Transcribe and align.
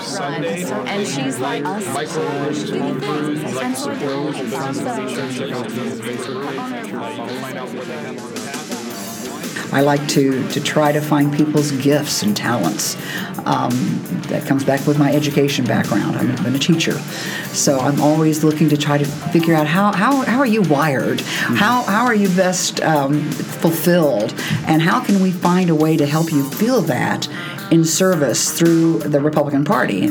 Sunday. 0.00 0.64
And 0.64 1.06
she's 1.06 1.38
like 1.38 1.62
Michael 1.62 2.28
Cruz, 2.30 2.72
like 3.54 3.76
support 3.76 4.34
I 9.70 9.82
like 9.82 10.08
to, 10.08 10.48
to 10.48 10.60
try 10.60 10.90
to 10.90 11.00
find 11.00 11.32
people's 11.32 11.70
gifts 11.72 12.22
and 12.22 12.36
talents. 12.36 12.96
Um, 13.44 13.70
that 14.28 14.46
comes 14.46 14.64
back 14.64 14.84
with 14.86 14.98
my 14.98 15.12
education 15.12 15.64
background. 15.64 16.16
I've 16.16 16.42
been 16.42 16.56
a 16.56 16.58
teacher. 16.58 16.98
So 17.52 17.78
I'm 17.78 18.00
always 18.00 18.42
looking 18.42 18.68
to 18.70 18.76
try 18.76 18.98
to 18.98 19.04
figure 19.04 19.54
out 19.54 19.68
how, 19.68 19.92
how, 19.92 20.22
how 20.22 20.38
are 20.38 20.46
you 20.46 20.62
wired? 20.62 21.20
How, 21.20 21.82
how 21.82 22.04
are 22.04 22.14
you 22.14 22.28
best 22.30 22.80
um, 22.80 23.30
fulfilled? 23.30 24.34
And 24.66 24.82
how 24.82 25.04
can 25.04 25.22
we 25.22 25.30
find 25.30 25.70
a 25.70 25.74
way 25.74 25.96
to 25.96 26.06
help 26.06 26.32
you 26.32 26.50
feel 26.50 26.80
that 26.82 27.28
in 27.70 27.84
service 27.84 28.58
through 28.58 28.98
the 29.00 29.20
Republican 29.20 29.64
Party? 29.64 30.10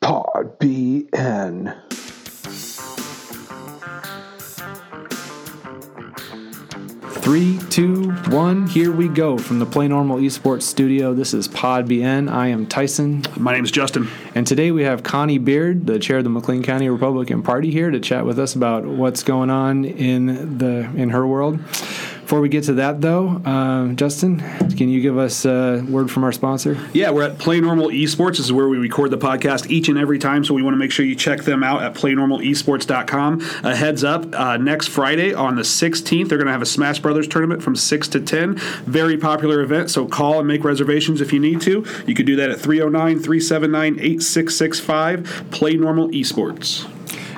Pod 0.00 0.58
BN. 0.60 1.76
Three, 7.26 7.58
two, 7.70 8.12
one, 8.28 8.68
here 8.68 8.92
we 8.92 9.08
go 9.08 9.36
from 9.36 9.58
the 9.58 9.66
Play 9.66 9.88
Normal 9.88 10.18
Esports 10.18 10.62
studio. 10.62 11.12
This 11.12 11.34
is 11.34 11.48
Pod 11.48 11.88
BN. 11.88 12.30
I 12.30 12.46
am 12.48 12.68
Tyson. 12.68 13.24
My 13.36 13.52
name 13.52 13.64
is 13.64 13.72
Justin. 13.72 14.08
And 14.36 14.46
today 14.46 14.70
we 14.70 14.84
have 14.84 15.02
Connie 15.02 15.38
Beard, 15.38 15.88
the 15.88 15.98
chair 15.98 16.18
of 16.18 16.24
the 16.24 16.30
McLean 16.30 16.62
County 16.62 16.88
Republican 16.88 17.42
Party, 17.42 17.72
here 17.72 17.90
to 17.90 17.98
chat 17.98 18.24
with 18.24 18.38
us 18.38 18.54
about 18.54 18.84
what's 18.84 19.24
going 19.24 19.50
on 19.50 19.84
in 19.84 20.58
the 20.58 20.88
in 20.94 21.10
her 21.10 21.26
world. 21.26 21.58
Before 22.26 22.40
we 22.40 22.48
get 22.48 22.64
to 22.64 22.72
that, 22.72 23.00
though, 23.00 23.40
uh, 23.44 23.92
Justin, 23.92 24.40
can 24.76 24.88
you 24.88 25.00
give 25.00 25.16
us 25.16 25.44
a 25.44 25.86
word 25.88 26.10
from 26.10 26.24
our 26.24 26.32
sponsor? 26.32 26.76
Yeah, 26.92 27.10
we're 27.10 27.22
at 27.22 27.38
Play 27.38 27.60
Normal 27.60 27.90
Esports. 27.90 28.38
This 28.38 28.46
is 28.46 28.52
where 28.52 28.66
we 28.66 28.78
record 28.78 29.12
the 29.12 29.16
podcast 29.16 29.70
each 29.70 29.88
and 29.88 29.96
every 29.96 30.18
time, 30.18 30.44
so 30.44 30.52
we 30.52 30.60
want 30.60 30.74
to 30.74 30.78
make 30.78 30.90
sure 30.90 31.06
you 31.06 31.14
check 31.14 31.44
them 31.44 31.62
out 31.62 31.84
at 31.84 31.94
playnormalesports.com. 31.94 33.42
A 33.62 33.76
heads 33.76 34.02
up, 34.02 34.34
uh, 34.34 34.56
next 34.56 34.88
Friday 34.88 35.34
on 35.34 35.54
the 35.54 35.62
16th, 35.62 36.28
they're 36.28 36.36
going 36.36 36.46
to 36.46 36.52
have 36.52 36.62
a 36.62 36.66
Smash 36.66 36.98
Brothers 36.98 37.28
tournament 37.28 37.62
from 37.62 37.76
6 37.76 38.08
to 38.08 38.20
10. 38.20 38.56
Very 38.86 39.16
popular 39.16 39.60
event, 39.60 39.90
so 39.90 40.04
call 40.04 40.40
and 40.40 40.48
make 40.48 40.64
reservations 40.64 41.20
if 41.20 41.32
you 41.32 41.38
need 41.38 41.60
to. 41.60 41.86
You 42.08 42.14
could 42.16 42.26
do 42.26 42.34
that 42.34 42.50
at 42.50 42.58
309 42.58 43.22
379 43.22 44.00
8665. 44.00 45.46
Play 45.52 45.74
Normal 45.74 46.08
Esports. 46.08 46.90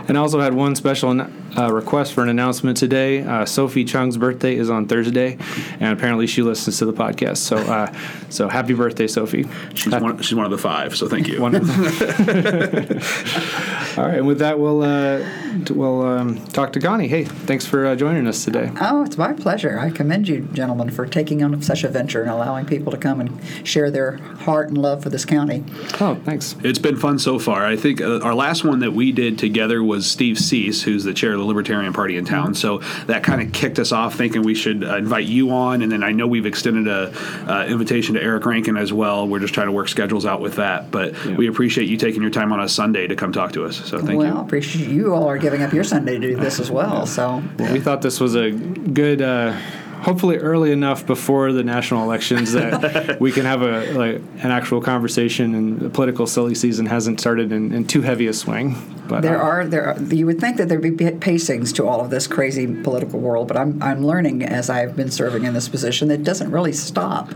And 0.08 0.16
I 0.16 0.20
also 0.22 0.40
had 0.40 0.54
one 0.54 0.74
special 0.74 1.10
uh, 1.56 1.72
request 1.72 2.12
for 2.12 2.22
an 2.22 2.28
announcement 2.28 2.76
today. 2.76 3.22
Uh, 3.22 3.44
Sophie 3.44 3.84
Chung's 3.84 4.16
birthday 4.16 4.56
is 4.56 4.70
on 4.70 4.86
Thursday, 4.86 5.38
and 5.80 5.96
apparently 5.96 6.26
she 6.26 6.42
listens 6.42 6.78
to 6.78 6.86
the 6.86 6.92
podcast. 6.92 7.38
So, 7.38 7.56
uh, 7.56 7.92
so 8.28 8.48
happy 8.48 8.74
birthday, 8.74 9.06
Sophie! 9.06 9.46
She's 9.74 9.92
one. 9.92 10.20
She's 10.22 10.34
one 10.34 10.44
of 10.44 10.50
the 10.50 10.58
five. 10.58 10.96
So 10.96 11.08
thank 11.08 11.28
you. 11.28 11.38
All 13.98 14.04
right, 14.04 14.18
and 14.18 14.26
with 14.26 14.40
that, 14.40 14.58
we'll 14.58 14.82
uh, 14.82 15.24
we'll 15.70 16.02
um, 16.02 16.44
talk 16.48 16.72
to 16.74 16.80
Connie. 16.80 17.08
Hey, 17.08 17.24
thanks 17.24 17.66
for 17.66 17.86
uh, 17.86 17.96
joining 17.96 18.26
us 18.26 18.44
today. 18.44 18.70
Oh, 18.80 19.04
it's 19.04 19.16
my 19.16 19.32
pleasure. 19.32 19.78
I 19.78 19.90
commend 19.90 20.28
you, 20.28 20.42
gentlemen, 20.52 20.90
for 20.90 21.06
taking 21.06 21.42
on 21.42 21.60
such 21.62 21.84
a 21.84 21.88
venture 21.88 22.22
and 22.22 22.30
allowing 22.30 22.66
people 22.66 22.92
to 22.92 22.98
come 22.98 23.20
and 23.20 23.40
share 23.66 23.90
their 23.90 24.18
heart 24.18 24.68
and 24.68 24.78
love 24.78 25.02
for 25.02 25.10
this 25.10 25.24
county. 25.24 25.64
Oh, 26.00 26.20
thanks. 26.24 26.56
It's 26.62 26.78
been 26.78 26.96
fun 26.96 27.18
so 27.18 27.38
far. 27.38 27.64
I 27.64 27.76
think 27.76 28.00
uh, 28.00 28.20
our 28.20 28.34
last 28.34 28.64
one 28.64 28.80
that 28.80 28.92
we 28.92 29.12
did 29.12 29.38
together 29.38 29.82
was 29.82 30.08
Steve 30.08 30.38
Cease, 30.38 30.82
who's 30.82 31.04
the 31.04 31.14
chair 31.14 31.32
of 31.32 31.38
the 31.38 31.44
Libertarian 31.48 31.92
Party 31.92 32.16
in 32.16 32.24
town. 32.24 32.54
So 32.54 32.78
that 33.06 33.24
kind 33.24 33.42
of 33.42 33.52
kicked 33.52 33.78
us 33.78 33.90
off, 33.90 34.14
thinking 34.14 34.42
we 34.42 34.54
should 34.54 34.84
uh, 34.84 34.96
invite 34.96 35.26
you 35.26 35.50
on, 35.50 35.82
and 35.82 35.90
then 35.90 36.04
I 36.04 36.12
know 36.12 36.26
we've 36.26 36.46
extended 36.46 36.86
a 36.86 37.12
uh, 37.52 37.66
invitation 37.66 38.14
to 38.14 38.22
Eric 38.22 38.46
Rankin 38.46 38.76
as 38.76 38.92
well. 38.92 39.26
We're 39.26 39.40
just 39.40 39.54
trying 39.54 39.66
to 39.66 39.72
work 39.72 39.88
schedules 39.88 40.24
out 40.26 40.40
with 40.40 40.56
that, 40.56 40.90
but 40.90 41.14
Yeah. 41.26 41.34
we 41.36 41.48
appreciate 41.48 41.88
you 41.88 41.96
taking 41.96 42.22
your 42.22 42.30
time 42.30 42.52
on 42.52 42.60
a 42.60 42.68
Sunday 42.68 43.06
to 43.08 43.16
come 43.16 43.32
talk 43.32 43.52
to 43.52 43.64
us. 43.64 43.76
So 43.76 43.98
thank 43.98 44.18
well, 44.18 44.34
you. 44.34 44.40
appreciate 44.40 44.88
you 44.88 45.14
all 45.14 45.28
are 45.28 45.38
giving 45.38 45.62
up 45.62 45.72
your 45.72 45.84
Sunday 45.84 46.18
to 46.18 46.26
do 46.28 46.36
this 46.36 46.60
as 46.60 46.70
well. 46.70 47.06
So 47.06 47.42
Well, 47.58 47.72
we 47.72 47.80
thought 47.80 48.02
this 48.02 48.20
was 48.20 48.36
a 48.36 48.50
good. 48.50 49.22
Uh, 49.22 49.56
Hopefully, 50.02 50.36
early 50.36 50.70
enough 50.72 51.06
before 51.06 51.52
the 51.52 51.62
national 51.64 52.02
elections 52.04 52.52
that 52.52 53.20
we 53.20 53.32
can 53.32 53.44
have 53.44 53.62
a 53.62 53.92
like 53.92 54.16
an 54.42 54.50
actual 54.50 54.80
conversation, 54.80 55.54
and 55.54 55.80
the 55.80 55.90
political 55.90 56.26
silly 56.26 56.54
season 56.54 56.86
hasn't 56.86 57.20
started 57.20 57.52
in, 57.52 57.72
in 57.72 57.86
too 57.86 58.02
heavy 58.02 58.26
a 58.26 58.32
swing. 58.32 58.76
But 59.08 59.22
there 59.22 59.40
uh, 59.40 59.46
are 59.46 59.66
there. 59.66 59.88
Are, 59.94 60.02
you 60.02 60.26
would 60.26 60.40
think 60.40 60.56
that 60.58 60.68
there'd 60.68 60.82
be 60.82 60.90
pacings 60.90 61.74
to 61.76 61.86
all 61.86 62.00
of 62.00 62.10
this 62.10 62.26
crazy 62.26 62.66
political 62.82 63.18
world, 63.20 63.48
but 63.48 63.56
I'm 63.56 63.82
I'm 63.82 64.04
learning 64.06 64.42
as 64.44 64.70
I've 64.70 64.94
been 64.96 65.10
serving 65.10 65.44
in 65.44 65.54
this 65.54 65.68
position 65.68 66.08
that 66.08 66.20
it 66.20 66.24
doesn't 66.24 66.50
really 66.50 66.72
stop. 66.72 67.32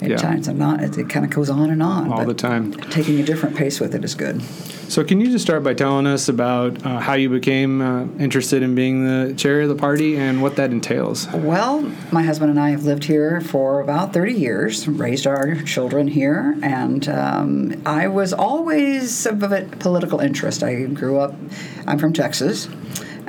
At 0.00 0.10
Yeah. 0.10 0.16
times, 0.16 0.46
I'm 0.46 0.58
not. 0.58 0.82
It, 0.82 0.98
it 0.98 1.08
kind 1.08 1.24
of 1.24 1.30
goes 1.30 1.48
on 1.48 1.70
and 1.70 1.82
on. 1.82 2.10
all 2.12 2.18
but 2.18 2.26
the 2.26 2.34
time. 2.34 2.72
Taking 2.72 3.18
a 3.18 3.22
different 3.22 3.56
pace 3.56 3.80
with 3.80 3.94
it 3.94 4.04
is 4.04 4.14
good. 4.14 4.42
So, 4.88 5.02
can 5.02 5.20
you 5.20 5.32
just 5.32 5.44
start 5.44 5.64
by 5.64 5.74
telling 5.74 6.06
us 6.06 6.28
about 6.28 6.86
uh, 6.86 7.00
how 7.00 7.14
you 7.14 7.28
became 7.28 7.82
uh, 7.82 8.04
interested 8.20 8.62
in 8.62 8.76
being 8.76 9.04
the 9.04 9.34
chair 9.34 9.62
of 9.62 9.68
the 9.68 9.74
party 9.74 10.16
and 10.16 10.40
what 10.40 10.54
that 10.56 10.70
entails? 10.70 11.26
Well, 11.32 11.82
my 12.12 12.22
husband 12.22 12.50
and 12.52 12.60
I 12.60 12.70
have 12.70 12.84
lived 12.84 13.02
here 13.02 13.40
for 13.40 13.80
about 13.80 14.12
30 14.12 14.34
years, 14.34 14.86
raised 14.86 15.26
our 15.26 15.56
children 15.62 16.06
here, 16.06 16.56
and 16.62 17.08
um, 17.08 17.82
I 17.84 18.06
was 18.06 18.32
always 18.32 19.26
of 19.26 19.42
a 19.42 19.62
political 19.80 20.20
interest. 20.20 20.62
I 20.62 20.84
grew 20.84 21.18
up, 21.18 21.34
I'm 21.86 21.98
from 21.98 22.12
Texas. 22.12 22.68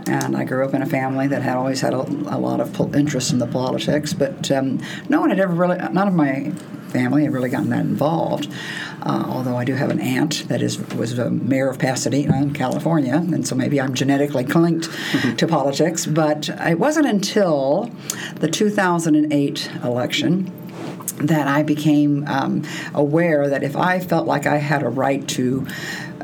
And 0.10 0.38
I 0.38 0.46
grew 0.46 0.64
up 0.64 0.74
in 0.74 0.82
a 0.82 0.86
family 0.86 1.28
that 1.28 1.42
had 1.42 1.58
always 1.58 1.82
had 1.82 1.94
a, 1.94 2.00
a 2.00 2.40
lot 2.40 2.62
of 2.62 2.96
interest 2.96 3.34
in 3.34 3.40
the 3.40 3.48
politics, 3.48 4.14
but 4.14 4.50
um, 4.52 4.80
no 5.10 5.20
one 5.20 5.32
had 5.32 5.40
ever 5.40 5.54
really, 5.54 5.78
none 5.78 6.08
of 6.08 6.14
my 6.14 6.54
family 6.88 7.24
had 7.24 7.34
really 7.34 7.50
gotten 7.50 7.70
that 7.70 7.82
involved. 7.82 8.50
Uh, 9.08 9.26
although 9.30 9.56
I 9.56 9.64
do 9.64 9.74
have 9.74 9.90
an 9.90 10.02
aunt 10.02 10.46
that 10.50 10.62
is 10.62 10.78
was 10.96 11.18
a 11.18 11.30
mayor 11.30 11.70
of 11.70 11.80
Pasadena 11.80 12.42
in 12.42 12.52
California, 12.54 13.16
and 13.16 13.48
so 13.48 13.56
maybe 13.56 13.80
I'm 13.80 13.94
genetically 13.94 14.44
linked 14.44 14.90
to 15.38 15.48
politics. 15.58 16.06
But 16.06 16.50
it 16.50 16.78
wasn't 16.78 17.06
until 17.06 17.90
the 18.36 18.50
2008 18.50 19.72
election 19.82 20.52
that 21.20 21.48
I 21.48 21.64
became 21.64 22.28
um, 22.28 22.64
aware 22.94 23.48
that 23.48 23.64
if 23.64 23.78
I 23.78 24.02
felt 24.02 24.28
like 24.28 24.46
I 24.46 24.58
had 24.58 24.84
a 24.84 24.90
right 24.90 25.26
to 25.30 25.66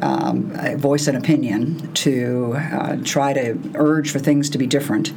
um, 0.02 0.52
voice 0.78 1.08
an 1.08 1.16
opinion, 1.16 1.92
to 1.94 2.56
uh, 2.56 2.98
try 3.04 3.34
to 3.34 3.58
urge 3.76 4.12
for 4.12 4.20
things 4.20 4.50
to 4.50 4.58
be 4.58 4.68
different, 4.68 5.14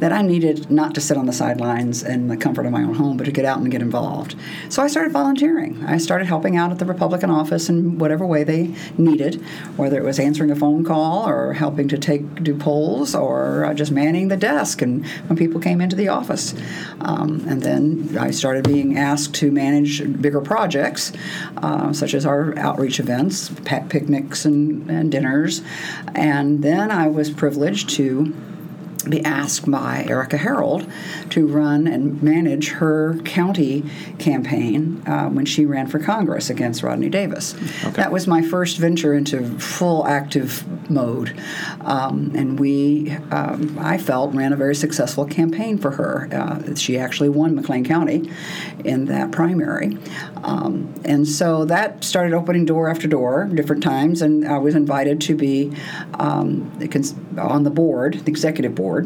that 0.00 0.12
I 0.12 0.22
needed 0.22 0.70
not 0.70 0.94
to 0.94 1.00
sit 1.00 1.16
on 1.16 1.26
the 1.26 1.32
sidelines 1.32 2.02
in 2.02 2.28
the 2.28 2.36
comfort 2.36 2.66
of 2.66 2.72
my 2.72 2.82
own 2.82 2.94
home, 2.94 3.16
but 3.16 3.24
to 3.24 3.32
get 3.32 3.44
out 3.44 3.58
and 3.58 3.70
get 3.70 3.82
involved. 3.82 4.36
So 4.68 4.82
I 4.82 4.86
started 4.86 5.12
volunteering. 5.12 5.84
I 5.84 5.98
started 5.98 6.26
helping 6.26 6.56
out 6.56 6.70
at 6.70 6.78
the 6.78 6.84
Republican 6.84 7.30
office 7.30 7.68
in 7.68 7.98
whatever 7.98 8.26
way 8.26 8.44
they 8.44 8.74
needed, 8.96 9.42
whether 9.76 9.98
it 9.98 10.04
was 10.04 10.18
answering 10.18 10.50
a 10.50 10.56
phone 10.56 10.84
call 10.84 11.28
or 11.28 11.52
helping 11.54 11.88
to 11.88 11.98
take 11.98 12.42
do 12.42 12.56
polls 12.56 13.14
or 13.14 13.64
uh, 13.64 13.74
just 13.74 13.90
manning 13.90 14.28
the 14.28 14.36
desk 14.36 14.82
and 14.82 15.06
when 15.28 15.36
people 15.36 15.60
came 15.60 15.80
into 15.80 15.96
the 15.96 16.08
office. 16.08 16.54
Um, 17.00 17.44
and 17.48 17.62
then 17.62 18.16
I 18.18 18.30
started 18.30 18.64
being 18.64 18.96
asked 18.98 19.34
to 19.36 19.50
manage 19.50 20.20
bigger 20.20 20.40
projects, 20.40 21.12
uh, 21.58 21.92
such 21.92 22.14
as 22.14 22.24
our 22.26 22.56
outreach 22.58 23.00
events, 23.00 23.50
pa- 23.64 23.84
picnics 24.18 24.44
and, 24.44 24.90
and 24.90 25.10
dinners. 25.10 25.62
And 26.14 26.62
then 26.62 26.90
I 26.90 27.08
was 27.08 27.30
privileged 27.30 27.90
to 27.90 28.34
be 29.08 29.24
asked 29.24 29.70
by 29.70 30.04
Erika 30.08 30.36
Harold 30.36 30.90
to 31.30 31.46
run 31.46 31.86
and 31.86 32.22
manage 32.22 32.70
her 32.70 33.18
county 33.24 33.84
campaign 34.18 35.02
uh, 35.06 35.28
when 35.28 35.44
she 35.44 35.66
ran 35.66 35.86
for 35.86 35.98
Congress 35.98 36.50
against 36.50 36.82
Rodney 36.82 37.08
Davis. 37.08 37.54
That 37.92 38.12
was 38.12 38.26
my 38.26 38.42
first 38.42 38.78
venture 38.78 39.14
into 39.14 39.58
full 39.58 40.06
active 40.06 40.64
mode, 40.90 41.38
um, 41.82 42.32
and 42.34 42.58
we, 42.58 43.12
um, 43.30 43.78
I 43.80 43.98
felt, 43.98 44.34
ran 44.34 44.52
a 44.52 44.56
very 44.56 44.74
successful 44.74 45.24
campaign 45.24 45.78
for 45.78 45.92
her. 45.92 46.28
Uh, 46.32 46.74
she 46.74 46.98
actually 46.98 47.28
won 47.28 47.54
McLean 47.54 47.84
County 47.84 48.30
in 48.84 49.06
that 49.06 49.32
primary, 49.32 49.96
um, 50.42 50.92
and 51.04 51.26
so 51.26 51.64
that 51.66 52.04
started 52.04 52.34
opening 52.34 52.64
door 52.64 52.88
after 52.88 53.06
door, 53.08 53.44
different 53.46 53.82
times, 53.82 54.22
and 54.22 54.46
I 54.46 54.58
was 54.58 54.74
invited 54.74 55.20
to 55.22 55.34
be 55.34 55.72
um, 56.14 56.70
on 57.38 57.62
the 57.64 57.70
board, 57.70 58.14
the 58.24 58.30
executive 58.30 58.74
board 58.74 58.97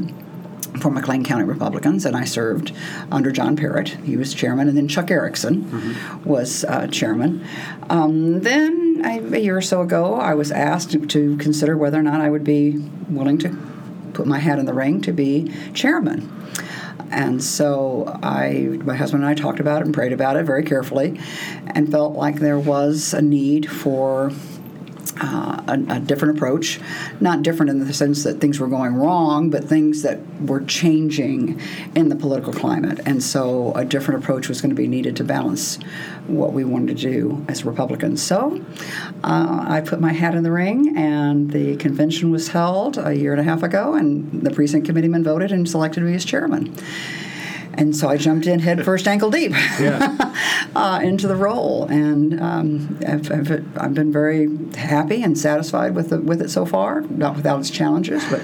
for 0.80 0.90
McLean 0.90 1.22
County 1.22 1.44
Republicans, 1.44 2.06
and 2.06 2.16
I 2.16 2.24
served 2.24 2.72
under 3.10 3.30
John 3.30 3.56
Parrott. 3.56 3.88
He 3.88 4.16
was 4.16 4.32
chairman, 4.32 4.68
and 4.68 4.76
then 4.76 4.88
Chuck 4.88 5.10
Erickson 5.10 5.96
was 6.24 6.64
uh, 6.64 6.86
chairman. 6.86 7.44
Um, 7.90 8.40
then, 8.40 9.02
I, 9.04 9.18
a 9.18 9.38
year 9.38 9.56
or 9.56 9.62
so 9.62 9.82
ago, 9.82 10.14
I 10.14 10.34
was 10.34 10.50
asked 10.50 11.08
to 11.08 11.36
consider 11.36 11.76
whether 11.76 11.98
or 11.98 12.02
not 12.02 12.20
I 12.20 12.30
would 12.30 12.44
be 12.44 12.78
willing 13.08 13.38
to 13.38 13.56
put 14.14 14.26
my 14.26 14.38
hat 14.38 14.58
in 14.58 14.66
the 14.66 14.74
ring 14.74 15.00
to 15.02 15.12
be 15.12 15.52
chairman. 15.74 16.30
And 17.10 17.42
so 17.44 18.18
I, 18.22 18.78
my 18.84 18.96
husband 18.96 19.22
and 19.22 19.30
I 19.30 19.34
talked 19.34 19.60
about 19.60 19.82
it 19.82 19.84
and 19.84 19.94
prayed 19.94 20.12
about 20.14 20.36
it 20.36 20.44
very 20.44 20.62
carefully, 20.64 21.20
and 21.66 21.90
felt 21.90 22.14
like 22.14 22.36
there 22.36 22.58
was 22.58 23.12
a 23.12 23.20
need 23.20 23.70
for 23.70 24.30
a, 25.22 25.84
a, 25.88 26.00
different 26.00 26.36
approach. 26.36 26.80
Not 27.20 27.42
different 27.42 27.70
in 27.70 27.84
the 27.84 27.92
sense 27.92 28.24
that 28.24 28.40
things 28.40 28.58
were 28.58 28.68
going 28.68 28.94
wrong, 28.94 29.50
but 29.50 29.64
things 29.64 30.02
that 30.02 30.20
were 30.40 30.60
changing 30.60 31.60
in 31.94 32.08
the 32.08 32.16
political 32.16 32.52
climate. 32.52 33.00
And 33.06 33.22
so 33.22 33.72
a 33.74 33.84
different 33.84 34.22
approach 34.22 34.48
was 34.48 34.60
going 34.60 34.70
to 34.70 34.76
be 34.76 34.88
needed 34.88 35.16
to 35.16 35.24
balance 35.24 35.78
what 36.26 36.52
we 36.52 36.64
wanted 36.64 36.96
to 36.98 37.10
do 37.10 37.44
as 37.48 37.64
Republicans. 37.64 38.22
So 38.22 38.64
uh, 39.24 39.66
I 39.68 39.80
put 39.80 40.00
my 40.00 40.12
hat 40.12 40.34
in 40.34 40.42
the 40.42 40.52
ring, 40.52 40.96
and 40.96 41.50
the 41.50 41.76
convention 41.76 42.30
was 42.30 42.48
held 42.48 42.98
a 42.98 43.14
year 43.16 43.32
and 43.32 43.40
a 43.40 43.44
half 43.44 43.62
ago, 43.62 43.94
and 43.94 44.42
the 44.42 44.50
precinct 44.50 44.86
committeeman 44.86 45.24
voted 45.24 45.52
and 45.52 45.68
selected 45.68 46.02
me 46.02 46.14
as 46.14 46.24
chairman 46.24 46.74
and 47.74 47.96
so 47.96 48.08
I 48.08 48.16
jumped 48.16 48.46
in 48.46 48.60
head 48.60 48.84
first, 48.84 49.08
ankle 49.08 49.30
deep, 49.30 49.52
yeah. 49.80 50.34
uh, 50.76 51.00
into 51.02 51.26
the 51.26 51.36
role, 51.36 51.86
and 51.86 52.40
um, 52.40 52.98
I've, 53.06 53.30
I've, 53.30 53.78
I've, 53.78 53.94
been 53.94 54.12
very 54.12 54.48
happy 54.74 55.22
and 55.22 55.38
satisfied 55.38 55.94
with 55.94 56.10
the, 56.10 56.20
with 56.20 56.42
it 56.42 56.50
so 56.50 56.66
far. 56.66 57.02
Not 57.02 57.36
without 57.36 57.60
its 57.60 57.70
challenges, 57.70 58.24
but 58.30 58.42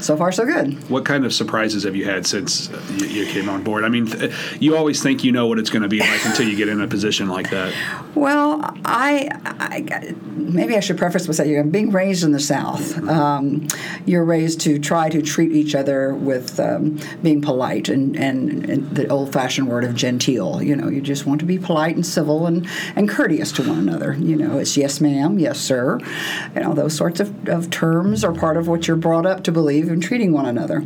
so 0.00 0.16
far 0.16 0.32
so 0.32 0.44
good. 0.44 0.88
What 0.90 1.04
kind 1.04 1.24
of 1.24 1.32
surprises 1.32 1.84
have 1.84 1.96
you 1.96 2.04
had 2.04 2.26
since 2.26 2.70
you, 2.96 3.06
you 3.06 3.26
came 3.26 3.48
on 3.48 3.62
board? 3.62 3.84
I 3.84 3.88
mean, 3.88 4.06
th- 4.06 4.32
you 4.60 4.76
always 4.76 5.02
think 5.02 5.24
you 5.24 5.32
know 5.32 5.46
what 5.46 5.58
it's 5.58 5.70
going 5.70 5.82
to 5.82 5.88
be 5.88 6.00
like 6.00 6.24
until 6.24 6.48
you 6.48 6.56
get 6.56 6.68
in 6.68 6.80
a 6.80 6.86
position 6.88 7.28
like 7.28 7.50
that. 7.50 7.74
Well, 8.14 8.60
I, 8.84 9.28
I 9.44 10.14
maybe 10.36 10.76
I 10.76 10.80
should 10.80 10.98
preface 10.98 11.26
by 11.26 11.32
saying 11.32 11.58
I'm 11.58 11.70
being 11.70 11.90
raised 11.90 12.22
in 12.22 12.32
the 12.32 12.40
South. 12.40 12.96
Um, 13.08 13.66
you're 14.06 14.24
raised 14.24 14.60
to 14.62 14.78
try 14.78 15.08
to 15.08 15.20
treat 15.20 15.52
each 15.52 15.74
other 15.74 16.14
with 16.14 16.60
um, 16.60 16.98
being 17.22 17.40
polite 17.40 17.88
and, 17.88 18.16
and, 18.16 18.68
and 18.70 18.90
the 18.94 19.08
old-fashioned 19.08 19.68
word 19.68 19.84
of 19.84 19.94
genteel. 19.94 20.62
You 20.62 20.76
know, 20.76 20.88
you 20.88 21.00
just 21.00 21.26
want 21.26 21.40
to 21.40 21.46
be 21.46 21.58
polite 21.58 21.96
and 21.96 22.06
civil 22.06 22.46
and, 22.46 22.68
and 22.94 23.08
courteous 23.08 23.50
to 23.52 23.68
one 23.68 23.78
another. 23.78 24.14
You 24.14 24.36
know, 24.36 24.58
it's 24.58 24.76
yes, 24.76 25.00
ma'am, 25.00 25.38
yes, 25.38 25.58
sir. 25.58 25.98
You 26.54 26.60
know, 26.60 26.74
those 26.74 26.94
sorts 26.94 27.20
of, 27.20 27.48
of 27.48 27.70
terms 27.70 28.22
are 28.22 28.32
part 28.32 28.56
of 28.56 28.68
what 28.68 28.86
you're 28.86 28.96
brought 28.96 29.26
up 29.26 29.42
to 29.44 29.52
believe 29.52 29.63
in 29.68 30.00
treating 30.00 30.32
one 30.32 30.46
another. 30.46 30.84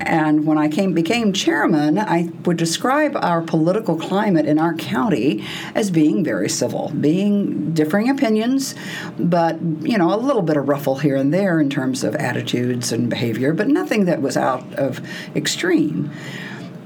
And 0.00 0.46
when 0.46 0.58
I 0.58 0.68
came 0.68 0.92
became 0.92 1.32
chairman, 1.32 1.98
I 1.98 2.30
would 2.44 2.56
describe 2.56 3.16
our 3.16 3.42
political 3.42 3.96
climate 3.96 4.46
in 4.46 4.58
our 4.58 4.74
county 4.74 5.44
as 5.74 5.90
being 5.90 6.24
very 6.24 6.48
civil, 6.48 6.90
being 7.00 7.72
differing 7.72 8.10
opinions, 8.10 8.74
but 9.18 9.60
you 9.82 9.98
know 9.98 10.14
a 10.14 10.16
little 10.16 10.42
bit 10.42 10.56
of 10.56 10.68
ruffle 10.68 10.96
here 10.96 11.16
and 11.16 11.32
there 11.32 11.60
in 11.60 11.70
terms 11.70 12.04
of 12.04 12.14
attitudes 12.16 12.92
and 12.92 13.08
behavior, 13.08 13.52
but 13.52 13.68
nothing 13.68 14.04
that 14.06 14.22
was 14.22 14.36
out 14.36 14.74
of 14.74 15.00
extreme. 15.36 16.10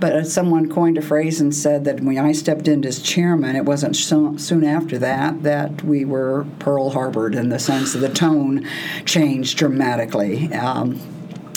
But 0.01 0.27
someone 0.27 0.71
coined 0.71 0.97
a 0.97 1.03
phrase 1.03 1.43
and 1.43 1.55
said 1.55 1.85
that 1.85 2.01
when 2.01 2.17
I 2.17 2.33
stepped 2.33 2.67
in 2.67 2.85
as 2.87 3.03
chairman, 3.03 3.55
it 3.55 3.67
wasn't 3.67 3.95
so, 3.97 4.35
soon 4.39 4.65
after 4.65 4.99
that 4.99 5.43
that 5.43 5.85
we 5.85 6.07
were 6.07 6.47
Pearl 6.59 6.91
Harbored 6.91 7.35
in 7.35 7.51
the 7.51 7.59
sense 7.59 7.93
that 7.93 7.99
the 7.99 8.09
tone 8.09 8.67
changed 9.05 9.59
dramatically. 9.59 10.53
Um, 10.55 10.99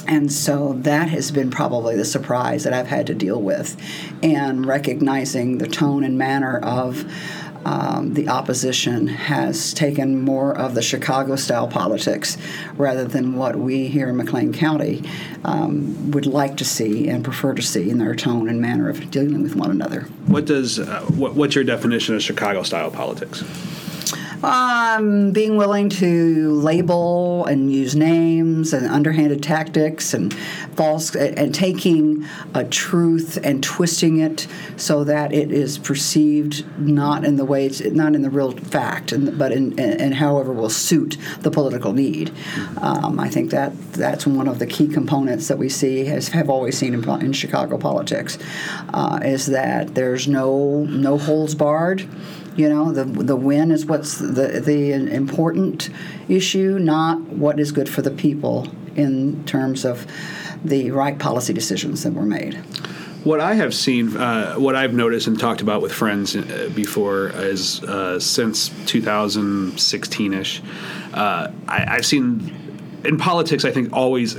and 0.07 0.31
so 0.31 0.73
that 0.79 1.09
has 1.09 1.31
been 1.31 1.49
probably 1.49 1.95
the 1.95 2.05
surprise 2.05 2.63
that 2.63 2.73
I've 2.73 2.87
had 2.87 3.07
to 3.07 3.15
deal 3.15 3.41
with, 3.41 3.77
and 4.21 4.65
recognizing 4.65 5.57
the 5.57 5.67
tone 5.67 6.03
and 6.03 6.17
manner 6.17 6.59
of 6.59 7.05
um, 7.65 8.13
the 8.13 8.27
opposition 8.27 9.07
has 9.07 9.73
taken 9.73 10.21
more 10.21 10.55
of 10.57 10.75
the 10.75 10.81
Chicago 10.81 11.35
style 11.35 11.67
politics 11.67 12.37
rather 12.75 13.05
than 13.05 13.35
what 13.35 13.55
we 13.55 13.87
here 13.87 14.09
in 14.09 14.17
McLean 14.17 14.53
County 14.53 15.03
um, 15.45 16.11
would 16.11 16.25
like 16.25 16.57
to 16.57 16.65
see 16.65 17.07
and 17.07 17.23
prefer 17.23 17.53
to 17.53 17.61
see 17.61 17.89
in 17.89 17.99
their 17.99 18.15
tone 18.15 18.49
and 18.49 18.61
manner 18.61 18.89
of 18.89 19.09
dealing 19.11 19.43
with 19.43 19.55
one 19.55 19.71
another. 19.71 20.01
What 20.25 20.45
does 20.45 20.79
uh, 20.79 21.01
what, 21.11 21.35
what's 21.35 21.55
your 21.55 21.63
definition 21.63 22.15
of 22.15 22.23
Chicago 22.23 22.63
style 22.63 22.91
politics? 22.91 23.43
Um, 24.43 25.31
being 25.31 25.55
willing 25.55 25.89
to 25.89 26.51
label 26.51 27.45
and 27.45 27.71
use 27.71 27.95
names 27.95 28.73
and 28.73 28.85
underhanded 28.85 29.41
tactics 29.41 30.13
and 30.13 30.33
false 30.75 31.15
and 31.15 31.55
taking 31.55 32.25
a 32.53 32.65
truth 32.65 33.39
and 33.41 33.63
twisting 33.63 34.19
it 34.19 34.47
so 34.75 35.05
that 35.05 35.31
it 35.31 35.51
is 35.51 35.77
perceived 35.77 36.65
not 36.77 37.23
in 37.23 37.37
the 37.37 37.45
way 37.45 37.65
it's 37.65 37.79
not 37.81 38.15
in 38.15 38.21
the 38.21 38.29
real 38.29 38.51
fact, 38.51 39.13
and, 39.13 39.37
but 39.37 39.53
in, 39.53 39.79
in, 39.79 40.11
however 40.11 40.51
will 40.51 40.69
suit 40.69 41.17
the 41.39 41.51
political 41.51 41.93
need. 41.93 42.31
Um, 42.81 43.19
I 43.19 43.29
think 43.29 43.51
that 43.51 43.71
that's 43.93 44.27
one 44.27 44.47
of 44.47 44.59
the 44.59 44.67
key 44.67 44.87
components 44.87 45.47
that 45.47 45.57
we 45.57 45.69
see 45.69 46.05
has 46.05 46.29
have 46.29 46.49
always 46.49 46.77
seen 46.77 46.93
in, 46.93 47.07
in 47.21 47.33
Chicago 47.33 47.77
politics 47.77 48.37
uh, 48.93 49.19
is 49.23 49.45
that 49.47 49.95
there's 49.95 50.27
no 50.27 50.83
no 50.83 51.17
holds 51.17 51.55
barred. 51.55 52.07
You 52.55 52.69
know, 52.69 52.91
the 52.91 53.03
the 53.03 53.35
win 53.35 53.71
is 53.71 53.85
what's 53.85 54.17
the 54.19 54.61
the 54.63 54.91
important 54.93 55.89
issue, 56.29 56.77
not 56.79 57.19
what 57.21 57.59
is 57.59 57.71
good 57.71 57.89
for 57.89 58.01
the 58.01 58.11
people 58.11 58.67
in 58.95 59.43
terms 59.45 59.85
of 59.85 60.05
the 60.63 60.91
right 60.91 61.17
policy 61.17 61.53
decisions 61.53 62.03
that 62.03 62.13
were 62.13 62.25
made. 62.25 62.55
What 63.23 63.39
I 63.39 63.53
have 63.53 63.73
seen, 63.73 64.17
uh, 64.17 64.55
what 64.55 64.75
I've 64.75 64.93
noticed 64.93 65.27
and 65.27 65.39
talked 65.39 65.61
about 65.61 65.81
with 65.81 65.93
friends 65.93 66.35
uh, 66.35 66.69
before 66.75 67.29
is 67.29 67.81
uh, 67.83 68.19
since 68.19 68.69
2016 68.85 70.33
ish, 70.33 70.61
uh, 71.13 71.49
I've 71.67 72.05
seen 72.05 72.53
in 73.05 73.17
politics, 73.17 73.63
I 73.63 73.71
think 73.71 73.93
always 73.93 74.35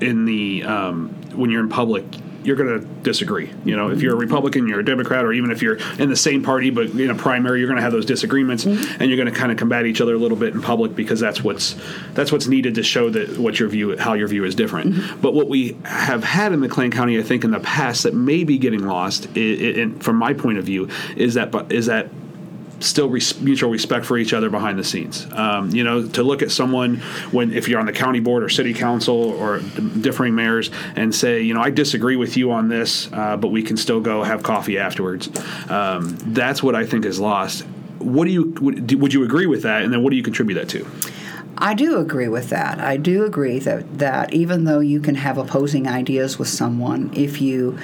in 0.00 0.24
the 0.24 0.64
um, 0.64 1.10
when 1.34 1.50
you're 1.50 1.62
in 1.62 1.68
public, 1.68 2.04
you're 2.44 2.56
going 2.56 2.80
to 2.80 2.86
disagree. 3.02 3.52
You 3.64 3.76
know, 3.76 3.90
if 3.90 4.02
you're 4.02 4.14
a 4.14 4.18
Republican, 4.18 4.68
you're 4.68 4.80
a 4.80 4.84
Democrat, 4.84 5.24
or 5.24 5.32
even 5.32 5.50
if 5.50 5.62
you're 5.62 5.76
in 5.98 6.08
the 6.08 6.16
same 6.16 6.42
party 6.42 6.70
but 6.70 6.90
in 6.90 7.10
a 7.10 7.14
primary, 7.14 7.60
you're 7.60 7.68
going 7.68 7.76
to 7.76 7.82
have 7.82 7.92
those 7.92 8.06
disagreements, 8.06 8.64
mm-hmm. 8.64 9.00
and 9.00 9.10
you're 9.10 9.16
going 9.16 9.32
to 9.32 9.38
kind 9.38 9.52
of 9.52 9.58
combat 9.58 9.86
each 9.86 10.00
other 10.00 10.14
a 10.14 10.18
little 10.18 10.36
bit 10.36 10.54
in 10.54 10.62
public 10.62 10.94
because 10.94 11.20
that's 11.20 11.42
what's 11.42 11.76
that's 12.14 12.32
what's 12.32 12.46
needed 12.46 12.74
to 12.76 12.82
show 12.82 13.10
that 13.10 13.38
what 13.38 13.58
your 13.58 13.68
view, 13.68 13.96
how 13.96 14.14
your 14.14 14.28
view 14.28 14.44
is 14.44 14.54
different. 14.54 14.92
Mm-hmm. 14.92 15.20
But 15.20 15.34
what 15.34 15.48
we 15.48 15.76
have 15.84 16.24
had 16.24 16.52
in 16.52 16.60
McLean 16.60 16.90
County, 16.90 17.18
I 17.18 17.22
think, 17.22 17.44
in 17.44 17.50
the 17.50 17.60
past 17.60 18.02
that 18.04 18.14
may 18.14 18.44
be 18.44 18.58
getting 18.58 18.86
lost, 18.86 19.26
it, 19.36 19.78
it, 19.78 20.02
from 20.02 20.16
my 20.16 20.32
point 20.32 20.58
of 20.58 20.64
view, 20.64 20.88
is 21.16 21.34
that 21.34 21.54
is 21.70 21.86
that 21.86 22.08
still 22.82 23.08
res- 23.08 23.40
mutual 23.40 23.70
respect 23.70 24.04
for 24.04 24.18
each 24.18 24.32
other 24.32 24.50
behind 24.50 24.78
the 24.78 24.84
scenes. 24.84 25.26
Um, 25.32 25.70
you 25.70 25.84
know, 25.84 26.06
to 26.08 26.22
look 26.22 26.42
at 26.42 26.50
someone 26.50 26.96
when 27.30 27.52
if 27.52 27.68
you're 27.68 27.80
on 27.80 27.86
the 27.86 27.92
county 27.92 28.20
board 28.20 28.42
or 28.42 28.48
city 28.48 28.74
council 28.74 29.30
or 29.32 29.60
differing 30.00 30.34
mayors 30.34 30.70
and 30.96 31.14
say, 31.14 31.42
you 31.42 31.54
know, 31.54 31.60
I 31.60 31.70
disagree 31.70 32.16
with 32.16 32.36
you 32.36 32.52
on 32.52 32.68
this, 32.68 33.10
uh, 33.12 33.36
but 33.36 33.48
we 33.48 33.62
can 33.62 33.76
still 33.76 34.00
go 34.00 34.22
have 34.22 34.42
coffee 34.42 34.78
afterwards. 34.78 35.30
Um, 35.70 36.16
that's 36.26 36.62
what 36.62 36.74
I 36.74 36.84
think 36.84 37.04
is 37.04 37.20
lost. 37.20 37.64
What 37.98 38.24
do 38.24 38.32
you 38.32 38.54
would, 38.60 39.12
you 39.12 39.24
agree 39.24 39.46
with 39.46 39.62
that? 39.62 39.82
And 39.82 39.92
then 39.92 40.02
what 40.02 40.10
do 40.10 40.16
you 40.16 40.22
contribute 40.22 40.56
that 40.56 40.68
to? 40.70 40.86
I 41.58 41.74
do 41.74 41.98
agree 41.98 42.28
with 42.28 42.48
that. 42.50 42.80
I 42.80 42.96
do 42.96 43.24
agree 43.24 43.60
that 43.60 43.98
that 43.98 44.32
even 44.32 44.64
though 44.64 44.80
you 44.80 44.98
can 45.00 45.14
have 45.14 45.38
opposing 45.38 45.86
ideas 45.86 46.38
with 46.38 46.48
someone, 46.48 47.10
if 47.14 47.40
you 47.40 47.78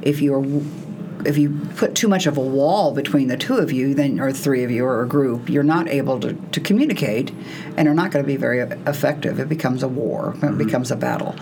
if 0.00 0.22
you're 0.22 0.40
if 1.26 1.38
you 1.38 1.58
put 1.76 1.94
too 1.94 2.08
much 2.08 2.26
of 2.26 2.36
a 2.36 2.40
wall 2.40 2.92
between 2.92 3.28
the 3.28 3.36
two 3.36 3.56
of 3.56 3.72
you, 3.72 3.94
then 3.94 4.20
or 4.20 4.32
three 4.32 4.64
of 4.64 4.70
you 4.70 4.84
or 4.84 5.02
a 5.02 5.08
group, 5.08 5.48
you're 5.48 5.62
not 5.62 5.88
able 5.88 6.20
to, 6.20 6.34
to 6.34 6.60
communicate, 6.60 7.32
and 7.76 7.88
are 7.88 7.94
not 7.94 8.10
going 8.10 8.24
to 8.24 8.26
be 8.26 8.36
very 8.36 8.60
effective. 8.60 9.38
It 9.38 9.48
becomes 9.48 9.82
a 9.82 9.88
war. 9.88 10.30
It 10.30 10.40
mm-hmm. 10.40 10.58
becomes 10.58 10.90
a 10.90 10.96
battle. 10.96 11.34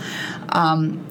Um, 0.51 1.07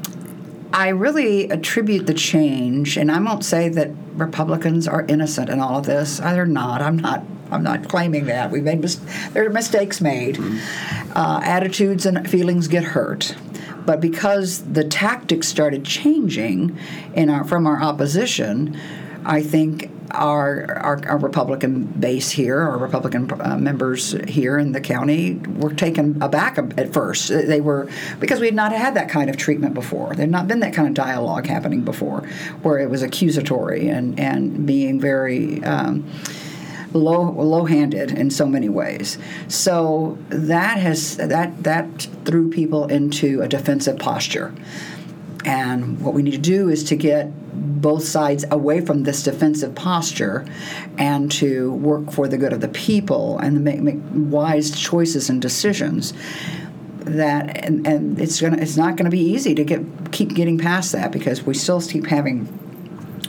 I 0.74 0.90
really 0.90 1.50
attribute 1.50 2.08
the 2.08 2.14
change, 2.14 2.98
and 2.98 3.12
I 3.12 3.20
won't 3.20 3.46
say 3.46 3.70
that 3.70 3.92
Republicans 4.14 4.88
are 4.88 5.06
innocent 5.08 5.50
in 5.50 5.60
all 5.60 5.78
of 5.78 5.86
this. 5.86 6.18
They're 6.18 6.46
not. 6.46 6.82
I'm 6.82 6.98
not. 6.98 7.24
I'm 7.50 7.64
not 7.64 7.88
claiming 7.88 8.26
that. 8.26 8.52
We 8.52 8.60
made 8.60 8.82
mis- 8.82 9.00
there 9.32 9.46
are 9.46 9.50
mistakes 9.50 10.02
made. 10.02 10.36
Mm-hmm. 10.36 11.18
Uh, 11.18 11.40
attitudes 11.44 12.06
and 12.06 12.30
feelings 12.30 12.68
get 12.68 12.84
hurt. 12.84 13.36
But 13.88 14.02
because 14.02 14.64
the 14.64 14.84
tactics 14.84 15.48
started 15.48 15.86
changing 15.86 16.78
in 17.16 17.30
our, 17.30 17.46
from 17.46 17.66
our 17.66 17.82
opposition, 17.82 18.78
I 19.26 19.42
think 19.42 19.90
our, 20.12 20.78
our, 20.78 21.08
our, 21.08 21.18
Republican 21.18 21.86
base 21.86 22.30
here, 22.30 22.60
our 22.60 22.78
Republican 22.78 23.32
uh, 23.40 23.58
members 23.58 24.12
here 24.28 24.58
in 24.58 24.74
the 24.74 24.82
county, 24.82 25.36
were 25.36 25.74
taken 25.74 26.22
aback 26.22 26.58
at 26.58 26.92
first. 26.92 27.30
They 27.30 27.62
were 27.62 27.90
because 28.20 28.42
we 28.42 28.48
had 28.48 28.56
not 28.56 28.74
had 28.74 28.94
that 28.96 29.08
kind 29.08 29.30
of 29.30 29.38
treatment 29.38 29.74
before. 29.74 30.10
There 30.10 30.24
had 30.24 30.32
not 30.32 30.50
been 30.50 30.60
that 30.60 30.74
kind 30.74 30.90
of 30.90 30.94
dialogue 30.94 31.48
happening 31.48 31.82
before, 31.82 32.28
where 32.64 32.80
it 32.80 32.90
was 32.90 33.02
accusatory 33.02 33.88
and 33.88 34.20
and 34.20 34.66
being 34.68 35.00
very. 35.00 35.64
Um, 35.64 36.10
low 36.98 37.32
low-handed 37.32 38.12
in 38.12 38.30
so 38.30 38.46
many 38.46 38.70
ways. 38.70 39.18
So 39.48 40.18
that 40.30 40.78
has 40.80 41.18
that 41.18 41.64
that 41.64 42.02
threw 42.26 42.50
people 42.50 42.88
into 42.88 43.42
a 43.42 43.48
defensive 43.48 43.98
posture. 43.98 44.54
And 45.46 46.02
what 46.02 46.14
we 46.14 46.24
need 46.24 46.32
to 46.32 46.38
do 46.38 46.70
is 46.70 46.84
to 46.86 46.96
get 46.96 47.32
both 47.82 48.04
sides 48.04 48.44
away 48.52 48.82
from 48.82 49.04
this 49.04 49.24
defensive 49.24 49.76
posture 49.76 50.46
and 50.98 51.32
to 51.32 51.72
work 51.74 52.12
for 52.12 52.28
the 52.28 52.38
good 52.38 52.54
of 52.54 52.62
the 52.62 52.68
people 52.68 53.38
and 53.40 53.64
make, 53.64 53.80
make 53.80 54.00
wise 54.12 54.72
choices 54.72 55.30
and 55.30 55.42
decisions 55.42 56.14
that 57.00 57.66
and, 57.66 57.88
and 57.88 58.20
it's 58.20 58.42
gonna 58.42 58.58
it's 58.58 58.78
not 58.78 58.96
gonna 58.96 59.10
be 59.10 59.20
easy 59.20 59.56
to 59.56 59.64
get 59.64 59.82
keep 60.12 60.34
getting 60.34 60.58
past 60.58 60.92
that 60.92 61.12
because 61.12 61.44
we 61.44 61.54
still 61.54 61.82
keep 61.82 62.08
having 62.08 62.46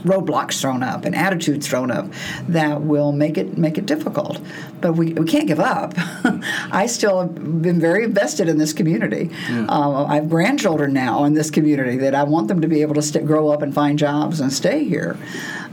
roadblocks 0.03 0.61
thrown 0.61 0.83
up 0.83 1.05
and 1.05 1.15
attitudes 1.15 1.67
thrown 1.67 1.91
up 1.91 2.07
that 2.47 2.81
will 2.81 3.11
make 3.11 3.37
it 3.37 3.57
make 3.57 3.77
it 3.77 3.85
difficult. 3.85 4.39
But 4.81 4.93
we, 4.93 5.13
we 5.13 5.25
can't 5.25 5.47
give 5.47 5.59
up. 5.59 5.93
I 6.71 6.85
still 6.87 7.21
have 7.21 7.61
been 7.61 7.79
very 7.79 8.03
invested 8.03 8.47
in 8.47 8.57
this 8.57 8.73
community. 8.73 9.29
Uh, 9.67 10.05
I 10.05 10.15
have 10.15 10.29
grandchildren 10.29 10.93
now 10.93 11.23
in 11.25 11.33
this 11.33 11.51
community 11.51 11.97
that 11.97 12.15
I 12.15 12.23
want 12.23 12.47
them 12.47 12.61
to 12.61 12.67
be 12.67 12.81
able 12.81 12.95
to 12.95 13.01
st- 13.01 13.25
grow 13.25 13.49
up 13.49 13.61
and 13.61 13.73
find 13.73 13.99
jobs 13.99 14.39
and 14.39 14.51
stay 14.51 14.83
here. 14.83 15.17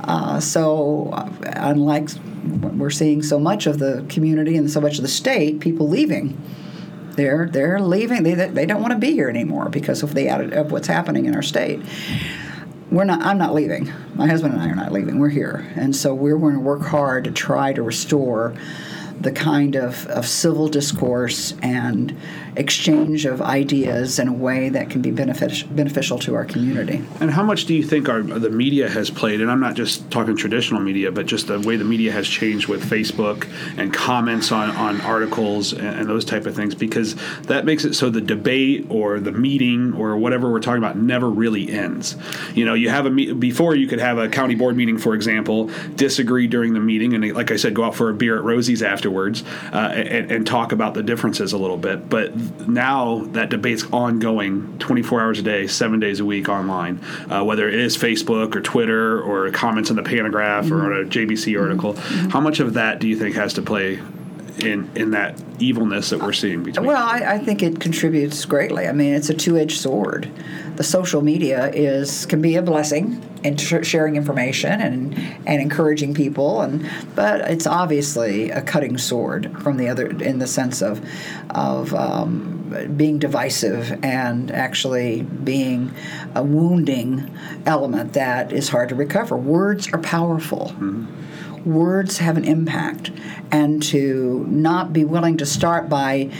Uh, 0.00 0.40
so, 0.40 1.10
uh, 1.12 1.30
unlike 1.44 2.10
we're 2.74 2.90
seeing 2.90 3.22
so 3.22 3.38
much 3.38 3.66
of 3.66 3.78
the 3.78 4.04
community 4.08 4.56
and 4.56 4.70
so 4.70 4.80
much 4.80 4.96
of 4.96 5.02
the 5.02 5.08
state, 5.08 5.60
people 5.60 5.88
leaving 5.88 6.40
they're 7.16 7.48
they're 7.50 7.80
leaving. 7.80 8.22
They 8.22 8.34
they 8.34 8.66
don't 8.66 8.80
want 8.82 8.92
to 8.92 8.98
be 8.98 9.12
here 9.12 9.28
anymore 9.28 9.68
because 9.70 10.02
of 10.02 10.14
the 10.14 10.28
of 10.28 10.70
what's 10.70 10.86
happening 10.86 11.24
in 11.26 11.34
our 11.34 11.42
state. 11.42 11.80
We're 12.90 13.04
not. 13.04 13.20
I'm 13.22 13.38
not 13.38 13.52
leaving. 13.52 13.92
My 14.14 14.26
husband 14.26 14.54
and 14.54 14.62
I 14.62 14.68
are 14.68 14.76
not 14.76 14.92
leaving. 14.92 15.18
We're 15.18 15.28
here, 15.28 15.66
and 15.74 15.94
so 15.94 16.14
we're 16.14 16.38
going 16.38 16.54
to 16.54 16.60
work 16.60 16.82
hard 16.82 17.24
to 17.24 17.30
try 17.32 17.72
to 17.72 17.82
restore 17.82 18.54
the 19.20 19.32
kind 19.32 19.74
of, 19.76 20.06
of 20.06 20.26
civil 20.26 20.68
discourse 20.68 21.54
and 21.62 22.16
exchange 22.56 23.24
of 23.26 23.40
ideas 23.42 24.18
in 24.18 24.28
a 24.28 24.32
way 24.32 24.68
that 24.68 24.90
can 24.90 25.02
be 25.02 25.10
benefic- 25.10 25.74
beneficial 25.74 26.18
to 26.18 26.34
our 26.34 26.44
community. 26.44 27.04
And 27.20 27.30
how 27.30 27.42
much 27.42 27.64
do 27.66 27.74
you 27.74 27.82
think 27.82 28.08
our 28.08 28.22
the 28.22 28.50
media 28.50 28.88
has 28.88 29.10
played? 29.10 29.40
And 29.40 29.50
I'm 29.50 29.60
not 29.60 29.74
just 29.74 30.10
talking 30.10 30.36
traditional 30.36 30.80
media, 30.80 31.12
but 31.12 31.26
just 31.26 31.46
the 31.46 31.60
way 31.60 31.76
the 31.76 31.84
media 31.84 32.12
has 32.12 32.26
changed 32.26 32.68
with 32.68 32.88
Facebook 32.88 33.48
and 33.76 33.92
comments 33.92 34.52
on, 34.52 34.70
on 34.70 35.00
articles 35.02 35.72
and, 35.72 36.00
and 36.00 36.08
those 36.08 36.24
type 36.24 36.46
of 36.46 36.54
things, 36.54 36.74
because 36.74 37.14
that 37.42 37.64
makes 37.64 37.84
it 37.84 37.94
so 37.94 38.10
the 38.10 38.20
debate 38.20 38.86
or 38.88 39.20
the 39.20 39.32
meeting 39.32 39.92
or 39.94 40.16
whatever 40.16 40.50
we're 40.50 40.60
talking 40.60 40.82
about 40.82 40.96
never 40.96 41.28
really 41.28 41.70
ends. 41.70 42.16
You 42.54 42.64
know, 42.64 42.74
you 42.74 42.88
have 42.88 43.06
a 43.06 43.10
before 43.10 43.74
you 43.74 43.86
could 43.86 44.00
have 44.00 44.18
a 44.18 44.28
county 44.28 44.54
board 44.54 44.76
meeting, 44.76 44.98
for 44.98 45.14
example, 45.14 45.70
disagree 45.94 46.46
during 46.46 46.74
the 46.74 46.80
meeting, 46.80 47.14
and 47.14 47.34
like 47.34 47.50
I 47.50 47.56
said, 47.56 47.74
go 47.74 47.84
out 47.84 47.94
for 47.94 48.10
a 48.10 48.14
beer 48.14 48.36
at 48.36 48.44
Rosie's 48.44 48.82
afterwards 48.82 49.44
uh, 49.72 49.92
and, 49.94 50.30
and 50.30 50.46
talk 50.46 50.72
about 50.72 50.94
the 50.94 51.02
differences 51.02 51.52
a 51.52 51.58
little 51.58 51.76
bit. 51.76 52.08
But 52.08 52.45
now 52.66 53.24
that 53.32 53.50
debate's 53.50 53.84
ongoing 53.92 54.78
24 54.78 55.20
hours 55.20 55.38
a 55.38 55.42
day, 55.42 55.66
seven 55.66 56.00
days 56.00 56.20
a 56.20 56.24
week 56.24 56.48
online, 56.48 57.00
uh, 57.30 57.44
whether 57.44 57.68
it 57.68 57.74
is 57.74 57.96
Facebook 57.96 58.54
or 58.54 58.60
Twitter 58.60 59.20
or 59.20 59.50
comments 59.50 59.90
in 59.90 59.96
the 59.96 60.02
Pantagraph 60.02 60.70
or 60.70 60.84
on 60.84 60.92
a 60.92 61.08
JBC 61.08 61.60
article. 61.60 61.94
How 62.30 62.40
much 62.40 62.60
of 62.60 62.74
that 62.74 62.98
do 62.98 63.08
you 63.08 63.16
think 63.16 63.36
has 63.36 63.54
to 63.54 63.62
play 63.62 64.00
in 64.58 64.90
in 64.94 65.10
that 65.10 65.40
evilness 65.58 66.10
that 66.10 66.20
we're 66.20 66.32
seeing 66.32 66.62
between? 66.62 66.86
Well, 66.86 67.02
I, 67.02 67.34
I 67.34 67.38
think 67.38 67.62
it 67.62 67.80
contributes 67.80 68.44
greatly. 68.44 68.86
I 68.86 68.92
mean, 68.92 69.14
it's 69.14 69.30
a 69.30 69.34
two-edged 69.34 69.78
sword. 69.78 70.30
The 70.76 70.84
social 70.84 71.22
media 71.22 71.70
is 71.72 72.26
can 72.26 72.42
be 72.42 72.56
a 72.56 72.62
blessing 72.62 73.22
in 73.42 73.56
sh- 73.56 73.74
sharing 73.82 74.16
information 74.16 74.80
and 74.80 75.14
and 75.46 75.62
encouraging 75.62 76.14
people, 76.14 76.60
and 76.60 76.88
but 77.14 77.40
it's 77.50 77.66
obviously 77.66 78.50
a 78.50 78.62
cutting 78.62 78.98
sword 78.98 79.62
from 79.62 79.76
the 79.76 79.88
other 79.88 80.06
in 80.06 80.38
the 80.38 80.46
sense 80.46 80.82
of 80.82 81.04
of 81.50 81.94
um, 81.94 82.94
being 82.96 83.18
divisive 83.18 83.98
and 84.04 84.50
actually 84.50 85.22
being 85.22 85.92
a 86.34 86.42
wounding 86.42 87.30
element 87.64 88.12
that 88.14 88.52
is 88.52 88.68
hard 88.68 88.88
to 88.88 88.94
recover. 88.94 89.36
Words 89.36 89.92
are 89.92 89.98
powerful 89.98 90.74
words 91.66 92.18
have 92.18 92.36
an 92.36 92.44
impact 92.44 93.10
and 93.50 93.82
to 93.82 94.46
not 94.48 94.92
be 94.92 95.04
willing 95.04 95.36
to 95.36 95.46
start 95.46 95.88
by 95.88 96.30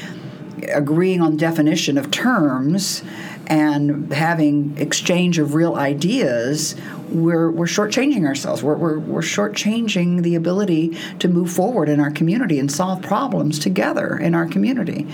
agreeing 0.72 1.20
on 1.20 1.36
definition 1.36 1.98
of 1.98 2.10
terms 2.10 3.02
and 3.48 4.12
having 4.12 4.76
exchange 4.78 5.38
of 5.38 5.54
real 5.54 5.74
ideas 5.74 6.74
we're, 7.10 7.50
we're 7.50 7.66
shortchanging 7.66 8.26
ourselves. 8.26 8.62
We're, 8.62 8.74
we're, 8.74 8.98
we're 8.98 9.20
shortchanging 9.20 10.22
the 10.22 10.34
ability 10.34 10.96
to 11.20 11.28
move 11.28 11.52
forward 11.52 11.88
in 11.88 12.00
our 12.00 12.10
community 12.10 12.58
and 12.58 12.70
solve 12.70 13.02
problems 13.02 13.58
together 13.58 14.16
in 14.16 14.34
our 14.34 14.46
community. 14.46 15.06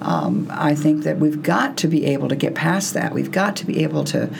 Um, 0.00 0.48
I 0.50 0.74
think 0.74 1.04
that 1.04 1.18
we've 1.18 1.42
got 1.42 1.76
to 1.78 1.88
be 1.88 2.06
able 2.06 2.28
to 2.28 2.36
get 2.36 2.54
past 2.54 2.94
that. 2.94 3.12
We've 3.12 3.30
got 3.30 3.56
to 3.56 3.66
be 3.66 3.82
able 3.82 4.04
to 4.04 4.30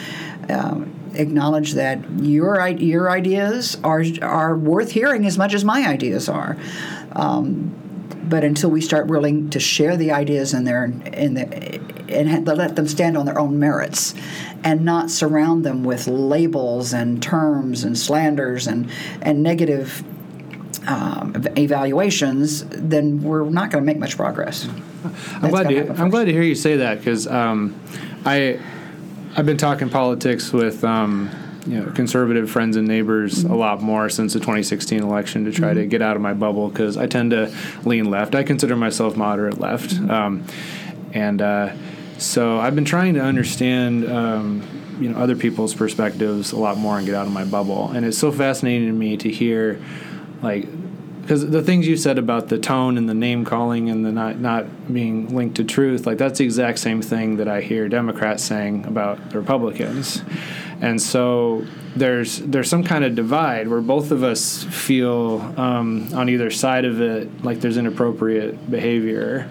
um, 0.48 0.93
acknowledge 1.14 1.74
that 1.74 1.98
your 2.20 2.66
your 2.68 3.10
ideas 3.10 3.76
are 3.84 4.04
are 4.22 4.56
worth 4.56 4.90
hearing 4.90 5.26
as 5.26 5.38
much 5.38 5.54
as 5.54 5.64
my 5.64 5.86
ideas 5.86 6.28
are. 6.28 6.56
Um, 7.12 7.74
but 8.28 8.42
until 8.42 8.70
we 8.70 8.80
start 8.80 9.06
willing 9.06 9.50
to 9.50 9.60
share 9.60 9.96
the 9.96 10.10
ideas 10.12 10.54
in 10.54 10.64
their 10.64 10.84
in 10.84 11.34
the 11.34 11.80
and 12.08 12.46
let 12.46 12.76
them 12.76 12.86
stand 12.86 13.16
on 13.16 13.26
their 13.26 13.38
own 13.38 13.58
merits 13.58 14.14
and 14.62 14.84
not 14.84 15.10
surround 15.10 15.64
them 15.64 15.84
with 15.84 16.06
labels 16.06 16.92
and 16.92 17.22
terms 17.22 17.84
and 17.84 17.98
slanders 17.98 18.66
and 18.66 18.90
and 19.22 19.42
negative 19.42 20.02
um, 20.86 21.34
evaluations, 21.56 22.64
then 22.66 23.22
we're 23.22 23.48
not 23.48 23.70
going 23.70 23.82
to 23.82 23.86
make 23.86 23.98
much 23.98 24.16
progress. 24.16 24.68
I'm 25.42 25.50
glad 25.50 25.68
to 25.68 26.00
I'm 26.00 26.10
glad 26.10 26.24
to 26.24 26.32
hear 26.32 26.42
you 26.42 26.54
say 26.54 26.76
that 26.76 26.98
because 26.98 27.26
um, 27.26 27.78
I 28.24 28.58
I've 29.36 29.46
been 29.46 29.56
talking 29.56 29.90
politics 29.90 30.52
with 30.52 30.84
um, 30.84 31.28
you 31.66 31.80
know 31.80 31.90
conservative 31.90 32.48
friends 32.48 32.76
and 32.76 32.86
neighbors 32.86 33.42
a 33.42 33.54
lot 33.54 33.82
more 33.82 34.08
since 34.08 34.34
the 34.34 34.38
2016 34.38 35.02
election 35.02 35.44
to 35.46 35.52
try 35.52 35.74
to 35.74 35.86
get 35.86 36.02
out 36.02 36.14
of 36.14 36.22
my 36.22 36.34
bubble 36.34 36.68
because 36.68 36.96
I 36.96 37.08
tend 37.08 37.32
to 37.32 37.52
lean 37.84 38.10
left. 38.10 38.36
I 38.36 38.44
consider 38.44 38.76
myself 38.76 39.16
moderate 39.16 39.58
left, 39.58 39.92
um, 40.08 40.44
and 41.12 41.42
uh, 41.42 41.72
so 42.16 42.60
I've 42.60 42.76
been 42.76 42.84
trying 42.84 43.14
to 43.14 43.20
understand. 43.20 44.08
Um, 44.08 44.80
you 45.00 45.08
know 45.08 45.18
other 45.18 45.34
people's 45.34 45.74
perspectives 45.74 46.52
a 46.52 46.56
lot 46.56 46.78
more 46.78 46.98
and 46.98 47.04
get 47.04 47.16
out 47.16 47.26
of 47.26 47.32
my 47.32 47.44
bubble 47.44 47.90
and 47.90 48.06
it's 48.06 48.16
so 48.16 48.30
fascinating 48.30 48.86
to 48.86 48.92
me 48.92 49.16
to 49.16 49.28
hear 49.28 49.82
like 50.40 50.68
because 51.24 51.48
the 51.48 51.62
things 51.62 51.88
you 51.88 51.96
said 51.96 52.18
about 52.18 52.48
the 52.48 52.58
tone 52.58 52.98
and 52.98 53.08
the 53.08 53.14
name 53.14 53.46
calling 53.46 53.88
and 53.88 54.04
the 54.04 54.12
not 54.12 54.38
not 54.38 54.92
being 54.92 55.34
linked 55.34 55.56
to 55.56 55.64
truth 55.64 56.06
like 56.06 56.18
that's 56.18 56.38
the 56.38 56.44
exact 56.44 56.78
same 56.78 57.00
thing 57.00 57.38
that 57.38 57.48
I 57.48 57.62
hear 57.62 57.88
Democrats 57.88 58.44
saying 58.44 58.84
about 58.84 59.30
the 59.30 59.38
Republicans. 59.38 60.22
And 60.82 61.00
so 61.00 61.64
there's 61.96 62.40
there's 62.40 62.68
some 62.68 62.84
kind 62.84 63.04
of 63.04 63.14
divide 63.14 63.68
where 63.68 63.80
both 63.80 64.10
of 64.10 64.22
us 64.22 64.64
feel 64.64 65.40
um, 65.56 66.12
on 66.12 66.28
either 66.28 66.50
side 66.50 66.84
of 66.84 67.00
it 67.00 67.42
like 67.42 67.60
there's 67.60 67.78
inappropriate 67.78 68.70
behavior. 68.70 69.48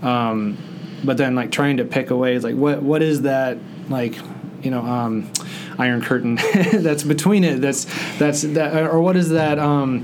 Um, 0.00 0.56
but 1.04 1.18
then 1.18 1.34
like 1.34 1.50
trying 1.50 1.76
to 1.76 1.84
pick 1.84 2.10
away 2.10 2.38
like 2.38 2.54
what 2.54 2.82
what 2.82 3.02
is 3.02 3.22
that 3.22 3.58
like 3.90 4.16
you 4.62 4.70
know 4.70 4.80
um, 4.80 5.30
iron 5.78 6.00
curtain 6.00 6.36
that's 6.72 7.02
between 7.02 7.44
it 7.44 7.60
that's 7.60 7.86
that's 8.18 8.42
that 8.42 8.74
or 8.74 9.00
what 9.00 9.16
is 9.16 9.30
that 9.30 9.58
um, 9.58 10.02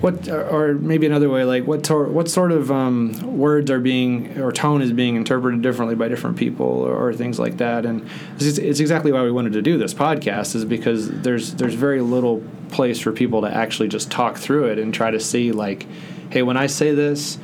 what 0.00 0.28
or 0.28 0.74
maybe 0.74 1.06
another 1.06 1.28
way 1.28 1.44
like 1.44 1.66
what 1.66 1.82
tor- 1.84 2.06
what 2.06 2.28
sort 2.28 2.52
of 2.52 2.70
um, 2.70 3.12
words 3.38 3.70
are 3.70 3.80
being 3.80 4.38
or 4.38 4.52
tone 4.52 4.82
is 4.82 4.92
being 4.92 5.16
interpreted 5.16 5.62
differently 5.62 5.94
by 5.94 6.08
different 6.08 6.36
people 6.36 6.66
or, 6.66 6.94
or 6.94 7.12
things 7.12 7.38
like 7.38 7.56
that? 7.58 7.84
And 7.84 8.08
it's, 8.36 8.58
it's 8.58 8.80
exactly 8.80 9.12
why 9.12 9.22
we 9.22 9.32
wanted 9.32 9.52
to 9.54 9.62
do 9.62 9.78
this 9.78 9.94
podcast 9.94 10.54
is 10.54 10.64
because 10.64 11.10
there's 11.22 11.54
there's 11.54 11.74
very 11.74 12.00
little 12.00 12.42
place 12.70 13.00
for 13.00 13.12
people 13.12 13.42
to 13.42 13.54
actually 13.54 13.88
just 13.88 14.10
talk 14.10 14.36
through 14.36 14.66
it 14.66 14.78
and 14.78 14.92
try 14.92 15.10
to 15.10 15.20
see 15.20 15.52
like 15.52 15.86
hey 16.30 16.42
when 16.42 16.56
I 16.56 16.66
say 16.66 16.94
this 16.94 17.38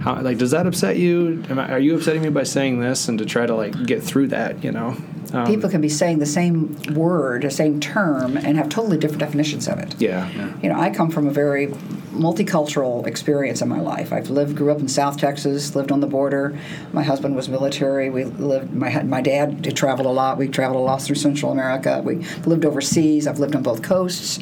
how 0.00 0.20
like 0.20 0.38
does 0.38 0.50
that 0.50 0.66
upset 0.66 0.96
you? 0.96 1.42
I, 1.50 1.72
are 1.72 1.78
you 1.78 1.94
upsetting 1.96 2.22
me 2.22 2.30
by 2.30 2.42
saying 2.42 2.80
this? 2.80 3.08
And 3.08 3.18
to 3.18 3.24
try 3.24 3.46
to 3.46 3.54
like 3.54 3.86
get 3.86 4.02
through 4.02 4.28
that 4.28 4.62
you 4.64 4.72
know 4.72 4.96
um, 5.34 5.46
People 5.46 5.68
can 5.68 5.80
be 5.80 5.88
saying 5.88 6.18
the 6.18 6.26
same 6.26 6.76
word, 6.94 7.42
the 7.42 7.50
same 7.50 7.80
term, 7.80 8.36
and 8.36 8.56
have 8.56 8.68
totally 8.68 8.98
different 8.98 9.20
definitions 9.20 9.68
of 9.68 9.78
it. 9.78 10.00
yeah, 10.00 10.30
yeah. 10.30 10.52
You 10.62 10.68
know, 10.68 10.78
I 10.78 10.90
come 10.90 11.10
from 11.10 11.26
a 11.26 11.30
very 11.30 11.68
multicultural 12.14 13.06
experience 13.06 13.60
in 13.60 13.68
my 13.68 13.80
life. 13.80 14.12
I've 14.12 14.30
lived, 14.30 14.56
grew 14.56 14.70
up 14.70 14.78
in 14.78 14.88
South 14.88 15.18
Texas, 15.18 15.74
lived 15.74 15.90
on 15.90 16.00
the 16.00 16.06
border. 16.06 16.58
My 16.92 17.02
husband 17.02 17.34
was 17.36 17.48
military. 17.48 18.10
We 18.10 18.24
lived. 18.24 18.72
My 18.72 19.02
my 19.02 19.20
dad 19.20 19.74
traveled 19.76 20.06
a 20.06 20.12
lot. 20.12 20.38
We 20.38 20.48
traveled 20.48 20.80
a 20.80 20.84
lot 20.84 21.02
through 21.02 21.16
Central 21.16 21.52
America. 21.52 22.00
We 22.04 22.24
lived 22.46 22.64
overseas. 22.64 23.26
I've 23.26 23.38
lived 23.40 23.56
on 23.56 23.62
both 23.62 23.82
coasts, 23.82 24.38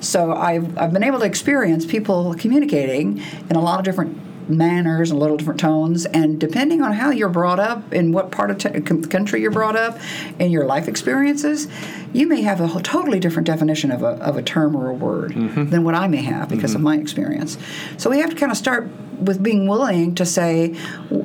so 0.00 0.32
I've 0.32 0.76
I've 0.76 0.92
been 0.92 1.04
able 1.04 1.20
to 1.20 1.26
experience 1.26 1.86
people 1.86 2.34
communicating 2.34 3.22
in 3.48 3.56
a 3.56 3.60
lot 3.60 3.78
of 3.78 3.84
different 3.84 4.18
manners 4.48 5.10
and 5.10 5.20
little 5.20 5.36
different 5.36 5.60
tones. 5.60 6.06
And 6.06 6.38
depending 6.38 6.82
on 6.82 6.92
how 6.92 7.10
you're 7.10 7.28
brought 7.28 7.60
up 7.60 7.92
in 7.92 8.12
what 8.12 8.30
part 8.30 8.50
of 8.50 8.58
t- 8.58 8.80
country 8.80 9.40
you're 9.40 9.50
brought 9.50 9.76
up 9.76 9.98
and 10.38 10.52
your 10.52 10.64
life 10.64 10.88
experiences 10.88 11.68
you 12.14 12.28
may 12.28 12.42
have 12.42 12.60
a 12.60 12.68
whole- 12.68 12.80
totally 12.80 13.18
different 13.18 13.46
definition 13.46 13.90
of 13.90 14.02
a, 14.02 14.10
of 14.22 14.36
a 14.36 14.42
term 14.42 14.74
or 14.76 14.88
a 14.88 14.94
word 14.94 15.32
mm-hmm. 15.32 15.68
than 15.68 15.84
what 15.84 15.94
i 15.94 16.06
may 16.06 16.22
have 16.22 16.48
because 16.48 16.72
of 16.72 16.78
mm-hmm. 16.78 16.84
my 16.84 16.96
experience. 16.96 17.58
So 17.98 18.08
we 18.08 18.20
have 18.20 18.30
to 18.30 18.36
kind 18.36 18.52
of 18.52 18.56
start 18.56 18.88
with 19.20 19.42
being 19.42 19.66
willing 19.66 20.14
to 20.14 20.26
say 20.26 20.74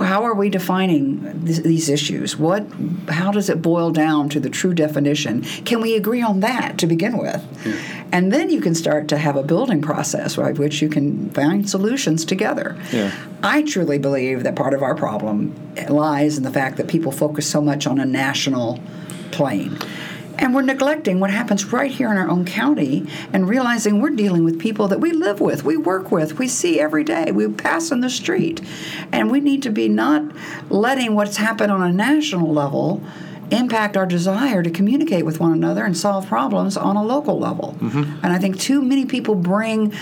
how 0.01 0.23
are 0.23 0.35
we 0.35 0.49
defining 0.49 1.45
th- 1.45 1.59
these 1.59 1.89
issues? 1.89 2.37
What 2.37 2.65
how 3.09 3.31
does 3.31 3.49
it 3.49 3.61
boil 3.61 3.91
down 3.91 4.29
to 4.29 4.39
the 4.39 4.49
true 4.49 4.73
definition? 4.73 5.43
Can 5.43 5.81
we 5.81 5.95
agree 5.95 6.21
on 6.21 6.39
that 6.41 6.77
to 6.79 6.87
begin 6.87 7.17
with? 7.17 7.41
Hmm. 7.63 7.99
And 8.11 8.33
then 8.33 8.49
you 8.49 8.59
can 8.59 8.73
start 8.73 9.07
to 9.09 9.17
have 9.17 9.35
a 9.35 9.43
building 9.43 9.81
process 9.81 10.35
by 10.35 10.51
which 10.53 10.81
you 10.81 10.89
can 10.89 11.29
find 11.31 11.69
solutions 11.69 12.25
together. 12.25 12.77
Yeah. 12.91 13.11
I 13.43 13.61
truly 13.61 13.99
believe 13.99 14.43
that 14.43 14.55
part 14.55 14.73
of 14.73 14.81
our 14.81 14.95
problem 14.95 15.55
lies 15.89 16.37
in 16.37 16.43
the 16.43 16.51
fact 16.51 16.77
that 16.77 16.87
people 16.87 17.11
focus 17.11 17.47
so 17.47 17.61
much 17.61 17.85
on 17.85 17.99
a 17.99 18.05
national 18.05 18.79
plane. 19.31 19.77
And 20.39 20.55
we're 20.55 20.61
neglecting 20.61 21.19
what 21.19 21.31
happens 21.31 21.65
right 21.65 21.91
here 21.91 22.09
in 22.09 22.17
our 22.17 22.29
own 22.29 22.45
county 22.45 23.05
and 23.33 23.47
realizing 23.47 24.01
we're 24.01 24.09
dealing 24.09 24.45
with 24.45 24.57
people 24.57 24.87
that 24.87 24.99
we 24.99 25.11
live 25.11 25.41
with, 25.41 25.65
we 25.65 25.75
work 25.75 26.11
with, 26.11 26.39
we 26.39 26.47
see 26.47 26.79
every 26.79 27.03
day, 27.03 27.31
we 27.31 27.49
pass 27.49 27.91
on 27.91 27.99
the 27.99 28.09
street. 28.09 28.61
And 29.11 29.29
we 29.29 29.41
need 29.41 29.61
to 29.63 29.69
be 29.69 29.89
not 29.89 30.23
letting 30.69 31.13
what's 31.13 31.37
happened 31.37 31.73
on 31.73 31.83
a 31.83 31.91
national 31.91 32.51
level 32.51 33.03
impact 33.51 33.97
our 33.97 34.05
desire 34.05 34.63
to 34.63 34.69
communicate 34.69 35.25
with 35.25 35.39
one 35.39 35.51
another 35.51 35.83
and 35.83 35.97
solve 35.97 36.27
problems 36.27 36.77
on 36.77 36.95
a 36.95 37.03
local 37.03 37.37
level. 37.37 37.75
Mm-hmm. 37.79 38.23
And 38.23 38.33
I 38.33 38.37
think 38.37 38.59
too 38.59 38.81
many 38.81 39.05
people 39.05 39.35
bring 39.35 39.93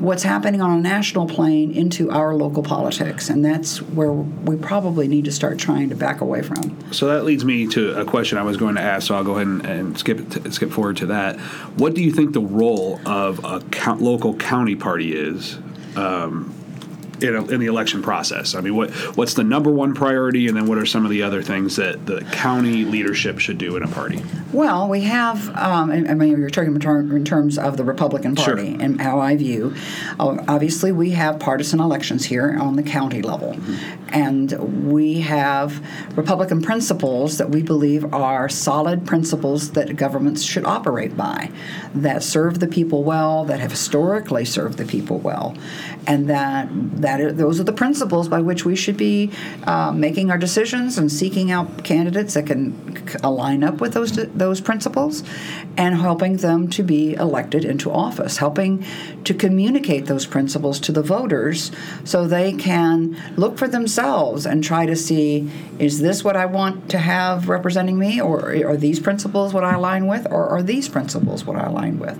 what's 0.00 0.22
happening 0.22 0.60
on 0.60 0.78
a 0.78 0.80
national 0.80 1.26
plane 1.26 1.70
into 1.72 2.10
our 2.10 2.34
local 2.34 2.62
politics, 2.62 3.28
and 3.28 3.44
that's 3.44 3.80
where 3.82 4.12
we 4.12 4.56
probably 4.56 5.06
need 5.06 5.26
to 5.26 5.32
start 5.32 5.58
trying 5.58 5.90
to 5.90 5.94
back 5.94 6.20
away 6.20 6.42
from. 6.42 6.92
So 6.92 7.06
that 7.08 7.24
leads 7.24 7.44
me 7.44 7.66
to 7.68 8.00
a 8.00 8.04
question 8.04 8.38
I 8.38 8.42
was 8.42 8.56
going 8.56 8.74
to 8.76 8.80
ask. 8.80 9.06
So 9.06 9.14
I'll 9.14 9.24
go 9.24 9.34
ahead 9.34 9.46
and, 9.46 9.66
and 9.66 9.98
skip 9.98 10.52
skip 10.52 10.70
forward 10.70 10.96
to 10.98 11.06
that. 11.06 11.38
What 11.76 11.94
do 11.94 12.02
you 12.02 12.12
think 12.12 12.32
the 12.32 12.40
role 12.40 13.00
of 13.06 13.44
a 13.44 13.60
count, 13.70 14.00
local 14.00 14.34
county 14.34 14.74
party 14.74 15.14
is? 15.14 15.58
Um, 15.96 16.54
in, 17.22 17.36
a, 17.36 17.44
in 17.46 17.60
the 17.60 17.66
election 17.66 18.02
process, 18.02 18.54
I 18.54 18.60
mean, 18.60 18.74
what 18.74 18.90
what's 19.16 19.34
the 19.34 19.44
number 19.44 19.70
one 19.70 19.94
priority, 19.94 20.48
and 20.48 20.56
then 20.56 20.66
what 20.66 20.78
are 20.78 20.86
some 20.86 21.04
of 21.04 21.10
the 21.10 21.22
other 21.22 21.42
things 21.42 21.76
that 21.76 22.06
the 22.06 22.22
county 22.32 22.84
leadership 22.84 23.38
should 23.38 23.58
do 23.58 23.76
in 23.76 23.82
a 23.82 23.88
party? 23.88 24.22
Well, 24.52 24.88
we 24.88 25.02
have, 25.02 25.48
um, 25.56 25.90
I 25.90 26.14
mean, 26.14 26.38
you're 26.38 26.50
talking 26.50 26.74
in, 26.74 26.80
term, 26.80 27.16
in 27.16 27.24
terms 27.24 27.58
of 27.58 27.76
the 27.76 27.84
Republican 27.84 28.36
Sure. 28.36 28.56
Party 28.56 28.76
and 28.80 29.00
how 29.00 29.20
I 29.20 29.36
view. 29.36 29.74
Obviously, 30.18 30.92
we 30.92 31.10
have 31.10 31.38
partisan 31.38 31.80
elections 31.80 32.24
here 32.26 32.56
on 32.60 32.76
the 32.76 32.82
county 32.82 33.22
level. 33.22 33.56
And 34.08 34.90
we 34.90 35.20
have 35.20 35.84
Republican 36.16 36.62
principles 36.62 37.38
that 37.38 37.50
we 37.50 37.62
believe 37.62 38.12
are 38.12 38.48
solid 38.48 39.06
principles 39.06 39.72
that 39.72 39.96
governments 39.96 40.42
should 40.42 40.64
operate 40.64 41.16
by, 41.16 41.50
that 41.94 42.22
serve 42.22 42.60
the 42.60 42.66
people 42.66 43.04
well, 43.04 43.44
that 43.44 43.60
have 43.60 43.70
historically 43.70 44.44
served 44.44 44.78
the 44.78 44.84
people 44.84 45.18
well. 45.18 45.56
And 46.06 46.28
that, 46.28 46.68
that 47.00 47.09
those 47.18 47.60
are 47.60 47.64
the 47.64 47.72
principles 47.72 48.28
by 48.28 48.40
which 48.40 48.64
we 48.64 48.76
should 48.76 48.96
be 48.96 49.30
uh, 49.64 49.92
making 49.92 50.30
our 50.30 50.38
decisions 50.38 50.98
and 50.98 51.10
seeking 51.10 51.50
out 51.50 51.84
candidates 51.84 52.34
that 52.34 52.46
can 52.46 52.74
align 53.22 53.64
up 53.64 53.80
with 53.80 53.94
those 53.94 54.12
those 54.28 54.60
principles 54.60 55.22
and 55.76 55.96
helping 55.96 56.38
them 56.38 56.68
to 56.68 56.82
be 56.82 57.14
elected 57.14 57.64
into 57.64 57.90
office, 57.90 58.38
helping 58.38 58.84
to 59.24 59.34
communicate 59.34 60.06
those 60.06 60.26
principles 60.26 60.80
to 60.80 60.92
the 60.92 61.02
voters 61.02 61.70
so 62.04 62.26
they 62.26 62.52
can 62.52 63.16
look 63.36 63.58
for 63.58 63.68
themselves 63.68 64.46
and 64.46 64.62
try 64.62 64.86
to 64.86 64.96
see 64.96 65.50
is 65.78 66.00
this 66.00 66.22
what 66.22 66.36
I 66.36 66.46
want 66.46 66.90
to 66.90 66.98
have 66.98 67.48
representing 67.48 67.98
me 67.98 68.20
or 68.20 68.54
are 68.66 68.76
these 68.76 69.00
principles 69.00 69.54
what 69.54 69.64
I 69.64 69.74
align 69.74 70.06
with 70.06 70.26
or 70.30 70.48
are 70.48 70.62
these 70.62 70.88
principles 70.88 71.44
what 71.44 71.56
I 71.56 71.66
align 71.66 71.98
with? 71.98 72.18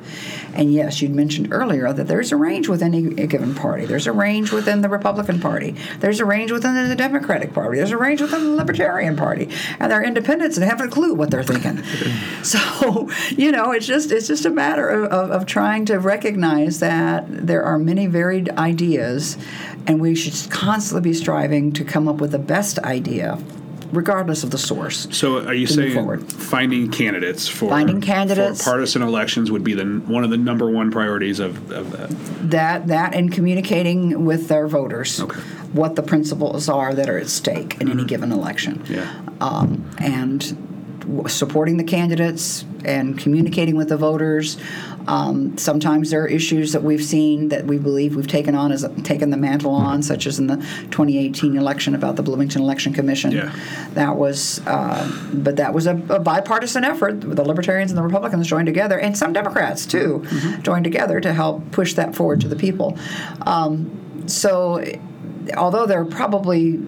And 0.54 0.72
yes, 0.72 1.02
you'd 1.02 1.14
mentioned 1.14 1.48
earlier 1.52 1.92
that 1.92 2.08
there's 2.08 2.32
a 2.32 2.36
range 2.36 2.68
within 2.68 3.18
a 3.18 3.26
given 3.26 3.54
party. 3.54 3.84
There's 3.84 4.06
a 4.06 4.12
range 4.12 4.52
within 4.52 4.79
the 4.82 4.88
Republican 4.88 5.40
Party. 5.40 5.74
There's 6.00 6.20
a 6.20 6.24
range 6.24 6.52
within 6.52 6.88
the 6.88 6.96
Democratic 6.96 7.52
Party. 7.52 7.78
There's 7.78 7.90
a 7.90 7.96
range 7.96 8.20
within 8.20 8.44
the 8.44 8.56
Libertarian 8.56 9.16
Party. 9.16 9.48
And 9.78 9.90
they're 9.90 10.02
independents 10.02 10.56
and 10.56 10.62
they 10.62 10.68
haven't 10.68 10.88
a 10.88 10.90
clue 10.90 11.14
what 11.14 11.30
they're 11.30 11.42
thinking. 11.42 11.82
so, 12.42 13.10
you 13.30 13.52
know, 13.52 13.72
it's 13.72 13.86
just 13.86 14.10
it's 14.10 14.28
just 14.28 14.44
a 14.44 14.50
matter 14.50 14.88
of, 14.88 15.04
of, 15.12 15.30
of 15.30 15.46
trying 15.46 15.84
to 15.86 15.98
recognize 15.98 16.80
that 16.80 17.24
there 17.28 17.62
are 17.62 17.78
many 17.78 18.06
varied 18.06 18.50
ideas 18.50 19.36
and 19.86 20.00
we 20.00 20.14
should 20.14 20.50
constantly 20.50 21.10
be 21.10 21.14
striving 21.14 21.72
to 21.72 21.84
come 21.84 22.08
up 22.08 22.16
with 22.16 22.32
the 22.32 22.38
best 22.38 22.78
idea 22.80 23.38
regardless 23.92 24.44
of 24.44 24.50
the 24.50 24.58
source. 24.58 25.06
So, 25.10 25.44
are 25.46 25.54
you 25.54 25.66
saying 25.66 26.18
finding 26.26 26.90
candidates 26.90 27.48
for 27.48 27.68
Finding 27.68 28.00
candidates. 28.00 28.62
for 28.62 28.70
partisan 28.70 29.02
elections 29.02 29.50
would 29.50 29.64
be 29.64 29.74
the 29.74 29.84
one 29.84 30.24
of 30.24 30.30
the 30.30 30.36
number 30.36 30.70
one 30.70 30.90
priorities 30.90 31.40
of, 31.40 31.70
of 31.70 31.90
that? 31.92 32.10
that 32.50 32.86
that 32.88 33.14
and 33.14 33.32
communicating 33.32 34.24
with 34.24 34.48
their 34.48 34.66
voters 34.68 35.20
Okay. 35.20 35.40
what 35.72 35.96
the 35.96 36.02
principles 36.02 36.68
are 36.68 36.94
that 36.94 37.08
are 37.08 37.18
at 37.18 37.28
stake 37.28 37.80
in 37.80 37.90
any 37.90 38.04
given 38.04 38.32
election 38.32 38.82
Yeah. 38.88 39.10
um, 39.40 39.88
and 39.98 40.56
supporting 41.26 41.76
the 41.76 41.84
candidates 41.84 42.64
and 42.84 43.18
communicating 43.18 43.76
with 43.76 43.88
the 43.88 43.96
voters. 43.96 44.56
Um, 45.06 45.56
sometimes 45.58 46.10
there 46.10 46.22
are 46.22 46.26
issues 46.26 46.72
that 46.72 46.82
we've 46.82 47.02
seen 47.02 47.48
that 47.48 47.66
we 47.66 47.78
believe 47.78 48.16
we've 48.16 48.26
taken 48.26 48.54
on 48.54 48.70
as 48.72 48.86
taken 49.02 49.30
the 49.30 49.36
mantle 49.36 49.74
on 49.74 50.02
such 50.02 50.26
as 50.26 50.38
in 50.38 50.46
the 50.46 50.56
2018 50.56 51.56
election 51.56 51.94
about 51.94 52.16
the 52.16 52.22
bloomington 52.22 52.62
election 52.62 52.92
commission. 52.92 53.32
Yeah. 53.32 53.54
that 53.94 54.16
was 54.16 54.64
uh, 54.66 55.10
but 55.32 55.56
that 55.56 55.74
was 55.74 55.86
a, 55.86 55.96
a 56.08 56.18
bipartisan 56.20 56.84
effort. 56.84 57.20
The 57.20 57.44
libertarians 57.44 57.90
and 57.90 57.98
the 57.98 58.02
republicans 58.02 58.46
joined 58.46 58.66
together 58.66 58.98
and 58.98 59.16
some 59.16 59.32
democrats 59.32 59.86
too 59.86 60.24
joined 60.62 60.84
together 60.84 61.20
to 61.20 61.32
help 61.32 61.70
push 61.72 61.94
that 61.94 62.14
forward 62.14 62.40
to 62.42 62.48
the 62.48 62.56
people. 62.56 62.98
Um, 63.46 64.26
so 64.26 64.84
although 65.56 65.86
they're 65.86 66.04
probably 66.04 66.80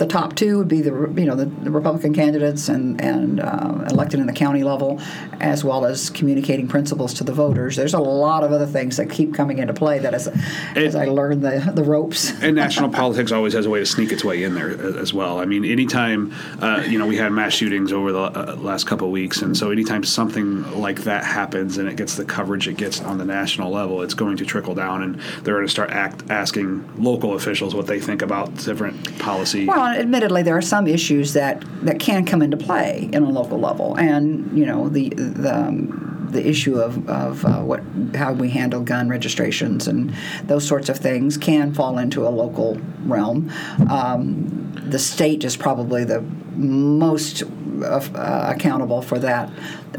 the 0.00 0.06
top 0.06 0.34
two 0.34 0.56
would 0.56 0.66
be 0.66 0.80
the 0.80 0.90
you 0.90 1.26
know 1.26 1.36
the, 1.36 1.44
the 1.44 1.70
Republican 1.70 2.14
candidates 2.14 2.70
and 2.70 2.98
and 3.02 3.38
uh, 3.38 3.84
elected 3.90 4.18
in 4.18 4.26
the 4.26 4.32
county 4.32 4.64
level, 4.64 4.98
as 5.40 5.62
well 5.62 5.84
as 5.84 6.08
communicating 6.08 6.66
principles 6.66 7.12
to 7.14 7.22
the 7.22 7.34
voters. 7.34 7.76
There's 7.76 7.92
a 7.92 8.00
lot 8.00 8.42
of 8.42 8.50
other 8.50 8.66
things 8.66 8.96
that 8.96 9.10
keep 9.10 9.34
coming 9.34 9.58
into 9.58 9.74
play 9.74 9.98
that 9.98 10.14
as 10.14 10.26
as 10.74 10.96
I 10.96 11.04
learn 11.04 11.42
the 11.42 11.70
the 11.74 11.84
ropes. 11.84 12.32
and 12.42 12.56
national 12.56 12.88
politics 12.88 13.30
always 13.30 13.52
has 13.52 13.66
a 13.66 13.70
way 13.70 13.78
to 13.78 13.86
sneak 13.86 14.10
its 14.10 14.24
way 14.24 14.42
in 14.42 14.54
there 14.54 14.70
as 14.98 15.12
well. 15.12 15.38
I 15.38 15.44
mean, 15.44 15.66
anytime 15.66 16.32
uh, 16.60 16.82
you 16.88 16.98
know 16.98 17.06
we 17.06 17.18
had 17.18 17.30
mass 17.30 17.52
shootings 17.52 17.92
over 17.92 18.10
the 18.10 18.20
uh, 18.20 18.56
last 18.56 18.86
couple 18.86 19.06
of 19.06 19.12
weeks, 19.12 19.42
and 19.42 19.54
so 19.54 19.70
anytime 19.70 20.02
something 20.02 20.80
like 20.80 21.02
that 21.02 21.24
happens 21.24 21.76
and 21.76 21.90
it 21.90 21.96
gets 21.96 22.16
the 22.16 22.24
coverage 22.24 22.66
it 22.68 22.78
gets 22.78 23.02
on 23.02 23.18
the 23.18 23.26
national 23.26 23.70
level, 23.70 24.00
it's 24.00 24.14
going 24.14 24.38
to 24.38 24.46
trickle 24.46 24.74
down, 24.74 25.02
and 25.02 25.20
they're 25.42 25.56
going 25.56 25.66
to 25.66 25.70
start 25.70 25.90
act, 25.90 26.30
asking 26.30 26.88
local 26.96 27.34
officials 27.34 27.74
what 27.74 27.86
they 27.86 28.00
think 28.00 28.22
about 28.22 28.56
different 28.56 29.18
policy. 29.18 29.66
Well, 29.66 29.89
admittedly, 29.96 30.42
there 30.42 30.56
are 30.56 30.62
some 30.62 30.86
issues 30.86 31.32
that, 31.34 31.64
that 31.84 32.00
can 32.00 32.24
come 32.24 32.42
into 32.42 32.56
play 32.56 33.08
in 33.12 33.22
a 33.22 33.30
local 33.30 33.58
level, 33.58 33.96
and 33.96 34.56
you 34.56 34.66
know 34.66 34.88
the 34.88 35.10
the, 35.10 35.54
um, 35.54 36.19
the 36.30 36.46
issue 36.46 36.78
of, 36.78 37.08
of 37.08 37.44
uh, 37.44 37.60
what 37.60 37.82
how 38.14 38.32
we 38.32 38.50
handle 38.50 38.80
gun 38.80 39.08
registrations 39.08 39.88
and 39.88 40.14
those 40.44 40.66
sorts 40.66 40.88
of 40.88 40.98
things 40.98 41.36
can 41.36 41.72
fall 41.72 41.98
into 41.98 42.26
a 42.26 42.30
local 42.30 42.78
realm. 43.04 43.50
Um, 43.90 44.72
the 44.74 44.98
state 44.98 45.44
is 45.44 45.56
probably 45.56 46.04
the 46.04 46.20
most 46.56 47.42
uh, 47.82 48.54
accountable 48.54 49.02
for 49.02 49.18
that 49.18 49.50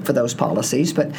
for 0.03 0.13
those 0.13 0.33
policies, 0.33 0.93
but 0.93 1.11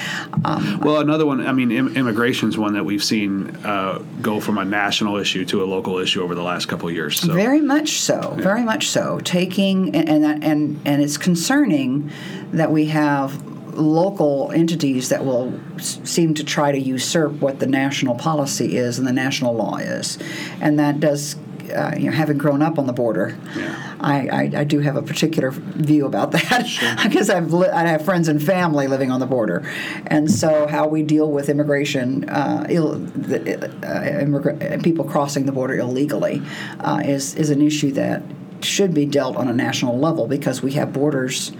um, 0.44 0.80
Well, 0.80 1.00
another 1.00 1.26
one, 1.26 1.46
I 1.46 1.52
mean, 1.52 1.70
Im- 1.70 1.96
is 1.96 2.58
one 2.58 2.74
that 2.74 2.84
we've 2.84 3.02
seen 3.04 3.54
uh, 3.64 4.02
go 4.20 4.40
from 4.40 4.58
a 4.58 4.64
national 4.64 5.16
issue 5.16 5.44
to 5.46 5.62
a 5.62 5.66
local 5.66 5.98
issue 5.98 6.22
over 6.22 6.34
the 6.34 6.42
last 6.42 6.66
couple 6.66 6.88
of 6.88 6.94
years. 6.94 7.20
So. 7.20 7.32
Very 7.32 7.60
much 7.60 8.00
so. 8.00 8.34
Very 8.38 8.62
much 8.62 8.88
so. 8.88 9.20
Taking 9.20 9.94
and 9.94 10.24
and 10.42 10.80
and 10.84 11.02
it's 11.02 11.16
concerning 11.16 12.10
that 12.52 12.70
we 12.70 12.86
have 12.86 13.51
local 13.82 14.50
entities 14.54 15.08
that 15.10 15.24
will 15.24 15.52
s- 15.76 16.00
seem 16.04 16.34
to 16.34 16.44
try 16.44 16.72
to 16.72 16.78
usurp 16.78 17.32
what 17.40 17.58
the 17.58 17.66
national 17.66 18.14
policy 18.14 18.76
is 18.76 18.98
and 18.98 19.06
the 19.06 19.12
national 19.12 19.54
law 19.54 19.76
is, 19.76 20.18
and 20.60 20.78
that 20.78 21.00
does. 21.00 21.36
Uh, 21.72 21.94
you 21.96 22.04
know, 22.04 22.12
having 22.12 22.36
grown 22.36 22.60
up 22.60 22.78
on 22.78 22.86
the 22.86 22.92
border, 22.92 23.34
Yeah. 23.56 23.94
I, 23.98 24.28
I, 24.28 24.50
I 24.58 24.64
do 24.64 24.80
have 24.80 24.94
a 24.96 25.00
particular 25.00 25.50
view 25.52 26.04
about 26.04 26.32
that 26.32 26.98
because 27.02 27.30
I've 27.36 27.50
li- 27.54 27.68
I 27.68 27.86
have 27.86 28.04
friends 28.04 28.28
and 28.28 28.42
family 28.42 28.88
living 28.88 29.10
on 29.10 29.20
the 29.20 29.26
border, 29.26 29.66
and 30.06 30.30
so 30.30 30.66
how 30.66 30.86
we 30.88 31.02
deal 31.02 31.30
with 31.30 31.48
immigration, 31.48 32.28
uh, 32.28 32.66
Ill, 32.68 32.96
the, 32.96 33.70
uh, 33.86 34.22
immigra- 34.22 34.82
people 34.82 35.06
crossing 35.06 35.46
the 35.46 35.52
border 35.52 35.78
illegally, 35.78 36.42
uh, 36.80 37.00
is 37.04 37.34
is 37.36 37.48
an 37.48 37.62
issue 37.62 37.92
that 37.92 38.22
should 38.60 38.92
be 38.92 39.06
dealt 39.06 39.36
on 39.36 39.48
a 39.48 39.54
national 39.54 39.98
level 39.98 40.26
because 40.26 40.62
we 40.62 40.72
have 40.72 40.92
borders 40.92 41.52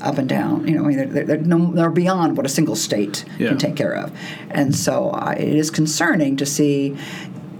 up 0.00 0.18
and 0.18 0.28
down. 0.28 0.66
You 0.66 0.76
know, 0.76 0.84
I 0.84 0.88
mean, 0.88 1.12
they're, 1.12 1.24
they're, 1.24 1.36
no, 1.38 1.72
they're 1.72 1.90
beyond 1.90 2.36
what 2.36 2.46
a 2.46 2.48
single 2.48 2.76
state 2.76 3.24
Yeah. 3.38 3.48
can 3.48 3.58
take 3.58 3.76
care 3.76 3.94
of, 3.94 4.12
and 4.50 4.74
so 4.74 5.10
uh, 5.10 5.34
it 5.36 5.54
is 5.54 5.70
concerning 5.70 6.36
to 6.36 6.46
see 6.46 6.96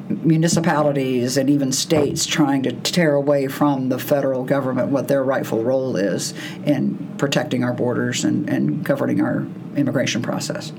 municipalities 0.08 1.36
and 1.36 1.48
even 1.48 1.70
states 1.70 2.26
trying 2.26 2.62
to 2.64 2.72
tear 2.72 3.14
away 3.14 3.46
from 3.46 3.88
the 3.90 3.98
federal 3.98 4.44
government 4.44 4.88
what 4.88 5.06
their 5.08 5.22
rightful 5.22 5.62
role 5.62 5.96
is 5.96 6.34
in 6.64 6.96
protecting 7.16 7.62
our 7.62 7.72
borders 7.72 8.24
and, 8.24 8.48
and 8.50 8.84
governing 8.84 9.20
our 9.20 9.46
immigration 9.76 10.20
process. 10.20 10.72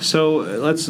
So 0.00 0.36
let's 0.36 0.88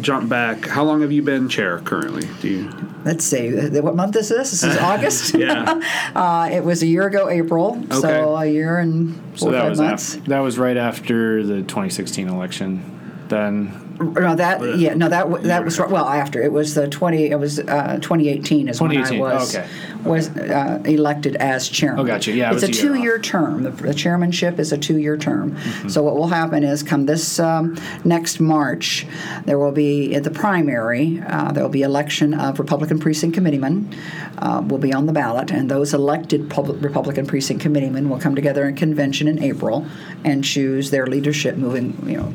jump 0.00 0.28
back. 0.28 0.66
How 0.66 0.82
long 0.82 1.02
have 1.02 1.12
you 1.12 1.22
been 1.22 1.48
chair 1.48 1.78
currently? 1.78 2.28
Do 2.40 2.48
you? 2.48 2.87
Let's 3.04 3.24
see, 3.24 3.50
what 3.80 3.94
month 3.94 4.16
is 4.16 4.28
this? 4.28 4.50
This 4.50 4.62
is 4.64 4.76
August. 4.80 5.34
Yeah. 5.34 5.80
uh, 6.14 6.48
it 6.52 6.64
was 6.64 6.82
a 6.82 6.86
year 6.86 7.06
ago, 7.06 7.28
April. 7.28 7.76
Okay. 7.86 8.00
So 8.00 8.36
a 8.36 8.46
year 8.46 8.78
and 8.78 9.14
four 9.38 9.50
or 9.50 9.52
that 9.52 9.60
five 9.62 9.70
was 9.70 9.80
months. 9.80 10.14
af- 10.16 10.24
that 10.26 10.40
was 10.40 10.58
right 10.58 10.76
after 10.76 11.42
the 11.44 11.58
2016 11.62 12.28
election. 12.28 12.82
Then 13.28 13.87
No, 14.00 14.34
that 14.34 14.78
yeah, 14.78 14.94
no, 14.94 15.08
that 15.08 15.42
that 15.42 15.64
was 15.64 15.78
well 15.78 16.08
after 16.08 16.42
it 16.42 16.52
was 16.52 16.74
the 16.74 16.88
twenty. 16.88 17.26
It 17.26 17.38
was 17.38 17.58
uh, 17.58 17.98
2018 18.00 18.68
is 18.68 18.80
when 18.80 18.96
I 18.96 19.18
was 19.18 19.56
okay. 19.56 19.68
was 20.04 20.28
uh, 20.36 20.80
elected 20.84 21.36
as 21.36 21.68
chairman. 21.68 22.00
Oh, 22.00 22.04
gotcha. 22.04 22.32
Yeah, 22.32 22.52
it's 22.52 22.62
was 22.62 22.64
a 22.64 22.66
a 22.66 22.70
year 22.70 22.82
two-year 22.94 23.18
term. 23.18 23.62
The, 23.64 23.70
the 23.70 23.94
chairmanship 23.94 24.58
is 24.58 24.72
a 24.72 24.78
two-year 24.78 25.16
term. 25.16 25.56
Mm-hmm. 25.56 25.88
So 25.88 26.02
what 26.02 26.16
will 26.16 26.28
happen 26.28 26.62
is, 26.62 26.82
come 26.82 27.06
this 27.06 27.40
um, 27.40 27.76
next 28.04 28.40
March, 28.40 29.06
there 29.46 29.58
will 29.58 29.72
be 29.72 30.14
at 30.14 30.24
the 30.24 30.30
primary. 30.30 31.20
Uh, 31.26 31.52
there 31.52 31.62
will 31.62 31.70
be 31.70 31.82
election 31.82 32.34
of 32.34 32.58
Republican 32.58 32.98
precinct 32.98 33.34
committeemen. 33.34 33.94
Uh, 34.38 34.62
will 34.66 34.78
be 34.78 34.92
on 34.92 35.06
the 35.06 35.12
ballot, 35.12 35.50
and 35.50 35.70
those 35.70 35.92
elected 35.92 36.48
public 36.48 36.80
Republican 36.82 37.26
precinct 37.26 37.60
committeemen 37.60 38.08
will 38.08 38.20
come 38.20 38.34
together 38.34 38.68
in 38.68 38.76
convention 38.76 39.26
in 39.26 39.42
April 39.42 39.86
and 40.24 40.44
choose 40.44 40.90
their 40.90 41.06
leadership 41.06 41.56
moving. 41.56 41.96
You 42.08 42.16
know. 42.18 42.34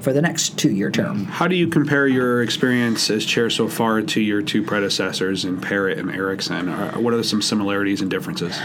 For 0.00 0.12
the 0.12 0.22
next 0.22 0.58
two-year 0.58 0.90
term. 0.90 1.26
How 1.26 1.46
do 1.46 1.54
you 1.54 1.68
compare 1.68 2.06
your 2.08 2.42
experience 2.42 3.10
as 3.10 3.24
chair 3.24 3.50
so 3.50 3.68
far 3.68 4.00
to 4.00 4.20
your 4.20 4.40
two 4.40 4.62
predecessors 4.62 5.44
in 5.44 5.60
Parrott 5.60 5.98
and 5.98 6.10
Erickson? 6.10 6.68
Uh, 6.68 6.92
What 6.94 7.12
are 7.12 7.22
some 7.22 7.42
similarities 7.42 8.00
and 8.00 8.10
differences? 8.10 8.58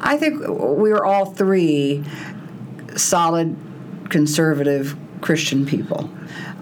I 0.00 0.16
think 0.16 0.46
we 0.46 0.92
are 0.92 1.04
all 1.04 1.26
three 1.26 2.04
solid, 2.96 3.56
conservative 4.08 4.96
Christian 5.20 5.66
people. 5.66 6.10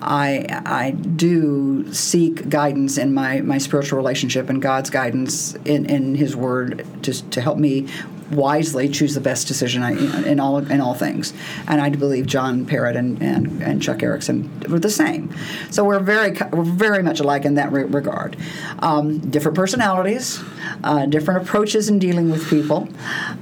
I 0.00 0.46
I 0.64 0.90
do 0.92 1.92
seek 1.92 2.48
guidance 2.48 2.96
in 2.96 3.12
my, 3.12 3.40
my 3.40 3.58
spiritual 3.58 3.98
relationship 3.98 4.48
and 4.48 4.62
God's 4.62 4.88
guidance 4.88 5.54
in, 5.64 5.86
in 5.86 6.14
His 6.14 6.34
Word 6.34 6.86
to, 7.02 7.30
to 7.30 7.40
help 7.40 7.58
me 7.58 7.88
wisely 8.30 8.88
choose 8.88 9.14
the 9.14 9.20
best 9.20 9.46
decision 9.46 9.82
in 9.82 10.40
all 10.40 10.58
in 10.58 10.80
all 10.80 10.94
things. 10.94 11.32
And 11.68 11.80
I 11.80 11.90
believe 11.90 12.26
John 12.26 12.66
Parrott 12.66 12.96
and, 12.96 13.22
and, 13.22 13.62
and 13.62 13.82
Chuck 13.82 14.02
Erickson 14.02 14.50
were 14.68 14.78
the 14.78 14.90
same. 14.90 15.34
So 15.70 15.84
we're 15.84 16.00
very 16.00 16.36
we're 16.52 16.62
very 16.62 17.02
much 17.02 17.20
alike 17.20 17.44
in 17.44 17.54
that 17.54 17.72
re- 17.72 17.84
regard. 17.84 18.36
Um, 18.80 19.18
different 19.18 19.56
personalities, 19.56 20.42
uh, 20.84 21.06
different 21.06 21.42
approaches 21.42 21.88
in 21.88 21.98
dealing 21.98 22.30
with 22.30 22.48
people. 22.48 22.88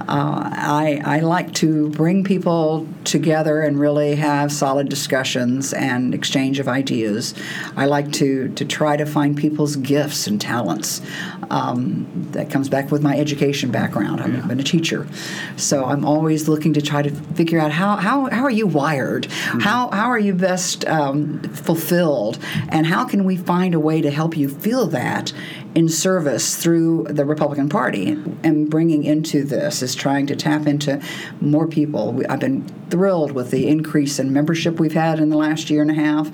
Uh, 0.01 0.49
I 0.53 1.01
I 1.03 1.19
like 1.19 1.53
to 1.55 1.89
bring 1.89 2.23
people 2.23 2.87
together 3.03 3.61
and 3.61 3.79
really 3.79 4.15
have 4.15 4.51
solid 4.51 4.89
discussions 4.89 5.73
and 5.73 6.13
exchange 6.13 6.59
of 6.59 6.67
ideas. 6.67 7.33
I 7.75 7.85
like 7.85 8.11
to 8.13 8.49
to 8.49 8.65
try 8.65 8.97
to 8.97 9.05
find 9.05 9.37
people's 9.37 9.75
gifts 9.75 10.27
and 10.27 10.39
talents. 10.39 11.01
Um, 11.49 12.07
that 12.31 12.49
comes 12.49 12.69
back 12.69 12.91
with 12.91 13.03
my 13.03 13.17
education 13.17 13.71
background. 13.71 14.19
I've 14.19 14.47
been 14.47 14.59
a 14.59 14.63
teacher, 14.75 15.07
so 15.55 15.85
I'm 15.85 16.03
always 16.05 16.47
looking 16.47 16.73
to 16.73 16.81
try 16.81 17.01
to 17.01 17.09
figure 17.09 17.59
out 17.59 17.71
how 17.71 17.95
how, 17.95 18.29
how 18.29 18.43
are 18.43 18.51
you 18.51 18.67
wired? 18.67 19.25
How 19.25 19.89
how 19.91 20.07
are 20.07 20.19
you 20.19 20.33
best 20.33 20.85
um, 20.85 21.41
fulfilled? 21.41 22.37
And 22.69 22.85
how 22.85 23.05
can 23.05 23.23
we 23.23 23.37
find 23.37 23.73
a 23.73 23.79
way 23.79 24.01
to 24.01 24.11
help 24.11 24.35
you 24.37 24.49
feel 24.49 24.87
that 24.87 25.31
in 25.75 25.89
service 25.89 26.55
through 26.55 27.03
the 27.09 27.25
Republican 27.25 27.67
Party 27.67 28.11
and 28.43 28.69
bringing 28.69 29.03
into 29.03 29.43
this 29.43 29.81
is 29.81 29.93
trying 29.93 30.25
to 30.25 30.35
tap 30.35 30.65
into 30.67 31.01
more 31.41 31.67
people. 31.67 32.21
I've 32.29 32.39
been 32.39 32.65
thrilled 32.89 33.31
with 33.31 33.51
the 33.51 33.67
increase 33.67 34.17
in 34.19 34.31
membership 34.31 34.79
we've 34.79 34.93
had 34.93 35.19
in 35.19 35.29
the 35.29 35.35
last 35.37 35.69
year 35.69 35.81
and 35.81 35.91
a 35.91 35.95
half. 35.95 36.31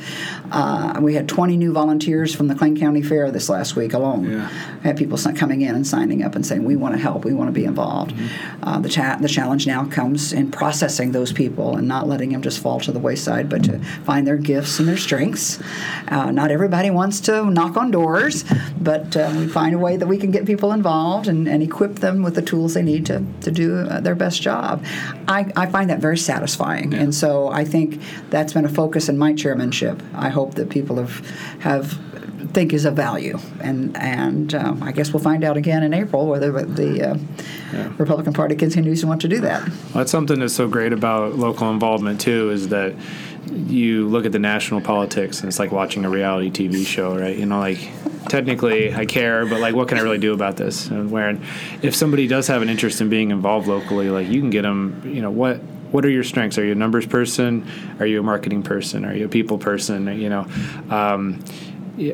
Uh, 0.51 0.99
we 1.01 1.15
had 1.15 1.27
20 1.27 1.57
new 1.57 1.71
volunteers 1.71 2.35
from 2.35 2.49
the 2.49 2.55
Clay 2.55 2.75
County 2.75 3.01
Fair 3.01 3.31
this 3.31 3.49
last 3.49 3.75
week 3.75 3.93
alone. 3.93 4.29
Yeah. 4.29 4.49
I 4.83 4.87
had 4.87 4.97
people 4.97 5.17
coming 5.35 5.61
in 5.61 5.75
and 5.75 5.87
signing 5.87 6.23
up 6.23 6.35
and 6.35 6.45
saying, 6.45 6.63
"We 6.63 6.75
want 6.75 6.93
to 6.95 7.01
help. 7.01 7.25
We 7.25 7.33
want 7.33 7.47
to 7.47 7.51
be 7.53 7.65
involved." 7.65 8.13
Uh, 8.61 8.79
the 8.79 8.89
cha- 8.89 9.17
the 9.17 9.27
challenge 9.27 9.65
now 9.65 9.85
comes 9.85 10.33
in 10.33 10.51
processing 10.51 11.11
those 11.11 11.31
people 11.31 11.77
and 11.77 11.87
not 11.87 12.07
letting 12.07 12.31
them 12.31 12.41
just 12.41 12.59
fall 12.59 12.79
to 12.81 12.91
the 12.91 12.99
wayside, 12.99 13.49
but 13.49 13.63
to 13.63 13.79
find 14.03 14.27
their 14.27 14.37
gifts 14.37 14.79
and 14.79 14.87
their 14.87 14.97
strengths. 14.97 15.59
Uh, 16.07 16.31
not 16.31 16.51
everybody 16.51 16.89
wants 16.89 17.19
to 17.21 17.49
knock 17.49 17.77
on 17.77 17.91
doors, 17.91 18.43
but 18.79 19.15
uh, 19.31 19.39
we 19.39 19.47
find 19.47 19.75
a 19.75 19.77
way 19.77 19.97
that 19.97 20.07
we 20.07 20.17
can 20.17 20.31
get 20.31 20.45
people 20.45 20.71
involved 20.71 21.27
and, 21.27 21.47
and 21.47 21.63
equip 21.63 21.95
them 21.95 22.23
with 22.23 22.35
the 22.35 22.41
tools 22.41 22.73
they 22.73 22.81
need 22.81 23.05
to 23.05 23.23
to 23.41 23.51
do 23.51 23.77
uh, 23.77 23.99
their 23.99 24.15
best 24.15 24.41
job. 24.41 24.83
I, 25.27 25.51
I 25.55 25.65
find 25.67 25.89
that 25.89 25.99
very 25.99 26.17
satisfying, 26.17 26.93
and 26.93 27.13
so 27.13 27.49
I 27.49 27.65
think 27.65 28.01
that's 28.29 28.53
been 28.53 28.65
a 28.65 28.69
focus 28.69 29.09
in 29.09 29.17
my 29.17 29.33
chairmanship. 29.33 30.01
I 30.13 30.29
hope 30.29 30.55
that 30.55 30.69
people 30.69 30.97
have 30.97 31.19
have 31.59 31.99
think 32.53 32.73
is 32.73 32.85
of 32.85 32.95
value, 32.95 33.37
and 33.61 33.95
and 33.97 34.53
um, 34.55 34.83
I 34.83 34.91
guess 34.91 35.13
we'll 35.13 35.23
find 35.23 35.43
out 35.43 35.57
again 35.57 35.83
in 35.83 35.93
April 35.93 36.27
whether 36.27 36.51
the 36.63 37.11
uh, 37.11 37.89
Republican 37.97 38.33
Party 38.33 38.55
continues 38.55 39.01
to 39.01 39.07
want 39.07 39.21
to 39.21 39.27
do 39.27 39.39
that. 39.41 39.67
Well, 39.67 39.77
that's 39.95 40.11
something 40.11 40.39
that's 40.39 40.53
so 40.53 40.67
great 40.67 40.93
about 40.93 41.35
local 41.35 41.69
involvement 41.69 42.19
too 42.21 42.49
is 42.49 42.69
that 42.69 42.95
you 43.47 44.07
look 44.07 44.25
at 44.25 44.31
the 44.31 44.39
national 44.39 44.81
politics 44.81 45.39
and 45.39 45.47
it's 45.47 45.59
like 45.59 45.71
watching 45.71 46.05
a 46.05 46.09
reality 46.09 46.51
TV 46.51 46.85
show, 46.85 47.17
right? 47.17 47.35
You 47.35 47.45
know, 47.45 47.59
like 47.59 47.79
technically 48.29 48.93
I 48.93 49.05
care, 49.05 49.45
but 49.45 49.59
like 49.59 49.75
what 49.75 49.87
can 49.87 49.97
I 49.97 50.01
really 50.01 50.17
do 50.17 50.33
about 50.33 50.57
this? 50.57 50.87
And 50.87 51.11
where 51.11 51.37
if 51.81 51.95
somebody 51.95 52.27
does 52.27 52.47
have 52.47 52.61
an 52.61 52.69
interest 52.69 53.01
in 53.01 53.09
being 53.09 53.31
involved 53.31 53.67
locally, 53.67 54.09
like 54.09 54.27
you 54.27 54.39
can 54.41 54.49
get 54.49 54.61
them. 54.61 55.01
You 55.05 55.21
know 55.21 55.31
what? 55.31 55.57
What 55.91 56.05
are 56.05 56.09
your 56.09 56.23
strengths? 56.23 56.57
Are 56.57 56.63
you 56.63 56.71
a 56.71 56.75
numbers 56.75 57.05
person? 57.05 57.67
Are 57.99 58.05
you 58.05 58.21
a 58.21 58.23
marketing 58.23 58.63
person? 58.63 59.03
Are 59.03 59.13
you 59.13 59.25
a 59.25 59.29
people 59.29 59.57
person? 59.57 60.07
You 60.19 60.29
know. 60.29 60.47
Um, 60.89 61.43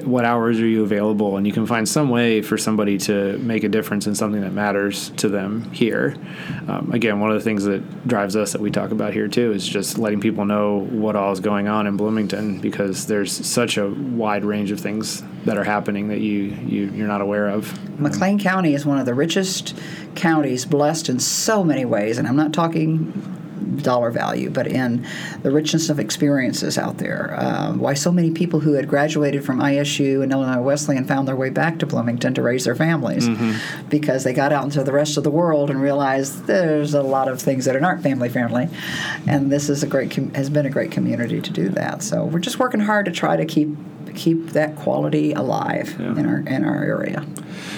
what 0.04 0.26
hours 0.26 0.60
are 0.60 0.67
you 0.67 0.84
available? 0.84 1.38
And 1.38 1.47
you 1.47 1.54
can 1.54 1.65
find 1.65 1.88
some 1.88 2.10
way 2.10 2.41
for 2.41 2.58
somebody 2.58 2.97
to 3.00 3.38
make 3.39 3.63
a 3.63 3.69
difference 3.69 4.08
in 4.08 4.15
something 4.15 4.41
that 4.41 4.54
matters 4.54 5.10
to 5.17 5.30
them 5.30 5.71
here. 5.71 6.15
Um, 6.67 6.91
again 6.91 7.19
one 7.19 7.32
of 7.32 7.38
the 7.38 7.43
things 7.43 7.63
that 7.63 8.08
drives 8.08 8.36
us 8.36 8.52
that 8.54 8.62
we 8.62 8.71
talk 8.71 8.91
about 8.91 9.13
here 9.13 9.28
too 9.28 9.52
is 9.52 9.67
just 9.67 9.97
letting 9.97 10.19
people 10.19 10.45
know 10.45 10.80
what 10.80 11.15
all 11.15 11.32
is 11.32 11.39
going 11.39 11.67
on 11.67 11.88
in 11.88 11.97
bloomington 11.97 12.60
because 12.60 13.08
there's 13.08 13.32
such 13.45 13.78
a 13.78 13.89
wide 13.89 14.43
range 14.43 14.71
of 14.71 14.80
things 14.80 15.23
that 15.45 15.58
are 15.58 15.63
happening 15.63 16.10
that 16.10 16.19
you, 16.19 16.43
you 16.65 16.89
you're 16.91 17.08
not 17.08 17.21
aware 17.21 17.47
of. 17.47 18.00
McLean 18.00 18.39
County 18.39 18.73
is 18.73 18.86
one 18.86 19.00
of 19.00 19.06
the 19.06 19.13
richest 19.13 19.78
counties, 20.15 20.65
blessed 20.65 21.10
in 21.10 21.19
so 21.19 21.63
many 21.63 21.86
ways, 21.86 22.17
and 22.17 22.28
I'm 22.28 22.36
not 22.36 22.54
talking 22.54 23.37
dollar 23.84 24.12
value, 24.12 24.50
but 24.50 24.68
in 24.68 25.06
the 25.44 25.52
richness 25.52 25.90
of 25.90 26.00
experiences 26.00 26.78
out 26.78 26.98
there. 26.98 27.36
Uh, 27.40 27.74
why 27.74 27.94
so 27.94 28.12
many 28.12 28.32
people 28.32 28.60
who 28.60 28.74
had 28.74 28.88
graduated 28.88 29.46
from 29.46 29.60
ISU 29.60 30.24
and 30.24 30.32
Illinois 30.32 30.62
Wesleyan 30.62 31.06
found 31.06 31.28
their 31.28 31.36
way 31.36 31.50
back 31.50 31.80
to 31.80 31.86
Bloomington 31.86 32.34
to 32.34 32.42
raise 32.42 32.66
their 32.66 32.76
families 32.76 33.28
because 33.90 34.24
they 34.24 34.34
got 34.34 34.52
out 34.52 34.63
into 34.66 34.84
the 34.84 34.92
rest 34.92 35.18
of 35.18 35.24
the 35.24 35.32
world 35.32 35.70
and 35.70 35.82
realized 35.82 36.46
there's 36.48 36.94
a 36.94 37.02
lot 37.04 37.28
of 37.28 37.42
things 37.42 37.66
that 37.66 37.82
aren't 37.82 38.04
family 38.04 38.30
friendly, 38.30 38.70
and 39.28 39.52
this 39.52 39.70
is 39.70 39.84
a 39.84 39.88
great 39.88 40.12
com- 40.12 40.34
has 40.34 40.50
been 40.50 40.66
a 40.66 40.70
great 40.70 40.92
community 40.92 41.42
to 41.42 41.52
do 41.52 41.70
that. 41.70 42.02
So 42.04 42.26
we're 42.26 42.40
just 42.40 42.60
working 42.60 42.80
hard 42.82 43.06
to 43.06 43.12
try 43.12 43.36
to 43.36 43.46
keep 43.46 43.70
keep 44.17 44.47
that 44.47 44.75
quality 44.75 45.32
alive 45.34 45.95
in 45.99 46.25
our 46.25 46.39
in 46.39 46.65
our 46.65 46.84
area. 46.84 47.25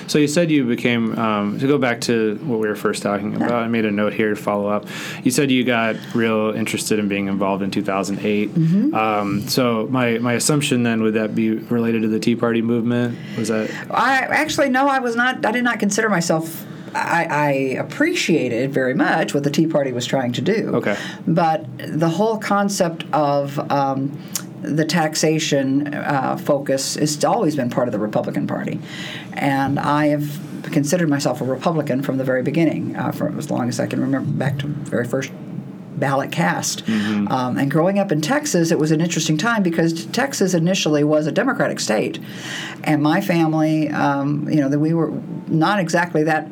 So 0.08 0.18
you 0.18 0.28
said 0.28 0.50
you 0.50 0.66
became 0.66 1.18
um, 1.20 1.60
to 1.60 1.68
go 1.68 1.78
back 1.78 2.02
to 2.02 2.36
what 2.44 2.60
we 2.60 2.68
were 2.68 2.76
first 2.76 3.04
talking 3.04 3.36
about. 3.36 3.52
I 3.52 3.68
made 3.68 3.86
a 3.86 3.92
note 3.92 4.14
here 4.14 4.30
to 4.30 4.36
follow 4.36 4.68
up. 4.68 4.88
You 5.24 5.30
said 5.30 5.52
you 5.52 5.64
got 5.64 5.96
real 6.16 6.52
interested 6.52 6.98
in 6.98 7.08
being 7.08 7.28
involved 7.28 7.62
in 7.62 7.70
2008. 7.70 8.50
Mm-hmm. 8.50 8.96
Um, 8.96 9.42
so 9.48 9.88
my 9.92 10.18
my 10.18 10.34
assumption 10.34 10.84
then 10.84 11.04
would 11.04 11.14
that 11.14 11.36
be 11.36 11.52
related 11.52 12.02
to 12.02 12.08
the 12.08 12.20
Tea 12.20 12.36
Party 12.36 12.62
movement? 12.62 13.18
Was 13.38 13.50
that 13.50 13.70
I 13.92 14.20
actually 14.22 14.70
no, 14.70 14.88
I 14.88 15.00
was 15.00 15.16
not. 15.16 15.46
I 15.46 15.52
did 15.52 15.64
not 15.64 15.80
consider 15.80 16.10
myself. 16.10 16.66
I, 16.96 17.26
I 17.26 17.52
appreciated 17.80 18.74
very 18.74 18.96
much 18.96 19.36
what 19.36 19.44
the 19.44 19.52
Tea 19.52 19.68
Party 19.68 19.92
was 19.92 20.08
trying 20.08 20.32
to 20.34 20.42
do. 20.42 20.76
Okay. 20.76 20.98
But 21.28 21.68
the 21.78 22.10
whole 22.10 22.40
concept 22.40 23.06
of 23.14 23.60
um, 23.72 24.18
the 24.62 24.86
taxation 24.86 25.94
uh, 25.94 26.38
focus 26.38 26.96
has 26.96 27.24
always 27.24 27.56
been 27.56 27.70
part 27.70 27.88
of 27.88 27.92
the 27.92 28.00
Republican 28.00 28.48
Party, 28.48 28.80
and 29.34 29.80
I 29.80 30.08
have 30.08 30.40
considered 30.64 31.10
myself 31.10 31.42
a 31.42 31.46
Republican 31.46 32.02
from 32.02 32.18
the 32.18 32.24
very 32.24 32.44
beginning, 32.44 32.96
uh, 32.96 33.12
for 33.12 33.36
as 33.38 33.50
long 33.50 33.70
as 33.70 33.80
I 33.80 33.88
can 33.88 34.02
remember, 34.02 34.30
back 34.32 34.60
to 34.60 34.68
the 34.68 34.90
very 34.90 35.06
first 35.06 35.32
ballot 35.96 36.32
cast. 36.32 36.88
Um, 37.28 37.58
and 37.58 37.70
growing 37.70 38.00
up 38.00 38.12
in 38.12 38.22
Texas, 38.22 38.72
it 38.72 38.80
was 38.80 38.92
an 38.92 39.02
interesting 39.02 39.38
time 39.38 39.64
because 39.64 40.06
Texas 40.08 40.54
initially 40.54 41.04
was 41.04 41.28
a 41.28 41.32
Democratic 41.32 41.80
state, 41.80 42.20
and 42.84 43.02
my 43.02 43.22
family, 43.22 43.90
um, 43.90 44.48
you 44.50 44.58
know, 44.62 44.70
that 44.70 44.80
we 44.80 44.94
were 44.94 45.12
not 45.48 45.80
exactly 45.80 46.24
that 46.24 46.48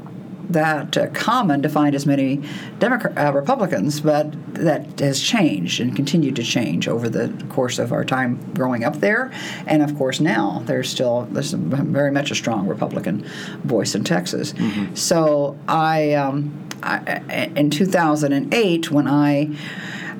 that 0.49 0.97
uh, 0.97 1.07
common 1.07 1.61
to 1.61 1.69
find 1.69 1.95
as 1.95 2.05
many 2.05 2.41
Democrat, 2.79 3.17
uh, 3.17 3.33
Republicans, 3.33 3.99
but 3.99 4.31
that 4.53 4.99
has 4.99 5.21
changed 5.21 5.79
and 5.79 5.95
continued 5.95 6.35
to 6.37 6.43
change 6.43 6.87
over 6.87 7.09
the 7.09 7.29
course 7.49 7.79
of 7.79 7.91
our 7.91 8.03
time 8.05 8.39
growing 8.53 8.83
up 8.83 8.97
there, 8.97 9.31
and 9.65 9.81
of 9.81 9.95
course 9.97 10.19
now 10.19 10.61
there's 10.65 10.89
still 10.89 11.27
there's 11.31 11.51
very 11.53 12.11
much 12.11 12.31
a 12.31 12.35
strong 12.35 12.67
Republican 12.67 13.25
voice 13.63 13.95
in 13.95 14.03
Texas. 14.03 14.53
So 14.93 15.57
I, 15.67 16.13
um, 16.13 16.67
I, 16.83 17.21
in 17.55 17.69
2008 17.69 18.91
when 18.91 19.07
I 19.07 19.55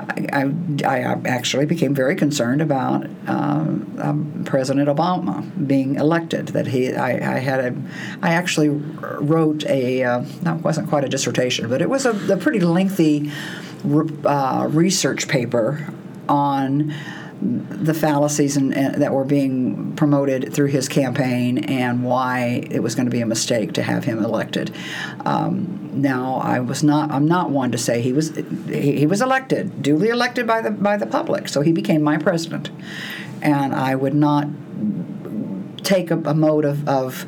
I, 0.10 0.52
I, 0.86 1.00
actually 1.26 1.66
became 1.66 1.94
very 1.94 2.16
concerned 2.16 2.62
about 2.62 3.06
um, 3.28 3.98
um, 4.00 4.44
President 4.46 4.88
Obama 4.88 5.68
being 5.68 5.96
elected. 5.96 6.48
That 6.50 6.68
he, 6.68 6.94
I, 6.94 7.36
I 7.36 7.40
had 7.40 7.60
a, 7.60 7.76
I 8.22 8.30
actually 8.34 8.70
wrote 8.70 9.66
a, 9.66 10.04
uh, 10.04 10.24
wasn't 10.64 10.90
quite 10.90 11.04
a 11.04 11.10
dissertation, 11.10 11.70
but 11.70 11.82
it 11.82 11.90
was 11.90 12.06
a, 12.06 12.34
a 12.34 12.38
pretty 12.38 12.60
lengthy 12.60 13.32
re- 13.84 14.10
uh, 14.26 14.68
research 14.70 15.28
paper 15.28 15.94
on 16.30 16.94
the 17.42 17.94
fallacies 17.94 18.58
and, 18.58 18.74
and 18.76 19.02
that 19.02 19.14
were 19.14 19.24
being 19.24 19.96
promoted 19.96 20.54
through 20.54 20.68
his 20.68 20.90
campaign 20.90 21.60
and 21.60 22.04
why 22.04 22.68
it 22.72 22.82
was 22.82 22.96
going 22.96 23.06
to 23.06 23.12
be 23.12 23.22
a 23.22 23.26
mistake 23.26 23.74
to 23.74 23.84
have 23.84 24.06
him 24.06 24.24
elected. 24.24 24.74
Um, 25.26 25.90
now, 25.94 26.36
I 26.36 26.60
was 26.60 26.84
not. 26.84 27.12
I'm 27.12 27.28
not 27.28 27.50
one 27.50 27.72
to 27.72 27.78
say 27.78 28.02
he 28.02 28.14
was. 28.14 28.36
He, 28.68 28.98
he 29.00 29.08
was 29.08 29.22
elected, 29.22 29.82
duly 29.82 30.10
elected 30.10 30.48
by 30.48 30.62
the 30.62 30.72
by 30.72 30.98
the 30.98 31.08
public, 31.08 31.48
so 31.48 31.62
he 31.62 31.72
became 31.72 32.02
my 32.02 32.18
president, 32.18 32.70
and 33.42 33.74
I 33.74 33.96
would 33.96 34.14
not 34.14 34.48
take 35.84 36.12
a, 36.12 36.18
a 36.18 36.34
mode 36.34 36.66
of, 36.66 36.88
of 36.88 37.26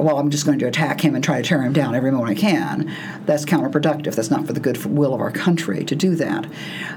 well, 0.00 0.18
I'm 0.18 0.30
just 0.30 0.46
going 0.46 0.58
to 0.60 0.66
attack 0.66 1.04
him 1.04 1.14
and 1.14 1.22
try 1.22 1.40
to 1.40 1.46
tear 1.46 1.62
him 1.62 1.72
down 1.72 1.94
every 1.94 2.10
moment 2.10 2.36
I 2.36 2.40
can. 2.40 2.94
That's 3.26 3.44
counterproductive. 3.44 4.14
That's 4.14 4.30
not 4.30 4.46
for 4.46 4.52
the 4.52 4.60
good 4.60 4.84
will 4.84 5.14
of 5.14 5.20
our 5.20 5.30
country 5.30 5.84
to 5.84 5.94
do 5.94 6.14
that. 6.16 6.46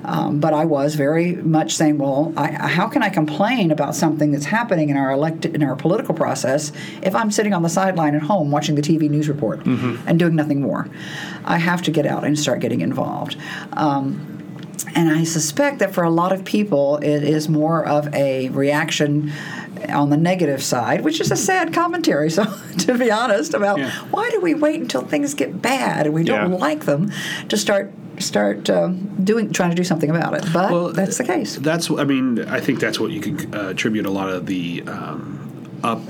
Um, 0.04 0.40
but 0.40 0.54
I 0.54 0.66
was 0.66 0.96
very 0.96 1.36
much 1.36 1.74
saying, 1.74 1.98
well, 1.98 2.34
I, 2.38 2.52
how 2.52 2.88
can 2.88 3.04
I 3.04 3.10
complain 3.10 3.72
about 3.72 3.96
something 3.96 4.32
that's 4.32 4.46
happening 4.46 4.90
in 4.90 4.98
our 4.98 5.12
elected 5.12 5.56
in 5.56 5.64
our 5.64 5.76
political 5.76 6.14
process 6.14 6.72
if 7.02 7.16
I'm 7.16 7.32
sitting 7.32 7.54
on 7.54 7.64
the 7.64 7.70
sideline 7.70 8.16
at 8.16 8.24
home 8.24 8.52
watching 8.52 8.76
the 8.76 8.82
TV 8.82 9.10
news 9.10 9.28
report 9.28 9.62
mm-hmm. 9.62 10.08
and 10.08 10.20
doing 10.20 10.36
nothing 10.36 10.62
more? 10.62 10.90
I 11.46 11.58
have 11.58 11.82
to 11.84 11.92
get 11.92 12.06
out 12.06 12.24
and 12.24 12.38
start 12.38 12.60
getting 12.60 12.82
involved. 12.82 13.38
Um, 13.74 14.32
and 14.96 15.10
I 15.10 15.24
suspect 15.24 15.80
that 15.80 15.94
for 15.94 16.04
a 16.04 16.10
lot 16.10 16.32
of 16.32 16.44
people, 16.44 16.98
it 16.98 17.24
is 17.24 17.48
more 17.48 17.86
of 17.86 18.14
a 18.14 18.50
reaction 18.50 19.32
on 19.90 20.10
the 20.10 20.18
negative 20.18 20.64
side, 20.64 21.02
which 21.02 21.20
is 21.22 21.32
a 21.32 21.36
sad 21.36 21.74
commentary. 21.74 22.30
So, 22.30 22.46
to 22.80 22.98
be 22.98 23.12
honest, 23.12 23.54
about 23.54 23.80
yeah. 23.80 23.92
why 24.12 24.30
do 24.30 24.40
we 24.40 24.54
wait 24.54 24.82
until 24.82 25.02
things 25.02 25.34
get 25.34 25.62
bad 25.62 26.06
and 26.06 26.16
we 26.16 26.24
don't 26.24 26.52
yeah. 26.52 26.58
like 26.58 26.86
them 26.86 27.12
to 27.50 27.58
start 27.58 27.92
start 28.20 28.70
um, 28.70 29.24
doing 29.24 29.52
trying 29.52 29.70
to 29.72 29.76
do 29.76 29.84
something 29.84 30.10
about 30.10 30.34
it? 30.34 30.46
But 30.54 30.72
well, 30.72 30.92
that's 30.92 31.18
the 31.18 31.24
case. 31.24 31.58
That's 31.58 31.90
I 31.90 32.04
mean 32.04 32.40
I 32.48 32.60
think 32.60 32.80
that's 32.80 33.00
what 33.00 33.12
you 33.12 33.22
can 33.22 33.54
uh, 33.54 33.70
attribute 33.70 34.06
a 34.06 34.12
lot 34.12 34.30
of 34.30 34.46
the 34.46 34.84
um, 34.88 35.80
up 35.84 36.02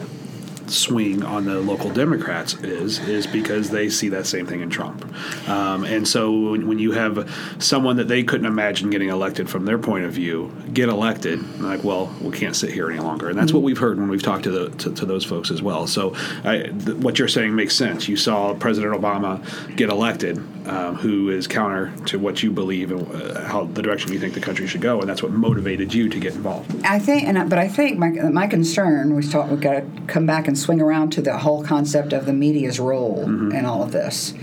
swing 0.71 1.23
on 1.23 1.45
the 1.45 1.59
local 1.59 1.89
Democrats 1.89 2.53
is 2.55 2.99
is 3.07 3.27
because 3.27 3.69
they 3.69 3.89
see 3.89 4.09
that 4.09 4.25
same 4.25 4.45
thing 4.45 4.61
in 4.61 4.69
Trump, 4.69 5.05
um, 5.47 5.83
and 5.83 6.07
so 6.07 6.31
when, 6.31 6.67
when, 6.67 6.79
you 6.79 6.93
have 6.93 7.29
someone 7.59 7.97
that 7.97 8.07
they 8.07 8.23
couldn't 8.23 8.47
imagine 8.47 8.89
getting 8.89 9.09
elected 9.09 9.49
from 9.49 9.65
their 9.65 9.77
point 9.77 10.05
of 10.05 10.13
view 10.13 10.51
get 10.73 10.89
elected, 10.89 11.61
like 11.61 11.83
well 11.83 12.13
we 12.21 12.31
can't 12.31 12.55
sit 12.55 12.71
here 12.71 12.89
any 12.89 12.99
longer, 12.99 13.29
and 13.29 13.37
that's 13.37 13.47
mm-hmm. 13.47 13.57
what 13.57 13.63
we've 13.63 13.77
heard 13.77 13.99
when 13.99 14.09
we've 14.09 14.23
talked 14.23 14.43
to 14.43 14.51
the 14.51 14.69
to, 14.77 14.91
to 14.93 15.05
those 15.05 15.25
folks 15.25 15.51
as 15.51 15.61
well. 15.61 15.87
So 15.87 16.15
I, 16.43 16.63
th- 16.63 16.97
what 16.97 17.19
you're 17.19 17.27
saying 17.27 17.55
makes 17.55 17.75
sense. 17.75 18.07
You 18.07 18.17
saw 18.17 18.53
President 18.53 18.99
Obama 18.99 19.41
get 19.75 19.89
elected, 19.89 20.37
um, 20.65 20.95
who 20.95 21.29
is 21.29 21.47
counter 21.47 21.93
to 22.05 22.19
what 22.19 22.43
you 22.43 22.51
believe 22.51 22.91
and 22.91 23.09
uh, 23.11 23.41
how 23.45 23.65
the 23.65 23.81
direction 23.81 24.11
you 24.13 24.19
think 24.19 24.33
the 24.33 24.41
country 24.41 24.67
should 24.67 24.81
go, 24.81 24.99
and 24.99 25.09
that's 25.09 25.23
what 25.23 25.31
motivated 25.31 25.93
you 25.93 26.09
to 26.09 26.19
get 26.19 26.33
involved. 26.33 26.73
I 26.85 26.99
think, 26.99 27.23
and 27.23 27.49
but 27.49 27.59
I 27.59 27.67
think 27.67 27.97
my 27.97 28.09
my 28.09 28.47
concern 28.47 29.15
we 29.15 29.23
thought 29.23 29.49
we've 29.49 29.61
got 29.61 29.73
to 29.73 29.85
come 30.07 30.25
back 30.25 30.47
and 30.47 30.57
swing 30.57 30.81
around 30.81 31.11
to 31.11 31.21
the 31.21 31.37
whole 31.39 31.63
concept 31.63 32.13
of 32.13 32.25
the 32.25 32.33
media's 32.33 32.79
role 32.79 33.25
mm-hmm. 33.25 33.51
in 33.51 33.65
all 33.65 33.83
of 33.83 33.91
this. 33.91 34.33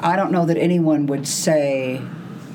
I 0.00 0.14
don't 0.14 0.30
know 0.30 0.46
that 0.46 0.56
anyone 0.56 1.06
would 1.06 1.26
say 1.26 2.02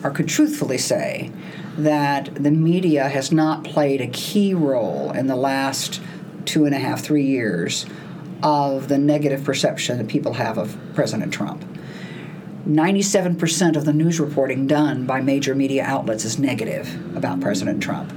or 0.04 0.12
could 0.12 0.28
truthfully 0.28 0.78
say 0.78 1.32
that 1.78 2.36
the 2.36 2.52
media 2.52 3.08
has 3.08 3.32
not 3.32 3.64
played 3.64 4.02
a 4.02 4.08
key 4.08 4.54
role 4.54 5.12
in 5.12 5.28
the 5.28 5.36
last 5.36 6.02
two 6.46 6.66
and 6.66 6.76
a 6.76 6.78
half, 6.78 7.02
three 7.02 7.26
years 7.26 7.86
of 8.44 8.90
the 8.90 8.98
negative 8.98 9.44
perception 9.44 9.98
that 9.98 10.08
people 10.08 10.34
have 10.34 10.58
of 10.58 10.78
President 10.94 11.34
Trump. 11.34 11.64
97% 12.68 13.76
of 13.76 13.86
the 13.86 13.94
news 13.94 14.20
reporting 14.20 14.68
done 14.68 15.06
by 15.06 15.20
major 15.20 15.54
media 15.54 15.84
outlets 15.84 16.24
is 16.24 16.40
negative 16.40 17.16
about 17.16 17.42
President 17.42 17.84
Trump. 17.84 18.14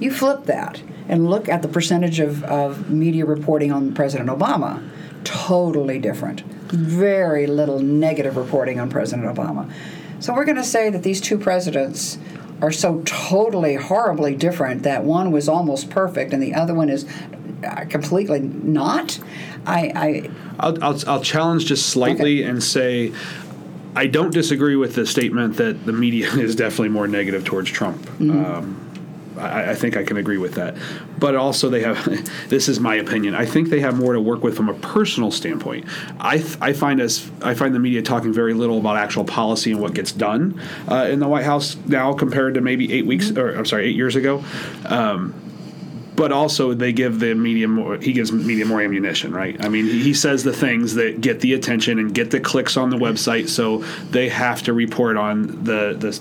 You 0.00 0.10
flip 0.10 0.44
that 0.46 0.82
and 1.08 1.30
look 1.30 1.48
at 1.48 1.62
the 1.62 1.68
percentage 1.68 2.18
of, 2.18 2.42
of 2.44 2.90
media 2.90 3.24
reporting 3.24 3.70
on 3.70 3.94
President 3.94 4.28
Obama, 4.28 4.86
totally 5.22 6.00
different. 6.00 6.40
Very 6.72 7.46
little 7.46 7.78
negative 7.78 8.36
reporting 8.36 8.80
on 8.80 8.90
President 8.90 9.26
Obama. 9.28 9.72
So 10.18 10.34
we're 10.34 10.44
going 10.44 10.56
to 10.56 10.64
say 10.64 10.90
that 10.90 11.04
these 11.04 11.20
two 11.20 11.38
presidents 11.38 12.18
are 12.60 12.72
so 12.72 13.02
totally 13.04 13.76
horribly 13.76 14.34
different 14.34 14.82
that 14.82 15.04
one 15.04 15.30
was 15.30 15.48
almost 15.48 15.90
perfect 15.90 16.32
and 16.32 16.42
the 16.42 16.54
other 16.54 16.74
one 16.74 16.88
is 16.88 17.06
uh, 17.64 17.84
completely 17.88 18.40
not. 18.40 19.18
I, 19.66 19.92
I 19.94 20.30
I'll, 20.58 20.82
I'll, 20.82 21.08
I'll 21.08 21.22
challenge 21.22 21.66
just 21.66 21.88
slightly 21.90 22.42
okay. 22.42 22.50
and 22.50 22.62
say 22.62 23.12
I 23.96 24.06
don't 24.06 24.32
disagree 24.32 24.76
with 24.76 24.94
the 24.94 25.06
statement 25.06 25.56
that 25.56 25.86
the 25.86 25.92
media 25.92 26.28
is 26.34 26.54
definitely 26.54 26.90
more 26.90 27.08
negative 27.08 27.44
towards 27.44 27.70
Trump. 27.70 28.02
Mm-hmm. 28.02 28.44
Um, 28.44 28.82
I, 29.38 29.70
I, 29.70 29.74
think 29.74 29.96
I 29.96 30.04
can 30.04 30.16
agree 30.16 30.38
with 30.38 30.54
that. 30.54 30.76
But 31.18 31.34
also, 31.34 31.68
they 31.68 31.82
have 31.82 32.04
this 32.48 32.68
is 32.68 32.78
my 32.78 32.96
opinion. 32.96 33.34
I 33.34 33.46
think 33.46 33.70
they 33.70 33.80
have 33.80 33.98
more 33.98 34.12
to 34.12 34.20
work 34.20 34.42
with 34.42 34.56
from 34.56 34.68
a 34.68 34.74
personal 34.74 35.30
standpoint. 35.30 35.86
I, 36.20 36.36
I 36.60 36.72
find 36.72 37.00
us 37.00 37.28
I 37.42 37.54
find 37.54 37.74
the 37.74 37.78
media 37.78 38.02
talking 38.02 38.32
very 38.32 38.54
little 38.54 38.78
about 38.78 38.96
actual 38.96 39.24
policy 39.24 39.72
and 39.72 39.80
what 39.80 39.94
gets 39.94 40.12
done 40.12 40.60
uh, 40.88 41.08
in 41.10 41.18
the 41.20 41.28
White 41.28 41.44
House 41.44 41.76
now 41.86 42.12
compared 42.12 42.54
to 42.54 42.60
maybe 42.60 42.92
eight 42.92 43.06
weeks 43.06 43.30
or 43.30 43.56
I'm 43.56 43.66
sorry 43.66 43.86
eight 43.86 43.96
years 43.96 44.16
ago. 44.16 44.44
Um, 44.84 45.34
but 46.16 46.32
also 46.32 46.74
they 46.74 46.92
give 46.92 47.20
the 47.20 47.34
media 47.34 47.68
more 47.68 47.98
he 47.98 48.12
gives 48.12 48.32
media 48.32 48.64
more 48.64 48.80
ammunition 48.80 49.32
right? 49.32 49.62
I 49.64 49.68
mean 49.68 49.86
he 49.86 50.14
says 50.14 50.44
the 50.44 50.52
things 50.52 50.94
that 50.94 51.20
get 51.20 51.40
the 51.40 51.54
attention 51.54 51.98
and 51.98 52.14
get 52.14 52.30
the 52.30 52.40
clicks 52.40 52.76
on 52.76 52.90
the 52.90 52.96
website 52.96 53.48
so 53.48 53.78
they 54.10 54.28
have 54.28 54.62
to 54.64 54.72
report 54.72 55.16
on 55.16 55.64
the 55.64 55.94
the 55.98 56.18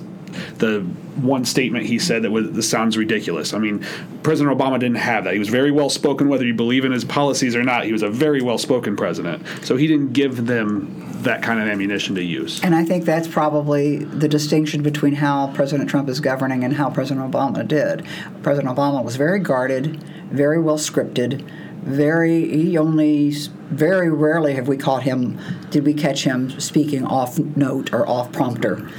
the 0.57 0.81
one 1.21 1.45
statement 1.45 1.85
he 1.85 1.99
said 1.99 2.23
that 2.23 2.31
was 2.31 2.67
sounds 2.69 2.97
ridiculous. 2.97 3.53
I 3.53 3.59
mean, 3.59 3.85
President 4.23 4.57
Obama 4.57 4.79
didn't 4.79 4.97
have 4.97 5.23
that. 5.25 5.33
He 5.33 5.39
was 5.39 5.49
very 5.49 5.71
well 5.71 5.89
spoken, 5.89 6.29
whether 6.29 6.45
you 6.45 6.53
believe 6.53 6.85
in 6.85 6.91
his 6.91 7.05
policies 7.05 7.55
or 7.55 7.63
not. 7.63 7.85
He 7.85 7.91
was 7.91 8.01
a 8.01 8.09
very 8.09 8.41
well 8.41 8.57
spoken 8.57 8.95
president. 8.95 9.45
So 9.63 9.77
he 9.77 9.87
didn't 9.87 10.13
give 10.13 10.45
them 10.45 11.03
that 11.23 11.41
kind 11.41 11.59
of 11.59 11.67
ammunition 11.67 12.15
to 12.15 12.23
use. 12.23 12.63
And 12.63 12.75
I 12.75 12.83
think 12.83 13.05
that's 13.05 13.27
probably 13.27 13.97
the 13.97 14.27
distinction 14.27 14.83
between 14.83 15.13
how 15.13 15.51
President 15.53 15.89
Trump 15.89 16.09
is 16.09 16.19
governing 16.19 16.63
and 16.63 16.73
how 16.73 16.89
President 16.89 17.31
Obama 17.31 17.67
did. 17.67 18.05
President 18.43 18.75
Obama 18.75 19.03
was 19.03 19.15
very 19.15 19.39
guarded, 19.39 20.03
very 20.31 20.59
well 20.59 20.77
scripted 20.77 21.49
very 21.85 22.49
he 22.49 22.77
only 22.79 23.29
very 23.69 24.09
rarely 24.09 24.55
have 24.55 24.67
we 24.67 24.75
caught 24.75 25.03
him 25.03 25.39
did 25.69 25.85
we 25.85 25.93
catch 25.93 26.23
him 26.23 26.59
speaking 26.59 27.05
off 27.05 27.37
note 27.37 27.93
or 27.93 28.07
off 28.09 28.31
prompter 28.31 28.89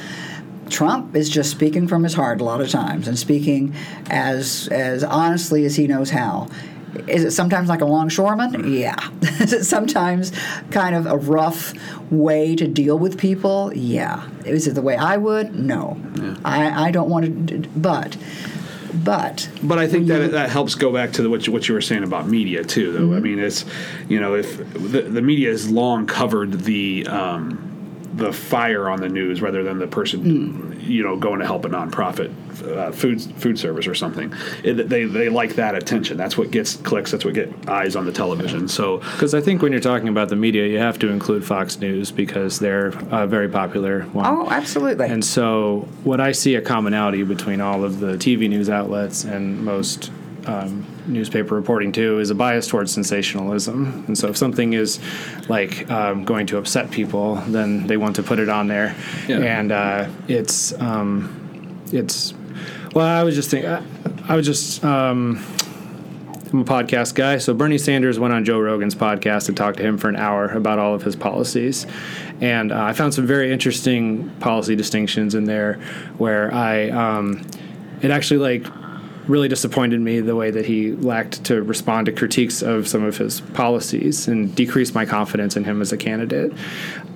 Trump 0.70 1.14
is 1.14 1.28
just 1.28 1.50
speaking 1.50 1.88
from 1.88 2.02
his 2.02 2.14
heart 2.14 2.40
a 2.40 2.44
lot 2.44 2.60
of 2.60 2.68
times 2.68 3.08
and 3.08 3.18
speaking 3.18 3.74
as 4.10 4.68
as 4.68 5.04
honestly 5.04 5.64
as 5.64 5.76
he 5.76 5.86
knows 5.86 6.10
how. 6.10 6.48
Is 7.06 7.24
it 7.24 7.32
sometimes 7.32 7.68
like 7.68 7.82
a 7.82 7.84
longshoreman? 7.84 8.72
Yeah. 8.72 9.10
Is 9.40 9.52
it 9.52 9.64
sometimes 9.64 10.32
kind 10.70 10.96
of 10.96 11.06
a 11.06 11.16
rough 11.16 11.74
way 12.10 12.56
to 12.56 12.66
deal 12.66 12.98
with 12.98 13.18
people? 13.18 13.70
Yeah. 13.74 14.26
Is 14.46 14.66
it 14.66 14.74
the 14.74 14.82
way 14.82 14.96
I 14.96 15.18
would? 15.18 15.54
No. 15.54 16.00
Yeah. 16.14 16.36
I, 16.44 16.88
I 16.88 16.90
don't 16.90 17.10
want 17.10 17.48
to, 17.48 17.68
but 17.76 18.16
but 18.94 19.48
but 19.62 19.78
I 19.78 19.86
think 19.86 20.08
that 20.08 20.30
that 20.32 20.50
helps 20.50 20.74
go 20.74 20.92
back 20.92 21.12
to 21.12 21.22
the, 21.22 21.30
what 21.30 21.46
you, 21.46 21.52
what 21.52 21.68
you 21.68 21.74
were 21.74 21.80
saying 21.80 22.02
about 22.02 22.28
media 22.28 22.64
too. 22.64 22.92
Though 22.92 23.00
mm-hmm. 23.00 23.16
I 23.16 23.20
mean, 23.20 23.38
it's 23.38 23.64
you 24.08 24.18
know 24.20 24.34
if 24.34 24.56
the, 24.72 25.02
the 25.02 25.22
media 25.22 25.50
has 25.50 25.70
long 25.70 26.06
covered 26.06 26.52
the 26.60 27.06
um, 27.06 27.65
the 28.16 28.32
fire 28.32 28.88
on 28.88 29.00
the 29.00 29.08
news 29.08 29.42
rather 29.42 29.62
than 29.62 29.78
the 29.78 29.86
person 29.86 30.22
mm. 30.22 30.84
you 30.84 31.02
know 31.02 31.16
going 31.16 31.38
to 31.38 31.46
help 31.46 31.64
a 31.64 31.68
nonprofit 31.68 32.32
uh, 32.64 32.90
food 32.90 33.20
food 33.20 33.58
service 33.58 33.86
or 33.86 33.94
something. 33.94 34.32
It, 34.64 34.88
they 34.88 35.04
they 35.04 35.28
like 35.28 35.56
that 35.56 35.74
attention. 35.74 36.16
That's 36.16 36.38
what 36.38 36.50
gets 36.50 36.76
clicks. 36.76 37.10
That's 37.10 37.24
what 37.24 37.34
get 37.34 37.68
eyes 37.68 37.96
on 37.96 38.06
the 38.06 38.12
television. 38.12 38.68
So 38.68 38.98
because 38.98 39.34
I 39.34 39.40
think 39.40 39.62
when 39.62 39.72
you're 39.72 39.80
talking 39.80 40.08
about 40.08 40.28
the 40.28 40.36
media, 40.36 40.66
you 40.66 40.78
have 40.78 40.98
to 41.00 41.08
include 41.08 41.44
Fox 41.44 41.78
News 41.78 42.10
because 42.10 42.58
they're 42.58 42.88
a 43.10 43.26
very 43.26 43.48
popular 43.48 44.02
one. 44.04 44.26
Oh, 44.26 44.48
absolutely. 44.50 45.06
And 45.06 45.24
so 45.24 45.88
what 46.04 46.20
I 46.20 46.32
see 46.32 46.54
a 46.54 46.62
commonality 46.62 47.22
between 47.22 47.60
all 47.60 47.84
of 47.84 48.00
the 48.00 48.12
TV 48.12 48.48
news 48.48 48.70
outlets 48.70 49.24
and 49.24 49.64
most 49.64 50.10
um, 50.46 50.86
newspaper 51.06 51.54
reporting 51.54 51.92
too 51.92 52.18
is 52.18 52.30
a 52.30 52.34
bias 52.34 52.66
towards 52.66 52.92
sensationalism. 52.92 54.04
And 54.06 54.16
so 54.16 54.28
if 54.28 54.36
something 54.36 54.72
is 54.72 55.00
like 55.48 55.90
um, 55.90 56.24
going 56.24 56.46
to 56.48 56.58
upset 56.58 56.90
people, 56.90 57.36
then 57.48 57.86
they 57.86 57.96
want 57.96 58.16
to 58.16 58.22
put 58.22 58.38
it 58.38 58.48
on 58.48 58.68
there. 58.68 58.94
Yeah. 59.28 59.38
And 59.38 59.72
uh, 59.72 60.08
it's 60.28 60.72
um, 60.80 61.82
it's 61.92 62.34
well, 62.94 63.06
I 63.06 63.22
was 63.24 63.34
just 63.34 63.50
thinking, 63.50 63.70
I, 63.70 63.82
I 64.28 64.36
was 64.36 64.46
just. 64.46 64.84
Um, 64.84 65.44
I'm 66.52 66.60
a 66.60 66.64
podcast 66.64 67.16
guy, 67.16 67.38
so 67.38 67.52
Bernie 67.52 67.76
Sanders 67.76 68.20
went 68.20 68.32
on 68.32 68.44
Joe 68.44 68.60
Rogan's 68.60 68.94
podcast 68.94 69.48
and 69.48 69.56
talked 69.56 69.78
to 69.78 69.82
him 69.82 69.98
for 69.98 70.08
an 70.08 70.14
hour 70.14 70.46
about 70.46 70.78
all 70.78 70.94
of 70.94 71.02
his 71.02 71.16
policies, 71.16 71.86
and 72.40 72.70
uh, 72.70 72.84
I 72.84 72.92
found 72.92 73.12
some 73.14 73.26
very 73.26 73.52
interesting 73.52 74.30
policy 74.38 74.76
distinctions 74.76 75.34
in 75.34 75.44
there, 75.44 75.74
where 76.18 76.54
I 76.54 76.88
um, 76.90 77.44
it 78.00 78.12
actually 78.12 78.38
like 78.38 78.72
really 79.28 79.48
disappointed 79.48 80.00
me 80.00 80.20
the 80.20 80.36
way 80.36 80.50
that 80.50 80.66
he 80.66 80.92
lacked 80.92 81.44
to 81.44 81.62
respond 81.62 82.06
to 82.06 82.12
critiques 82.12 82.62
of 82.62 82.86
some 82.86 83.02
of 83.02 83.16
his 83.16 83.40
policies 83.40 84.28
and 84.28 84.54
decreased 84.54 84.94
my 84.94 85.04
confidence 85.04 85.56
in 85.56 85.64
him 85.64 85.82
as 85.82 85.92
a 85.92 85.96
candidate. 85.96 86.52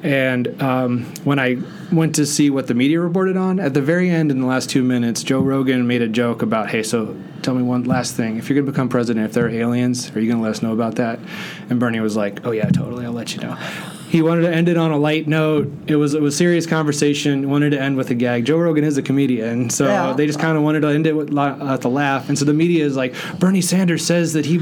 And 0.02 0.60
um, 0.62 1.04
when 1.24 1.38
I 1.38 1.58
went 1.92 2.14
to 2.16 2.26
see 2.26 2.50
what 2.50 2.66
the 2.66 2.74
media 2.74 3.00
reported 3.00 3.36
on, 3.36 3.60
at 3.60 3.74
the 3.74 3.82
very 3.82 4.10
end, 4.10 4.30
in 4.30 4.40
the 4.40 4.46
last 4.46 4.70
two 4.70 4.82
minutes, 4.82 5.22
Joe 5.22 5.40
Rogan 5.40 5.86
made 5.86 6.02
a 6.02 6.08
joke 6.08 6.42
about, 6.42 6.70
"Hey, 6.70 6.82
so 6.82 7.14
tell 7.42 7.54
me 7.54 7.62
one 7.62 7.84
last 7.84 8.16
thing. 8.16 8.38
If 8.38 8.48
you're 8.48 8.54
going 8.54 8.66
to 8.66 8.72
become 8.72 8.88
president, 8.88 9.26
if 9.26 9.34
there 9.34 9.46
are 9.46 9.50
aliens, 9.50 10.10
are 10.16 10.20
you 10.20 10.26
going 10.26 10.38
to 10.38 10.42
let 10.42 10.52
us 10.52 10.62
know 10.62 10.72
about 10.72 10.94
that?" 10.96 11.18
And 11.68 11.78
Bernie 11.78 12.00
was 12.00 12.16
like, 12.16 12.46
"Oh 12.46 12.50
yeah, 12.50 12.70
totally. 12.70 13.04
I'll 13.04 13.12
let 13.12 13.34
you 13.34 13.42
know." 13.42 13.56
He 14.10 14.22
wanted 14.22 14.42
to 14.42 14.52
end 14.52 14.68
it 14.68 14.76
on 14.76 14.90
a 14.90 14.96
light 14.96 15.28
note. 15.28 15.70
It 15.86 15.94
was 15.94 16.14
it 16.14 16.20
was 16.20 16.36
serious 16.36 16.66
conversation. 16.66 17.48
Wanted 17.48 17.70
to 17.70 17.80
end 17.80 17.96
with 17.96 18.10
a 18.10 18.14
gag. 18.14 18.44
Joe 18.44 18.58
Rogan 18.58 18.82
is 18.82 18.96
a 18.98 19.02
comedian, 19.02 19.70
so 19.70 19.86
Yeah. 19.86 20.12
they 20.14 20.26
just 20.26 20.40
kind 20.40 20.56
of 20.56 20.64
wanted 20.64 20.80
to 20.80 20.88
end 20.88 21.06
it 21.06 21.14
with 21.14 21.32
uh, 21.36 21.76
to 21.78 21.88
laugh. 21.88 22.28
And 22.28 22.36
so 22.36 22.44
the 22.44 22.52
media 22.52 22.84
is 22.84 22.96
like, 22.96 23.14
Bernie 23.38 23.60
Sanders 23.60 24.04
says 24.04 24.32
that 24.32 24.46
he 24.46 24.58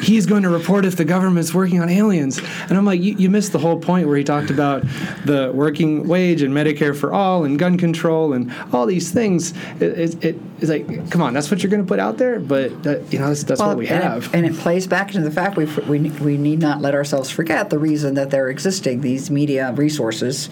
he's 0.00 0.24
going 0.24 0.44
to 0.44 0.48
report 0.48 0.86
if 0.86 0.96
the 0.96 1.04
government's 1.04 1.52
working 1.52 1.78
on 1.82 1.90
aliens. 1.90 2.38
And 2.70 2.78
I'm 2.78 2.86
like, 2.86 3.02
you, 3.02 3.14
you 3.16 3.28
missed 3.28 3.52
the 3.52 3.58
whole 3.58 3.78
point 3.78 4.08
where 4.08 4.16
he 4.16 4.24
talked 4.24 4.48
about 4.48 4.82
the 5.26 5.50
working 5.52 6.08
wage 6.08 6.40
and 6.40 6.54
Medicare 6.54 6.96
for 6.96 7.12
all 7.12 7.44
and 7.44 7.58
gun 7.58 7.76
control 7.76 8.32
and 8.32 8.50
all 8.72 8.86
these 8.86 9.10
things. 9.12 9.52
It, 9.78 9.82
it, 10.24 10.24
it, 10.24 10.36
it's 10.58 10.70
like, 10.70 11.10
come 11.10 11.22
on, 11.22 11.34
that's 11.34 11.50
what 11.50 11.62
you're 11.62 11.70
going 11.70 11.82
to 11.82 11.88
put 11.88 11.98
out 11.98 12.18
there. 12.18 12.40
But 12.40 12.82
that, 12.84 13.12
you 13.12 13.18
know, 13.18 13.28
that's, 13.28 13.44
that's 13.44 13.60
what 13.60 13.76
we 13.76 13.88
and 13.88 14.02
have. 14.02 14.26
It, 14.26 14.34
and 14.34 14.46
it 14.46 14.54
plays 14.54 14.86
back 14.86 15.14
into 15.14 15.28
the 15.28 15.34
fact 15.34 15.56
we, 15.56 15.64
we, 15.64 16.10
we 16.10 16.36
need 16.36 16.60
not 16.60 16.80
let 16.80 16.94
ourselves 16.94 17.30
forget 17.30 17.70
the 17.70 17.78
reason 17.78 18.14
that 18.14 18.30
they're 18.30 18.48
existing, 18.48 19.00
these 19.00 19.30
media 19.30 19.72
resources, 19.72 20.48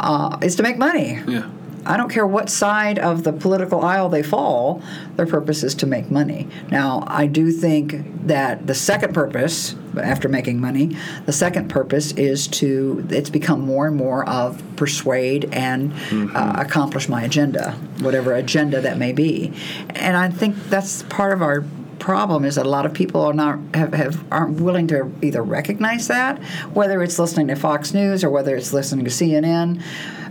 uh, 0.00 0.38
is 0.42 0.56
to 0.56 0.62
make 0.62 0.78
money. 0.78 1.20
Yeah. 1.26 1.50
I 1.86 1.96
don't 1.96 2.10
care 2.10 2.26
what 2.26 2.50
side 2.50 2.98
of 2.98 3.22
the 3.22 3.32
political 3.32 3.80
aisle 3.82 4.08
they 4.08 4.22
fall, 4.22 4.82
their 5.14 5.26
purpose 5.26 5.62
is 5.62 5.74
to 5.76 5.86
make 5.86 6.10
money. 6.10 6.48
Now, 6.70 7.04
I 7.06 7.26
do 7.26 7.52
think 7.52 8.26
that 8.26 8.66
the 8.66 8.74
second 8.74 9.14
purpose, 9.14 9.76
after 10.00 10.28
making 10.28 10.60
money, 10.60 10.96
the 11.26 11.32
second 11.32 11.68
purpose 11.68 12.12
is 12.12 12.48
to, 12.48 13.06
it's 13.10 13.30
become 13.30 13.60
more 13.60 13.86
and 13.86 13.96
more 13.96 14.28
of 14.28 14.62
persuade 14.76 15.48
and 15.52 15.92
uh, 16.34 16.54
accomplish 16.56 17.08
my 17.08 17.22
agenda, 17.22 17.72
whatever 18.00 18.34
agenda 18.34 18.80
that 18.80 18.98
may 18.98 19.12
be. 19.12 19.52
And 19.90 20.16
I 20.16 20.28
think 20.28 20.56
that's 20.68 21.04
part 21.04 21.32
of 21.32 21.40
our 21.40 21.64
problem 21.98 22.44
is 22.44 22.56
that 22.56 22.66
a 22.66 22.68
lot 22.68 22.84
of 22.84 22.92
people 22.92 23.22
are 23.22 23.32
not 23.32 23.58
have, 23.74 23.94
have 23.94 24.24
aren't 24.30 24.60
willing 24.60 24.86
to 24.86 25.10
either 25.22 25.42
recognize 25.42 26.08
that, 26.08 26.38
whether 26.74 27.02
it's 27.02 27.18
listening 27.18 27.48
to 27.48 27.56
Fox 27.56 27.94
News 27.94 28.22
or 28.22 28.30
whether 28.30 28.54
it's 28.54 28.72
listening 28.72 29.04
to 29.04 29.10
CNN 29.10 29.82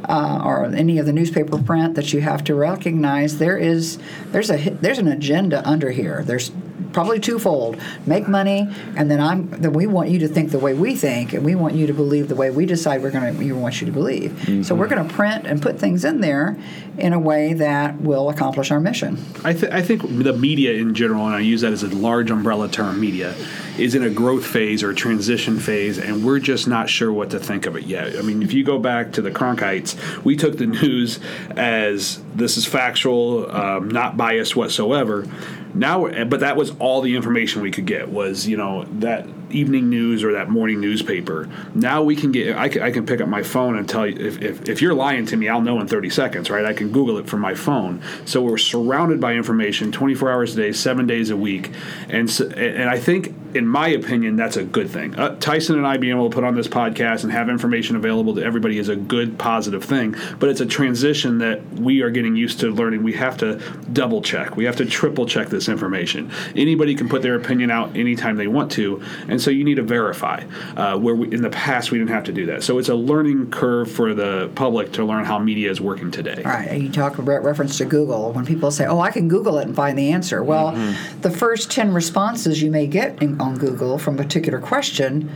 uh, 0.08 0.42
or 0.44 0.66
any 0.66 0.98
of 0.98 1.06
the 1.06 1.14
newspaper 1.14 1.58
print, 1.58 1.96
that 1.96 2.14
you 2.14 2.22
have 2.22 2.44
to 2.46 2.56
recognize 2.56 3.38
there 3.38 3.58
is 3.58 3.98
there's 4.28 4.50
a 4.50 4.70
there's 4.70 5.00
an 5.00 5.08
agenda 5.08 5.68
under 5.68 5.92
here. 5.92 6.24
There's 6.24 6.52
probably 6.96 7.20
twofold: 7.20 7.78
make 8.08 8.28
money, 8.28 8.68
and 8.96 9.12
then 9.12 9.20
I'm 9.20 9.50
then 9.50 9.74
we 9.74 9.86
want 9.86 10.10
you 10.10 10.20
to 10.20 10.28
think 10.28 10.50
the 10.50 10.60
way 10.60 10.74
we 10.74 10.96
think, 10.96 11.34
and 11.34 11.46
we 11.46 11.54
want 11.54 11.76
you 11.76 11.86
to 11.86 11.94
believe 11.94 12.28
the 12.28 12.36
way 12.36 12.50
we 12.50 12.66
decide 12.66 13.04
we're 13.04 13.12
going 13.12 13.32
to 13.32 13.40
we 13.40 13.52
want 13.52 13.82
you 13.82 13.86
to 13.86 13.94
believe. 13.94 14.66
So 14.66 14.74
we're 14.74 14.88
going 14.88 15.08
to 15.08 15.14
print 15.14 15.46
and 15.46 15.62
put 15.62 15.78
things 15.78 16.04
in 16.04 16.22
there 16.22 16.58
in 16.98 17.14
a 17.14 17.20
way 17.20 17.54
that 17.54 18.00
will 18.02 18.30
accomplish 18.30 18.72
our 18.72 18.80
mission. 18.80 19.18
I, 19.44 19.52
th- 19.54 19.72
I 19.72 19.82
think 19.82 20.02
the 20.02 20.34
media 20.34 20.74
in 20.74 20.96
general, 20.96 21.26
and 21.26 21.36
I 21.36 21.42
use 21.42 21.62
that 21.62 21.74
as 21.74 21.84
a 21.84 21.90
large 21.90 22.32
umbrella 22.32 22.70
term, 22.70 23.00
media, 23.02 23.36
is 23.78 23.96
in 23.96 24.04
a 24.04 24.10
growth 24.10 24.46
phase 24.46 24.82
or 24.82 24.94
transition 24.94 25.60
phase, 25.60 25.98
and 25.98 26.26
we're 26.26 26.40
just 26.40 26.68
not 26.68 26.90
sure 26.90 27.12
what 27.12 27.32
to 27.32 27.40
think 27.40 27.66
of 27.66 27.76
it 27.76 27.84
yet. 27.84 28.18
I 28.18 28.22
mean, 28.22 28.42
if 28.42 28.54
you 28.54 28.64
go 28.64 28.80
back 28.80 29.12
to 29.14 29.22
the 29.22 29.32
Cronkites, 29.32 30.24
we 30.24 30.38
took 30.38 30.58
the 30.58 30.68
news 30.68 31.20
as 31.58 32.22
this 32.34 32.56
is 32.56 32.66
factual, 32.66 33.52
um, 33.52 33.90
not 33.90 34.16
biased 34.16 34.56
whatsoever. 34.56 35.28
Now, 35.76 36.08
but 36.24 36.40
that 36.40 36.56
was 36.56 36.72
all 36.80 37.02
the 37.02 37.16
information 37.16 37.62
we 37.62 37.70
could 37.70 37.86
get 37.86 38.10
was 38.10 38.48
you 38.48 38.56
know 38.56 38.86
that 39.00 39.28
evening 39.50 39.90
news 39.90 40.24
or 40.24 40.32
that 40.34 40.50
morning 40.50 40.80
newspaper. 40.80 41.50
Now 41.74 42.02
we 42.02 42.16
can 42.16 42.32
get 42.32 42.58
I 42.58 42.70
can, 42.70 42.82
I 42.82 42.92
can 42.92 43.06
pick 43.06 43.20
up 43.20 43.28
my 43.28 43.44
phone 43.44 43.78
and 43.78 43.88
tell 43.88 44.08
you 44.08 44.16
if, 44.26 44.42
if, 44.42 44.70
if 44.70 44.82
you're 44.82 44.94
lying 44.94 45.26
to 45.28 45.38
me, 45.38 45.50
I'll 45.50 45.62
know 45.62 45.80
in 45.82 45.88
30 45.88 46.10
seconds, 46.10 46.50
right? 46.50 46.66
I 46.66 46.74
can 46.74 46.92
Google 46.92 47.18
it 47.18 47.28
from 47.28 47.42
my 47.42 47.56
phone. 47.56 48.02
So 48.26 48.42
we're 48.42 48.58
surrounded 48.58 49.20
by 49.20 49.34
information 49.34 49.92
24 49.92 50.32
hours 50.32 50.54
a 50.54 50.58
day, 50.58 50.72
seven 50.72 51.08
days 51.08 51.30
a 51.30 51.38
week, 51.38 51.72
and 52.10 52.30
so, 52.30 52.48
and 52.50 52.90
I 52.90 52.98
think 52.98 53.36
in 53.56 53.68
my 53.68 53.88
opinion 53.88 54.36
that's 54.36 54.58
a 54.58 54.64
good 54.64 54.90
thing. 54.90 55.16
Uh, 55.16 55.36
Tyson 55.40 55.78
and 55.78 55.88
I 55.88 55.98
being 55.98 56.14
able 56.16 56.30
to 56.30 56.34
put 56.34 56.44
on 56.44 56.56
this 56.56 56.68
podcast 56.68 57.24
and 57.24 57.32
have 57.32 57.50
information 57.50 57.96
available 57.96 58.36
to 58.36 58.44
everybody 58.44 58.78
is 58.78 58.90
a 58.90 58.96
good 58.96 59.38
positive 59.40 59.84
thing. 59.84 60.16
But 60.40 60.50
it's 60.50 60.62
a 60.62 60.66
transition 60.66 61.38
that 61.40 61.64
we 61.74 62.02
are 62.02 62.10
getting 62.10 62.36
used 62.36 62.60
to 62.60 62.72
learning. 62.72 63.04
We 63.04 63.14
have 63.14 63.38
to 63.38 63.62
double 63.94 64.22
check. 64.22 64.56
We 64.58 64.66
have 64.66 64.76
to 64.78 64.86
triple 64.86 65.26
check 65.26 65.48
this 65.48 65.70
information. 65.70 66.32
Anybody 66.56 66.96
can 66.96 67.08
put 67.10 67.22
their 67.22 67.36
opinion 67.36 67.72
out 67.72 67.96
anytime 67.96 68.36
they 68.36 68.48
want 68.48 68.72
to, 68.74 69.02
and 69.28 69.42
so 69.42 69.52
you 69.52 69.64
need 69.64 69.76
to 69.76 69.84
verify. 69.84 70.44
Uh, 70.76 70.98
where 70.98 71.16
we, 71.16 71.32
in 71.34 71.42
the 71.42 71.50
past 71.50 71.92
we 71.92 71.98
didn't 71.98 72.12
have 72.12 72.24
to 72.26 72.34
do 72.34 72.46
that. 72.48 72.64
So 72.64 72.78
it's 72.78 72.90
a 72.90 72.96
learning 72.96 73.52
curve 73.52 73.92
for 73.92 74.14
the 74.14 74.50
public 74.56 74.92
to 74.94 75.06
learn 75.06 75.26
how 75.26 75.40
media 75.40 75.72
is 75.72 75.80
working 75.80 76.12
today. 76.12 76.42
All 76.44 76.52
right, 76.52 76.80
you 76.82 76.92
talk 76.92 77.18
about 77.18 77.44
reference 77.44 77.78
to 77.78 77.86
Google. 77.86 78.32
When 78.34 78.46
people 78.46 78.72
say, 78.72 78.86
"Oh, 78.86 79.00
I 79.00 79.12
can 79.12 79.28
Google 79.28 79.58
it 79.60 79.68
and 79.68 79.76
find 79.76 79.98
the 79.98 80.12
answer," 80.12 80.44
well, 80.44 80.66
Mm-hmm. 80.66 81.22
the 81.22 81.30
first 81.30 81.72
ten 81.72 81.94
responses 81.94 82.62
you 82.62 82.72
may 82.72 82.88
get 82.88 83.22
in, 83.22 83.38
on 83.46 83.58
Google 83.58 83.98
from 83.98 84.16
a 84.16 84.18
particular 84.24 84.60
question 84.60 85.30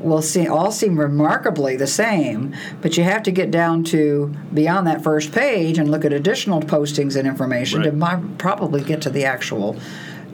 will 0.00 0.22
see 0.22 0.46
all 0.46 0.70
seem 0.70 0.98
remarkably 1.00 1.74
the 1.76 1.86
same, 1.86 2.54
but 2.82 2.96
you 2.96 3.02
have 3.02 3.22
to 3.24 3.30
get 3.30 3.50
down 3.50 3.82
to 3.82 4.32
beyond 4.52 4.86
that 4.86 5.02
first 5.02 5.32
page 5.32 5.78
and 5.78 5.90
look 5.90 6.04
at 6.04 6.12
additional 6.12 6.60
postings 6.60 7.16
and 7.16 7.26
information 7.26 7.82
to 7.82 7.90
Right. 7.90 8.20
mi- 8.20 8.28
probably 8.38 8.82
get 8.82 9.00
to 9.02 9.10
the 9.10 9.24
actual 9.24 9.74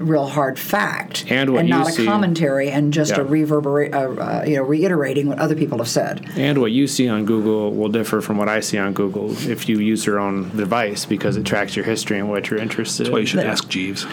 real 0.02 0.26
hard 0.26 0.58
fact 0.58 1.24
And 1.28 1.52
what 1.52 1.64
you 1.64 1.70
not 1.70 1.88
a 1.88 1.92
see- 1.92 2.04
commentary 2.04 2.70
and 2.70 2.92
just 2.92 3.12
a 3.12 3.22
Yeah. 3.22 3.26
reverberate 3.28 3.94
uh, 3.94 3.98
uh, 3.98 4.44
you 4.46 4.56
know 4.56 4.62
reiterating 4.62 5.26
what 5.26 5.38
other 5.38 5.54
people 5.54 5.78
have 5.78 5.88
said 5.88 6.26
And 6.36 6.58
what 6.58 6.72
you 6.72 6.86
see 6.86 7.08
on 7.08 7.24
Google 7.24 7.72
will 7.72 7.88
differ 7.88 8.20
from 8.20 8.36
what 8.38 8.48
I 8.48 8.60
see 8.60 8.78
on 8.78 8.92
Google 8.92 9.30
if 9.48 9.68
you 9.68 9.78
use 9.78 10.04
your 10.06 10.18
own 10.18 10.50
device 10.56 11.04
because 11.04 11.36
it 11.36 11.44
tracks 11.44 11.76
your 11.76 11.84
history 11.84 12.18
and 12.18 12.28
what 12.28 12.50
you're 12.50 12.60
interested 12.60 13.04
That's 13.06 13.12
why 13.12 13.18
you 13.18 13.22
in. 13.22 13.26
should 13.26 13.40
ask 13.40 13.68
Jeeves. 13.68 14.06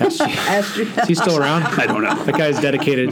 As- 0.00 0.20
Is 0.76 1.08
he 1.08 1.14
still 1.14 1.38
around? 1.38 1.62
I 1.80 1.86
don't 1.86 2.02
know. 2.02 2.14
That 2.24 2.36
guy's 2.36 2.60
dedicated. 2.60 3.10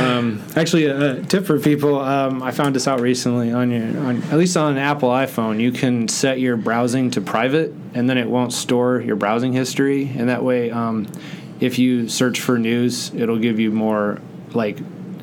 Um, 0.00 0.42
actually, 0.56 0.86
a, 0.86 1.18
a 1.18 1.22
tip 1.22 1.44
for 1.46 1.58
people: 1.58 1.98
um, 2.00 2.42
I 2.42 2.50
found 2.52 2.74
this 2.74 2.88
out 2.88 3.00
recently 3.00 3.52
on 3.52 3.70
your, 3.70 3.82
on, 4.06 4.22
at 4.24 4.38
least 4.38 4.56
on 4.56 4.72
an 4.72 4.78
Apple 4.78 5.10
iPhone, 5.10 5.60
you 5.60 5.72
can 5.72 6.08
set 6.08 6.40
your 6.40 6.56
browsing 6.56 7.10
to 7.12 7.20
private, 7.20 7.74
and 7.94 8.08
then 8.08 8.16
it 8.18 8.28
won't 8.28 8.52
store 8.52 9.00
your 9.00 9.16
browsing 9.16 9.52
history, 9.52 10.10
and 10.16 10.28
that 10.28 10.42
way, 10.42 10.70
um, 10.70 11.06
if 11.62 11.78
you 11.78 12.08
search 12.08 12.40
for 12.40 12.58
news, 12.58 13.14
it'll 13.14 13.38
give 13.38 13.60
you 13.60 13.70
more 13.70 14.20
like 14.52 14.78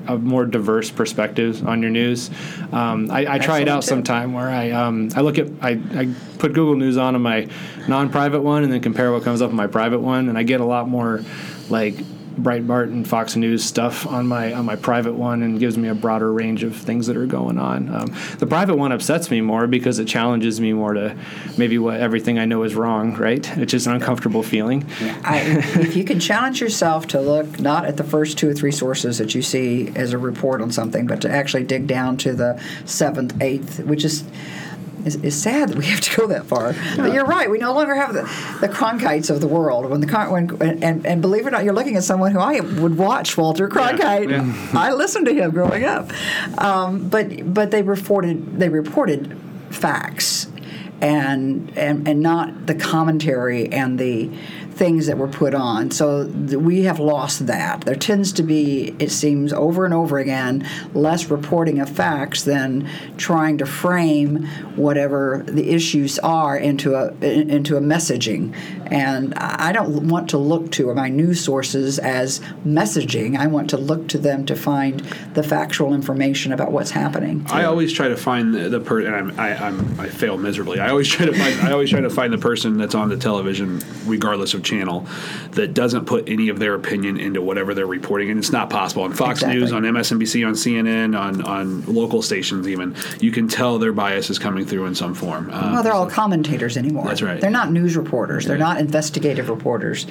a 0.08 0.18
more 0.18 0.46
diverse 0.46 0.90
perspective 0.90 1.68
on 1.68 1.82
your 1.82 1.92
news. 1.92 2.32
Um, 2.72 3.12
I, 3.12 3.36
I 3.36 3.40
try 3.40 3.60
it 3.60 3.68
out 3.68 3.82
tip. 3.82 3.90
sometime 3.90 4.34
where 4.34 4.50
I 4.50 4.72
um, 4.72 5.10
I 5.16 5.22
look 5.22 5.38
at 5.38 5.48
I, 5.62 5.80
I 5.94 6.14
put 6.40 6.54
Google 6.54 6.76
News 6.76 6.98
on 6.98 7.16
in 7.16 7.22
my 7.22 7.48
non-private 7.88 8.42
one 8.42 8.64
and 8.64 8.72
then 8.72 8.82
compare 8.82 9.12
what 9.12 9.24
comes 9.24 9.42
up 9.42 9.52
in 9.52 9.56
my 9.56 9.68
private 9.68 10.00
one, 10.00 10.30
and 10.30 10.38
I 10.38 10.44
get 10.44 10.62
a 10.62 10.66
lot 10.66 10.88
more 10.88 11.24
like 11.70 11.96
Breitbart 12.38 12.86
and 12.86 13.08
Fox 13.08 13.36
News 13.36 13.64
stuff 13.64 14.08
on 14.08 14.28
my 14.28 14.54
on 14.54 14.66
my 14.66 14.76
private 14.76 15.14
one 15.14 15.44
and 15.44 15.60
gives 15.60 15.78
me 15.78 15.88
a 15.88 15.96
broader 15.96 16.32
range 16.32 16.64
of 16.64 16.76
things 16.76 17.08
that 17.08 17.18
are 17.18 17.26
going 17.26 17.58
on. 17.58 17.94
Um, 17.94 18.16
the 18.38 18.48
private 18.48 18.76
one 18.76 18.92
upsets 18.92 19.30
me 19.30 19.42
more 19.42 19.68
because 19.68 20.00
it 20.00 20.06
challenges 20.06 20.60
me 20.60 20.74
more 20.74 20.94
to 20.94 21.16
maybe 21.58 21.78
what 21.78 22.00
everything 22.00 22.40
I 22.40 22.46
know 22.46 22.64
is 22.64 22.76
wrong, 22.76 23.16
right? 23.16 23.58
It's 23.58 23.72
just 23.72 23.88
an 23.88 23.94
uncomfortable 23.94 24.44
feeling. 24.44 24.86
I, 25.24 25.42
if 25.76 25.96
you 25.96 26.04
can 26.04 26.20
challenge 26.20 26.62
yourself 26.62 27.08
to 27.08 27.22
look 27.22 27.60
not 27.60 27.86
at 27.86 27.98
the 27.98 28.04
first 28.04 28.38
two 28.38 28.50
or 28.50 28.54
three 28.54 28.72
sources 28.72 29.18
that 29.18 29.36
you 29.36 29.42
see 29.42 29.90
as 29.96 30.14
a 30.14 30.18
report 30.18 30.62
on 30.62 30.72
something, 30.72 31.08
but 31.08 31.22
to 31.22 31.30
actually 31.30 31.64
dig 31.64 31.88
down 31.88 32.18
to 32.18 32.34
the 32.34 32.62
seventh, 32.86 33.42
eighth, 33.42 33.80
which 33.82 34.06
is. 34.06 34.24
Is, 35.06 35.16
is 35.18 35.42
sad 35.42 35.70
that 35.70 35.78
we 35.78 35.86
have 35.86 36.02
to 36.02 36.16
go 36.16 36.28
that 36.28 36.46
far, 36.46 36.76
but 36.98 37.14
you're 37.14 37.26
right. 37.26 37.50
We 37.50 37.58
no 37.58 37.74
longer 37.74 37.96
have 37.96 38.14
the, 38.14 38.24
the 38.60 38.68
Cronkites 38.68 39.30
of 39.30 39.40
the 39.40 39.48
world. 39.48 39.90
When 39.90 40.02
the 40.02 40.08
when 40.30 40.84
and, 40.84 41.06
and 41.06 41.22
believe 41.22 41.46
it 41.46 41.48
or 41.48 41.52
not, 41.52 41.64
you're 41.64 41.74
looking 41.74 41.96
at 41.96 42.04
someone 42.04 42.32
who 42.32 42.40
I 42.40 42.60
would 42.60 42.98
watch 42.98 43.38
Walter 43.38 43.70
Cronkite. 43.70 44.74
I 44.76 44.92
listened 44.94 45.26
to 45.28 45.34
him 45.34 45.52
growing 45.52 45.86
up, 45.86 46.12
um, 46.62 47.08
but 47.10 47.54
but 47.54 47.72
they 47.72 47.82
reported 47.82 48.60
they 48.60 48.70
reported 48.70 49.40
facts 49.70 50.48
and 51.02 51.72
and 51.78 52.08
and 52.08 52.20
not 52.20 52.66
the 52.66 52.76
commentary 52.76 53.72
and 53.72 53.98
the 53.98 54.30
things 54.80 55.08
that 55.08 55.18
were 55.18 55.28
put 55.28 55.54
on. 55.54 55.92
So 55.92 56.26
we 56.26 56.84
have 56.84 57.00
lost 57.00 57.46
that. 57.48 57.82
There 57.82 57.96
tends 57.96 58.32
to 58.34 58.44
be, 58.44 58.96
it 58.98 59.12
seems, 59.12 59.52
over 59.52 59.86
and 59.86 59.94
over 59.94 60.18
again, 60.18 60.66
less 60.94 61.30
reporting 61.30 61.80
of 61.80 61.90
facts 61.90 62.44
than 62.44 62.90
trying 63.18 63.58
to 63.60 63.66
frame 63.66 64.46
whatever 64.76 65.44
the 65.46 65.70
issues 65.70 66.18
are 66.20 66.58
into 66.58 66.96
a 66.96 67.12
in- 67.22 67.50
into 67.50 67.76
a 67.76 67.82
messaging. 67.82 68.56
And 68.90 69.34
I 69.36 69.70
I 69.70 69.72
don't 69.72 70.08
want 70.08 70.30
to 70.30 70.38
look 70.38 70.72
to 70.72 70.92
my 70.96 71.10
news 71.10 71.44
sources 71.44 72.00
as 72.00 72.40
messaging. 72.66 73.38
I 73.38 73.48
want 73.48 73.70
to 73.72 73.78
look 73.78 74.08
to 74.10 74.18
them 74.18 74.46
to 74.48 74.56
find 74.56 75.02
the 75.34 75.44
factual 75.44 75.94
information 75.94 76.54
about 76.54 76.72
what's 76.72 76.92
happening. 76.92 77.46
I 77.50 77.66
always 77.66 77.92
try 77.94 78.08
to 78.08 78.18
find 78.18 78.54
the, 78.56 78.70
the 78.70 78.80
person, 78.80 79.14
I'm, 79.14 79.40
I, 79.40 79.50
I'm 79.66 80.00
I 80.00 80.08
fail 80.08 80.38
miserably. 80.38 80.80
I 80.80 80.90
always 80.90 81.08
try 81.08 81.26
to 81.26 81.34
find 81.34 81.54
I 81.68 81.72
always 81.72 81.90
try 81.90 82.02
to 82.02 82.10
find 82.10 82.32
the 82.34 82.38
person 82.38 82.78
that's 82.78 82.96
on 82.96 83.10
the 83.10 83.18
television, 83.18 83.82
regardless 84.06 84.54
of 84.56 84.64
channel 84.70 85.06
that 85.52 85.74
doesn't 85.74 86.06
put 86.06 86.30
any 86.30 86.50
of 86.50 86.60
their 86.60 86.76
opinion 86.76 87.20
into 87.20 87.42
whatever 87.42 87.74
they're 87.74 87.88
reporting, 87.88 88.30
and 88.30 88.38
it's 88.40 88.52
not 88.52 88.70
possible. 88.70 89.04
On 89.04 89.14
Fox 89.14 89.40
Exactly. 89.40 89.60
News, 89.60 89.74
on 89.74 89.84
MSNBC, 89.84 90.46
on 90.48 90.54
CNN, 90.54 91.20
on 91.20 91.42
on 91.42 91.84
local 91.86 92.22
stations, 92.22 92.68
even 92.68 92.96
you 93.20 93.32
can 93.32 93.48
tell 93.48 93.80
their 93.80 93.94
bias 93.94 94.30
is 94.30 94.38
coming 94.40 94.66
through 94.66 94.86
in 94.86 94.96
some 94.96 95.14
form. 95.16 95.50
Um, 95.52 95.74
Well, 95.74 95.84
they're 95.84 95.94
all 95.94 96.10
so- 96.10 96.16
commentators 96.16 96.78
anymore. 96.78 97.06
That's 97.08 97.22
right. 97.22 97.42
They're 97.42 97.50
not 97.50 97.72
news 97.72 97.96
reporters. 97.98 98.46
They're 98.46 98.58
Yeah. 98.58 98.64
not 98.74 98.80
investigative 98.80 99.50
reporters. 99.50 100.06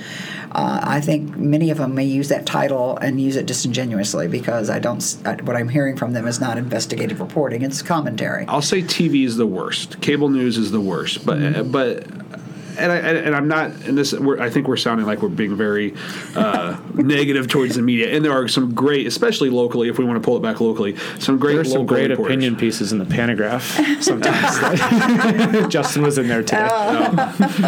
Uh, 0.53 0.81
I 0.83 1.01
think 1.01 1.37
many 1.37 1.71
of 1.71 1.79
them 1.79 1.95
may 1.95 2.05
use 2.07 2.29
that 2.29 2.47
title 2.47 2.97
and 3.01 3.21
use 3.21 3.37
it 3.37 3.47
disingenuously 3.47 4.27
because 4.29 4.71
I 4.71 4.79
don't. 4.79 4.99
I- 5.25 5.37
What 5.49 5.57
I'm 5.57 5.69
hearing 5.69 5.97
from 5.97 6.13
them 6.13 6.27
is 6.27 6.41
not 6.41 6.59
investigative 6.59 7.21
reporting; 7.21 7.63
it's 7.63 7.81
commentary. 7.83 8.45
I'll 8.49 8.61
say 8.63 8.83
TV 8.83 9.25
is 9.25 9.37
the 9.37 9.47
worst. 9.47 10.01
Cable 10.01 10.29
news 10.29 10.59
is 10.59 10.71
the 10.73 10.81
worst. 10.81 11.25
But 11.25 11.39
Mm-hmm. 11.39 11.71
but 11.71 12.05
and 12.79 12.93
I 12.93 12.97
and 12.99 13.35
I'm 13.35 13.49
not. 13.49 13.71
And 13.87 13.97
this 13.97 14.13
we're, 14.13 14.41
I 14.41 14.51
think 14.51 14.69
we're 14.69 14.77
sounding 14.77 15.07
like 15.07 15.23
we're 15.23 15.29
being 15.29 15.57
very 15.57 15.95
uh, 16.35 16.79
negative 16.95 17.49
towards 17.49 17.75
the 17.77 17.83
media. 17.83 18.15
And 18.15 18.25
there 18.25 18.33
are 18.33 18.49
some 18.49 18.75
great, 18.75 19.07
especially 19.07 19.51
locally, 19.51 19.89
if 19.89 19.99
we 19.99 20.05
want 20.05 20.23
to 20.23 20.25
pull 20.25 20.37
it 20.37 20.41
back 20.41 20.61
locally, 20.61 20.97
some 21.19 21.39
great 21.39 21.55
There's 21.55 21.73
some 21.73 21.83
local 21.83 21.97
great 21.97 22.11
reporters. 22.11 22.35
opinion 22.35 22.57
pieces 22.57 22.93
in 22.93 22.99
the 22.99 23.05
Pantagraph 23.05 24.03
sometimes. 24.03 25.69
Justin 25.73 26.03
was 26.03 26.19
in 26.19 26.29
there 26.29 26.43
today. 26.43 26.69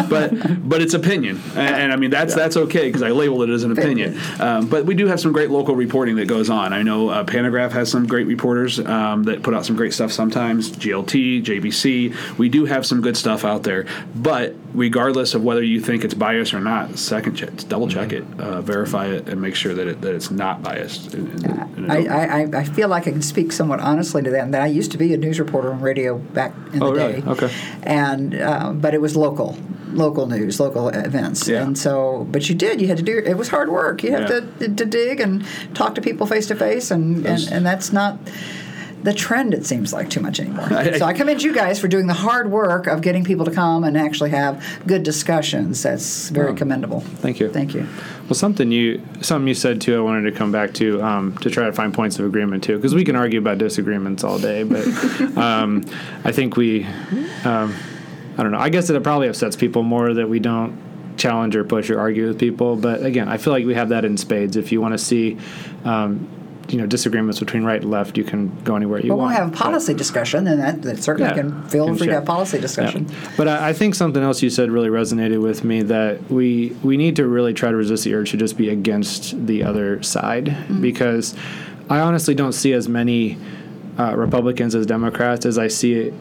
but 0.09 0.67
but 0.67 0.81
it's 0.81 0.93
opinion, 0.93 1.41
and, 1.55 1.75
and 1.75 1.93
I 1.93 1.95
mean 1.95 2.09
that's 2.09 2.33
that's 2.35 2.57
okay 2.57 2.87
because 2.87 3.03
I 3.03 3.09
labeled 3.09 3.43
it 3.43 3.53
as 3.53 3.63
an 3.63 3.71
opinion. 3.71 4.19
Um, 4.39 4.67
but 4.67 4.85
we 4.85 4.95
do 4.95 5.07
have 5.07 5.19
some 5.19 5.31
great 5.31 5.49
local 5.49 5.75
reporting 5.75 6.15
that 6.15 6.27
goes 6.27 6.49
on. 6.49 6.73
I 6.73 6.81
know 6.81 7.09
uh, 7.09 7.23
Pantagraph 7.25 7.71
has 7.71 7.91
some 7.91 8.07
great 8.07 8.27
reporters 8.27 8.79
um, 8.79 9.23
that 9.23 9.43
put 9.43 9.53
out 9.53 9.65
some 9.65 9.75
great 9.75 9.93
stuff. 9.93 10.11
Sometimes 10.11 10.71
GLT, 10.71 11.43
JBC, 11.43 12.37
we 12.37 12.49
do 12.49 12.65
have 12.65 12.85
some 12.85 13.01
good 13.01 13.17
stuff 13.17 13.43
out 13.45 13.63
there. 13.63 13.85
But 14.15 14.55
regardless 14.73 15.00
of 15.09 15.43
whether 15.43 15.63
you 15.63 15.79
think 15.81 16.03
it's 16.03 16.13
biased 16.13 16.53
or 16.53 16.59
not, 16.59 16.97
second 16.97 17.35
check, 17.35 17.49
double 17.67 17.87
check 17.87 18.11
it, 18.13 18.23
uh, 18.39 18.61
verify 18.61 19.07
it, 19.07 19.27
and 19.29 19.41
make 19.41 19.55
sure 19.55 19.73
that 19.73 19.87
it, 19.87 20.01
that 20.01 20.13
it's 20.15 20.31
not 20.31 20.61
biased. 20.63 21.13
And- 21.13 21.45
and- 21.45 21.77
and 21.77 21.91
I, 21.91 21.97
I, 22.03 22.41
I- 22.43 22.49
I 22.59 22.63
feel 22.63 22.87
like 22.89 23.07
I 23.07 23.11
can 23.11 23.21
speak 23.21 23.51
somewhat 23.51 23.79
honestly 23.79 24.21
to 24.21 24.29
that. 24.31 24.43
And 24.43 24.53
that 24.53 24.61
I 24.61 24.67
used 24.67 24.91
to 24.91 24.97
be 24.97 25.13
a 25.13 25.17
news 25.17 25.39
reporter 25.39 25.71
on 25.71 25.81
radio 25.81 26.17
back 26.17 26.53
in 26.73 26.81
Oh, 26.83 26.87
the 26.87 26.93
really? 26.93 27.21
day. 27.21 27.27
Okay. 27.27 27.49
And 27.83 28.35
uh, 28.35 28.71
but 28.73 28.93
it 28.93 29.01
was 29.01 29.15
local, 29.15 29.57
local 29.91 30.27
news, 30.27 30.59
local 30.59 30.89
events. 30.89 31.47
Yeah. 31.47 31.63
And 31.63 31.77
so, 31.77 32.27
but 32.29 32.47
you 32.49 32.55
did. 32.55 32.79
You 32.81 32.87
had 32.87 32.97
to 32.97 33.03
do. 33.03 33.17
It 33.17 33.37
was 33.37 33.49
hard 33.49 33.69
work. 33.69 34.03
You 34.03 34.11
had 34.11 34.29
Yeah. 34.29 34.41
to, 34.59 34.75
to 34.75 34.85
dig 34.85 35.19
and 35.19 35.43
talk 35.73 35.95
to 35.95 36.01
people 36.01 36.27
face 36.27 36.47
to 36.47 36.55
face, 36.55 36.91
and 36.91 37.25
and 37.25 37.41
and 37.51 37.65
that's 37.65 37.91
not. 37.91 38.19
The 39.03 39.13
trend, 39.13 39.53
it 39.53 39.65
seems 39.65 39.91
like, 39.93 40.09
too 40.09 40.19
much 40.19 40.39
anymore. 40.39 40.67
I- 40.71 40.97
so 40.99 41.05
I 41.05 41.13
commend 41.13 41.41
you 41.41 41.53
guys 41.53 41.79
for 41.79 41.87
doing 41.87 42.07
the 42.07 42.13
hard 42.13 42.51
work 42.51 42.87
of 42.87 43.01
getting 43.01 43.23
people 43.23 43.45
to 43.45 43.51
come 43.51 43.83
and 43.83 43.97
actually 43.97 44.29
have 44.31 44.63
good 44.85 45.03
discussions. 45.03 45.81
That's 45.83 46.29
very 46.29 46.53
commendable. 46.55 46.99
Thank 47.01 47.39
you. 47.39 47.49
Thank 47.49 47.73
you. 47.73 47.87
Well, 48.25 48.35
something 48.35 48.71
you 48.71 49.01
something 49.21 49.47
you 49.47 49.53
said 49.53 49.81
too. 49.81 49.97
I 49.97 49.99
wanted 50.01 50.29
to 50.31 50.37
come 50.37 50.51
back 50.51 50.73
to 50.75 51.01
um, 51.01 51.37
to 51.39 51.49
try 51.49 51.65
to 51.65 51.73
find 51.73 51.93
points 51.93 52.19
of 52.19 52.25
agreement 52.25 52.63
too, 52.63 52.75
because 52.77 52.93
we 52.95 53.03
can 53.03 53.15
argue 53.15 53.39
about 53.39 53.57
disagreements 53.57 54.23
all 54.23 54.39
day. 54.39 54.63
But 54.63 54.87
um, 55.37 55.83
I 56.23 56.31
think 56.31 56.55
we, 56.55 56.85
um, 57.43 57.75
I 58.37 58.43
don't 58.43 58.51
know. 58.51 58.59
I 58.59 58.69
guess 58.69 58.89
it 58.89 59.03
probably 59.03 59.27
upsets 59.27 59.55
people 59.55 59.83
more 59.83 60.13
that 60.13 60.29
we 60.29 60.39
don't 60.39 60.77
challenge 61.17 61.55
or 61.55 61.63
push 61.63 61.89
or 61.89 61.99
argue 61.99 62.27
with 62.27 62.39
people. 62.39 62.75
But 62.75 63.03
again, 63.03 63.27
I 63.27 63.37
feel 63.37 63.51
like 63.51 63.65
we 63.65 63.73
have 63.73 63.89
that 63.89 64.05
in 64.05 64.15
spades. 64.17 64.55
If 64.55 64.71
you 64.71 64.79
want 64.79 64.93
to 64.93 64.97
see. 64.97 65.37
Um, 65.83 66.29
you 66.71 66.77
know 66.77 66.85
disagreements 66.87 67.39
between 67.39 67.63
right 67.63 67.81
and 67.81 67.91
left. 67.91 68.17
You 68.17 68.23
can 68.23 68.49
go 68.63 68.75
anywhere 68.75 68.99
you 69.01 69.09
Well, 69.09 69.17
we'll 69.17 69.25
want. 69.27 69.35
have 69.37 69.47
a 69.49 69.51
but- 69.51 69.59
policy 69.59 69.93
discussion, 69.93 70.47
and 70.47 70.59
that, 70.61 70.81
that 70.83 71.03
certainly 71.03 71.29
Yeah, 71.29 71.35
can 71.41 71.67
feel 71.69 71.87
free 71.89 71.97
to 71.97 72.03
share. 72.05 72.13
have 72.15 72.25
policy 72.25 72.59
discussion. 72.59 73.07
Yeah. 73.09 73.31
But 73.37 73.47
I, 73.47 73.69
I 73.69 73.73
think 73.73 73.95
something 73.95 74.23
else 74.23 74.41
you 74.41 74.49
said 74.49 74.71
really 74.71 74.89
resonated 74.89 75.41
with 75.41 75.63
me 75.63 75.81
that 75.83 76.29
we 76.31 76.75
we 76.83 76.97
need 76.97 77.15
to 77.17 77.27
really 77.27 77.53
try 77.53 77.69
to 77.71 77.75
resist 77.77 78.03
the 78.05 78.13
urge 78.15 78.31
to 78.31 78.37
just 78.37 78.57
be 78.57 78.69
against 78.69 79.45
the 79.47 79.63
other 79.63 80.01
side 80.03 80.45
Mm-hmm. 80.45 80.81
because 80.81 81.35
I 81.89 81.99
honestly 81.99 82.33
don't 82.35 82.53
see 82.53 82.71
as 82.73 82.87
many 82.87 83.37
uh, 83.99 84.15
Republicans 84.15 84.73
as 84.75 84.85
Democrats 84.85 85.45
as 85.45 85.57
I 85.57 85.67
see 85.67 86.13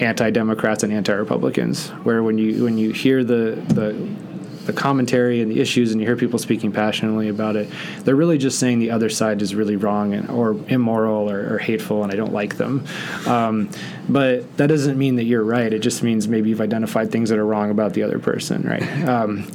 anti-Democrats 0.00 0.82
and 0.82 0.92
anti-Republicans. 0.92 1.88
Where 2.04 2.22
when 2.22 2.38
you 2.38 2.64
when 2.64 2.76
you 2.78 2.90
hear 2.92 3.22
the 3.22 3.56
the 3.68 3.94
the 4.66 4.72
commentary 4.72 5.40
and 5.40 5.50
the 5.50 5.60
issues 5.60 5.92
and 5.92 6.00
you 6.00 6.06
hear 6.06 6.16
people 6.16 6.38
speaking 6.38 6.70
passionately 6.72 7.28
about 7.28 7.56
it 7.56 7.68
they're 8.04 8.16
really 8.16 8.38
just 8.38 8.58
saying 8.58 8.78
the 8.78 8.90
other 8.90 9.08
side 9.08 9.42
is 9.42 9.54
really 9.54 9.76
wrong 9.76 10.14
and, 10.14 10.30
or 10.30 10.56
immoral 10.68 11.30
or, 11.30 11.54
or 11.54 11.58
hateful 11.58 12.02
and 12.02 12.12
i 12.12 12.16
don't 12.16 12.32
like 12.32 12.56
them. 12.56 12.84
Um, 13.26 13.70
but 14.08 14.56
that 14.56 14.66
doesn't 14.66 14.98
mean 14.98 15.16
that 15.16 15.24
you're 15.24 15.44
right. 15.44 15.72
It 15.72 15.80
just 15.80 16.02
means 16.02 16.28
maybe 16.28 16.50
you've 16.50 16.60
identified 16.60 17.12
things 17.12 17.28
that 17.30 17.38
are 17.38 17.46
wrong 17.46 17.70
about 17.70 17.94
the 17.94 18.02
other 18.02 18.18
person 18.18 18.62
right? 18.62 18.82
Um, 19.08 19.50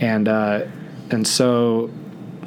and 0.00 0.28
uh, 0.28 0.66
and 1.10 1.26
so 1.26 1.90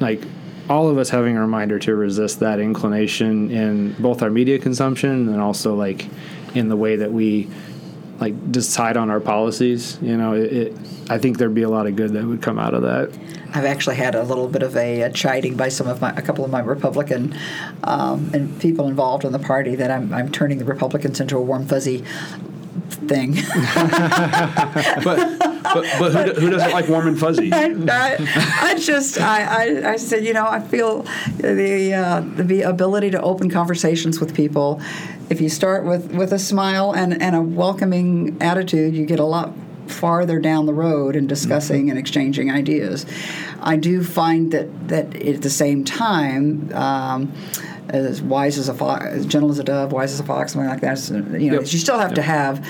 like 0.00 0.22
all 0.68 0.88
of 0.88 0.98
us 0.98 1.10
having 1.10 1.36
a 1.36 1.40
reminder 1.40 1.78
to 1.78 1.94
resist 1.94 2.40
that 2.40 2.58
inclination 2.58 3.50
in 3.50 3.92
both 3.94 4.22
our 4.22 4.30
media 4.30 4.58
consumption 4.58 5.28
and 5.28 5.40
also 5.40 5.74
like 5.74 6.08
in 6.54 6.68
the 6.68 6.76
way 6.76 6.96
that 6.96 7.12
we 7.12 7.48
like 8.24 8.52
decide 8.52 8.96
on 8.96 9.10
our 9.10 9.20
policies 9.20 9.98
you 10.00 10.16
know 10.16 10.32
it, 10.32 10.52
it 10.52 10.76
i 11.10 11.18
think 11.18 11.36
there'd 11.36 11.54
be 11.54 11.62
a 11.62 11.68
lot 11.68 11.86
of 11.86 11.94
good 11.94 12.12
that 12.12 12.24
would 12.24 12.40
come 12.42 12.58
out 12.58 12.74
of 12.74 12.82
that. 12.82 13.10
I've 13.56 13.66
actually 13.66 13.94
had 13.94 14.16
a 14.16 14.24
little 14.24 14.48
bit 14.48 14.64
of 14.64 14.76
a, 14.76 15.02
a 15.02 15.12
chiding 15.12 15.56
by 15.56 15.68
some 15.68 15.86
of 15.86 16.00
my, 16.00 16.10
a 16.16 16.22
couple 16.22 16.44
of 16.44 16.50
my 16.50 16.58
Republican 16.58 17.38
um, 17.84 18.28
and 18.34 18.60
people 18.60 18.88
involved 18.88 19.24
in 19.24 19.30
the 19.30 19.38
party 19.38 19.76
that 19.76 19.92
I'm, 19.92 20.12
I'm 20.12 20.32
turning 20.32 20.58
the 20.58 20.64
Republicans 20.64 21.20
into 21.20 21.36
a 21.36 21.40
warm 21.40 21.64
fuzzy 21.64 22.04
thing. 23.08 23.34
but 25.04 25.38
but, 25.74 25.86
but 25.98 26.12
who, 26.12 26.40
who 26.40 26.50
doesn't 26.50 26.72
like 26.72 26.88
warm 26.88 27.08
and 27.08 27.18
fuzzy? 27.18 27.52
I, 27.52 27.74
I, 27.88 28.16
I 28.62 28.74
just 28.78 29.20
I, 29.20 29.42
I, 29.42 29.92
I 29.92 29.96
said 29.96 30.24
you 30.24 30.32
know 30.32 30.46
I 30.46 30.60
feel 30.60 31.02
the 31.38 31.94
uh, 31.94 32.20
the 32.36 32.62
ability 32.62 33.10
to 33.10 33.22
open 33.22 33.50
conversations 33.50 34.20
with 34.20 34.34
people. 34.34 34.80
If 35.30 35.40
you 35.40 35.48
start 35.48 35.84
with, 35.84 36.12
with 36.12 36.32
a 36.34 36.38
smile 36.38 36.92
and, 36.92 37.20
and 37.22 37.34
a 37.34 37.40
welcoming 37.40 38.36
attitude, 38.42 38.94
you 38.94 39.06
get 39.06 39.20
a 39.20 39.24
lot 39.24 39.54
farther 39.86 40.38
down 40.38 40.66
the 40.66 40.74
road 40.74 41.16
in 41.16 41.26
discussing 41.26 41.88
and 41.90 41.98
exchanging 41.98 42.50
ideas. 42.50 43.06
I 43.60 43.76
do 43.76 44.02
find 44.02 44.52
that 44.52 44.88
that 44.88 45.16
at 45.16 45.42
the 45.42 45.50
same 45.50 45.84
time. 45.84 46.72
Um, 46.74 47.32
as 47.90 48.22
wise 48.22 48.58
as 48.58 48.68
a 48.68 48.74
fox, 48.74 49.04
as 49.06 49.26
gentle 49.26 49.50
as 49.50 49.58
a 49.58 49.64
dove, 49.64 49.92
wise 49.92 50.12
as 50.12 50.20
a 50.20 50.24
fox, 50.24 50.52
something 50.52 50.68
like 50.68 50.80
that. 50.80 50.98
So, 50.98 51.14
you 51.16 51.50
know, 51.50 51.60
Yep. 51.60 51.72
you 51.72 51.78
still 51.78 51.98
have 51.98 52.14
to 52.14 52.22
have 52.22 52.66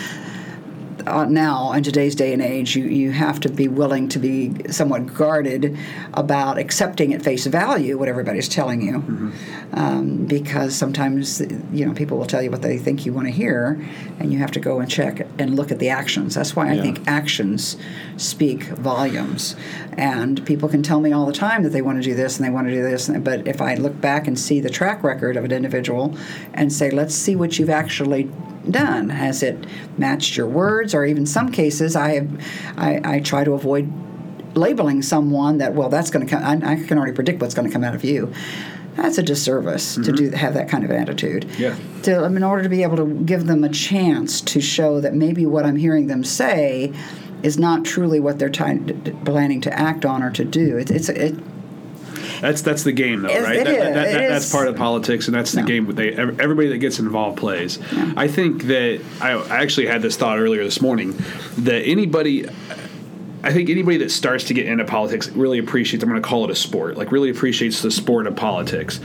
uh, 1.06 1.24
now 1.24 1.72
in 1.72 1.82
today's 1.82 2.14
day 2.14 2.32
and 2.32 2.40
age, 2.42 2.76
you, 2.76 2.84
you 2.84 3.10
have 3.12 3.40
to 3.40 3.48
be 3.48 3.68
willing 3.68 4.08
to 4.10 4.18
be 4.18 4.52
somewhat 4.70 5.12
guarded 5.14 5.76
about 6.14 6.58
accepting 6.58 7.12
at 7.14 7.22
face 7.22 7.46
value 7.46 7.98
what 7.98 8.08
everybody's 8.08 8.48
telling 8.48 8.82
you, 8.82 9.32
um, 9.72 10.26
because 10.26 10.74
sometimes 10.74 11.40
you 11.72 11.84
know 11.86 11.92
people 11.94 12.18
will 12.18 12.26
tell 12.26 12.42
you 12.42 12.50
what 12.50 12.62
they 12.62 12.78
think 12.78 13.04
you 13.06 13.12
want 13.12 13.26
to 13.26 13.32
hear, 13.32 13.80
and 14.18 14.32
you 14.32 14.38
have 14.38 14.50
to 14.52 14.60
go 14.60 14.80
and 14.80 14.90
check 14.90 15.26
and 15.38 15.56
look 15.56 15.70
at 15.72 15.78
the 15.78 15.88
actions. 15.88 16.34
That's 16.34 16.54
why 16.56 16.70
I 16.70 16.74
Yeah. 16.74 16.82
think 16.82 17.00
actions 17.06 17.76
speak 18.16 18.64
volumes, 18.64 19.56
and 19.96 20.44
people 20.46 20.68
can 20.68 20.82
tell 20.82 21.00
me 21.00 21.12
all 21.12 21.26
the 21.26 21.32
time 21.32 21.62
that 21.62 21.70
they 21.72 21.82
want 21.82 22.02
to 22.02 22.08
do 22.08 22.14
this 22.14 22.38
and 22.38 22.46
they 22.46 22.50
want 22.50 22.66
to 22.68 22.72
do 22.74 22.82
this, 22.82 23.08
and- 23.08 23.24
but 23.24 23.46
if 23.46 23.60
I 23.60 23.74
look 23.74 24.00
back 24.00 24.26
and 24.26 24.38
see 24.38 24.60
the 24.60 24.70
track 24.70 25.02
record 25.02 25.36
of 25.36 25.44
an 25.44 25.52
individual, 25.52 26.14
and 26.52 26.72
say, 26.72 26.90
let's 26.90 27.14
see 27.14 27.34
what 27.36 27.58
you've 27.58 27.70
actually 27.70 28.28
done. 28.70 29.08
Has 29.10 29.42
it 29.42 29.66
matched 29.98 30.36
your 30.36 30.46
words, 30.46 30.94
or 30.94 31.04
even 31.04 31.26
some 31.26 31.50
cases, 31.50 31.96
I 31.96 32.14
have, 32.14 32.44
I, 32.76 33.00
I 33.04 33.20
try 33.20 33.44
to 33.44 33.52
avoid 33.52 33.92
labeling 34.56 35.02
someone 35.02 35.58
that 35.58 35.74
well, 35.74 35.88
that's 35.88 36.10
going 36.10 36.26
to 36.26 36.30
come. 36.30 36.42
I, 36.44 36.72
I 36.72 36.76
can 36.76 36.98
already 36.98 37.12
predict 37.12 37.40
what's 37.40 37.54
going 37.54 37.68
to 37.68 37.72
come 37.72 37.84
out 37.84 37.94
of 37.94 38.04
you. 38.04 38.32
That's 38.96 39.18
a 39.18 39.22
disservice 39.22 39.96
to 39.96 40.00
mm-hmm. 40.00 40.14
do 40.14 40.30
have 40.30 40.54
that 40.54 40.68
kind 40.68 40.84
of 40.84 40.90
attitude. 40.90 41.46
Yeah. 41.58 41.76
To, 42.02 42.24
in 42.24 42.44
order 42.44 42.62
to 42.62 42.68
be 42.68 42.84
able 42.84 42.96
to 42.98 43.06
give 43.06 43.46
them 43.46 43.64
a 43.64 43.68
chance 43.68 44.40
to 44.42 44.60
show 44.60 45.00
that 45.00 45.14
maybe 45.14 45.46
what 45.46 45.66
I'm 45.66 45.76
hearing 45.76 46.06
them 46.06 46.22
say 46.22 46.92
is 47.42 47.58
not 47.58 47.84
truly 47.84 48.20
what 48.20 48.38
they're 48.38 48.48
trying, 48.48 49.02
planning 49.24 49.60
to 49.62 49.78
act 49.78 50.04
on 50.04 50.22
or 50.22 50.30
to 50.30 50.44
do. 50.44 50.76
It's 50.78 50.90
it's 50.90 51.08
it, 51.08 51.34
That's 52.40 52.62
that's 52.62 52.82
the 52.82 52.92
game, 52.92 53.22
though, 53.22 53.28
right? 53.42 53.56
it 53.56 53.64
That- 53.64 53.74
is. 53.74 53.78
that- 53.94 53.94
that- 54.12 54.28
that's 54.28 54.52
part 54.52 54.68
of 54.68 54.76
politics, 54.76 55.26
and 55.28 55.34
that's 55.34 55.52
the 55.52 55.60
Yeah. 55.60 55.66
game. 55.66 55.94
They 55.94 56.12
everybody 56.12 56.68
that 56.68 56.78
gets 56.78 56.98
involved 56.98 57.38
plays. 57.38 57.78
I 58.16 58.28
think 58.28 58.64
that 58.64 59.00
I, 59.20 59.32
I 59.32 59.62
actually 59.62 59.86
had 59.86 60.02
this 60.02 60.16
thought 60.16 60.38
earlier 60.38 60.64
this 60.64 60.80
morning 60.80 61.14
that 61.58 61.82
anybody. 61.82 62.46
I 63.42 63.52
think 63.52 63.68
anybody 63.68 63.98
that 63.98 64.10
starts 64.10 64.44
to 64.44 64.54
get 64.54 64.64
into 64.64 64.86
politics 64.86 65.28
really 65.28 65.58
appreciates. 65.58 66.02
I'm 66.02 66.08
going 66.08 66.20
to 66.22 66.26
call 66.26 66.44
it 66.44 66.50
a 66.50 66.54
sport. 66.54 66.96
Like 66.96 67.12
really 67.12 67.28
appreciates 67.28 67.82
the 67.82 67.90
sport 67.90 68.26
of 68.26 68.36
politics. 68.36 69.00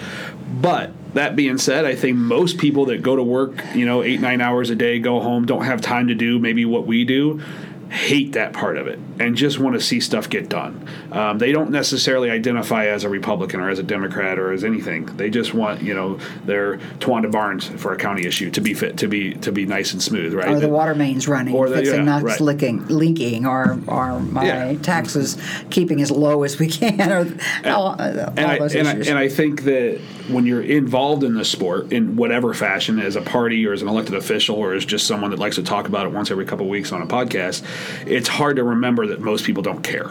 But 0.62 0.92
that 1.14 1.36
being 1.36 1.58
said, 1.58 1.84
I 1.84 1.94
think 1.96 2.16
most 2.16 2.58
people 2.58 2.86
that 2.86 3.02
go 3.02 3.18
to 3.18 3.24
work, 3.24 3.62
you 3.76 3.86
know, 3.86 4.02
eight 4.02 4.22
nine 4.22 4.40
hours 4.40 4.70
a 4.70 4.76
day, 4.76 5.00
go 5.00 5.20
home, 5.20 5.46
don't 5.46 5.66
have 5.66 5.82
time 5.82 6.08
to 6.08 6.16
do 6.16 6.40
maybe 6.40 6.64
what 6.64 6.88
we 6.88 7.04
do. 7.04 7.42
hate 7.90 8.34
that 8.34 8.54
part 8.54 8.78
of 8.78 8.86
it 8.86 9.00
and 9.20 9.36
just 9.36 9.58
want 9.58 9.74
to 9.74 9.82
see 9.82 10.00
stuff 10.00 10.30
get 10.30 10.48
done. 10.48 10.80
Um, 11.12 11.38
they 11.40 11.52
don't 11.52 11.72
necessarily 11.72 12.30
identify 12.30 12.86
as 12.88 13.04
a 13.04 13.10
Republican 13.10 13.60
or 13.60 13.70
as 13.70 13.80
a 13.80 13.84
Democrat 13.84 14.38
or 14.38 14.52
as 14.52 14.64
anything. 14.64 15.06
They 15.18 15.30
just 15.30 15.54
want 15.54 15.82
you 15.82 15.94
know 15.94 16.20
their 16.46 16.78
Tawanda 17.00 17.32
Barnes 17.32 17.68
for 17.68 17.94
a 17.94 17.98
county 17.98 18.26
issue 18.26 18.52
to 18.52 18.62
be 18.62 18.74
fit 18.74 18.98
to 18.98 19.08
be 19.08 19.34
to 19.36 19.52
be 19.52 19.66
nice 19.66 19.94
and 19.94 20.02
smooth, 20.02 20.34
right? 20.34 20.50
Or 20.50 20.60
the 20.60 20.70
water 20.70 20.94
mains 20.96 21.28
running, 21.28 21.56
Or 21.56 21.68
the- 21.70 21.78
fixing 21.78 21.96
yeah, 22.00 22.04
not 22.04 22.24
right. 22.24 22.40
leaking, 22.40 22.86
leaking, 22.88 23.46
or 23.46 23.80
or 23.88 24.20
my 24.20 24.46
Yeah. 24.46 24.74
taxes 24.82 25.38
keeping 25.70 26.02
as 26.02 26.12
low 26.12 26.44
as 26.44 26.60
we 26.60 26.68
can, 26.68 27.12
or 27.12 27.28
all, 27.66 27.88
all 27.88 27.96
and 28.00 28.40
I, 28.40 28.60
those 28.60 28.76
and, 28.76 28.88
I, 28.88 28.92
issues. 28.94 29.08
and 29.08 29.18
I 29.18 29.30
think 29.30 29.64
that 29.64 30.00
when 30.30 30.46
you're 30.46 30.62
involved 30.62 31.24
in 31.24 31.34
the 31.34 31.46
sport 31.46 31.92
in 31.92 32.16
whatever 32.16 32.54
fashion, 32.54 33.00
as 33.00 33.16
a 33.16 33.22
party 33.22 33.66
or 33.66 33.74
as 33.74 33.82
an 33.82 33.88
elected 33.88 34.14
official 34.16 34.58
or 34.58 34.74
as 34.74 34.86
just 34.86 35.08
someone 35.08 35.32
that 35.32 35.40
likes 35.40 35.56
to 35.56 35.64
talk 35.64 35.88
about 35.88 36.06
it 36.06 36.12
once 36.14 36.30
every 36.30 36.46
couple 36.46 36.66
of 36.66 36.70
weeks 36.70 36.92
on 36.92 37.02
a 37.02 37.08
podcast, 37.08 37.64
it's 38.06 38.28
hard 38.28 38.58
to 38.58 38.64
remember 38.64 39.08
that 39.08 39.22
most 39.22 39.44
people 39.44 39.64
don't 39.64 39.84
care 39.84 40.10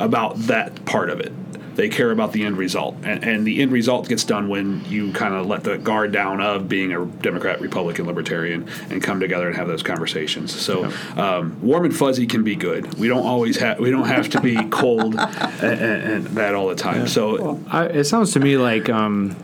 about 0.00 0.36
that 0.38 0.84
part 0.84 1.10
of 1.10 1.20
it. 1.20 1.32
They 1.76 1.88
care 1.88 2.10
about 2.10 2.32
the 2.32 2.44
end 2.44 2.58
result, 2.58 2.96
and, 3.04 3.24
and 3.24 3.46
the 3.46 3.62
end 3.62 3.70
result 3.70 4.08
gets 4.08 4.24
done 4.24 4.48
when 4.48 4.84
you 4.86 5.12
kind 5.12 5.32
of 5.34 5.46
let 5.46 5.64
the 5.64 5.78
guard 5.78 6.12
down 6.12 6.40
of 6.40 6.68
being 6.68 6.92
a 6.92 7.06
Democrat, 7.06 7.60
Republican, 7.60 8.06
Libertarian, 8.06 8.68
and 8.90 9.02
come 9.02 9.20
together 9.20 9.46
and 9.46 9.56
have 9.56 9.68
those 9.68 9.82
conversations. 9.82 10.54
So, 10.54 10.92
um, 11.16 11.58
warm 11.62 11.84
and 11.84 11.96
fuzzy 11.96 12.26
can 12.26 12.42
be 12.42 12.56
good. 12.56 12.92
We 12.98 13.08
don't 13.08 13.24
always 13.24 13.56
have 13.58 13.78
we 13.78 13.90
don't 13.90 14.08
have 14.08 14.28
to 14.30 14.40
be 14.40 14.56
cold 14.70 15.14
and, 15.14 15.62
and, 15.62 16.02
and 16.12 16.26
that 16.36 16.54
all 16.54 16.68
the 16.68 16.74
time. 16.74 17.06
So, 17.06 17.60
I, 17.68 17.86
it 17.86 18.04
sounds 18.04 18.32
to 18.32 18.40
me 18.40 18.56
like 18.56 18.90
um, 18.90 19.36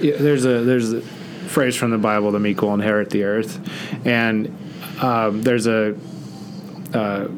yeah, 0.00 0.16
there's 0.16 0.44
a 0.44 0.64
there's 0.64 0.92
a 0.92 1.02
phrase 1.02 1.76
from 1.76 1.90
the 1.90 1.98
Bible: 1.98 2.32
"The 2.32 2.40
meek 2.40 2.62
will 2.62 2.74
inherit 2.74 3.10
the 3.10 3.24
earth," 3.24 3.60
and 4.04 4.56
um, 5.00 5.42
there's 5.42 5.66
a 5.66 5.94
uh, 6.94 7.28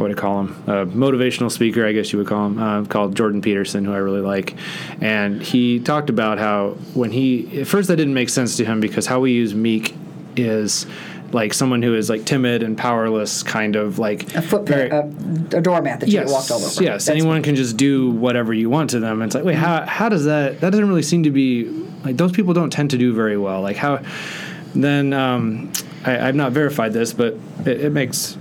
what 0.00 0.06
do 0.06 0.12
you 0.12 0.16
call 0.16 0.40
him? 0.40 0.62
A 0.66 0.86
motivational 0.86 1.50
speaker, 1.52 1.86
I 1.86 1.92
guess 1.92 2.10
you 2.12 2.18
would 2.18 2.26
call 2.26 2.46
him, 2.46 2.58
uh, 2.58 2.84
called 2.86 3.14
Jordan 3.14 3.42
Peterson, 3.42 3.84
who 3.84 3.92
I 3.92 3.98
really 3.98 4.22
like. 4.22 4.56
And 5.00 5.42
he 5.42 5.78
talked 5.78 6.08
about 6.08 6.38
how 6.38 6.70
when 6.94 7.10
he 7.10 7.60
at 7.60 7.66
first 7.66 7.88
that 7.88 7.96
didn't 7.96 8.14
make 8.14 8.30
sense 8.30 8.56
to 8.56 8.64
him 8.64 8.80
because 8.80 9.06
how 9.06 9.20
we 9.20 9.32
use 9.32 9.54
meek 9.54 9.94
is 10.36 10.86
like 11.32 11.52
someone 11.54 11.82
who 11.82 11.94
is 11.94 12.08
like 12.08 12.24
timid 12.24 12.62
and 12.62 12.76
powerless, 12.78 13.42
kind 13.42 13.76
of 13.76 13.98
like 13.98 14.34
a 14.34 14.42
foot 14.42 14.66
very- 14.66 14.88
a, 14.88 15.00
a 15.52 15.60
doormat 15.60 16.00
that 16.00 16.08
you 16.08 16.14
get 16.18 16.28
walked 16.28 16.50
all 16.50 16.56
over. 16.56 16.82
Yes, 16.82 17.04
That's- 17.04 17.08
anyone 17.10 17.42
can 17.42 17.54
just 17.54 17.76
do 17.76 18.10
whatever 18.10 18.52
you 18.54 18.70
want 18.70 18.90
to 18.90 19.00
them. 19.00 19.20
And 19.20 19.28
it's 19.28 19.34
like, 19.34 19.44
wait, 19.44 19.56
how 19.56 19.84
how 19.86 20.08
does 20.08 20.24
that? 20.24 20.60
That 20.60 20.70
doesn't 20.70 20.88
really 20.88 21.02
seem 21.02 21.22
to 21.24 21.30
be 21.30 21.66
like 22.04 22.16
those 22.16 22.32
people 22.32 22.54
don't 22.54 22.70
tend 22.70 22.90
to 22.92 22.98
do 22.98 23.12
very 23.12 23.36
well. 23.36 23.60
Like 23.60 23.76
how? 23.76 24.00
Then 24.74 25.12
um, 25.12 25.70
I, 26.04 26.28
I've 26.28 26.34
not 26.36 26.52
verified 26.52 26.92
this, 26.94 27.12
but 27.12 27.34
it, 27.66 27.82
it 27.82 27.92
makes. 27.92 28.38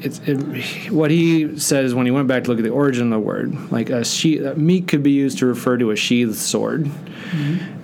It's 0.00 0.20
it, 0.26 0.92
what 0.92 1.10
he 1.10 1.58
says 1.58 1.94
when 1.94 2.06
he 2.06 2.12
went 2.12 2.28
back 2.28 2.44
to 2.44 2.50
look 2.50 2.58
at 2.58 2.64
the 2.64 2.70
origin 2.70 3.12
of 3.12 3.20
the 3.20 3.26
word. 3.26 3.72
Like 3.72 3.90
a 3.90 4.04
sheath, 4.04 4.56
meek 4.56 4.86
could 4.88 5.02
be 5.02 5.10
used 5.10 5.38
to 5.38 5.46
refer 5.46 5.76
to 5.78 5.90
a 5.90 5.96
sheathed 5.96 6.36
sword, 6.36 6.88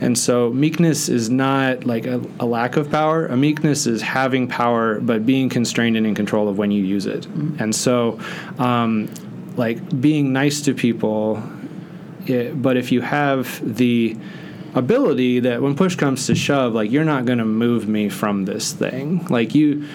and 0.01 0.17
so 0.17 0.51
meekness 0.51 1.09
is 1.09 1.29
not 1.29 1.85
like 1.85 2.07
a, 2.07 2.23
a 2.39 2.47
lack 2.47 2.77
of 2.77 2.91
power. 2.91 3.27
A 3.27 3.37
meekness 3.37 3.87
is 3.87 4.01
having 4.01 4.47
power, 4.47 5.01
but 5.01 5.27
being 5.27 5.49
constrained 5.49 5.97
and 5.97 6.07
in 6.07 6.15
control 6.15 6.49
of 6.49 6.57
when 6.57 6.71
you 6.71 6.85
use 6.85 7.07
it. 7.07 7.27
And 7.59 7.75
so, 7.75 8.21
um, 8.59 9.13
like 9.57 10.01
being 10.01 10.33
nice 10.33 10.63
to 10.63 10.75
people, 10.75 11.43
it, 12.27 12.61
but 12.61 12.77
if 12.77 12.93
you 12.93 13.01
have 13.01 13.77
the 13.77 14.17
ability 14.75 15.41
that 15.41 15.63
when 15.63 15.77
push 15.77 15.97
comes 15.97 16.27
to 16.27 16.35
shove, 16.35 16.75
like 16.75 16.91
you're 16.91 17.05
not 17.05 17.25
going 17.25 17.39
to 17.39 17.45
move 17.45 17.89
me 17.89 18.09
from 18.09 18.45
this 18.45 18.73
thing. 18.73 19.25
Like 19.27 19.55
you, 19.55 19.87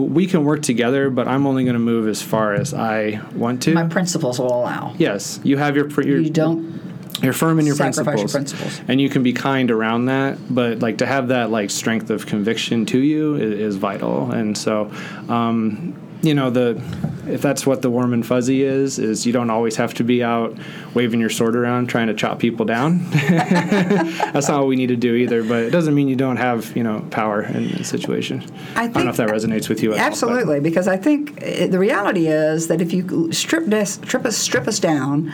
we 0.00 0.26
can 0.26 0.44
work 0.44 0.62
together, 0.62 1.10
but 1.10 1.28
I'm 1.28 1.46
only 1.46 1.64
going 1.64 1.74
to 1.74 1.80
move 1.80 2.08
as 2.08 2.22
far 2.22 2.54
as 2.54 2.74
I 2.74 3.20
want 3.34 3.62
to. 3.62 3.74
my 3.74 3.86
principles 3.86 4.38
will 4.38 4.52
allow. 4.52 4.94
yes, 4.98 5.40
you 5.42 5.56
have 5.56 5.76
your, 5.76 5.88
your 6.02 6.18
You 6.18 6.30
don't 6.30 6.86
you're 7.22 7.32
firm 7.32 7.58
in 7.58 7.66
your 7.66 7.74
sacrifice 7.74 8.18
your 8.18 8.28
principles, 8.28 8.60
principles. 8.60 8.88
and 8.88 9.00
you 9.00 9.08
can 9.08 9.22
be 9.22 9.32
kind 9.32 9.70
around 9.70 10.06
that. 10.06 10.38
But 10.54 10.80
like 10.80 10.98
to 10.98 11.06
have 11.06 11.28
that 11.28 11.50
like 11.50 11.70
strength 11.70 12.10
of 12.10 12.26
conviction 12.26 12.84
to 12.86 12.98
you 12.98 13.36
is, 13.36 13.58
is 13.58 13.76
vital. 13.76 14.30
And 14.30 14.56
so, 14.56 14.90
um, 15.28 15.94
you 16.22 16.34
know, 16.34 16.50
the 16.50 16.82
if 17.28 17.42
that's 17.42 17.66
what 17.66 17.82
the 17.82 17.90
warm 17.90 18.12
and 18.12 18.24
fuzzy 18.24 18.62
is, 18.62 18.98
is 18.98 19.26
you 19.26 19.32
don't 19.32 19.50
always 19.50 19.76
have 19.76 19.94
to 19.94 20.04
be 20.04 20.22
out 20.22 20.56
waving 20.94 21.20
your 21.20 21.30
sword 21.30 21.56
around 21.56 21.88
trying 21.88 22.06
to 22.06 22.14
chop 22.14 22.38
people 22.38 22.64
down. 22.64 23.04
that's 23.10 24.48
not 24.48 24.60
what 24.60 24.68
we 24.68 24.76
need 24.76 24.88
to 24.88 24.96
do 24.96 25.14
either. 25.14 25.42
But 25.42 25.64
it 25.64 25.70
doesn't 25.70 25.94
mean 25.94 26.08
you 26.08 26.16
don't 26.16 26.36
have 26.36 26.76
you 26.76 26.82
know 26.82 27.04
power 27.10 27.42
in 27.42 27.72
the 27.72 27.84
situation. 27.84 28.44
I 28.74 28.84
I 28.84 28.88
don't 28.88 29.04
know 29.04 29.10
if 29.10 29.16
that 29.16 29.28
resonates 29.28 29.68
with 29.68 29.82
you. 29.82 29.92
At 29.92 30.00
all, 30.00 30.06
Absolutely, 30.06 30.60
because 30.60 30.88
I 30.88 30.96
think 30.96 31.40
the 31.40 31.78
reality 31.78 32.28
is 32.28 32.68
that 32.68 32.80
if 32.80 32.92
you 32.92 33.32
strip 33.32 33.64
strip 33.86 34.24
us, 34.24 34.36
strip 34.36 34.66
us 34.66 34.78
down 34.78 35.32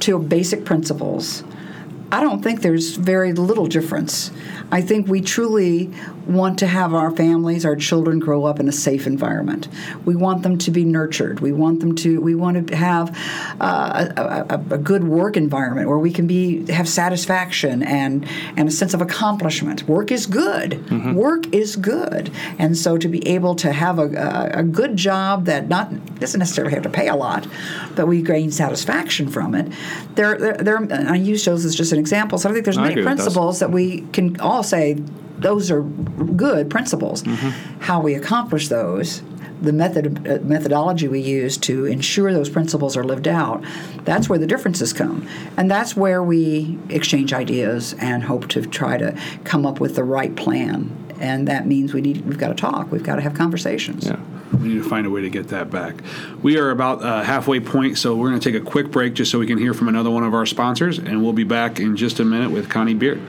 to 0.00 0.18
basic 0.18 0.64
principles, 0.64 1.44
I 2.12 2.20
don't 2.20 2.42
think 2.42 2.60
there's 2.60 2.96
very 2.96 3.32
little 3.32 3.66
difference. 3.66 4.30
I 4.70 4.82
think 4.82 5.08
we 5.08 5.22
truly 5.22 5.90
want 6.26 6.58
to 6.60 6.66
have 6.66 6.94
our 6.94 7.10
families, 7.10 7.64
our 7.64 7.76
children 7.76 8.18
grow 8.18 8.44
up 8.44 8.60
in 8.60 8.68
a 8.68 8.72
safe 8.72 9.06
environment. 9.06 9.68
We 10.04 10.16
want 10.16 10.42
them 10.42 10.58
to 10.58 10.70
be 10.70 10.84
nurtured. 10.84 11.40
We 11.40 11.52
want 11.52 11.80
them 11.80 11.94
to. 11.96 12.20
We 12.20 12.34
want 12.34 12.68
to 12.68 12.76
have 12.76 13.16
uh, 13.60 14.08
a, 14.16 14.54
a, 14.54 14.74
a 14.74 14.78
good 14.78 15.04
work 15.04 15.36
environment 15.36 15.88
where 15.88 15.98
we 15.98 16.12
can 16.12 16.26
be 16.26 16.70
have 16.72 16.88
satisfaction 16.88 17.82
and 17.82 18.26
and 18.56 18.68
a 18.68 18.72
sense 18.72 18.94
of 18.94 19.02
accomplishment. 19.02 19.88
Work 19.88 20.10
is 20.10 20.26
good. 20.26 20.88
Work 21.14 21.52
is 21.52 21.76
good, 21.76 22.30
and 22.58 22.76
so 22.76 22.96
to 22.98 23.08
be 23.08 23.26
able 23.26 23.54
to 23.56 23.72
have 23.72 23.98
a, 23.98 24.50
a, 24.54 24.62
good 24.62 24.96
job 24.96 25.46
that 25.46 25.68
not 25.68 26.18
doesn't 26.18 26.38
necessarily 26.38 26.72
have 26.72 26.82
to 26.82 26.90
pay 26.90 27.08
a 27.08 27.16
lot, 27.16 27.46
but 27.94 28.06
we 28.06 28.22
gain 28.22 28.50
satisfaction 28.50 29.28
from 29.28 29.54
it. 29.54 29.72
There, 30.14 30.38
there, 30.38 30.54
there 30.54 31.10
I 31.10 31.16
use 31.16 31.44
those 31.44 31.64
as 31.64 31.74
just 31.74 31.92
an 31.92 31.98
example. 31.98 32.38
So 32.38 32.48
I 32.48 32.52
think 32.52 32.64
there's 32.64 32.78
many 32.78 33.02
principles 33.02 33.60
that 33.60 33.70
we 33.70 34.02
can 34.12 34.40
all 34.40 34.62
say 34.62 34.98
those 35.42 35.70
are 35.70 35.82
good 35.82 36.70
principles. 36.70 37.22
Mm-hmm. 37.22 37.80
How 37.80 38.00
we 38.00 38.14
accomplish 38.14 38.68
those, 38.68 39.22
the 39.60 39.72
method 39.72 40.26
uh, 40.26 40.38
methodology 40.42 41.08
we 41.08 41.20
use 41.20 41.56
to 41.58 41.86
ensure 41.86 42.32
those 42.32 42.50
principles 42.50 42.96
are 42.96 43.04
lived 43.04 43.28
out, 43.28 43.64
that's 44.04 44.28
where 44.28 44.38
the 44.38 44.46
differences 44.46 44.92
come, 44.92 45.26
and 45.56 45.70
that's 45.70 45.96
where 45.96 46.22
we 46.22 46.78
exchange 46.88 47.32
ideas 47.32 47.94
and 48.00 48.24
hope 48.24 48.48
to 48.48 48.66
try 48.66 48.98
to 48.98 49.16
come 49.44 49.64
up 49.64 49.80
with 49.80 49.94
the 49.94 50.04
right 50.04 50.34
plan. 50.34 50.98
And 51.20 51.46
that 51.46 51.66
means 51.66 51.94
we 51.94 52.00
need 52.00 52.26
we've 52.26 52.38
got 52.38 52.48
to 52.48 52.54
talk, 52.54 52.90
we've 52.90 53.04
got 53.04 53.16
to 53.16 53.22
have 53.22 53.34
conversations. 53.34 54.06
Yeah. 54.06 54.18
We 54.52 54.68
need 54.68 54.82
to 54.82 54.88
find 54.88 55.06
a 55.06 55.10
way 55.10 55.22
to 55.22 55.30
get 55.30 55.48
that 55.48 55.70
back. 55.70 55.94
We 56.42 56.58
are 56.58 56.70
about 56.70 57.02
uh, 57.02 57.22
halfway 57.22 57.58
point, 57.58 57.96
so 57.96 58.14
we're 58.14 58.28
going 58.28 58.40
to 58.40 58.52
take 58.52 58.60
a 58.60 58.64
quick 58.64 58.90
break 58.90 59.14
just 59.14 59.30
so 59.30 59.38
we 59.38 59.46
can 59.46 59.56
hear 59.56 59.72
from 59.72 59.88
another 59.88 60.10
one 60.10 60.24
of 60.24 60.34
our 60.34 60.44
sponsors, 60.44 60.98
and 60.98 61.22
we'll 61.22 61.32
be 61.32 61.44
back 61.44 61.80
in 61.80 61.96
just 61.96 62.20
a 62.20 62.24
minute 62.24 62.50
with 62.50 62.68
Connie 62.68 62.94
Beard. 62.94 63.20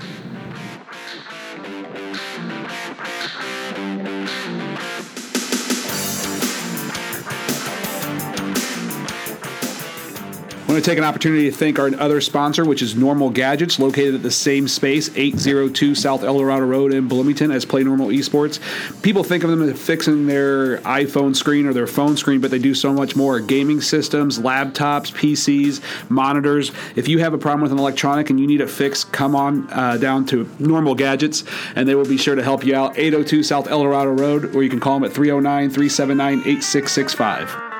Want 10.73 10.83
to 10.83 10.89
take 10.89 10.97
an 10.97 11.03
opportunity 11.03 11.51
to 11.51 11.55
thank 11.55 11.77
our 11.77 11.93
other 11.99 12.19
sponsor, 12.19 12.65
which 12.65 12.81
is 12.81 12.95
Normal 12.95 13.29
Gadgets, 13.29 13.77
located 13.77 14.15
at 14.15 14.23
the 14.23 14.31
same 14.31 14.67
space, 14.67 15.15
802 15.15 15.93
South 15.93 16.23
El 16.23 16.39
Dorado 16.39 16.65
Road 16.65 16.95
in 16.95 17.07
Bloomington, 17.07 17.51
as 17.51 17.63
Play 17.63 17.83
Normal 17.83 18.07
Esports. 18.07 18.59
People 19.03 19.23
think 19.23 19.43
of 19.43 19.51
them 19.51 19.61
as 19.61 19.79
fixing 19.79 20.25
their 20.25 20.77
iPhone 20.79 21.35
screen 21.35 21.67
or 21.67 21.73
their 21.73 21.85
phone 21.85 22.17
screen, 22.17 22.41
but 22.41 22.49
they 22.49 22.57
do 22.57 22.73
so 22.73 22.91
much 22.91 23.15
more. 23.15 23.39
Gaming 23.39 23.81
systems, 23.81 24.39
laptops, 24.39 25.13
PCs, 25.13 26.09
monitors. 26.09 26.71
If 26.95 27.07
you 27.07 27.19
have 27.19 27.35
a 27.35 27.37
problem 27.37 27.61
with 27.61 27.71
an 27.71 27.77
electronic 27.77 28.31
and 28.31 28.39
you 28.39 28.47
need 28.47 28.61
it 28.61 28.69
fixed, 28.69 29.11
come 29.11 29.35
on 29.35 29.71
uh, 29.71 29.97
down 29.97 30.25
to 30.27 30.49
Normal 30.57 30.95
Gadgets, 30.95 31.43
and 31.75 31.87
they 31.87 31.93
will 31.93 32.07
be 32.07 32.17
sure 32.17 32.33
to 32.33 32.43
help 32.43 32.65
you 32.65 32.75
out. 32.75 32.97
802 32.97 33.43
South 33.43 33.67
El 33.67 33.83
Dorado 33.83 34.09
Road, 34.09 34.55
or 34.55 34.63
you 34.63 34.71
can 34.71 34.79
call 34.79 34.95
them 34.95 35.03
at 35.03 35.13
309 35.13 35.69
379 35.69 36.39
8665. 36.39 37.72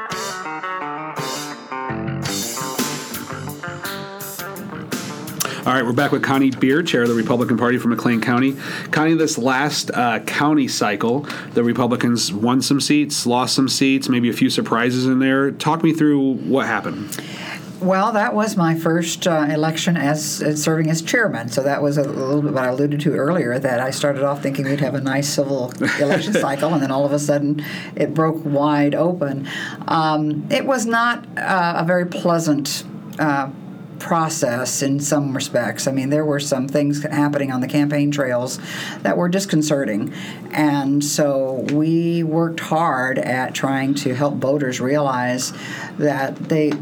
All 5.65 5.71
right, 5.71 5.85
we're 5.85 5.93
back 5.93 6.11
with 6.11 6.23
Connie 6.23 6.51
Beard, 6.51 6.87
chair 6.87 7.03
of 7.03 7.07
the 7.07 7.15
Republican 7.15 7.55
Party 7.55 7.77
from 7.77 7.91
McLean 7.91 8.19
County. 8.19 8.53
Connie, 8.91 9.13
this 9.13 9.37
last 9.37 9.91
uh, 9.91 10.19
county 10.19 10.67
cycle, 10.67 11.21
the 11.53 11.63
Republicans 11.63 12.33
won 12.33 12.61
some 12.61 12.81
seats, 12.81 13.25
lost 13.25 13.55
some 13.55 13.69
seats, 13.69 14.09
maybe 14.09 14.29
a 14.29 14.33
few 14.33 14.49
surprises 14.49 15.05
in 15.05 15.19
there. 15.19 15.51
Talk 15.51 15.81
me 15.81 15.93
through 15.93 16.33
what 16.33 16.65
happened. 16.65 17.17
Well, 17.79 18.11
that 18.11 18.35
was 18.35 18.57
my 18.57 18.75
first 18.77 19.25
uh, 19.25 19.47
election 19.49 19.95
as, 19.95 20.41
as 20.41 20.61
serving 20.61 20.89
as 20.89 21.01
chairman. 21.01 21.47
So 21.47 21.63
that 21.63 21.81
was 21.81 21.97
a 21.97 22.03
little 22.03 22.41
bit 22.41 22.51
what 22.51 22.65
I 22.65 22.67
alluded 22.67 22.99
to 22.99 23.13
earlier. 23.13 23.57
That 23.57 23.79
I 23.79 23.91
started 23.91 24.23
off 24.23 24.43
thinking 24.43 24.65
we'd 24.65 24.81
have 24.81 24.95
a 24.95 25.01
nice 25.01 25.29
civil 25.29 25.71
election 26.01 26.33
cycle, 26.41 26.73
and 26.73 26.83
then 26.83 26.91
all 26.91 27.05
of 27.05 27.13
a 27.13 27.19
sudden 27.19 27.63
it 27.95 28.13
broke 28.13 28.43
wide 28.43 28.95
open. 28.95 29.47
Um, 29.87 30.45
it 30.51 30.65
was 30.65 30.85
not 30.85 31.25
uh, 31.37 31.75
a 31.77 31.85
very 31.85 32.05
pleasant. 32.05 32.83
Uh, 33.17 33.49
process 34.03 34.81
in 34.81 34.99
some 34.99 35.33
respects. 35.33 35.87
I 35.87 35.93
mean, 35.93 36.09
there 36.09 36.25
were 36.25 36.39
some 36.39 36.67
things 36.67 37.03
happening 37.03 37.53
on 37.53 37.61
the 37.61 37.67
campaign 37.67 38.11
trails 38.11 38.59
that 39.01 39.15
were 39.15 39.29
disconcerting. 39.29 40.13
And 40.51 41.01
so 41.01 41.65
we 41.71 42.21
worked 42.21 42.59
hard 42.59 43.17
at 43.17 43.55
trying 43.55 43.95
to 43.95 44.13
help 44.13 44.35
voters 44.35 44.81
realize 44.81 45.53
that 45.97 46.35
they 46.35 46.73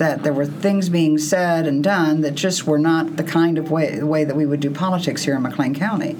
that 0.00 0.22
there 0.22 0.32
were 0.32 0.46
things 0.46 0.88
being 0.88 1.18
said 1.18 1.66
and 1.66 1.84
done 1.84 2.22
that 2.22 2.34
just 2.34 2.66
were 2.66 2.78
not 2.78 3.16
the 3.16 3.22
kind 3.22 3.58
of 3.58 3.70
way 3.70 3.96
the 3.96 4.06
way 4.06 4.24
that 4.24 4.34
we 4.34 4.46
would 4.46 4.60
do 4.60 4.70
politics 4.70 5.22
here 5.22 5.36
in 5.36 5.42
McLean 5.42 5.74
County. 5.74 6.16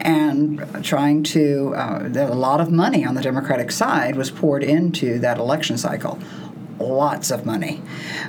And 0.00 0.84
trying 0.84 1.24
to, 1.24 1.74
uh, 1.74 2.08
a 2.14 2.34
lot 2.34 2.60
of 2.60 2.70
money 2.70 3.04
on 3.04 3.14
the 3.14 3.22
Democratic 3.22 3.72
side 3.72 4.14
was 4.14 4.30
poured 4.30 4.62
into 4.62 5.18
that 5.18 5.38
election 5.38 5.76
cycle 5.76 6.18
lots 6.78 7.30
of 7.30 7.46
money. 7.46 7.82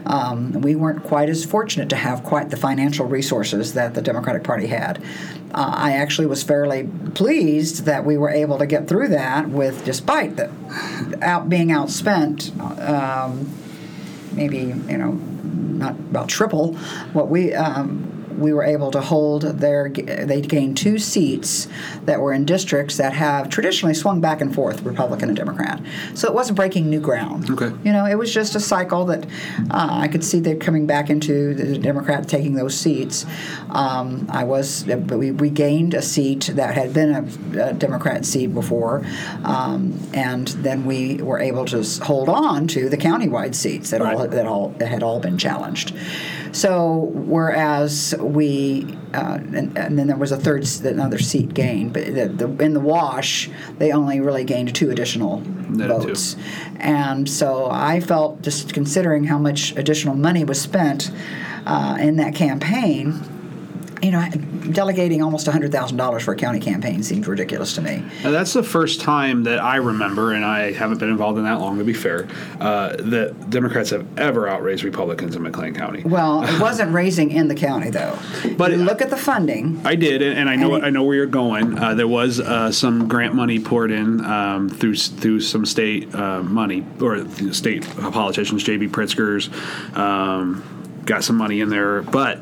Um, 0.06 0.54
we 0.62 0.76
weren't 0.76 1.04
quite 1.04 1.30
as 1.30 1.46
fortunate 1.46 1.90
to 1.90 1.96
have 1.96 2.24
quite 2.24 2.50
the 2.50 2.58
financial 2.58 3.06
resources 3.06 3.74
that 3.74 3.94
the 3.94 4.02
Democratic 4.02 4.44
Party 4.44 4.68
had. 4.68 5.02
Uh, 5.54 5.74
I 5.76 5.94
actually 5.94 6.28
was 6.28 6.44
fairly 6.44 6.90
pleased 7.16 7.86
that 7.86 8.06
we 8.06 8.18
were 8.18 8.30
able 8.30 8.58
to 8.58 8.66
get 8.66 8.88
through 8.88 9.10
that 9.10 9.50
with, 9.50 9.86
despite 9.86 10.36
the 10.36 10.52
out 11.22 11.50
being 11.50 11.70
outspent, 11.70 12.58
um, 12.88 13.50
maybe 14.34 14.58
you 14.58 14.98
know, 14.98 15.12
not 15.12 15.92
about 15.92 16.30
triple 16.30 16.74
what 17.14 17.30
we. 17.30 17.54
Um, 17.54 18.17
we 18.38 18.54
were 18.54 18.64
able 18.64 18.92
to 18.92 19.02
hold 19.02 19.42
their 19.42 19.90
they 19.90 20.42
gained 20.42 20.78
two 20.78 20.98
seats 20.98 21.68
that 22.06 22.20
were 22.22 22.34
in 22.34 22.46
districts 22.46 22.98
that 22.98 23.14
have 23.14 23.50
traditionally 23.50 23.94
swung 23.94 24.22
back 24.22 24.42
and 24.42 24.54
forth 24.54 24.82
republican 24.84 25.30
and 25.30 25.38
democrat 25.38 25.82
so 26.14 26.28
it 26.28 26.34
wasn't 26.34 26.56
breaking 26.56 26.90
new 26.90 27.00
ground 27.00 27.50
Okay. 27.50 27.72
you 27.84 27.92
know 27.92 28.06
it 28.06 28.16
was 28.16 28.34
just 28.34 28.56
a 28.56 28.60
cycle 28.60 29.06
that 29.06 29.26
uh, 29.72 29.90
i 29.92 30.08
could 30.08 30.24
see 30.24 30.40
them 30.40 30.60
coming 30.60 30.86
back 30.86 31.10
into 31.10 31.54
the 31.54 31.78
democrat 31.78 32.28
taking 32.28 32.54
those 32.54 32.76
seats 32.76 33.26
um, 33.72 34.26
i 34.30 34.44
was 34.44 34.84
but 34.84 35.18
we, 35.18 35.32
regained 35.32 35.94
a 35.94 36.02
seat 36.02 36.52
that 36.56 36.76
had 36.76 36.94
been 36.94 37.12
a, 37.56 37.70
a 37.70 37.74
democrat 37.74 38.26
seat 38.26 38.48
before 38.54 39.04
um, 39.44 39.98
and 40.14 40.48
then 40.50 40.86
we 40.86 41.16
were 41.22 41.40
able 41.40 41.66
to 41.66 41.84
hold 42.04 42.30
on 42.30 42.68
to 42.68 42.90
the 42.90 42.98
countywide 42.98 43.56
seats 43.56 43.90
that 43.92 44.02
all 44.02 44.08
Right. 44.08 44.32
that 44.32 44.46
all 44.46 44.70
that 44.80 44.88
had 44.88 45.04
all 45.04 45.20
been 45.20 45.38
challenged. 45.38 45.94
So 46.52 47.12
whereas 47.14 48.16
we 48.20 48.98
uh, 49.14 49.40
and, 49.54 49.78
and 49.78 49.98
then 49.98 50.08
there 50.08 50.18
was 50.18 50.32
a 50.32 50.38
third 50.38 50.68
another 50.84 51.20
seat 51.20 51.54
gained, 51.54 51.94
but 51.94 52.06
the, 52.06 52.28
the, 52.28 52.64
in 52.64 52.74
the 52.74 52.80
wash 52.80 53.50
they 53.78 53.92
only 53.92 54.20
really 54.20 54.44
gained 54.44 54.76
two 54.76 54.90
additional 54.90 55.40
Net 55.42 55.90
of 55.90 56.02
two. 56.02 56.08
votes, 56.10 56.36
and 56.78 57.30
so 57.30 57.70
I 57.70 58.00
felt 58.00 58.42
just 58.42 58.74
considering 58.74 59.26
how 59.26 59.38
much 59.38 59.76
additional 59.78 60.16
money 60.16 60.44
was 60.44 60.60
spent 60.60 61.12
uh, 61.66 61.98
in 62.00 62.18
that 62.18 62.36
campaign. 62.36 63.24
You 64.02 64.12
know, 64.12 64.30
delegating 64.72 65.24
almost 65.24 65.48
hundred 65.48 65.72
thousand 65.72 65.98
dollars 65.98 66.24
for 66.24 66.34
a 66.34 66.36
county 66.36 66.60
campaign 66.60 67.02
seemed 67.02 67.26
ridiculous 67.28 67.74
to 67.76 67.82
me. 67.82 68.04
Now, 68.24 68.32
that's 68.32 68.54
the 68.54 68.62
first 68.62 69.02
time 69.02 69.44
that 69.44 69.60
I 69.60 69.78
remember, 69.78 70.34
and 70.34 70.46
I 70.46 70.72
haven't 70.72 71.00
been 71.00 71.10
involved 71.10 71.40
in 71.40 71.46
that 71.46 71.60
long 71.60 71.78
to 71.80 71.84
be 71.84 71.94
fair, 71.94 72.28
uh, 72.60 72.96
that 72.98 73.50
Democrats 73.50 73.90
have 73.90 74.06
ever 74.20 74.48
outraised 74.48 74.84
Republicans 74.84 75.36
in 75.36 75.42
McLean 75.42 75.74
County. 75.74 76.04
Well, 76.04 76.44
it 76.44 76.60
wasn't 76.62 76.94
raising 76.94 77.32
in 77.32 77.48
the 77.48 77.56
county 77.56 77.90
though. 77.90 78.18
But 78.58 78.72
it- 78.72 78.78
look 78.78 79.02
at 79.02 79.10
the 79.10 79.18
funding. 79.18 79.82
I 79.84 79.96
did, 79.96 80.22
and, 80.22 80.38
and 80.38 80.50
I 80.50 80.56
know 80.56 80.76
And 80.76 80.84
it- 80.84 80.88
I 80.88 80.90
know 80.92 81.04
where 81.04 81.16
you're 81.16 81.26
going. 81.26 81.78
Uh, 81.80 81.96
there 81.96 82.08
was 82.08 82.40
uh, 82.40 82.72
some 82.72 83.08
grant 83.08 83.34
money 83.34 83.60
poured 83.60 83.90
in 83.92 84.24
um, 84.26 84.70
through 84.70 84.96
through 84.96 85.40
some 85.42 85.66
state 85.66 86.14
uh, 86.14 86.44
money 86.44 86.86
or 87.02 87.28
state 87.54 87.84
politicians, 87.98 88.64
J.B. 88.64 88.90
Pritzker's, 88.90 89.50
um, 89.98 90.64
got 91.06 91.24
some 91.24 91.36
money 91.38 91.62
in 91.62 91.70
there, 91.70 92.02
but 92.04 92.40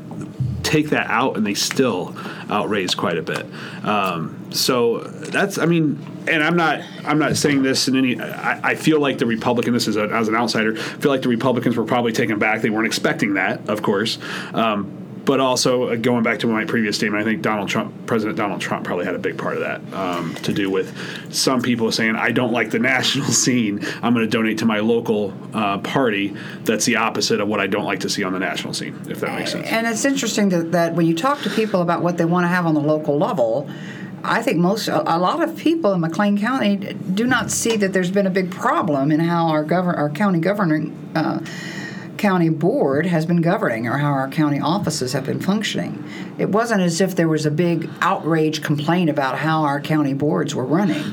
take 0.65 0.89
that 0.89 1.07
out, 1.07 1.37
and 1.37 1.45
they 1.45 1.53
still 1.53 2.15
outraised 2.49 2.97
quite 2.97 3.17
a 3.17 3.21
bit. 3.21 3.45
Um, 3.85 4.51
so 4.51 4.99
that's, 4.99 5.57
I 5.57 5.65
mean, 5.65 6.05
and 6.27 6.43
I'm 6.43 6.57
not 6.57 6.81
I'm 7.05 7.19
not 7.19 7.37
saying 7.37 7.61
this 7.61 7.87
in 7.87 7.95
any. 7.95 8.19
I, 8.19 8.71
I 8.71 8.75
feel 8.75 8.99
like 8.99 9.19
the 9.19 9.25
Republican. 9.25 9.73
This 9.73 9.87
is 9.87 9.95
a, 9.95 10.05
as 10.09 10.27
an 10.27 10.35
outsider. 10.35 10.75
feel 10.75 11.11
like 11.11 11.21
the 11.21 11.29
Republicans 11.29 11.77
were 11.77 11.85
probably 11.85 12.11
taken 12.11 12.39
back. 12.39 12.61
They 12.61 12.69
weren't 12.69 12.87
expecting 12.87 13.35
that, 13.35 13.69
of 13.69 13.81
course. 13.81 14.17
Um, 14.53 15.04
but 15.25 15.39
also 15.39 15.89
uh, 15.89 15.95
going 15.95 16.23
back 16.23 16.39
to 16.39 16.47
my 16.47 16.65
previous 16.65 16.95
statement, 16.95 17.21
I 17.21 17.25
think 17.25 17.41
Donald 17.41 17.67
Trump, 17.67 18.05
President 18.05 18.37
Donald 18.37 18.61
Trump, 18.61 18.85
probably 18.85 19.05
had 19.05 19.15
a 19.15 19.19
big 19.19 19.37
part 19.37 19.57
of 19.57 19.61
that 19.61 19.93
um, 19.93 20.35
to 20.35 20.53
do 20.53 20.69
with 20.69 20.95
some 21.33 21.61
people 21.61 21.91
saying, 21.91 22.15
"I 22.15 22.31
don't 22.31 22.51
like 22.51 22.71
the 22.71 22.79
national 22.95 23.27
scene. 23.27 23.85
I'm 24.01 24.13
going 24.13 24.25
to 24.25 24.31
donate 24.31 24.59
to 24.59 24.65
my 24.65 24.79
local 24.79 25.33
uh, 25.53 25.79
party." 25.79 26.35
That's 26.63 26.85
the 26.85 26.97
opposite 26.97 27.41
of 27.41 27.47
what 27.47 27.59
I 27.59 27.67
don't 27.67 27.85
like 27.85 28.01
to 28.01 28.09
see 28.09 28.23
on 28.23 28.33
the 28.33 28.39
national 28.39 28.73
scene. 28.73 28.99
If 29.09 29.19
that 29.21 29.37
makes 29.37 29.51
sense. 29.51 29.67
And 29.67 29.87
it's 29.87 30.05
interesting 30.05 30.49
that, 30.49 30.71
that 30.71 30.93
when 30.93 31.05
you 31.05 31.15
talk 31.15 31.41
to 31.41 31.49
people 31.49 31.81
about 31.81 32.01
what 32.01 32.17
they 32.17 32.25
want 32.25 32.45
to 32.45 32.49
have 32.49 32.65
on 32.65 32.73
the 32.73 32.81
local 32.81 33.17
level, 33.17 33.69
I 34.23 34.41
think 34.41 34.57
most 34.57 34.87
a, 34.87 35.17
lot 35.17 35.41
of 35.41 35.55
people 35.55 35.93
in 35.93 36.01
McLean 36.01 36.37
County 36.37 36.77
do 36.77 37.27
not 37.27 37.51
see 37.51 37.77
that 37.77 37.93
there's 37.93 38.11
been 38.11 38.25
a 38.25 38.31
big 38.31 38.51
problem 38.51 39.11
in 39.11 39.19
how 39.19 39.47
our 39.47 39.63
govern 39.63 39.95
our 39.95 40.09
county 40.09 40.39
governing 40.39 41.11
uh, 41.15 41.39
county 42.17 42.49
board 42.49 43.05
has 43.05 43.25
been 43.25 43.41
governing 43.41 43.87
or 43.87 43.97
how 43.97 44.11
our 44.11 44.29
county 44.29 44.59
offices 44.59 45.13
have 45.13 45.25
been 45.25 45.39
functioning. 45.39 46.03
It 46.37 46.49
wasn't 46.49 46.81
as 46.81 47.01
if 47.01 47.15
there 47.15 47.27
was 47.27 47.45
a 47.45 47.51
big 47.51 47.89
outrage 48.01 48.61
complaint 48.61 49.09
about 49.09 49.37
how 49.37 49.63
our 49.63 49.79
county 49.79 50.13
boards 50.13 50.55
were 50.55 50.65
running. 50.65 51.03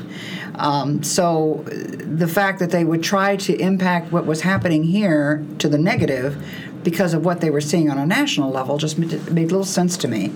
Um, 0.55 1.01
so 1.03 1.63
the 1.65 2.27
fact 2.27 2.59
that 2.59 2.71
they 2.71 2.83
would 2.83 3.03
try 3.03 3.35
to 3.37 3.55
impact 3.55 4.11
what 4.11 4.25
was 4.25 4.41
happening 4.41 4.83
here 4.83 5.43
to 5.59 5.67
the 5.67 5.77
negative 5.77 6.43
because 6.83 7.13
of 7.13 7.25
what 7.25 7.41
they 7.41 7.49
were 7.49 7.61
seeing 7.61 7.89
on 7.89 7.97
a 7.97 8.05
national 8.05 8.51
level 8.51 8.77
just 8.77 8.97
made, 8.99 9.31
made 9.31 9.51
little 9.51 9.63
sense 9.63 9.97
to 9.97 10.07
me. 10.07 10.31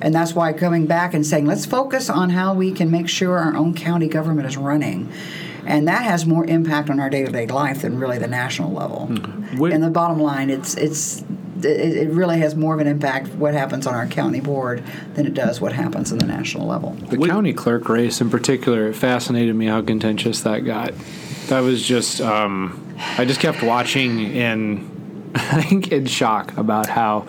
And 0.00 0.14
that's 0.14 0.34
why 0.34 0.52
coming 0.52 0.86
back 0.86 1.14
and 1.14 1.24
saying, 1.24 1.46
let's 1.46 1.64
focus 1.64 2.10
on 2.10 2.30
how 2.30 2.54
we 2.54 2.72
can 2.72 2.90
make 2.90 3.08
sure 3.08 3.38
our 3.38 3.56
own 3.56 3.74
county 3.74 4.08
government 4.08 4.48
is 4.48 4.56
running. 4.56 5.10
And 5.66 5.86
that 5.88 6.02
has 6.02 6.26
more 6.26 6.44
impact 6.46 6.90
on 6.90 6.98
our 7.00 7.08
day 7.10 7.24
to 7.24 7.30
day 7.32 7.46
life 7.46 7.82
than 7.82 7.98
really 7.98 8.18
the 8.18 8.26
national 8.26 8.72
level. 8.72 9.06
What- 9.56 9.72
And 9.72 9.82
the 9.82 9.90
bottom 9.90 10.18
line, 10.20 10.50
it's, 10.50 10.74
it's, 10.76 11.22
it, 11.58 11.66
it 11.66 12.10
really 12.10 12.38
has 12.40 12.56
more 12.56 12.74
of 12.74 12.80
an 12.80 12.86
impact 12.88 13.28
what 13.34 13.54
happens 13.54 13.86
on 13.86 13.94
our 13.94 14.06
county 14.06 14.40
board 14.40 14.82
than 15.14 15.26
it 15.26 15.34
does 15.34 15.60
what 15.60 15.72
happens 15.72 16.10
in 16.10 16.18
the 16.18 16.26
national 16.26 16.66
level. 16.66 16.90
The 17.08 17.18
county 17.18 17.52
clerk 17.52 17.88
race 17.88 18.20
in 18.20 18.30
particular, 18.30 18.88
it 18.88 18.94
fascinated 18.94 19.54
me 19.54 19.66
how 19.66 19.82
contentious 19.82 20.40
that 20.42 20.60
got. 20.60 20.92
That 21.48 21.60
was 21.60 21.82
just, 21.86 22.20
um, 22.20 22.94
I 23.18 23.24
just 23.24 23.40
kept 23.40 23.62
watching 23.62 24.18
in, 24.20 24.90
I 25.34 25.62
think, 25.62 25.92
in 25.92 26.06
shock 26.06 26.56
about 26.56 26.88
how 26.88 27.20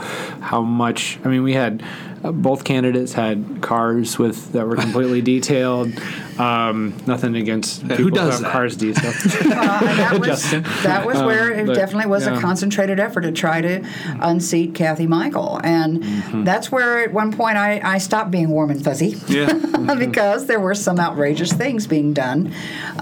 how 0.42 0.62
much. 0.62 1.20
I 1.24 1.28
mean, 1.30 1.44
we 1.44 1.54
had 1.54 1.84
both 2.32 2.64
candidates 2.64 3.14
had 3.14 3.60
cars 3.62 4.18
with 4.18 4.54
that 4.54 4.68
were 4.68 4.76
completely 4.76 5.22
detailed. 5.34 5.94
Um, 6.40 6.96
nothing 7.06 7.36
against 7.36 7.82
people 7.82 7.98
who 7.98 8.10
does 8.12 8.34
have 8.36 8.42
that? 8.42 8.52
cars 8.52 8.76
detailed. 8.76 9.16
Uh, 9.54 9.80
that 9.96 10.20
was, 10.20 10.28
Justin. 10.28 10.64
that 10.84 11.06
was 11.06 11.22
where 11.22 11.52
it 11.52 11.68
but, 11.68 11.76
definitely 11.76 12.10
was 12.10 12.26
yeah. 12.26 12.38
a 12.38 12.42
concentrated 12.42 13.00
effort 13.00 13.22
to 13.22 13.32
try 13.32 13.62
to 13.62 13.84
unseat 14.22 14.74
Kathy 14.74 15.08
Michael. 15.08 15.60
And 15.64 16.04
Mm-hmm. 16.04 16.44
that's 16.44 16.72
where 16.72 17.00
at 17.04 17.14
one 17.14 17.32
point 17.32 17.58
I, 17.58 17.80
I 17.84 17.98
stopped 17.98 18.32
being 18.32 18.50
warm 18.50 18.70
and 18.72 18.84
fuzzy. 18.84 19.18
Yeah. 19.28 19.54
because 20.00 20.48
there 20.48 20.60
were 20.60 20.76
some 20.76 21.00
outrageous 21.00 21.52
things 21.54 21.88
being 21.88 22.14
done 22.14 22.54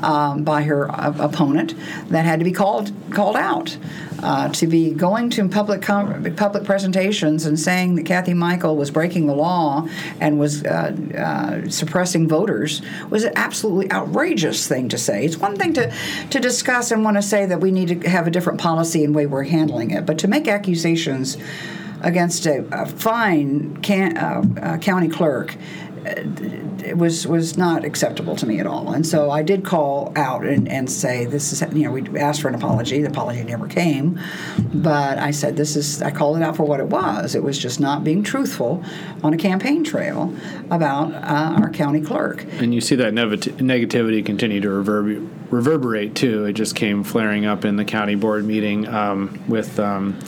um, 0.02 0.44
by 0.44 0.64
her 0.64 0.90
uh, 0.92 1.14
opponent 1.20 1.74
that 2.10 2.26
had 2.26 2.40
to 2.40 2.46
be 2.46 2.52
called 2.52 2.92
called 3.12 3.36
out. 3.36 3.78
Uh, 4.24 4.50
to 4.50 4.68
be 4.68 4.92
going 4.92 5.32
to 5.32 5.50
public 5.50 5.82
com- 5.82 6.24
public 6.36 6.64
presentations 6.64 7.46
and 7.46 7.60
saying 7.60 7.96
that 7.96 8.06
Kathy 8.06 8.36
Michael 8.36 8.76
was 8.76 8.92
breaking 8.92 9.26
the 9.26 9.34
law 9.34 9.88
and 10.20 10.40
was 10.40 10.64
uh, 10.64 10.96
uh, 11.18 11.70
suppressing 11.70 12.28
voters 12.28 12.84
was 13.10 13.24
an 13.24 13.34
absolutely 13.36 13.92
outrageous 13.92 14.68
thing 14.68 14.90
to 14.90 14.98
say. 14.98 15.26
It's 15.26 15.38
one 15.38 15.56
thing 15.56 15.74
to 15.74 15.92
to 16.30 16.40
discuss 16.40 16.92
and 16.92 17.04
want 17.04 17.18
to 17.18 17.24
say 17.24 17.48
that 17.48 17.62
we 17.62 17.72
need 17.72 18.02
to 18.02 18.10
have 18.10 18.28
a 18.28 18.32
different 18.32 18.60
policy 18.60 19.04
and 19.04 19.16
way 19.16 19.26
we're 19.26 19.44
handling 19.44 19.90
it, 19.90 20.06
but 20.06 20.20
to 20.20 20.28
make 20.28 20.48
accusations 20.48 21.38
against 22.02 22.46
a, 22.46 22.66
a 22.72 22.86
fine 22.86 23.78
can, 23.78 24.18
uh, 24.18 24.44
uh, 24.62 24.78
county 24.78 25.08
clerk 25.08 25.56
it 26.06 26.98
was 26.98 27.28
was 27.28 27.58
not 27.58 27.86
acceptable 27.86 28.36
to 28.36 28.46
me 28.46 28.60
at 28.60 28.68
all. 28.68 28.94
And 28.94 29.06
so 29.06 29.30
I 29.30 29.44
did 29.44 29.64
call 29.64 30.12
out 30.16 30.46
and, 30.46 30.68
and 30.68 30.90
say 30.90 31.26
this 31.26 31.54
is 31.54 31.62
you 31.74 31.84
know 31.84 31.92
we 31.92 32.20
asked 32.20 32.42
for 32.42 32.48
an 32.48 32.56
apology. 32.56 33.02
The 33.02 33.10
apology 33.10 33.44
never 33.44 33.68
came, 33.68 34.20
but 34.74 35.18
I 35.18 35.32
said 35.32 35.56
this 35.56 35.76
is 35.76 36.02
I 36.02 36.12
called 36.12 36.38
it 36.38 36.44
out 36.44 36.56
for 36.56 36.64
what 36.64 36.80
it 36.80 36.88
was. 36.88 37.36
It 37.36 37.44
was 37.44 37.58
just 37.58 37.80
not 37.80 38.04
being 38.04 38.24
truthful 38.24 38.84
on 39.24 39.34
a 39.34 39.38
campaign 39.38 39.84
trail 39.84 40.34
about 40.70 41.14
uh, 41.14 41.62
our 41.62 41.70
county 41.70 42.02
clerk. 42.02 42.46
and 42.60 42.74
you 42.74 42.82
see 42.82 42.96
that 42.96 43.14
nevit- 43.14 43.58
negativity 43.58 44.26
continue 44.26 44.62
to 44.62 44.68
reverber- 44.68 45.28
reverberate 45.50 46.16
too. 46.16 46.46
It 46.46 46.54
just 46.54 46.76
came 46.76 47.04
flaring 47.04 47.46
up 47.46 47.66
in 47.66 47.76
the 47.76 47.86
county 47.86 48.16
board 48.16 48.46
meeting 48.46 48.88
um, 48.88 49.44
with 49.48 49.80
um, 49.80 50.20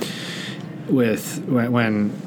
with 0.88 1.44
when, 1.48 1.72
when 1.72 2.22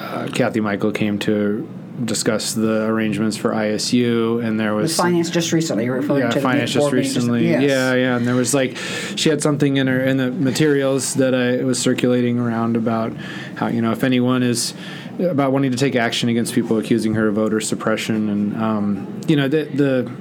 uh, 0.00 0.28
Kathy 0.34 0.60
Michael 0.60 0.92
came 0.92 1.18
to 1.20 1.68
discussed 2.04 2.56
the 2.56 2.84
arrangements 2.84 3.36
for 3.36 3.50
ISU, 3.50 4.44
and 4.44 4.58
there 4.58 4.74
was 4.74 4.96
financed 4.96 5.32
just 5.32 5.52
recently. 5.52 5.88
Referring 5.88 6.20
yeah, 6.20 6.30
to 6.30 6.40
finance 6.40 6.72
the 6.72 6.80
just 6.80 6.92
recently. 6.92 7.48
yes. 7.48 7.62
Yeah, 7.62 7.94
yeah, 7.94 8.16
and 8.16 8.26
there 8.26 8.34
was 8.34 8.54
like 8.54 8.76
she 9.16 9.28
had 9.28 9.42
something 9.42 9.76
in 9.76 9.86
her 9.86 10.02
in 10.04 10.16
the 10.16 10.30
materials 10.30 11.14
that 11.14 11.34
I 11.34 11.64
was 11.64 11.78
circulating 11.78 12.38
around 12.38 12.76
about 12.76 13.14
how 13.56 13.68
you 13.68 13.82
know 13.82 13.92
if 13.92 14.04
anyone 14.04 14.42
is 14.42 14.74
about 15.18 15.52
wanting 15.52 15.72
to 15.72 15.76
take 15.76 15.96
action 15.96 16.28
against 16.28 16.54
people 16.54 16.78
accusing 16.78 17.14
her 17.14 17.28
of 17.28 17.34
voter 17.34 17.60
suppression, 17.60 18.28
and 18.28 18.56
um, 18.56 19.20
you 19.26 19.36
know 19.36 19.48
the 19.48 19.64
the 19.64 20.12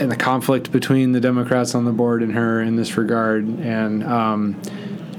and 0.00 0.10
the 0.10 0.16
conflict 0.16 0.72
between 0.72 1.12
the 1.12 1.20
Democrats 1.20 1.74
on 1.74 1.84
the 1.84 1.92
board 1.92 2.22
and 2.22 2.32
her 2.32 2.60
in 2.60 2.76
this 2.76 2.96
regard, 2.96 3.46
and. 3.46 4.04
Um, 4.04 4.60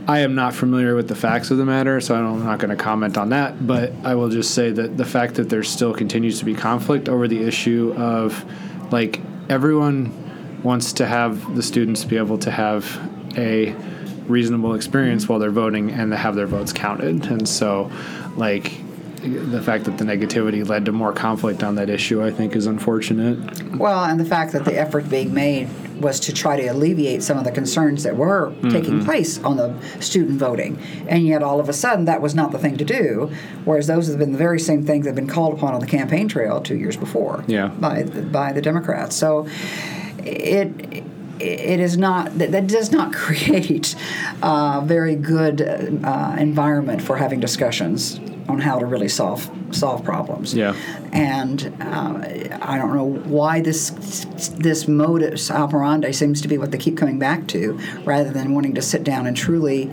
I 0.09 0.19
am 0.19 0.35
not 0.35 0.55
familiar 0.55 0.95
with 0.95 1.09
the 1.09 1.15
facts 1.15 1.51
of 1.51 1.57
the 1.57 1.65
matter, 1.65 1.99
so 1.99 2.15
I'm 2.15 2.43
not 2.43 2.59
going 2.59 2.69
to 2.69 2.81
comment 2.81 3.17
on 3.17 3.29
that. 3.29 3.67
But 3.67 3.91
I 4.05 4.15
will 4.15 4.29
just 4.29 4.53
say 4.53 4.71
that 4.71 4.95
the 4.95 5.03
fact 5.03 5.35
that 5.35 5.49
there 5.49 5.63
still 5.63 5.93
continues 5.93 6.39
to 6.39 6.45
be 6.45 6.53
conflict 6.53 7.09
over 7.09 7.27
the 7.27 7.43
issue 7.43 7.93
of, 7.97 8.45
like, 8.91 9.19
everyone 9.49 10.63
wants 10.63 10.93
to 10.93 11.05
have 11.05 11.55
the 11.55 11.61
students 11.61 12.05
be 12.05 12.15
able 12.15 12.37
to 12.37 12.51
have 12.51 12.85
a 13.37 13.73
reasonable 14.27 14.75
experience 14.75 15.27
while 15.27 15.39
they're 15.39 15.51
voting 15.51 15.91
and 15.91 16.11
to 16.11 16.17
have 16.17 16.35
their 16.35 16.47
votes 16.47 16.71
counted. 16.71 17.25
And 17.25 17.47
so, 17.47 17.91
like, 18.37 18.79
the 19.21 19.61
fact 19.61 19.85
that 19.85 19.97
the 19.97 20.05
negativity 20.05 20.67
led 20.67 20.85
to 20.85 20.91
more 20.91 21.11
conflict 21.11 21.63
on 21.63 21.75
that 21.75 21.89
issue, 21.89 22.23
I 22.23 22.31
think, 22.31 22.55
is 22.55 22.65
unfortunate. 22.67 23.75
Well, 23.75 24.03
and 24.05 24.19
the 24.19 24.25
fact 24.25 24.53
that 24.53 24.63
the 24.65 24.77
effort 24.77 25.09
being 25.09 25.33
made 25.33 25.67
was 25.99 26.19
to 26.21 26.33
try 26.33 26.55
to 26.55 26.67
alleviate 26.67 27.23
some 27.23 27.37
of 27.39 27.43
the 27.43 27.51
concerns 27.51 28.03
that 28.03 28.15
were 28.15 28.51
Mm-hmm. 28.57 28.69
taking 28.69 29.03
place 29.03 29.43
on 29.43 29.57
the 29.57 29.73
student 29.99 30.39
voting. 30.39 30.77
And 31.07 31.25
yet, 31.25 31.41
all 31.43 31.59
of 31.59 31.67
a 31.69 31.73
sudden, 31.73 32.05
that 32.05 32.21
was 32.21 32.35
not 32.35 32.51
the 32.51 32.59
thing 32.59 32.77
to 32.77 32.85
do, 32.85 33.31
whereas 33.65 33.87
those 33.87 34.07
have 34.07 34.17
been 34.19 34.31
the 34.31 34.37
very 34.37 34.59
same 34.59 34.83
things 34.83 35.05
that 35.05 35.09
have 35.09 35.15
been 35.15 35.27
called 35.27 35.53
upon 35.57 35.73
on 35.73 35.79
the 35.79 35.87
campaign 35.87 36.27
trail 36.27 36.61
two 36.61 36.75
years 36.77 36.95
before 36.95 37.43
Yeah. 37.47 37.67
by, 37.69 38.03
the, 38.03 38.21
by 38.21 38.51
the 38.53 38.61
Democrats. 38.61 39.15
So 39.15 39.47
it 40.19 41.03
it 41.39 41.79
is 41.79 41.97
not 41.97 42.35
that, 42.39 42.51
that 42.51 42.65
does 42.67 42.91
not 42.91 43.13
create 43.25 43.95
a 44.41 44.81
very 44.83 45.15
good 45.15 45.61
uh, 46.03 46.35
environment 46.39 47.01
for 47.01 47.17
having 47.17 47.39
discussions 47.39 48.19
on 48.47 48.59
how 48.59 48.79
to 48.79 48.85
really 48.85 49.09
solve 49.09 49.49
solve 49.71 50.03
problems. 50.03 50.53
Yeah. 50.53 50.73
And 51.11 51.73
uh, 51.81 52.57
I 52.61 52.77
don't 52.77 52.93
know 52.95 53.05
why 53.29 53.61
this 53.61 53.91
this 54.57 54.87
modus 54.87 55.51
operandi 55.51 56.11
seems 56.11 56.41
to 56.41 56.47
be 56.47 56.57
what 56.57 56.71
they 56.71 56.77
keep 56.77 56.97
coming 56.97 57.19
back 57.19 57.47
to, 57.47 57.79
rather 58.05 58.31
than 58.31 58.53
wanting 58.53 58.75
to 58.75 58.81
sit 58.81 59.03
down 59.03 59.27
and 59.27 59.35
truly 59.35 59.91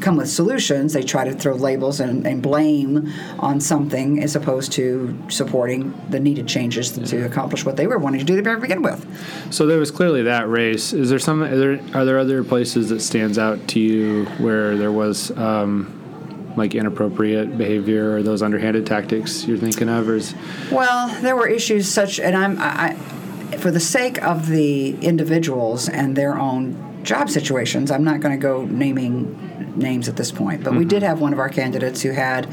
come 0.00 0.16
with 0.16 0.30
solutions. 0.30 0.94
They 0.94 1.02
try 1.02 1.24
to 1.24 1.32
throw 1.32 1.54
labels 1.54 2.00
and, 2.00 2.26
and 2.26 2.42
blame 2.42 3.12
on 3.38 3.60
something 3.60 4.22
as 4.22 4.34
opposed 4.34 4.72
to 4.72 5.14
supporting 5.28 5.92
the 6.08 6.18
needed 6.18 6.48
changes 6.48 6.90
to 6.92 7.26
accomplish 7.26 7.66
what 7.66 7.76
they 7.76 7.86
were 7.86 7.98
wanting 7.98 8.20
to 8.20 8.24
do 8.24 8.40
to 8.40 8.56
begin 8.56 8.80
with. 8.80 9.06
So 9.52 9.66
there 9.66 9.78
was 9.78 9.90
clearly 9.90 10.22
that 10.22 10.48
race. 10.48 10.94
Is 10.94 11.10
there 11.10 11.18
some? 11.18 11.42
Are 11.42 11.54
there, 11.54 11.80
are 11.94 12.04
there 12.06 12.18
other 12.18 12.42
places 12.42 12.88
that 12.88 13.00
stands 13.00 13.36
out 13.36 13.68
to 13.68 13.80
you 13.80 14.24
where 14.38 14.74
there 14.76 14.92
was 14.92 15.32
um, 15.32 15.99
like 16.60 16.74
inappropriate 16.74 17.56
behavior 17.58 18.14
or 18.14 18.22
those 18.22 18.42
underhanded 18.42 18.86
tactics 18.86 19.46
you're 19.46 19.56
thinking 19.58 19.88
of? 19.88 20.08
Or 20.08 20.16
is, 20.16 20.34
Well, 20.70 21.08
there 21.22 21.34
were 21.34 21.48
issues 21.48 21.88
such, 21.88 22.20
and 22.20 22.36
I'm, 22.36 22.56
I, 22.60 22.94
for 23.58 23.70
the 23.70 23.80
sake 23.80 24.22
of 24.22 24.46
the 24.48 24.90
individuals 25.00 25.88
and 25.88 26.14
their 26.14 26.38
own 26.38 27.02
job 27.02 27.30
situations, 27.30 27.90
I'm 27.90 28.04
not 28.04 28.20
going 28.20 28.38
to 28.38 28.42
go 28.42 28.64
naming 28.66 29.74
names 29.74 30.08
at 30.08 30.16
this 30.16 30.30
point. 30.30 30.62
But 30.62 30.74
we 30.74 30.84
did 30.84 31.02
have 31.02 31.20
one 31.20 31.32
of 31.32 31.38
our 31.38 31.48
candidates 31.48 32.02
who 32.02 32.10
had 32.10 32.46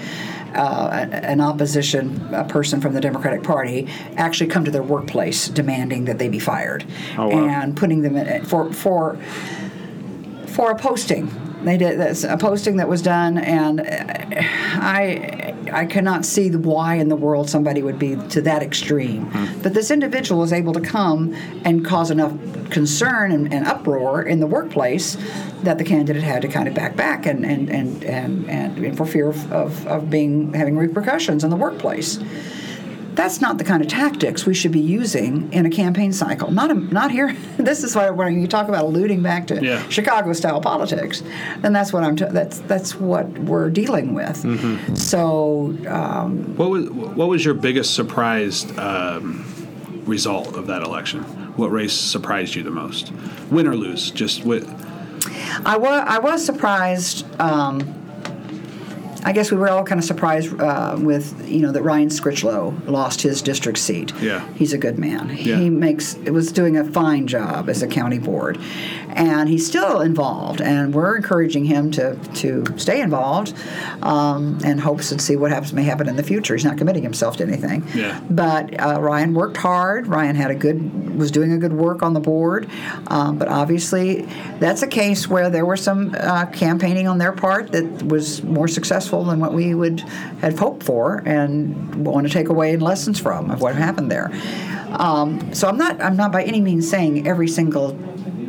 uh, 0.56 0.90
an 1.12 1.42
opposition 1.42 2.34
uh 2.34 2.44
person 2.46 2.80
from 2.80 2.94
the 2.94 3.02
Democratic 3.02 3.44
Party 3.44 3.88
actually 4.16 4.50
come 4.50 4.64
to 4.64 4.72
their 4.72 4.82
workplace 4.82 5.50
demanding 5.50 6.06
that 6.06 6.18
they 6.18 6.30
be 6.30 6.40
fired, 6.40 6.86
Oh, 7.18 7.28
wow. 7.28 7.46
and 7.46 7.76
putting 7.76 8.02
them 8.02 8.16
in 8.16 8.46
for 8.46 8.72
for 8.72 9.18
for 10.48 10.72
a 10.72 10.76
posting. 10.78 11.30
They 11.64 11.78
did 11.78 12.00
that's 12.00 12.24
a 12.24 12.38
posting 12.38 12.78
that 12.78 12.88
was 12.88 13.02
done, 13.02 13.38
and 13.38 13.82
uh, 13.82 13.84
I 13.86 15.56
I 15.72 15.86
cannot 15.86 16.26
see 16.26 16.50
the 16.50 16.60
why 16.60 16.96
in 16.96 17.10
the 17.10 17.16
world 17.16 17.50
somebody 17.50 17.82
would 17.82 18.00
be 18.00 18.16
to 18.16 18.42
that 18.42 18.62
extreme. 18.62 19.30
But 19.64 19.74
this 19.74 19.92
individual 19.92 20.42
was 20.42 20.54
able 20.54 20.74
to 20.74 20.82
come 20.82 21.34
and 21.66 21.84
cause 21.84 22.12
enough 22.12 22.34
concern 22.70 23.32
and, 23.32 23.54
and 23.54 23.66
uproar 23.66 24.22
in 24.22 24.40
the 24.40 24.48
workplace 24.48 25.18
that 25.64 25.78
the 25.78 25.84
candidate 25.84 26.24
had 26.24 26.42
to 26.44 26.48
kind 26.48 26.68
of 26.68 26.74
back 26.74 26.96
back 26.96 27.26
and 27.26 27.46
and 27.46 27.70
and 27.70 28.04
and, 28.04 28.50
and 28.50 28.98
for 28.98 29.06
fear 29.06 29.30
of, 29.30 29.52
of, 29.52 29.88
of 29.88 30.10
being 30.10 30.54
having 30.54 30.78
repercussions 30.78 31.44
in 31.44 31.50
the 31.50 31.56
workplace 31.56 32.20
that's 33.18 33.42
not 33.42 33.58
the 33.58 33.64
kind 33.64 33.82
of 33.84 33.90
tactics 33.90 34.46
we 34.46 34.54
should 34.54 34.72
be 34.72 34.80
using 34.80 35.52
in 35.52 35.66
a 35.66 35.70
campaign 35.70 36.14
cycle. 36.14 36.52
Not 36.52 36.72
a, 36.72 36.76
not 36.76 37.12
here. 37.12 37.36
This 37.58 37.84
is 37.84 37.96
why 37.96 38.10
when 38.12 38.40
you 38.40 38.48
talk 38.48 38.70
about 38.70 38.86
alluding 38.86 39.22
back 39.24 39.48
to 39.48 39.62
Yeah. 39.62 39.86
Chicago 39.90 40.32
style 40.34 40.62
politics, 40.62 41.24
then 41.62 41.74
that's 41.74 41.92
what 41.92 42.04
I'm. 42.04 42.16
T- 42.16 42.26
that's 42.30 42.60
that's 42.60 42.96
what 42.96 43.28
we're 43.40 43.70
dealing 43.70 44.14
with. 44.14 44.38
So 44.98 45.76
um, 45.88 46.56
What 46.56 46.70
was 46.70 46.90
what 46.90 47.28
was 47.28 47.44
your 47.44 47.56
biggest 47.56 47.96
surprise 47.96 48.66
um, 48.78 49.44
result 50.06 50.56
of 50.56 50.68
that 50.68 50.82
election? 50.84 51.24
What 51.58 51.72
race 51.72 51.94
surprised 51.94 52.54
you 52.56 52.64
the 52.64 52.72
most? 52.72 53.12
Win 53.50 53.66
or 53.68 53.76
lose? 53.76 54.12
Just 54.12 54.46
with 54.46 54.66
I 55.66 55.76
was 55.78 56.04
I 56.08 56.20
was 56.20 56.46
surprised. 56.46 57.26
Um, 57.42 57.94
I 59.28 59.34
guess 59.34 59.52
we 59.52 59.58
were 59.58 59.68
all 59.68 59.84
kind 59.84 60.00
of 60.00 60.06
surprised 60.06 60.58
uh, 60.58 60.96
with 60.98 61.50
you 61.50 61.60
know 61.60 61.74
that 61.74 61.84
Ryan 61.84 62.08
Scritchlow 62.08 62.88
lost 62.88 63.22
his 63.22 63.42
district 63.42 63.78
seat. 63.78 64.14
Yeah. 64.22 64.48
he's 64.54 64.72
a 64.72 64.78
good 64.78 64.98
man. 64.98 65.36
Yeah. 65.36 65.58
He 65.58 65.70
makes 65.70 66.14
it 66.24 66.32
was 66.32 66.54
doing 66.54 66.78
a 66.78 66.86
fine 66.86 67.28
job 67.28 67.68
as 67.68 67.82
a 67.82 67.88
county 67.88 68.20
board, 68.20 68.58
and 69.10 69.50
he's 69.50 69.66
still 69.66 70.02
involved. 70.02 70.62
And 70.62 70.94
we're 70.94 71.16
encouraging 71.16 71.66
him 71.66 71.92
to 71.92 72.16
to 72.36 72.66
stay 72.78 73.02
involved, 73.02 73.54
um, 74.02 74.60
and 74.64 74.80
hopes 74.80 75.12
and 75.12 75.22
see 75.22 75.36
what 75.36 75.52
happens 75.52 75.74
may 75.74 75.84
happen 75.84 76.08
in 76.08 76.16
the 76.16 76.24
future. 76.24 76.56
He's 76.56 76.66
not 76.66 76.78
committing 76.78 77.04
himself 77.04 77.38
to 77.38 77.44
anything. 77.44 77.88
Yeah. 77.94 78.22
But 78.30 78.80
uh, 78.80 79.00
Ryan 79.02 79.34
worked 79.34 79.58
hard. 79.58 80.08
Ryan 80.08 80.36
had 80.36 80.52
a 80.52 80.56
good 80.56 81.18
was 81.18 81.32
doing 81.32 81.52
a 81.52 81.58
good 81.58 81.74
work 81.74 82.04
on 82.04 82.14
the 82.14 82.20
board, 82.20 82.70
um, 83.08 83.38
but 83.38 83.48
obviously 83.48 84.28
that's 84.60 84.82
a 84.82 84.88
case 84.88 85.28
where 85.28 85.50
there 85.50 85.66
were 85.66 85.78
some 85.78 86.16
uh, 86.20 86.46
campaigning 86.48 87.08
on 87.08 87.18
their 87.18 87.32
part 87.32 87.72
that 87.72 88.04
was 88.04 88.44
more 88.44 88.68
successful 88.68 89.24
than 89.24 89.40
what 89.40 89.54
we 89.54 89.74
would 89.74 90.00
have 90.42 90.58
hoped 90.60 90.84
for, 90.84 91.24
and 91.26 92.06
want 92.06 92.28
to 92.28 92.34
take 92.34 92.50
away 92.50 92.78
lessons 92.78 93.20
from 93.20 93.50
of 93.52 93.62
what 93.62 93.76
happened 93.76 94.12
there. 94.12 94.32
Um, 94.92 95.54
so 95.54 95.68
I'm 95.68 95.78
not 95.78 96.02
I'm 96.02 96.16
not 96.16 96.32
by 96.32 96.44
any 96.44 96.62
means 96.62 96.90
saying 96.90 97.28
every 97.28 97.48
single. 97.48 97.98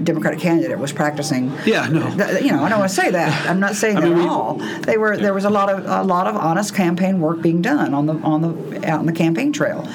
Democratic 0.04 0.40
candidate 0.40 0.78
was 0.78 0.92
practicing. 0.92 1.52
Yeah, 1.66 1.86
no. 1.88 2.08
Th- 2.16 2.42
You 2.42 2.52
know, 2.52 2.62
I 2.64 2.68
don't 2.68 2.78
want 2.78 2.90
to 2.90 2.94
say 2.94 3.10
that. 3.10 3.48
I'm 3.48 3.60
not 3.60 3.74
saying 3.74 3.96
I 3.96 4.00
that 4.02 4.10
mean, 4.10 4.20
at 4.20 4.28
all. 4.28 4.54
They 4.82 4.96
were 4.98 5.16
there 5.16 5.34
was 5.34 5.44
a 5.44 5.50
lot 5.50 5.68
of 5.70 5.84
a 5.86 6.02
lot 6.02 6.26
of 6.26 6.36
honest 6.36 6.74
campaign 6.74 7.20
work 7.20 7.40
being 7.42 7.62
done 7.62 7.94
on 7.94 8.06
the 8.06 8.14
on 8.14 8.42
the 8.42 8.88
out 8.88 9.00
on 9.00 9.06
the 9.06 9.12
campaign 9.12 9.52
trail, 9.52 9.86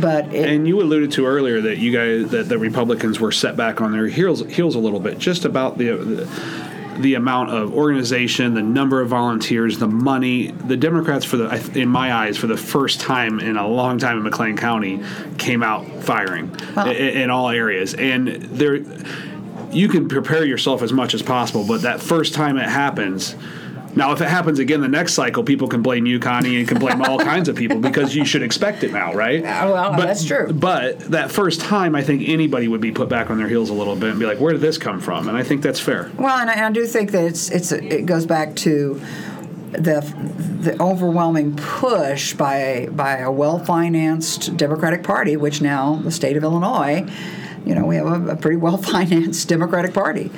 but 0.00 0.32
it, 0.34 0.48
And 0.48 0.66
you 0.68 0.80
alluded 0.80 1.12
to 1.12 1.26
earlier 1.26 1.60
that 1.62 1.78
you 1.78 1.92
guys 1.92 2.30
that 2.30 2.48
the 2.48 2.58
Republicans 2.58 3.18
were 3.20 3.32
set 3.32 3.56
back 3.56 3.80
on 3.80 3.92
their 3.92 4.06
heels 4.08 4.40
heels 4.46 4.74
a 4.74 4.78
little 4.80 5.00
bit, 5.00 5.18
just 5.18 5.44
about 5.44 5.78
the. 5.78 5.88
the 5.96 6.67
the 6.98 7.14
amount 7.14 7.50
of 7.50 7.72
organization, 7.74 8.54
the 8.54 8.62
number 8.62 9.00
of 9.00 9.08
volunteers, 9.08 9.78
the 9.78 9.86
money, 9.88 10.48
the 10.50 10.76
Democrats 10.76 11.24
for 11.24 11.36
the, 11.36 11.72
in 11.80 11.88
my 11.88 12.12
eyes, 12.12 12.36
for 12.36 12.46
the 12.48 12.56
first 12.56 13.00
time 13.00 13.38
in 13.40 13.56
a 13.56 13.66
long 13.66 13.98
time 13.98 14.16
in 14.16 14.22
McLean 14.24 14.56
County, 14.56 15.00
came 15.38 15.62
out 15.62 15.86
firing 16.02 16.50
Well- 16.74 16.88
i- 16.88 16.92
in, 16.92 17.30
all 17.30 17.50
areas, 17.50 17.94
and 17.94 18.26
there, 18.28 18.80
you 19.70 19.88
can 19.88 20.08
prepare 20.08 20.44
yourself 20.44 20.82
as 20.82 20.92
much 20.92 21.14
as 21.14 21.22
possible, 21.22 21.64
but 21.66 21.82
that 21.82 22.00
first 22.00 22.34
time 22.34 22.56
it 22.56 22.68
happens. 22.68 23.36
Now, 23.98 24.12
if 24.12 24.20
it 24.20 24.28
happens 24.28 24.60
again 24.60 24.80
the 24.80 24.86
next 24.86 25.14
cycle, 25.14 25.42
people 25.42 25.66
can 25.66 25.82
blame 25.82 26.06
you, 26.06 26.20
Connie, 26.20 26.56
and 26.56 26.68
can 26.68 26.78
blame 26.78 27.02
all 27.02 27.18
kinds 27.32 27.48
of 27.48 27.56
people 27.56 27.80
because 27.80 28.14
you 28.14 28.24
should 28.24 28.44
expect 28.44 28.84
it 28.84 28.92
now, 28.92 29.12
right? 29.12 29.42
Well, 29.42 29.96
that's 29.96 30.24
true. 30.24 30.52
But 30.52 31.00
that 31.10 31.32
first 31.32 31.60
time, 31.60 31.96
I 31.96 32.04
think 32.04 32.28
anybody 32.28 32.68
would 32.68 32.80
be 32.80 32.92
put 32.92 33.08
back 33.08 33.28
on 33.28 33.38
their 33.38 33.48
heels 33.48 33.70
a 33.70 33.74
little 33.74 33.96
bit 33.96 34.10
and 34.10 34.20
be 34.20 34.24
like, 34.24 34.38
"Where 34.38 34.52
did 34.52 34.60
this 34.60 34.78
come 34.78 35.00
from?" 35.00 35.28
And 35.28 35.36
I 35.36 35.42
think 35.42 35.62
that's 35.62 35.80
fair. 35.80 36.12
Well, 36.16 36.38
and 36.38 36.48
I, 36.48 36.64
I 36.64 36.70
do 36.70 36.86
think 36.86 37.10
that 37.10 37.24
it's 37.24 37.50
it's 37.50 37.72
it 37.72 38.06
goes 38.06 38.24
back 38.24 38.54
to 38.56 39.02
the 39.72 40.00
the 40.60 40.80
overwhelming 40.80 41.56
push 41.56 42.34
by 42.34 42.88
by 42.92 43.18
a 43.18 43.32
well 43.32 43.58
financed 43.58 44.56
Democratic 44.56 45.02
Party, 45.02 45.36
which 45.36 45.60
now 45.60 45.96
the 45.96 46.12
state 46.12 46.36
of 46.36 46.44
Illinois. 46.44 47.04
You 47.68 47.74
know, 47.74 47.84
we 47.84 47.96
have 47.96 48.06
a, 48.06 48.30
a 48.32 48.36
pretty 48.36 48.56
well 48.56 48.78
financed 48.78 49.46
Democratic 49.50 49.92
Party. 49.92 50.30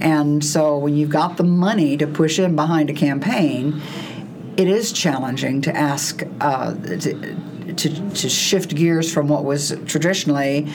And 0.00 0.44
so 0.44 0.76
when 0.78 0.96
you've 0.96 1.10
got 1.10 1.36
the 1.36 1.44
money 1.44 1.96
to 1.96 2.08
push 2.08 2.40
in 2.40 2.56
behind 2.56 2.90
a 2.90 2.92
campaign, 2.92 3.80
it 4.56 4.66
is 4.66 4.92
challenging 4.92 5.62
to 5.62 5.74
ask, 5.74 6.24
uh, 6.40 6.74
to, 6.74 7.36
to, 7.76 8.10
to 8.10 8.28
shift 8.28 8.74
gears 8.74 9.12
from 9.12 9.28
what 9.28 9.44
was 9.44 9.78
traditionally 9.86 10.72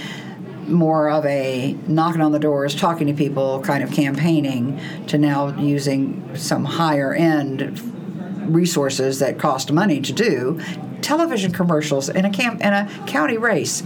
more 0.65 1.09
of 1.09 1.25
a 1.25 1.73
knocking 1.87 2.21
on 2.21 2.31
the 2.31 2.39
doors, 2.39 2.73
talking 2.73 3.07
to 3.07 3.13
people 3.13 3.61
kind 3.61 3.83
of 3.83 3.91
campaigning 3.91 4.79
to 5.07 5.17
now 5.17 5.57
using 5.59 6.35
some 6.37 6.63
higher 6.63 7.13
end 7.13 7.81
resources 8.53 9.19
that 9.19 9.37
cost 9.37 9.73
money 9.73 9.99
to 9.99 10.13
do 10.13 10.59
television 11.01 11.51
commercials 11.51 12.09
in 12.09 12.25
a 12.25 12.29
camp 12.29 12.61
in 12.61 12.73
a 12.73 12.87
county 13.07 13.37
race. 13.37 13.83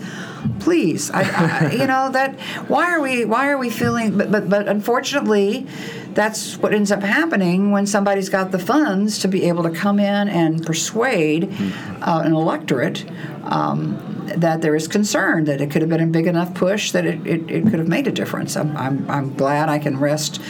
Please, 0.60 1.12
I, 1.12 1.22
I, 1.22 1.72
you 1.72 1.88
know 1.88 2.10
that. 2.12 2.40
Why 2.68 2.92
are 2.92 3.02
we? 3.02 3.26
Why 3.26 3.50
are 3.50 3.58
we 3.58 3.70
feeling? 3.70 4.18
But 4.18 4.32
but 4.32 4.50
but 4.50 4.68
unfortunately, 4.68 5.68
that's 6.14 6.58
what 6.58 6.74
ends 6.74 6.92
up 6.92 7.02
happening 7.02 7.72
when 7.72 7.86
somebody's 7.86 8.30
got 8.30 8.52
the 8.52 8.60
funds 8.60 9.20
to 9.20 9.28
be 9.28 9.44
able 9.44 9.64
to 9.64 9.72
come 9.72 10.00
in 10.00 10.30
and 10.30 10.66
persuade 10.66 11.54
uh, 12.02 12.22
an 12.24 12.34
electorate. 12.34 13.06
Um, 13.44 14.12
that 14.38 14.62
there 14.62 14.76
is 14.76 14.88
concern 14.88 15.46
that 15.46 15.62
it 15.62 15.72
could 15.72 15.82
have 15.82 15.90
been 15.90 16.02
a 16.02 16.08
big 16.08 16.28
enough 16.28 16.54
push 16.54 16.92
that 16.92 17.06
it, 17.06 17.26
it, 17.26 17.50
it 17.50 17.64
could 17.64 17.80
have 17.80 17.88
made 17.88 18.08
a 18.08 18.12
difference. 18.12 18.56
I'm, 18.56 18.76
I'm, 18.78 19.10
I'm 19.10 19.34
glad 19.34 19.70
I 19.70 19.80
can 19.80 20.00
rest 20.00 20.42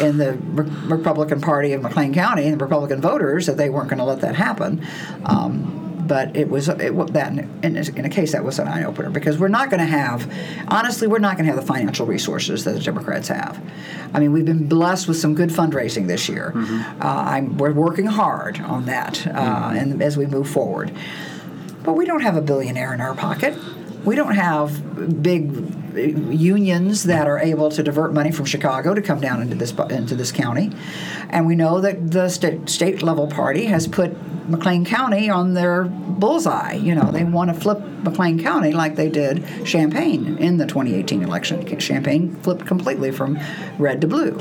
in 0.00 0.18
the 0.18 0.34
Re- 0.34 0.70
Republican 0.86 1.40
Party 1.40 1.72
of 1.72 1.82
McLean 1.82 2.14
County 2.14 2.44
and 2.44 2.58
the 2.58 2.64
Republican 2.64 3.00
voters 3.00 3.46
that 3.46 3.56
they 3.56 3.70
weren't 3.70 3.88
going 3.88 3.98
to 3.98 4.04
let 4.04 4.20
that 4.20 4.36
happen. 4.36 4.86
Um, 5.24 5.85
but 6.06 6.36
it 6.36 6.48
was 6.48 6.68
it, 6.68 7.12
that 7.12 7.32
in, 7.32 7.76
in 7.76 8.04
a 8.04 8.08
case 8.08 8.32
that 8.32 8.44
was 8.44 8.58
an 8.58 8.68
eye 8.68 8.84
opener 8.84 9.10
because 9.10 9.38
we're 9.38 9.48
not 9.48 9.70
going 9.70 9.80
to 9.80 9.86
have 9.86 10.30
honestly 10.68 11.06
we're 11.06 11.18
not 11.18 11.36
going 11.36 11.46
to 11.46 11.52
have 11.52 11.60
the 11.60 11.66
financial 11.66 12.06
resources 12.06 12.64
that 12.64 12.72
the 12.72 12.80
Democrats 12.80 13.28
have. 13.28 13.60
I 14.14 14.20
mean 14.20 14.32
we've 14.32 14.44
been 14.44 14.66
blessed 14.68 15.08
with 15.08 15.16
some 15.16 15.34
good 15.34 15.50
fundraising 15.50 16.06
this 16.06 16.28
year. 16.28 16.52
Uh, 17.00 17.24
I'm, 17.26 17.58
we're 17.58 17.72
working 17.72 18.06
hard 18.06 18.60
on 18.60 18.86
that 18.86 19.26
uh, 19.26 19.72
and 19.74 20.02
as 20.02 20.16
we 20.16 20.26
move 20.26 20.48
forward. 20.48 20.92
But 21.82 21.92
we 21.92 22.04
don't 22.04 22.22
have 22.22 22.36
a 22.36 22.42
billionaire 22.42 22.92
in 22.94 23.00
our 23.00 23.14
pocket. 23.14 23.56
We 24.04 24.16
don't 24.16 24.34
have 24.34 25.22
big 25.22 25.52
uh, 25.54 25.85
unions 25.96 27.04
that 27.04 27.26
are 27.26 27.38
able 27.38 27.70
to 27.70 27.82
divert 27.82 28.12
money 28.12 28.30
from 28.30 28.44
Chicago 28.44 28.94
to 28.94 29.02
come 29.02 29.20
down 29.20 29.42
into 29.42 29.54
this 29.54 29.72
into 29.90 30.14
this 30.14 30.32
county, 30.32 30.72
and 31.30 31.46
we 31.46 31.54
know 31.54 31.80
that 31.80 32.10
the 32.10 32.28
state, 32.28 32.68
state 32.68 33.02
level 33.02 33.26
party 33.26 33.64
has 33.66 33.86
put 33.86 34.14
McLean 34.48 34.84
County 34.84 35.28
on 35.28 35.54
their 35.54 35.84
bullseye. 35.84 36.74
You 36.74 36.94
know, 36.94 37.10
they 37.10 37.24
want 37.24 37.52
to 37.52 37.60
flip 37.60 37.80
McLean 38.02 38.42
County 38.42 38.72
like 38.72 38.96
they 38.96 39.08
did 39.08 39.44
Champaign 39.64 40.38
in 40.38 40.56
the 40.56 40.66
2018 40.66 41.22
election. 41.22 41.64
Champaign 41.78 42.34
flipped 42.36 42.66
completely 42.66 43.10
from 43.10 43.38
red 43.78 44.00
to 44.00 44.06
blue. 44.06 44.36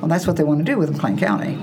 Well, 0.00 0.08
that's 0.08 0.26
what 0.26 0.36
they 0.36 0.44
want 0.44 0.58
to 0.58 0.64
do 0.64 0.78
with 0.78 0.90
McLean 0.92 1.18
County. 1.18 1.58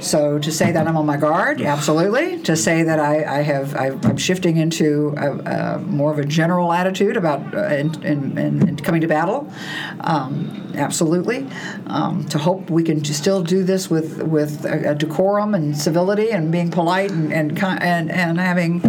So 0.00 0.38
to 0.38 0.52
say 0.52 0.72
that 0.72 0.86
I'm 0.86 0.96
on 0.96 1.06
my 1.06 1.16
guard, 1.16 1.60
absolutely. 1.60 2.40
To 2.42 2.56
say 2.56 2.82
that 2.82 3.00
I, 3.00 3.38
I 3.38 3.42
have 3.42 3.74
I, 3.74 3.88
I'm 3.88 4.16
shifting 4.16 4.56
into 4.56 5.14
a, 5.16 5.38
a 5.38 5.78
more 5.78 6.12
of 6.12 6.18
a 6.18 6.24
general 6.24 6.72
attitude 6.72 7.16
about 7.16 7.54
uh, 7.54 7.66
in, 7.66 8.02
in, 8.02 8.38
in, 8.38 8.68
in 8.68 8.76
coming 8.76 9.00
to 9.00 9.08
battle, 9.08 9.50
um, 10.00 10.72
absolutely. 10.74 11.46
Um, 11.86 12.24
to 12.26 12.38
hope 12.38 12.70
we 12.70 12.82
can 12.82 13.04
still 13.04 13.42
do 13.42 13.64
this 13.64 13.90
with 13.90 14.22
with 14.22 14.64
a, 14.64 14.90
a 14.90 14.94
decorum 14.94 15.54
and 15.54 15.76
civility 15.76 16.30
and 16.30 16.52
being 16.52 16.70
polite 16.70 17.10
and 17.10 17.32
and 17.32 17.62
and, 17.62 18.10
and 18.10 18.38
having 18.38 18.82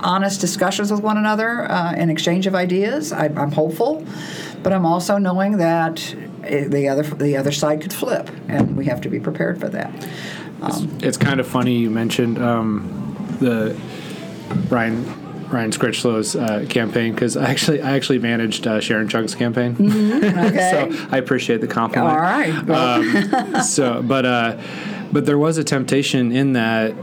honest 0.00 0.40
discussions 0.40 0.90
with 0.90 1.00
one 1.00 1.16
another 1.16 1.70
uh, 1.70 1.92
and 1.96 2.10
exchange 2.10 2.46
of 2.46 2.54
ideas. 2.54 3.12
I, 3.12 3.26
I'm 3.26 3.52
hopeful, 3.52 4.04
but 4.62 4.72
I'm 4.72 4.86
also 4.86 5.18
knowing 5.18 5.58
that 5.58 6.14
eh, 6.44 6.68
the 6.68 6.88
other 6.88 7.02
the 7.02 7.36
other 7.36 7.52
side 7.52 7.80
could 7.82 7.92
flip, 7.92 8.30
and 8.48 8.76
we 8.76 8.86
have 8.86 9.00
to 9.02 9.08
be 9.08 9.20
prepared 9.20 9.60
for 9.60 9.68
that. 9.68 9.92
It's 11.00 11.16
kind 11.16 11.40
of 11.40 11.46
funny 11.46 11.76
you 11.78 11.90
mentioned 11.90 12.38
um, 12.38 13.36
the 13.40 13.78
Ryan 14.68 15.04
Ryan 15.48 15.70
Scritchlow's 15.70 16.34
uh, 16.34 16.66
campaign 16.68 17.12
because 17.14 17.36
I 17.36 17.50
actually 17.50 17.80
I 17.82 17.92
actually 17.92 18.18
managed 18.18 18.66
uh, 18.66 18.80
Sharon 18.80 19.08
Chung's 19.08 19.34
campaign, 19.34 19.76
Okay. 20.24 20.70
so 20.90 21.08
I 21.10 21.18
appreciate 21.18 21.60
the 21.60 21.68
compliment. 21.68 22.12
All 22.16 22.20
right. 22.20 22.68
Um, 22.70 23.62
so, 23.62 24.02
but 24.02 24.26
uh, 24.26 24.60
but 25.12 25.24
there 25.26 25.38
was 25.38 25.56
a 25.58 25.64
temptation 25.64 26.32
in 26.32 26.54
that 26.54 26.94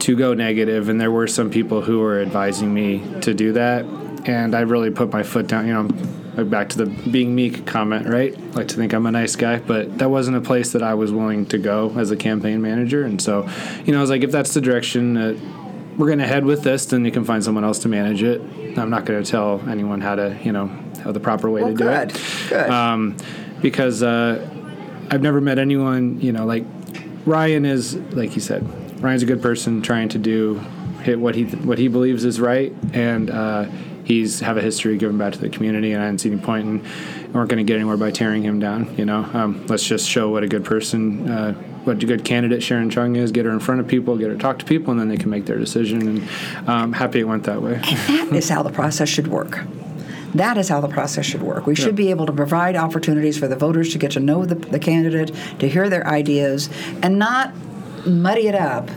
to 0.00 0.16
go 0.16 0.34
negative, 0.34 0.88
and 0.88 1.00
there 1.00 1.12
were 1.12 1.26
some 1.28 1.50
people 1.50 1.82
who 1.82 2.00
were 2.00 2.20
advising 2.20 2.74
me 2.74 3.00
to 3.20 3.32
do 3.32 3.52
that, 3.52 3.84
and 4.26 4.54
I 4.56 4.62
really 4.62 4.90
put 4.90 5.12
my 5.12 5.22
foot 5.22 5.46
down. 5.46 5.66
You 5.68 5.72
know, 5.74 5.88
like 6.36 6.50
back 6.50 6.68
to 6.70 6.84
the 6.84 6.86
being 6.86 7.34
meek 7.34 7.66
comment, 7.66 8.08
right? 8.08 8.38
Like 8.54 8.68
to 8.68 8.76
think 8.76 8.92
I'm 8.92 9.06
a 9.06 9.10
nice 9.10 9.36
guy, 9.36 9.58
but 9.58 9.98
that 9.98 10.10
wasn't 10.10 10.36
a 10.36 10.40
place 10.40 10.72
that 10.72 10.82
I 10.82 10.94
was 10.94 11.12
willing 11.12 11.46
to 11.46 11.58
go 11.58 11.92
as 11.96 12.10
a 12.10 12.16
campaign 12.16 12.60
manager, 12.62 13.04
and 13.04 13.20
so, 13.20 13.48
you 13.84 13.92
know, 13.92 13.98
I 13.98 14.00
was 14.00 14.10
like, 14.10 14.22
if 14.22 14.32
that's 14.32 14.54
the 14.54 14.60
direction 14.60 15.14
that 15.14 15.36
we're 15.96 16.06
going 16.06 16.18
to 16.18 16.26
head 16.26 16.44
with 16.44 16.62
this, 16.62 16.86
then 16.86 17.04
you 17.04 17.12
can 17.12 17.24
find 17.24 17.42
someone 17.44 17.64
else 17.64 17.78
to 17.80 17.88
manage 17.88 18.22
it. 18.22 18.40
I'm 18.76 18.90
not 18.90 19.04
going 19.04 19.22
to 19.22 19.30
tell 19.30 19.62
anyone 19.68 20.00
how 20.00 20.16
to, 20.16 20.36
you 20.42 20.50
know, 20.50 20.66
how 21.02 21.12
the 21.12 21.20
proper 21.20 21.50
way 21.50 21.62
well, 21.62 21.70
to 21.70 21.76
do 21.76 21.88
it 21.88 22.20
Good. 22.48 22.70
um, 22.70 23.16
because 23.62 24.02
uh, 24.02 24.48
I've 25.10 25.22
never 25.22 25.40
met 25.40 25.58
anyone, 25.58 26.20
you 26.20 26.32
know, 26.32 26.44
like 26.46 26.64
Ryan 27.24 27.64
is, 27.64 27.94
like 27.94 28.34
you 28.34 28.40
said, 28.40 28.62
Ryan's 29.02 29.22
a 29.22 29.26
good 29.26 29.42
person 29.42 29.82
trying 29.82 30.08
to 30.10 30.18
do 30.18 30.60
hit 31.02 31.20
what 31.20 31.34
he 31.34 31.44
what 31.44 31.78
he 31.78 31.88
believes 31.88 32.24
is 32.24 32.40
right, 32.40 32.72
and 32.92 33.30
uh, 33.30 33.66
he's 34.04 34.40
have 34.40 34.56
a 34.56 34.62
history 34.62 34.94
of 34.94 35.00
giving 35.00 35.18
back 35.18 35.32
to 35.32 35.38
the 35.38 35.48
community, 35.48 35.92
and 35.92 36.02
I 36.02 36.06
didn't 36.06 36.20
see 36.20 36.30
any 36.30 36.40
point 36.40 36.66
in 36.66 36.82
we 36.82 37.32
weren't 37.32 37.50
going 37.50 37.64
to 37.64 37.64
get 37.64 37.76
anywhere 37.76 37.96
by 37.96 38.10
tearing 38.12 38.44
him 38.44 38.60
down. 38.60 38.94
You 38.96 39.04
know, 39.04 39.28
um, 39.32 39.66
let's 39.66 39.84
just 39.84 40.08
show 40.08 40.30
what 40.30 40.44
a 40.44 40.48
good 40.48 40.64
person. 40.64 41.28
Uh, 41.28 41.54
what 41.84 42.02
a 42.02 42.06
good 42.06 42.24
candidate 42.24 42.62
Sharon 42.62 42.88
Chung 42.88 43.16
is, 43.16 43.32
get 43.32 43.44
her 43.44 43.50
in 43.50 43.60
front 43.60 43.80
of 43.80 43.88
people, 43.88 44.16
get 44.16 44.28
her 44.28 44.34
to 44.34 44.40
talk 44.40 44.58
to 44.60 44.64
people, 44.64 44.92
and 44.92 45.00
then 45.00 45.08
they 45.08 45.16
can 45.16 45.30
make 45.30 45.44
their 45.46 45.58
decision. 45.58 46.00
And 46.08 46.68
um, 46.68 46.92
happy 46.92 47.20
it 47.20 47.24
went 47.24 47.44
that 47.44 47.60
way. 47.60 47.74
And 47.74 48.30
that 48.30 48.32
is 48.32 48.48
how 48.48 48.62
the 48.62 48.70
process 48.70 49.08
should 49.08 49.28
work. 49.28 49.64
That 50.34 50.58
is 50.58 50.68
how 50.68 50.80
the 50.80 50.88
process 50.88 51.26
should 51.26 51.42
work. 51.42 51.66
We 51.66 51.76
should 51.76 51.94
be 51.94 52.10
able 52.10 52.26
to 52.26 52.32
provide 52.32 52.74
opportunities 52.74 53.38
for 53.38 53.46
the 53.46 53.54
voters 53.54 53.92
to 53.92 53.98
get 53.98 54.12
to 54.12 54.20
know 54.20 54.44
the, 54.44 54.56
the 54.56 54.80
candidate, 54.80 55.32
to 55.60 55.68
hear 55.68 55.88
their 55.88 56.06
ideas, 56.06 56.68
and 57.02 57.18
not 57.18 57.54
muddy 58.04 58.48
it 58.48 58.54
up 58.54 58.90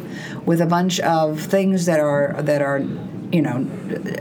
with 0.45 0.61
a 0.61 0.65
bunch 0.65 0.99
of 1.01 1.39
things 1.39 1.85
that 1.85 1.99
are 1.99 2.35
that 2.39 2.61
are 2.61 2.79
you 3.31 3.41
know 3.41 3.57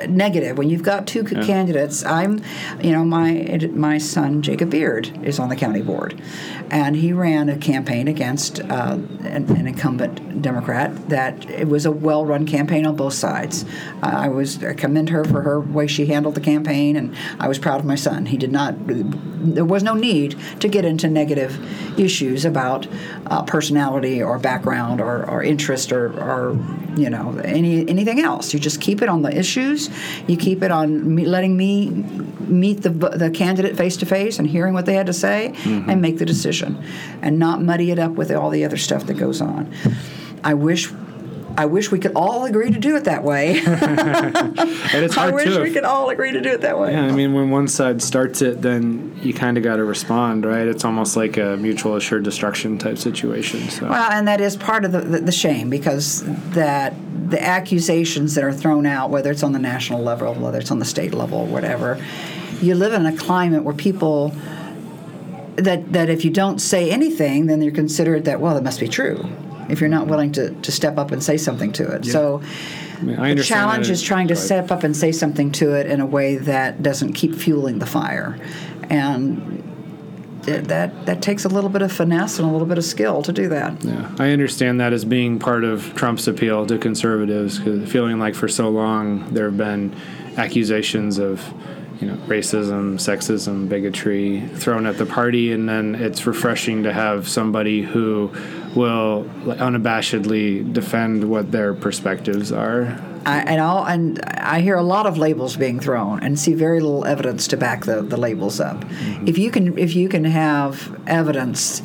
negative. 0.09 0.59
When 0.59 0.69
you've 0.69 0.83
got 0.83 1.07
two 1.07 1.27
c 1.27 1.37
candidates 1.47 2.05
i'm 2.05 2.43
you 2.83 2.93
know 2.93 3.05
my 3.05 3.59
my 3.73 3.99
son 3.99 4.43
jacob 4.43 4.71
beard 4.71 5.25
is 5.25 5.39
on 5.39 5.49
the 5.49 5.57
county 5.57 5.83
board. 5.83 6.21
And 6.71 6.97
he 6.97 7.13
ran 7.13 7.49
a 7.49 7.57
campaign 7.57 8.09
against 8.09 8.61
uh, 8.61 8.99
an, 9.23 9.49
an 9.57 9.69
incumbent 9.69 10.43
democrat 10.43 11.09
that 11.09 11.49
it 11.49 11.69
was 11.69 11.87
a 11.87 11.93
well-run 11.93 12.45
campaign 12.47 12.85
on 12.87 12.97
both 12.97 13.15
sides. 13.15 13.65
Uh, 14.03 14.11
i 14.27 14.29
was 14.29 14.63
I 14.65 14.75
commend 14.75 15.11
her 15.11 15.25
for 15.25 15.43
her 15.43 15.61
way 15.61 15.87
she 15.87 16.07
handled 16.07 16.35
the 16.35 16.41
campaign 16.41 16.97
and 16.97 17.15
i 17.39 17.49
was 17.49 17.59
proud 17.59 17.81
of 17.81 17.87
my 17.87 17.95
son. 17.95 18.27
He 18.27 18.37
did 18.37 18.53
not 18.53 18.75
there 19.55 19.65
was 19.65 19.83
no 19.83 19.95
need 19.95 20.37
to 20.61 20.69
get 20.69 20.85
into 20.85 21.09
negative 21.09 21.59
issues 21.99 22.45
about 22.45 22.87
uh, 23.27 23.43
personality 23.43 24.23
or 24.23 24.39
background 24.39 25.01
or, 25.01 25.29
or 25.29 25.43
interest 25.43 25.93
or, 25.93 26.13
or 26.21 26.53
you 26.97 27.11
know 27.11 27.39
any 27.45 27.89
anything 27.89 28.21
else. 28.21 28.53
You 28.53 28.61
just 28.61 28.81
keep 28.81 28.96
it 29.03 29.09
on 29.09 29.23
the 29.23 29.37
issues. 29.37 29.91
You 30.27 30.37
keep 30.37 30.63
it 30.63 30.71
on 30.71 31.15
me, 31.15 31.25
letting 31.25 31.57
me 31.57 31.91
meet 31.91 32.83
the 32.83 32.91
the 32.91 33.31
candidate 33.31 33.77
face 33.77 33.97
to 33.99 34.07
face 34.07 34.39
and 34.39 34.49
hearing 34.49 34.75
what 34.75 34.87
they 34.87 34.95
had 34.95 35.07
to 35.07 35.13
say 35.13 35.53
mm-hmm. 35.55 35.91
and 35.91 36.01
make 36.01 36.19
the 36.19 36.27
decision 36.27 36.83
and 37.23 37.39
not 37.39 37.63
muddy 37.63 37.91
it 37.91 37.99
up 37.99 38.13
with 38.13 38.31
all 38.31 38.51
the 38.51 38.65
other 38.65 38.77
stuff 38.77 39.07
that 39.07 39.15
goes 39.15 39.41
on. 39.41 39.73
I 40.45 40.55
wish 40.55 40.91
I 41.57 41.67
wish 41.67 41.91
we 41.91 41.99
could 41.99 42.13
all 42.15 42.45
agree 42.45 42.71
to 42.71 42.79
do 42.79 42.97
it 42.97 43.05
that 43.05 43.23
way. 43.23 43.63
And 44.97 45.05
it's 45.05 45.15
hard 45.15 45.33
I 45.33 45.35
wish 45.35 45.55
too. 45.55 45.63
we 45.63 45.73
could 45.73 45.85
all 45.85 46.11
agree 46.11 46.33
to 46.33 46.41
do 46.41 46.51
it 46.51 46.61
that 46.63 46.79
way. 46.79 46.93
Yeah, 46.93 47.07
I 47.07 47.11
mean, 47.11 47.35
when 47.35 47.51
one 47.51 47.69
side 47.69 48.01
starts 48.01 48.41
it, 48.41 48.63
then 48.63 49.19
you 49.21 49.35
kind 49.35 49.59
of 49.59 49.65
got 49.65 49.77
to 49.77 49.85
respond, 49.85 50.47
right? 50.47 50.67
It's 50.67 50.85
almost 50.85 51.17
like 51.17 51.37
a 51.37 51.57
mutual 51.57 51.97
assured 51.97 52.25
destruction 52.25 52.79
type 52.79 52.99
situation. 52.99 53.69
So. 53.69 53.89
Well, 53.89 54.11
and 54.11 54.27
that 54.29 54.41
is 54.41 54.57
part 54.57 54.85
of 54.85 54.93
the, 54.93 55.01
the, 55.01 55.21
the 55.21 55.33
shame 55.33 55.69
because 55.69 56.23
that 56.53 56.95
the 57.31 57.43
accusations 57.43 58.35
that 58.37 58.45
are 58.45 58.53
thrown 58.53 58.87
out, 58.87 59.11
whether 59.11 59.31
it's 59.31 59.43
on 59.43 59.53
the 59.53 59.59
national 59.59 60.03
level, 60.03 60.35
whether 60.35 60.59
it's 60.59 60.71
on 60.71 60.79
the 60.79 60.85
state 60.85 61.13
level, 61.13 61.47
whatever, 61.47 62.03
you 62.61 62.75
live 62.75 62.93
in 62.93 63.05
a 63.07 63.17
climate 63.17 63.65
where 63.65 63.75
people 63.75 64.33
that 65.57 65.93
that 65.93 66.09
if 66.09 66.25
you 66.25 66.31
don't 66.31 66.61
say 66.61 66.91
anything, 66.91 67.47
then 67.47 67.63
you're 67.63 67.73
considered 67.73 68.25
that 68.27 68.41
well, 68.41 68.57
it 68.57 68.63
must 68.63 68.81
be 68.81 68.89
true. 68.89 69.29
If 69.69 69.81
you're 69.81 69.91
not 69.91 70.07
willing 70.07 70.33
to, 70.33 70.51
to 70.51 70.73
step 70.73 70.99
up 70.99 71.11
and 71.11 71.23
say 71.23 71.37
something 71.37 71.73
to 71.73 71.95
it, 71.95 72.05
so 72.07 72.43
I 72.99 73.03
mean, 73.03 73.19
I 73.19 73.35
the 73.35 73.43
challenge 73.43 73.91
is 73.91 74.03
trying 74.03 74.29
to 74.29 74.35
but- 74.35 74.41
step 74.41 74.71
up 74.71 74.83
and 74.85 74.97
say 74.97 75.13
something 75.13 75.53
to 75.53 75.75
it 75.75 75.87
in 75.87 76.01
a 76.01 76.07
way 76.07 76.37
that 76.37 76.83
doesn't 76.83 77.13
keep 77.13 77.35
fueling 77.35 77.79
the 77.79 77.87
fire, 77.87 78.39
and 78.89 79.63
that 80.43 81.07
that 81.07 81.23
takes 81.23 81.45
a 81.45 81.49
little 81.49 81.71
bit 81.71 81.83
of 81.83 81.93
finesse 81.93 82.39
and 82.39 82.49
a 82.49 82.53
little 82.53 82.67
bit 82.69 82.79
of 82.79 82.85
skill 82.85 83.23
to 83.23 83.33
do 83.33 83.49
that. 83.49 83.83
Yeah, 83.85 84.15
I 84.19 84.31
understand 84.31 84.81
that 84.81 84.93
as 84.93 85.05
being 85.05 85.39
part 85.39 85.65
of 85.65 85.95
Trump's 85.95 86.29
appeal 86.29 86.67
to 86.67 86.79
conservatives, 86.79 87.59
feeling 87.59 88.19
like 88.19 88.35
for 88.35 88.49
so 88.49 88.69
long 88.69 89.33
there 89.35 89.47
have 89.47 89.57
been 89.59 89.95
accusations 90.37 91.19
of, 91.19 91.43
you 92.01 92.09
know, 92.09 92.17
racism, 92.27 92.95
sexism, 92.95 93.69
bigotry 93.69 94.41
thrown 94.55 94.87
at 94.87 94.99
the 94.99 95.07
party, 95.07 95.53
and 95.53 95.69
then 95.69 95.95
it's 95.95 96.27
refreshing 96.27 96.83
to 96.83 96.93
have 96.93 97.29
somebody 97.29 97.83
who 97.83 98.31
will 98.75 99.25
unabashedly 99.45 100.73
defend 100.73 101.29
what 101.29 101.51
their 101.53 101.75
perspectives 101.75 102.53
are. 102.53 102.99
I, 103.25 103.41
and 103.41 103.61
all 103.61 103.85
and 103.85 104.23
I 104.25 104.61
hear 104.61 104.77
a 104.77 104.85
lot 104.85 105.07
of 105.07 105.19
labels 105.19 105.57
being 105.57 105.81
thrown 105.81 106.23
and 106.23 106.39
see 106.39 106.55
very 106.55 106.81
little 106.81 107.05
evidence 107.05 107.49
to 107.49 107.57
back 107.57 107.85
the, 107.85 108.03
the 108.03 108.17
labels 108.17 108.61
up. 108.61 108.85
Mm-hmm. 108.85 109.27
If 109.27 109.37
you 109.37 109.51
can 109.51 109.77
if 109.77 109.97
you 109.97 110.09
can 110.09 110.25
have 110.25 110.97
evidence 111.09 111.83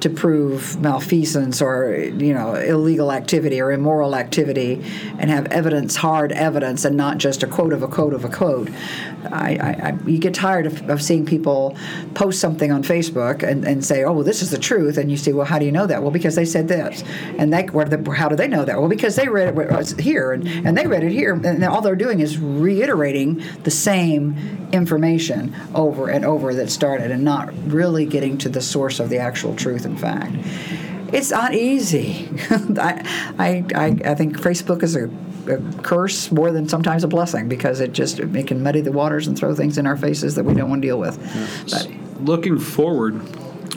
to 0.00 0.10
prove 0.10 0.80
malfeasance 0.80 1.60
or 1.60 1.94
you 1.94 2.32
know 2.32 2.54
illegal 2.54 3.12
activity 3.12 3.60
or 3.60 3.70
immoral 3.72 4.16
activity 4.16 4.82
and 5.18 5.30
have 5.30 5.46
evidence, 5.46 5.96
hard 5.96 6.32
evidence, 6.32 6.84
and 6.84 6.96
not 6.96 7.18
just 7.18 7.42
a 7.42 7.46
quote 7.46 7.72
of 7.72 7.82
a 7.82 7.88
quote 7.88 8.14
of 8.14 8.24
a 8.24 8.28
quote. 8.28 8.70
I, 9.30 9.56
I, 9.56 9.88
I 9.88 9.98
you 10.06 10.18
get 10.18 10.34
tired 10.34 10.66
of, 10.66 10.88
of 10.88 11.02
seeing 11.02 11.26
people 11.26 11.76
post 12.14 12.40
something 12.40 12.72
on 12.72 12.82
Facebook 12.82 13.42
and, 13.42 13.64
and 13.64 13.84
say, 13.84 14.04
"Oh, 14.04 14.12
well, 14.12 14.24
this 14.24 14.42
is 14.42 14.50
the 14.50 14.58
truth," 14.58 14.96
and 14.96 15.10
you 15.10 15.16
say, 15.16 15.32
"Well, 15.32 15.46
how 15.46 15.58
do 15.58 15.64
you 15.64 15.72
know 15.72 15.86
that?" 15.86 16.02
Well, 16.02 16.10
because 16.10 16.34
they 16.34 16.44
said 16.44 16.68
this, 16.68 17.04
and 17.38 17.52
they 17.52 17.66
how 17.66 18.28
do 18.28 18.36
they 18.36 18.48
know 18.48 18.64
that? 18.64 18.78
Well, 18.78 18.88
because 18.88 19.16
they 19.16 19.28
read 19.28 19.54
it 19.56 20.00
here 20.00 20.32
and, 20.32 20.46
and 20.48 20.76
they 20.76 20.86
read 20.86 21.04
it 21.04 21.12
here, 21.12 21.34
and 21.34 21.64
all 21.64 21.82
they're 21.82 21.96
doing 21.96 22.20
is 22.20 22.38
reiterating 22.38 23.42
the 23.64 23.70
same 23.70 24.68
information 24.72 25.54
over 25.74 26.08
and 26.08 26.24
over 26.24 26.54
that 26.54 26.70
started, 26.70 27.10
and 27.10 27.24
not 27.24 27.52
really 27.66 28.06
getting 28.06 28.38
to 28.38 28.48
the 28.48 28.60
source 28.60 29.00
of 29.00 29.10
the 29.10 29.18
actual 29.18 29.54
truth 29.54 29.84
and 29.90 30.00
fact. 30.00 30.34
It's 31.12 31.30
not 31.30 31.54
easy. 31.54 32.28
I, 32.50 33.34
I, 33.38 33.64
I, 33.74 34.10
I 34.10 34.14
think 34.14 34.38
Facebook 34.38 34.82
is 34.82 34.96
a 34.96 35.10
a 35.48 35.58
curse 35.82 36.30
more 36.30 36.52
than 36.52 36.68
sometimes 36.68 37.04
a 37.04 37.08
blessing 37.08 37.48
because 37.48 37.80
it 37.80 37.92
just 37.92 38.18
it 38.20 38.46
can 38.46 38.62
muddy 38.62 38.80
the 38.80 38.92
waters 38.92 39.26
and 39.26 39.38
throw 39.38 39.54
things 39.54 39.78
in 39.78 39.86
our 39.86 39.96
faces 39.96 40.34
that 40.34 40.44
we 40.44 40.54
don't 40.54 40.68
want 40.68 40.82
to 40.82 40.88
deal 40.88 40.98
with. 40.98 41.18
But 41.70 41.88
Looking 42.20 42.58
forward, 42.58 43.22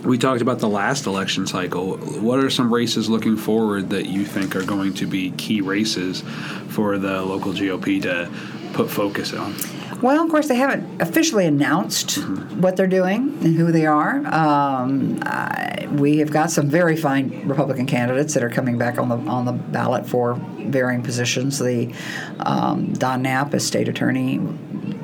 we 0.04 0.18
talked 0.18 0.42
about 0.42 0.60
the 0.60 0.68
last 0.68 1.06
election 1.06 1.48
cycle. 1.48 1.98
What 1.98 2.40
are 2.40 2.50
some 2.50 2.74
races 2.74 3.10
looking 3.10 3.38
forward 3.38 3.90
that 3.92 4.08
you 4.08 4.26
think 4.26 4.56
are 4.56 4.66
going 4.66 4.94
to 4.96 5.08
be 5.08 5.32
key 5.32 5.62
races 5.62 6.22
for 6.68 6.98
the 6.98 7.22
local 7.22 7.54
GOP 7.54 8.02
to 8.02 8.30
put 8.74 8.90
focus 8.90 9.34
on? 9.34 9.56
Well, 10.02 10.22
of 10.22 10.30
course, 10.30 10.50
they 10.50 10.56
haven't 10.56 11.02
officially 11.02 11.46
announced 11.46 12.18
what 12.56 12.76
they're 12.76 12.88
doing 12.88 13.38
and 13.42 13.56
who 13.56 13.72
they 13.72 13.86
are. 13.86 14.18
Um, 14.26 15.20
I, 15.22 15.88
we 15.92 16.18
have 16.18 16.30
got 16.30 16.52
some 16.52 16.68
very 16.70 16.98
fine 16.98 17.48
Republican 17.48 17.86
candidates 17.86 18.34
that 18.34 18.44
are 18.44 18.50
coming 18.50 18.78
back 18.78 18.98
on 18.98 19.08
the 19.08 19.16
on 19.32 19.46
the 19.46 19.54
ballot 19.54 20.06
for 20.06 20.34
varying 20.58 21.04
positions. 21.04 21.58
The 21.58 21.94
um, 22.40 22.92
Don 22.94 23.22
Knapp 23.22 23.54
is 23.54 23.66
state 23.66 23.88
attorney, 23.88 24.40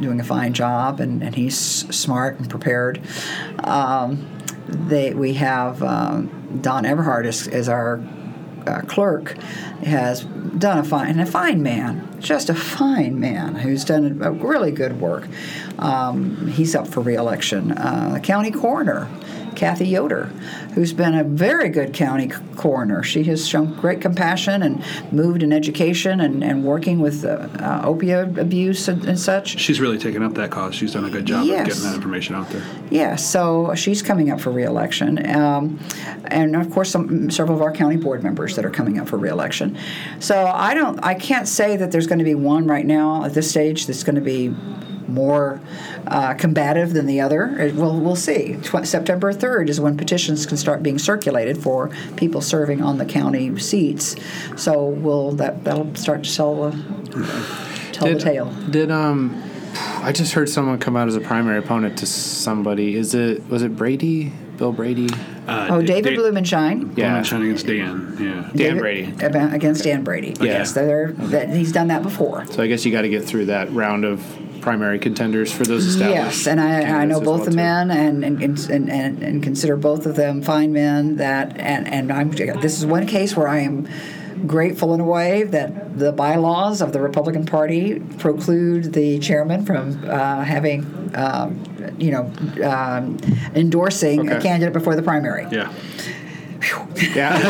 doing 0.02 0.20
a 0.20 0.24
fine 0.24 0.54
job, 0.54 1.00
and, 1.00 1.24
and 1.24 1.34
he's 1.34 1.58
smart 1.58 2.38
and 2.38 2.50
prepared. 2.50 3.02
Um, 3.64 4.28
they, 4.68 5.14
we 5.14 5.34
have 5.36 5.82
um, 5.82 6.60
Don 6.62 6.84
Everhart 6.84 7.26
is, 7.26 7.48
is 7.48 7.70
our 7.70 8.04
uh, 8.70 8.82
clerk 8.82 9.36
has 9.84 10.24
done 10.24 10.78
a 10.78 10.84
fine 10.84 11.20
a 11.20 11.26
fine 11.26 11.64
man, 11.64 12.08
just 12.20 12.50
a 12.50 12.54
fine 12.54 13.20
man 13.20 13.56
who's 13.56 13.84
done 13.84 14.22
a 14.22 14.32
really 14.32 14.72
good 14.72 15.00
work. 15.00 15.28
Um, 15.80 16.48
he's 16.48 16.76
up 16.76 16.88
for 16.88 17.02
reelection. 17.02 17.72
Uh, 17.72 18.20
county 18.22 18.52
coroner, 18.52 19.10
Kathy 19.60 19.90
Yoder, 19.90 20.28
who's 20.74 20.94
been 20.94 21.14
a 21.14 21.24
very 21.26 21.68
good 21.68 21.94
county 21.94 22.30
coroner. 22.56 23.04
She 23.04 23.26
has 23.26 23.46
shown 23.46 23.74
great 23.76 24.00
compassion 24.00 24.64
and 24.64 24.82
moved 25.12 25.44
in 25.44 25.52
education 25.52 26.22
and, 26.22 26.42
and 26.42 26.64
working 26.64 27.00
with 27.02 27.26
uh, 27.26 27.50
uh, 27.60 27.86
opioid 27.86 28.38
abuse 28.38 28.88
and, 28.88 29.04
and 29.04 29.20
such. 29.20 29.60
She's 29.60 29.82
really 29.82 29.98
taken 29.98 30.24
up 30.24 30.34
that 30.36 30.50
cause. 30.50 30.76
She's 30.76 30.94
done 30.94 31.04
a 31.04 31.10
good 31.10 31.26
job 31.26 31.46
Yes. 31.46 31.60
of 31.60 31.68
getting 31.68 31.84
that 31.84 31.96
information 31.96 32.36
out 32.36 32.50
there. 32.52 32.64
Yeah, 32.90 33.18
so 33.18 33.76
she's 33.76 34.02
coming 34.02 34.32
up 34.32 34.40
for 34.40 34.50
reelection, 34.52 35.26
um, 35.36 35.78
and 36.26 36.56
of 36.56 36.72
course, 36.72 36.90
some 36.90 37.30
several 37.30 37.58
of 37.58 37.62
our 37.62 37.74
county 37.74 37.98
board 37.98 38.24
members 38.24 38.56
that 38.56 38.64
are 38.64 38.70
coming 38.72 38.98
up 38.98 39.10
for 39.10 39.18
reelection. 39.18 39.78
So 40.22 40.46
I 40.46 40.74
don't, 40.74 41.04
I 41.04 41.16
can't 41.16 41.50
say 41.50 41.76
that 41.76 41.92
there's 41.92 42.08
going 42.08 42.20
to 42.20 42.26
be 42.26 42.36
one 42.36 42.66
right 42.66 42.86
now 42.86 43.26
at 43.26 43.34
this 43.34 43.50
stage 43.50 43.88
that's 43.88 44.04
going 44.04 44.16
to 44.16 44.22
be 44.22 44.56
more 45.14 45.60
uh, 46.08 46.34
combative 46.36 46.94
than 46.94 47.06
the 47.06 47.20
other. 47.22 47.46
It- 47.60 47.76
We'll 47.80 48.00
we'll 48.00 48.16
see. 48.16 48.58
Tw- 48.64 48.86
September 48.86 49.32
third 49.32 49.70
is 49.70 49.80
when 49.80 49.96
petitions 49.98 50.46
can 50.46 50.58
start 50.58 50.84
being 50.84 50.98
circulated 51.00 51.58
for 51.58 51.90
people 52.18 52.42
serving 52.42 52.82
on 52.82 52.98
the 52.98 53.06
county 53.06 53.58
seats. 53.60 54.16
So 54.58 54.84
we'll 54.86 55.32
that 55.34 55.64
that'll 55.64 55.96
start 55.96 56.24
to 56.26 56.36
tell 56.36 56.64
uh, 56.64 56.72
tell 57.92 58.08
the 58.08 58.20
tale. 58.20 58.52
Did 58.70 58.92
um, 58.92 59.42
I 60.02 60.12
just 60.12 60.34
heard 60.34 60.50
someone 60.50 60.80
come 60.80 60.96
out 60.98 61.08
as 61.08 61.16
a 61.16 61.22
primary 61.22 61.60
opponent 61.60 61.98
to 62.00 62.06
somebody. 62.06 62.96
Is 62.96 63.14
it 63.14 63.48
was 63.50 63.62
it 63.62 63.76
Brady? 63.76 64.32
Bill 64.58 64.74
Brady? 64.74 65.08
Uh, 65.48 65.68
Oh, 65.72 65.80
Da- 65.82 65.88
David 66.02 66.16
Da- 66.16 66.22
Blumenshine. 66.22 66.98
Yeah. 66.98 67.12
Blumenshine 67.22 67.44
against 67.44 67.66
Dan. 67.66 68.18
Yeah. 68.20 68.32
Dan 68.42 68.52
David- 68.56 68.80
Brady. 68.80 69.14
against 69.56 69.84
Dan 69.86 70.04
Brady. 70.04 70.36
Yeah. 70.40 70.44
Yes, 70.46 70.74
they're, 70.74 71.14
that, 71.14 71.50
he's 71.50 71.72
done 71.72 71.88
that 71.88 72.04
before. 72.04 72.46
So 72.48 72.62
I 72.62 72.68
guess 72.68 72.86
you 72.86 72.92
got 72.92 73.04
to 73.04 73.10
get 73.10 73.24
through 73.24 73.46
that 73.46 73.72
round 73.72 74.04
of 74.04 74.22
primary 74.62 75.00
contenders 75.00 75.52
for 75.52 75.64
those 75.64 75.86
established. 75.86 76.16
Yes, 76.16 76.48
and 76.48 76.60
I, 76.60 77.02
I 77.02 77.06
know 77.06 77.20
both 77.20 77.40
well, 77.40 77.46
the 77.46 77.52
too. 77.52 77.58
men 77.58 77.92
and 77.92 78.24
and, 78.24 78.42
and, 78.42 78.90
and 78.90 79.24
and 79.24 79.44
consider 79.44 79.76
both 79.76 80.06
of 80.06 80.16
them 80.16 80.42
fine 80.42 80.74
men. 80.74 81.18
That 81.18 81.58
and 81.60 81.88
and 81.88 82.12
I'm 82.12 82.32
this 82.32 82.78
is 82.78 82.86
one 82.86 83.08
case 83.08 83.36
where 83.36 83.48
I 83.48 83.60
am 83.60 83.88
grateful 84.46 84.94
in 84.94 85.02
a 85.02 85.06
way 85.06 85.44
that 85.44 86.00
the 86.00 86.12
bylaws 86.12 86.82
of 86.82 86.94
the 86.94 87.02
Republican 87.02 87.46
Party 87.46 88.00
preclude 88.20 88.94
the 88.94 89.20
chairman 89.20 89.66
from 89.66 90.04
uh, 90.10 90.44
having. 90.44 91.12
Um, 91.16 91.64
you 91.98 92.12
know, 92.12 92.32
um, 92.64 93.18
endorsing 93.56 94.30
a 94.30 94.40
candidate 94.40 94.74
before 94.74 94.96
the 94.96 95.02
primary. 95.02 95.46
Yeah. 95.52 95.74
Yeah. 97.16 97.36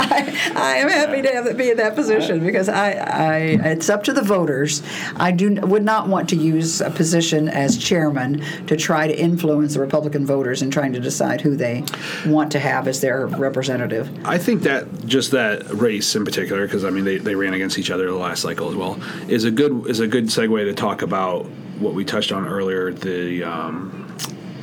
I 0.00 0.45
am 0.76 0.88
happy 0.88 1.22
to 1.22 1.28
have, 1.28 1.56
be 1.56 1.70
in 1.70 1.76
that 1.76 1.94
position 1.94 2.44
because 2.44 2.68
I, 2.68 2.92
I, 2.92 3.36
it's 3.70 3.88
up 3.88 4.04
to 4.04 4.12
the 4.12 4.22
voters. 4.22 4.82
I 5.16 5.32
do 5.32 5.54
would 5.54 5.84
not 5.84 6.08
want 6.08 6.28
to 6.30 6.36
use 6.36 6.80
a 6.80 6.90
position 6.90 7.48
as 7.48 7.76
chairman 7.78 8.40
to 8.66 8.76
try 8.76 9.06
to 9.06 9.18
influence 9.18 9.74
the 9.74 9.80
Republican 9.80 10.26
voters 10.26 10.62
in 10.62 10.70
trying 10.70 10.92
to 10.92 11.00
decide 11.00 11.40
who 11.40 11.56
they 11.56 11.84
want 12.26 12.52
to 12.52 12.58
have 12.58 12.88
as 12.88 13.00
their 13.00 13.26
representative. 13.26 14.10
I 14.24 14.38
think 14.38 14.62
that 14.62 15.06
just 15.06 15.30
that 15.32 15.68
race 15.70 16.14
in 16.16 16.24
particular, 16.24 16.66
because 16.66 16.84
I 16.84 16.90
mean 16.90 17.04
they, 17.04 17.18
they 17.18 17.34
ran 17.34 17.54
against 17.54 17.78
each 17.78 17.90
other 17.90 18.06
the 18.06 18.16
last 18.16 18.42
cycle 18.42 18.68
as 18.68 18.74
well, 18.74 19.00
is 19.28 19.44
a 19.44 19.50
good 19.50 19.86
is 19.86 20.00
a 20.00 20.06
good 20.06 20.26
segue 20.26 20.64
to 20.64 20.74
talk 20.74 21.02
about 21.02 21.46
what 21.78 21.94
we 21.94 22.04
touched 22.04 22.32
on 22.32 22.46
earlier 22.46 22.92
the 22.92 23.44
um, 23.44 24.05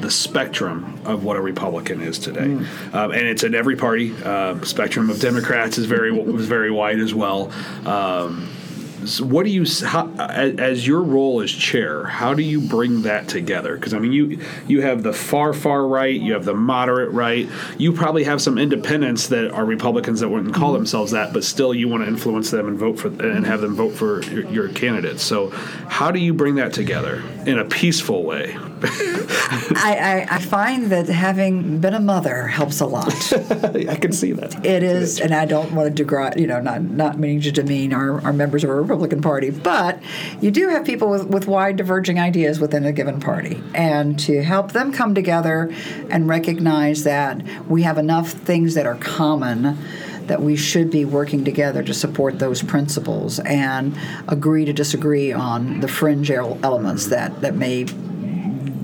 the 0.03 0.11
spectrum 0.11 0.99
of 1.05 1.23
what 1.23 1.37
a 1.37 1.41
Republican 1.41 2.01
is 2.01 2.19
today, 2.19 2.51
um, 2.93 3.11
and 3.11 3.25
it's 3.25 3.43
in 3.43 3.55
every 3.55 3.75
party. 3.75 4.13
Uh, 4.23 4.61
spectrum 4.63 5.09
of 5.09 5.19
Democrats 5.19 5.77
is 5.77 5.85
very 5.85 6.11
was 6.33 6.45
very 6.45 6.69
wide 6.69 6.99
as 6.99 7.13
well. 7.13 7.51
Um, 7.85 8.49
so 9.05 9.25
what 9.25 9.45
do 9.45 9.51
you 9.51 9.65
how, 9.85 10.09
as, 10.17 10.59
as 10.59 10.87
your 10.87 11.01
role 11.01 11.41
as 11.41 11.51
chair? 11.51 12.03
How 12.03 12.33
do 12.33 12.43
you 12.43 12.61
bring 12.61 13.03
that 13.03 13.27
together? 13.27 13.75
Because 13.75 13.93
I 13.93 13.99
mean, 13.99 14.11
you 14.11 14.41
you 14.67 14.81
have 14.81 15.03
the 15.03 15.13
far 15.13 15.53
far 15.53 15.87
right, 15.87 16.13
you 16.13 16.33
have 16.33 16.45
the 16.45 16.53
moderate 16.53 17.11
right. 17.11 17.47
You 17.77 17.93
probably 17.93 18.25
have 18.25 18.41
some 18.41 18.57
independents 18.57 19.27
that 19.27 19.51
are 19.51 19.65
Republicans 19.65 20.19
that 20.19 20.29
wouldn't 20.29 20.53
call 20.53 20.73
themselves 20.73 21.11
that, 21.11 21.33
but 21.33 21.43
still 21.43 21.73
you 21.73 21.87
want 21.87 22.03
to 22.03 22.07
influence 22.07 22.51
them 22.51 22.67
and 22.67 22.77
vote 22.77 22.99
for 22.99 23.07
and 23.07 23.45
have 23.45 23.61
them 23.61 23.75
vote 23.75 23.93
for 23.93 24.21
your, 24.23 24.45
your 24.49 24.69
candidates. 24.69 25.23
So, 25.23 25.49
how 25.49 26.11
do 26.11 26.19
you 26.19 26.33
bring 26.33 26.55
that 26.55 26.73
together 26.73 27.23
in 27.45 27.59
a 27.59 27.65
peaceful 27.65 28.23
way? 28.23 28.57
I, 28.83 30.25
I, 30.29 30.35
I 30.35 30.39
find 30.39 30.91
that 30.91 31.07
having 31.07 31.79
been 31.79 31.93
a 31.93 31.99
mother 31.99 32.47
helps 32.47 32.79
a 32.81 32.85
lot. 32.85 33.13
I 33.33 33.95
can 33.95 34.11
see 34.11 34.33
that. 34.33 34.65
It 34.65 34.83
is, 34.83 35.19
and 35.19 35.33
I 35.33 35.45
don't 35.45 35.71
want 35.73 35.87
to 35.87 35.93
degrade, 35.93 36.39
you 36.39 36.47
know, 36.47 36.59
not 36.59 36.81
not 36.81 37.17
meaning 37.17 37.41
to 37.41 37.51
demean 37.51 37.93
our, 37.93 38.21
our 38.21 38.33
members 38.33 38.63
of 38.63 38.69
our 38.69 38.81
Republican 38.81 39.21
Party, 39.21 39.51
but 39.51 40.01
you 40.41 40.51
do 40.51 40.69
have 40.69 40.85
people 40.85 41.09
with, 41.09 41.27
with 41.27 41.47
wide 41.47 41.77
diverging 41.77 42.19
ideas 42.19 42.59
within 42.59 42.85
a 42.85 42.91
given 42.91 43.19
party, 43.19 43.61
and 43.73 44.19
to 44.19 44.43
help 44.43 44.73
them 44.73 44.91
come 44.91 45.15
together 45.15 45.73
and 46.09 46.27
recognize 46.27 47.03
that 47.03 47.41
we 47.69 47.83
have 47.83 47.97
enough 47.97 48.31
things 48.31 48.73
that 48.73 48.85
are 48.85 48.95
common 48.95 49.77
that 50.27 50.41
we 50.41 50.55
should 50.55 50.89
be 50.89 51.03
working 51.05 51.43
together 51.43 51.83
to 51.83 51.93
support 51.93 52.39
those 52.39 52.63
principles 52.63 53.39
and 53.39 53.97
agree 54.27 54.65
to 54.65 54.73
disagree 54.73 55.33
on 55.33 55.81
the 55.81 55.87
fringe 55.87 56.31
elements 56.31 57.07
that, 57.07 57.41
that 57.41 57.55
may 57.55 57.85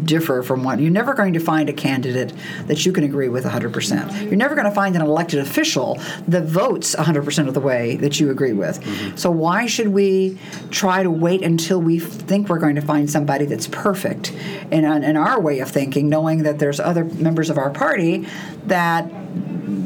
differ 0.09 0.41
from 0.41 0.63
one. 0.63 0.79
You're 0.79 0.91
never 0.91 1.13
going 1.13 1.33
to 1.33 1.39
find 1.39 1.69
a 1.69 1.73
candidate 1.73 2.33
that 2.65 2.83
you 2.83 2.91
can 2.91 3.03
agree 3.03 3.29
with 3.29 3.45
100%. 3.45 4.23
You're 4.23 4.35
never 4.35 4.55
going 4.55 4.65
to 4.65 4.73
find 4.73 4.95
an 4.95 5.03
elected 5.03 5.39
official 5.39 5.99
that 6.27 6.45
votes 6.45 6.95
100% 6.95 7.47
of 7.47 7.53
the 7.53 7.59
way 7.59 7.95
that 7.97 8.19
you 8.19 8.31
agree 8.31 8.53
with. 8.53 8.81
Mm-hmm. 8.81 9.15
So 9.17 9.29
why 9.29 9.67
should 9.67 9.89
we 9.89 10.39
try 10.71 11.03
to 11.03 11.11
wait 11.11 11.43
until 11.43 11.79
we 11.79 11.99
think 11.99 12.49
we're 12.49 12.57
going 12.57 12.75
to 12.75 12.81
find 12.81 13.07
somebody 13.09 13.45
that's 13.45 13.67
perfect 13.67 14.31
in, 14.71 14.83
in 14.83 15.15
our 15.15 15.39
way 15.39 15.59
of 15.59 15.69
thinking, 15.69 16.09
knowing 16.09 16.41
that 16.43 16.57
there's 16.57 16.79
other 16.79 17.05
members 17.05 17.51
of 17.51 17.59
our 17.59 17.69
party 17.69 18.27
that 18.65 19.11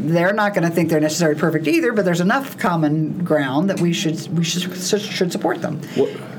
they're 0.06 0.34
not 0.34 0.54
going 0.54 0.68
to 0.68 0.70
think 0.70 0.90
they're 0.90 1.00
necessarily 1.00 1.40
perfect 1.40 1.68
either, 1.68 1.94
but 1.94 2.06
there's 2.06 2.22
enough 2.22 2.58
common 2.58 3.24
ground 3.24 3.70
that 3.70 3.80
we 3.80 3.94
should 3.94 4.28
we 4.38 4.44
should 4.44 4.62
should 5.02 5.32
support 5.32 5.62
them. 5.62 5.82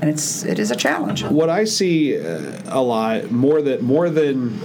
and 0.01 0.11
it's 0.11 0.45
it 0.45 0.59
is 0.59 0.71
a 0.71 0.77
challenge. 0.77 1.25
what 1.25 1.49
I 1.49 1.65
see 1.65 2.19
uh, 2.19 2.61
a 2.67 2.83
lot 2.83 3.31
more 3.31 3.63
that 3.63 3.83
more 3.83 4.11
than 4.11 4.61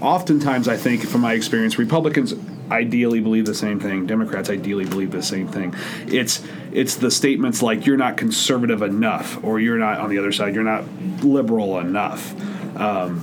oftentimes 0.00 0.68
I 0.68 0.76
think 0.76 1.02
from 1.02 1.20
my 1.20 1.34
experience 1.34 1.78
Republicans 1.78 2.34
ideally 2.70 3.20
believe 3.20 3.44
the 3.44 3.54
same 3.54 3.78
thing 3.78 4.06
Democrats 4.06 4.48
ideally 4.48 4.86
believe 4.86 5.10
the 5.10 5.22
same 5.22 5.48
thing 5.48 5.74
it's 6.06 6.42
it's 6.72 6.96
the 6.96 7.10
statements 7.10 7.62
like 7.62 7.84
you're 7.84 7.98
not 7.98 8.16
conservative 8.16 8.80
enough 8.80 9.42
or 9.44 9.60
you're 9.60 9.78
not 9.78 10.00
on 10.00 10.08
the 10.08 10.18
other 10.18 10.32
side 10.32 10.54
you're 10.54 10.64
not 10.64 10.84
liberal 11.22 11.78
enough 11.78 12.34
um, 12.78 13.20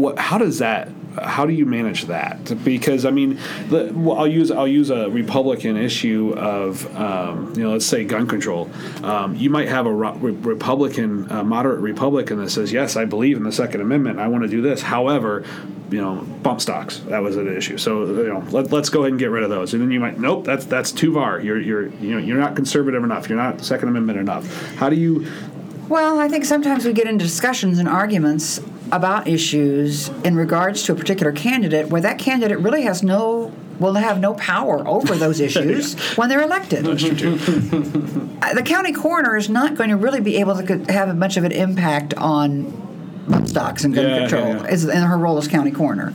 what, 0.00 0.18
how 0.18 0.38
does 0.38 0.58
that 0.58 0.88
how 1.22 1.46
do 1.46 1.52
you 1.52 1.66
manage 1.66 2.04
that? 2.04 2.64
Because 2.64 3.04
I 3.04 3.10
mean, 3.10 3.38
the, 3.68 3.92
well, 3.94 4.18
I'll 4.18 4.28
use 4.28 4.50
I'll 4.50 4.68
use 4.68 4.90
a 4.90 5.08
Republican 5.10 5.76
issue 5.76 6.34
of 6.36 6.94
um, 6.96 7.52
you 7.56 7.62
know 7.62 7.72
let's 7.72 7.86
say 7.86 8.04
gun 8.04 8.26
control. 8.26 8.70
Um, 9.02 9.34
you 9.36 9.50
might 9.50 9.68
have 9.68 9.86
a 9.86 9.92
re- 9.92 10.32
Republican, 10.32 11.30
a 11.30 11.44
moderate 11.44 11.80
Republican 11.80 12.38
that 12.38 12.50
says 12.50 12.72
yes, 12.72 12.96
I 12.96 13.04
believe 13.04 13.36
in 13.36 13.42
the 13.42 13.52
Second 13.52 13.80
Amendment. 13.80 14.18
I 14.18 14.28
want 14.28 14.44
to 14.44 14.48
do 14.48 14.60
this. 14.60 14.82
However, 14.82 15.44
you 15.90 16.00
know, 16.00 16.16
bump 16.42 16.60
stocks 16.60 16.98
that 17.08 17.22
was 17.22 17.36
an 17.36 17.54
issue. 17.54 17.78
So 17.78 18.06
you 18.06 18.28
know, 18.28 18.44
let, 18.50 18.72
us 18.72 18.88
go 18.88 19.00
ahead 19.00 19.12
and 19.12 19.18
get 19.18 19.30
rid 19.30 19.42
of 19.42 19.50
those. 19.50 19.74
And 19.74 19.82
then 19.82 19.90
you 19.90 20.00
might 20.00 20.18
nope, 20.18 20.44
that's 20.44 20.64
that's 20.64 20.92
too 20.92 21.14
far. 21.14 21.40
You're 21.40 21.60
you're 21.60 21.88
you 21.88 22.12
know 22.12 22.18
you're 22.18 22.38
not 22.38 22.56
conservative 22.56 23.04
enough. 23.04 23.28
You're 23.28 23.38
not 23.38 23.60
Second 23.60 23.88
Amendment 23.88 24.18
enough. 24.18 24.74
How 24.76 24.90
do 24.90 24.96
you 24.96 25.26
well, 25.88 26.18
I 26.18 26.28
think 26.28 26.46
sometimes 26.46 26.86
we 26.86 26.94
get 26.94 27.06
into 27.06 27.24
discussions 27.24 27.78
and 27.78 27.88
arguments 27.88 28.58
about 28.92 29.26
issues 29.26 30.08
in 30.24 30.36
regards 30.36 30.82
to 30.84 30.92
a 30.92 30.94
particular 30.94 31.32
candidate 31.32 31.88
where 31.88 32.00
that 32.00 32.18
candidate 32.18 32.58
really 32.58 32.82
has 32.82 33.02
no 33.02 33.52
will 33.80 33.94
have 33.94 34.20
no 34.20 34.34
power 34.34 34.86
over 34.86 35.16
those 35.16 35.40
issues 35.48 35.98
when 36.16 36.28
they're 36.28 36.42
elected. 36.42 36.84
the 36.84 38.62
county 38.64 38.92
coroner 38.92 39.36
is 39.36 39.48
not 39.48 39.74
going 39.74 39.90
to 39.90 39.96
really 39.96 40.20
be 40.20 40.36
able 40.36 40.62
to 40.62 40.92
have 40.92 41.16
much 41.16 41.36
of 41.36 41.44
an 41.44 41.52
impact 41.52 42.14
on 42.14 42.82
stocks 43.46 43.84
and 43.84 43.94
gun 43.94 44.08
yeah, 44.08 44.18
control 44.18 44.46
yeah, 44.46 44.74
yeah. 44.74 44.92
in 44.92 45.02
her 45.02 45.18
role 45.18 45.38
as 45.38 45.48
county 45.48 45.70
coroner. 45.70 46.12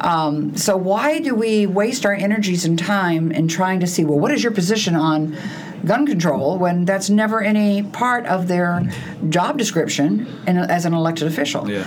Um, 0.00 0.56
so 0.56 0.76
why 0.76 1.20
do 1.20 1.34
we 1.34 1.66
waste 1.66 2.04
our 2.04 2.14
energies 2.14 2.64
and 2.64 2.78
time 2.78 3.30
in 3.30 3.48
trying 3.48 3.80
to 3.80 3.86
see 3.86 4.04
well 4.04 4.18
what 4.18 4.32
is 4.32 4.42
your 4.42 4.52
position 4.52 4.96
on 4.96 5.36
gun 5.84 6.06
control 6.06 6.58
when 6.58 6.84
that's 6.84 7.10
never 7.10 7.40
any 7.40 7.82
part 7.82 8.26
of 8.26 8.48
their 8.48 8.82
job 9.28 9.58
description 9.58 10.26
in, 10.46 10.58
as 10.58 10.84
an 10.84 10.94
elected 10.94 11.26
official. 11.26 11.68
Yeah. 11.70 11.86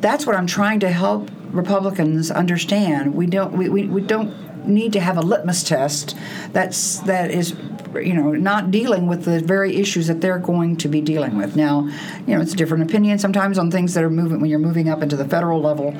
That's 0.00 0.26
what 0.26 0.36
I'm 0.36 0.46
trying 0.46 0.80
to 0.80 0.90
help 0.90 1.30
Republicans 1.50 2.30
understand. 2.30 3.14
We 3.14 3.26
don't 3.26 3.52
we, 3.52 3.68
we, 3.68 3.86
we 3.86 4.00
don't 4.00 4.43
need 4.66 4.92
to 4.92 5.00
have 5.00 5.16
a 5.16 5.22
litmus 5.22 5.62
test 5.62 6.16
that's 6.52 7.00
that 7.00 7.30
is 7.30 7.54
you 7.94 8.12
know 8.12 8.32
not 8.32 8.70
dealing 8.70 9.06
with 9.06 9.24
the 9.24 9.40
very 9.40 9.76
issues 9.76 10.06
that 10.06 10.20
they're 10.20 10.38
going 10.38 10.76
to 10.76 10.88
be 10.88 11.00
dealing 11.00 11.36
with. 11.36 11.56
Now 11.56 11.88
you 12.26 12.34
know 12.34 12.40
it's 12.40 12.52
a 12.52 12.56
different 12.56 12.82
opinion 12.82 13.18
sometimes 13.18 13.58
on 13.58 13.70
things 13.70 13.94
that 13.94 14.04
are 14.04 14.10
moving 14.10 14.40
when 14.40 14.50
you're 14.50 14.58
moving 14.58 14.88
up 14.88 15.02
into 15.02 15.16
the 15.16 15.28
federal 15.28 15.60
level 15.60 15.94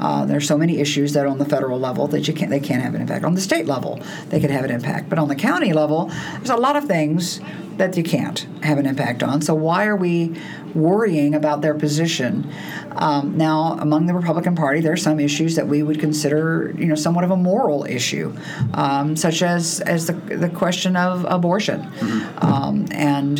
uh, 0.00 0.24
there's 0.24 0.46
so 0.46 0.56
many 0.56 0.78
issues 0.78 1.12
that 1.12 1.26
on 1.26 1.38
the 1.38 1.44
federal 1.44 1.78
level 1.78 2.06
that 2.08 2.26
you 2.26 2.34
can't 2.34 2.50
they 2.50 2.60
can't 2.60 2.82
have 2.82 2.94
an 2.94 3.02
impact. 3.02 3.24
On 3.24 3.34
the 3.34 3.40
state 3.40 3.66
level 3.66 4.00
they 4.30 4.40
could 4.40 4.50
have 4.50 4.64
an 4.64 4.70
impact. 4.70 5.08
But 5.08 5.18
on 5.18 5.28
the 5.28 5.36
county 5.36 5.72
level 5.72 6.10
there's 6.36 6.50
a 6.50 6.56
lot 6.56 6.76
of 6.76 6.84
things 6.84 7.40
that 7.76 7.96
you 7.96 8.02
can't 8.02 8.46
have 8.62 8.78
an 8.78 8.86
impact 8.86 9.22
on 9.22 9.42
so 9.42 9.54
why 9.54 9.86
are 9.86 9.96
we 9.96 10.34
worrying 10.74 11.34
about 11.34 11.62
their 11.62 11.74
position. 11.74 12.50
Um, 12.92 13.36
now, 13.36 13.76
among 13.80 14.06
the 14.06 14.14
Republican 14.14 14.54
Party, 14.54 14.80
there 14.80 14.92
are 14.92 14.96
some 14.96 15.20
issues 15.20 15.56
that 15.56 15.66
we 15.66 15.82
would 15.82 16.00
consider, 16.00 16.74
you 16.76 16.86
know, 16.86 16.94
somewhat 16.94 17.24
of 17.24 17.30
a 17.30 17.36
moral 17.36 17.84
issue, 17.84 18.36
um, 18.74 19.16
such 19.16 19.42
as 19.42 19.80
as 19.80 20.06
the, 20.06 20.12
the 20.12 20.48
question 20.48 20.96
of 20.96 21.24
abortion, 21.28 21.82
mm-hmm. 21.82 22.44
um, 22.44 22.86
and 22.90 23.38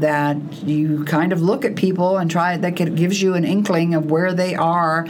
that 0.00 0.36
you 0.64 1.04
kind 1.04 1.32
of 1.32 1.40
look 1.40 1.64
at 1.64 1.76
people 1.76 2.18
and 2.18 2.30
try 2.30 2.56
that 2.56 2.72
gives 2.72 3.22
you 3.22 3.34
an 3.34 3.44
inkling 3.44 3.94
of 3.94 4.10
where 4.10 4.32
they 4.32 4.54
are 4.54 5.06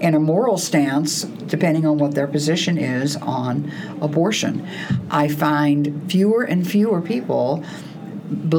in 0.00 0.14
a 0.14 0.20
moral 0.20 0.58
stance, 0.58 1.22
depending 1.22 1.86
on 1.86 1.98
what 1.98 2.14
their 2.14 2.26
position 2.26 2.76
is 2.76 3.14
on 3.16 3.70
abortion. 4.02 4.66
I 5.08 5.28
find 5.28 6.10
fewer 6.10 6.42
and 6.42 6.68
fewer 6.68 7.00
people 7.00 7.64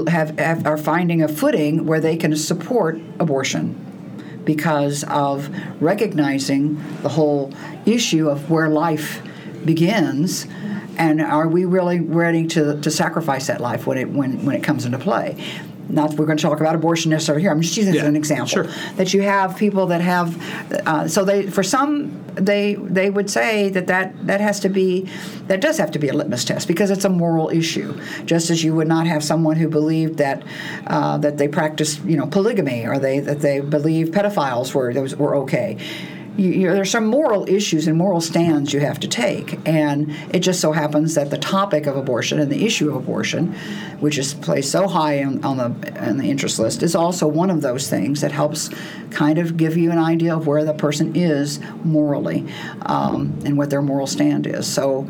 have, 0.07 0.37
have, 0.39 0.65
are 0.65 0.77
finding 0.77 1.21
a 1.21 1.27
footing 1.27 1.85
where 1.85 1.99
they 1.99 2.17
can 2.17 2.35
support 2.35 2.99
abortion 3.19 3.81
because 4.45 5.03
of 5.05 5.49
recognizing 5.81 6.75
the 7.01 7.09
whole 7.09 7.53
issue 7.85 8.29
of 8.29 8.49
where 8.49 8.69
life 8.69 9.21
begins 9.65 10.45
and 10.97 11.21
are 11.21 11.47
we 11.47 11.65
really 11.65 11.99
ready 11.99 12.47
to, 12.47 12.79
to 12.81 12.91
sacrifice 12.91 13.47
that 13.47 13.59
life 13.59 13.85
when 13.87 13.97
it 13.97 14.09
when, 14.09 14.45
when 14.45 14.55
it 14.55 14.63
comes 14.63 14.85
into 14.85 14.97
play 14.97 15.35
not 15.89 16.13
we're 16.15 16.25
going 16.25 16.37
to 16.37 16.41
talk 16.41 16.59
about 16.59 16.75
abortion 16.75 17.11
necessarily 17.11 17.41
here. 17.41 17.51
I'm 17.51 17.61
just 17.61 17.77
using 17.77 17.93
yeah, 17.93 18.01
as 18.01 18.07
an 18.07 18.15
example 18.15 18.47
sure. 18.47 18.67
that 18.95 19.13
you 19.13 19.21
have 19.21 19.57
people 19.57 19.87
that 19.87 20.01
have. 20.01 20.41
Uh, 20.87 21.07
so 21.07 21.23
they 21.23 21.47
for 21.47 21.63
some 21.63 22.23
they 22.35 22.75
they 22.75 23.09
would 23.09 23.29
say 23.29 23.69
that, 23.69 23.87
that 23.87 24.27
that 24.27 24.41
has 24.41 24.59
to 24.61 24.69
be 24.69 25.09
that 25.47 25.61
does 25.61 25.77
have 25.77 25.91
to 25.91 25.99
be 25.99 26.09
a 26.09 26.13
litmus 26.13 26.45
test 26.45 26.67
because 26.67 26.91
it's 26.91 27.05
a 27.05 27.09
moral 27.09 27.49
issue. 27.49 27.99
Just 28.25 28.49
as 28.49 28.63
you 28.63 28.73
would 28.75 28.87
not 28.87 29.07
have 29.07 29.23
someone 29.23 29.55
who 29.55 29.69
believed 29.69 30.17
that 30.17 30.43
uh, 30.87 31.17
that 31.19 31.37
they 31.37 31.47
practiced 31.47 32.03
you 32.03 32.17
know 32.17 32.27
polygamy 32.27 32.85
or 32.85 32.99
they 32.99 33.19
that 33.19 33.41
they 33.41 33.59
believe 33.59 34.09
pedophiles 34.09 34.73
were 34.73 34.93
those 34.93 35.15
were 35.15 35.35
okay 35.35 35.77
you, 36.37 36.49
you, 36.49 36.71
there's 36.71 36.91
some 36.91 37.05
moral 37.05 37.47
issues 37.47 37.87
and 37.87 37.97
moral 37.97 38.21
stands 38.21 38.73
you 38.73 38.79
have 38.81 38.99
to 38.99 39.07
take. 39.07 39.59
And 39.67 40.13
it 40.33 40.39
just 40.39 40.59
so 40.59 40.71
happens 40.71 41.15
that 41.15 41.29
the 41.29 41.37
topic 41.37 41.85
of 41.85 41.95
abortion 41.95 42.39
and 42.39 42.51
the 42.51 42.65
issue 42.65 42.89
of 42.89 42.95
abortion, 42.95 43.53
which 43.99 44.17
is 44.17 44.33
placed 44.33 44.71
so 44.71 44.87
high 44.87 45.23
on, 45.23 45.43
on 45.43 45.57
the 45.57 46.07
on 46.07 46.17
the 46.17 46.29
interest 46.29 46.59
list, 46.59 46.83
is 46.83 46.95
also 46.95 47.27
one 47.27 47.49
of 47.49 47.61
those 47.61 47.89
things 47.89 48.21
that 48.21 48.31
helps 48.31 48.69
kind 49.11 49.37
of 49.37 49.57
give 49.57 49.77
you 49.77 49.91
an 49.91 49.97
idea 49.97 50.35
of 50.35 50.47
where 50.47 50.65
the 50.65 50.73
person 50.73 51.15
is 51.15 51.59
morally 51.83 52.45
um, 52.81 53.39
and 53.45 53.57
what 53.57 53.69
their 53.69 53.81
moral 53.81 54.07
stand 54.07 54.45
is. 54.45 54.67
So 54.67 55.09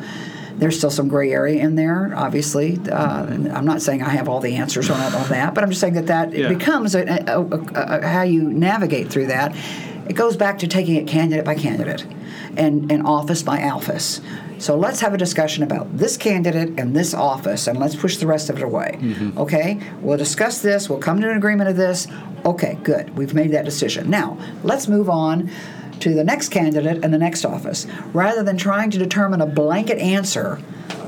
there's 0.58 0.78
still 0.78 0.92
some 0.92 1.08
gray 1.08 1.32
area 1.32 1.62
in 1.62 1.76
there, 1.76 2.14
obviously. 2.16 2.80
Uh, 2.90 3.26
I'm 3.26 3.66
not 3.66 3.82
saying 3.82 4.02
I 4.02 4.10
have 4.10 4.30
all 4.30 4.40
the 4.40 4.56
answers 4.56 4.90
on 4.90 5.14
all 5.14 5.26
that, 5.26 5.54
but 5.54 5.64
I'm 5.64 5.70
just 5.70 5.82
saying 5.82 5.96
that 5.96 6.08
that 6.08 6.32
yeah. 6.32 6.48
becomes 6.48 6.96
a, 6.96 7.04
a, 7.28 7.42
a, 7.42 8.08
how 8.08 8.22
you 8.22 8.44
navigate 8.44 9.10
through 9.10 9.28
that 9.28 9.54
it 10.08 10.14
goes 10.14 10.36
back 10.36 10.60
to 10.60 10.68
taking 10.68 10.96
it 10.96 11.08
candidate 11.08 11.46
by 11.46 11.56
candidate 11.56 12.06
and, 12.58 12.92
and 12.92 13.06
office 13.06 13.44
by 13.44 13.64
office. 13.64 14.22
So 14.58 14.78
let's 14.78 15.02
have 15.02 15.14
a 15.14 15.18
discussion 15.18 15.64
about 15.64 15.98
this 15.98 16.16
candidate 16.16 16.80
and 16.80 16.96
this 16.96 17.14
office, 17.14 17.68
and 17.68 17.78
let's 17.78 17.96
push 17.96 18.18
the 18.18 18.28
rest 18.28 18.50
of 18.50 18.58
it 18.58 18.64
away. 18.64 18.98
Mm-hmm. 19.00 19.38
Okay? 19.38 19.82
We'll 20.02 20.18
discuss 20.18 20.62
this. 20.62 20.90
We'll 20.90 21.00
come 21.00 21.20
to 21.22 21.30
an 21.30 21.38
agreement 21.38 21.70
of 21.70 21.76
this. 21.76 22.08
Okay, 22.46 22.78
good. 22.84 23.18
We've 23.18 23.34
made 23.34 23.52
that 23.52 23.66
decision. 23.66 24.10
Now, 24.10 24.38
let's 24.64 24.88
move 24.88 25.10
on 25.10 25.52
to 26.00 26.14
the 26.14 26.24
next 26.24 26.50
candidate 26.50 27.04
and 27.04 27.14
the 27.14 27.18
next 27.18 27.46
office. 27.46 27.88
Rather 28.14 28.44
than 28.44 28.58
trying 28.58 28.92
to 28.92 28.98
determine 28.98 29.42
a 29.42 29.46
blanket 29.46 29.98
answer 30.00 30.60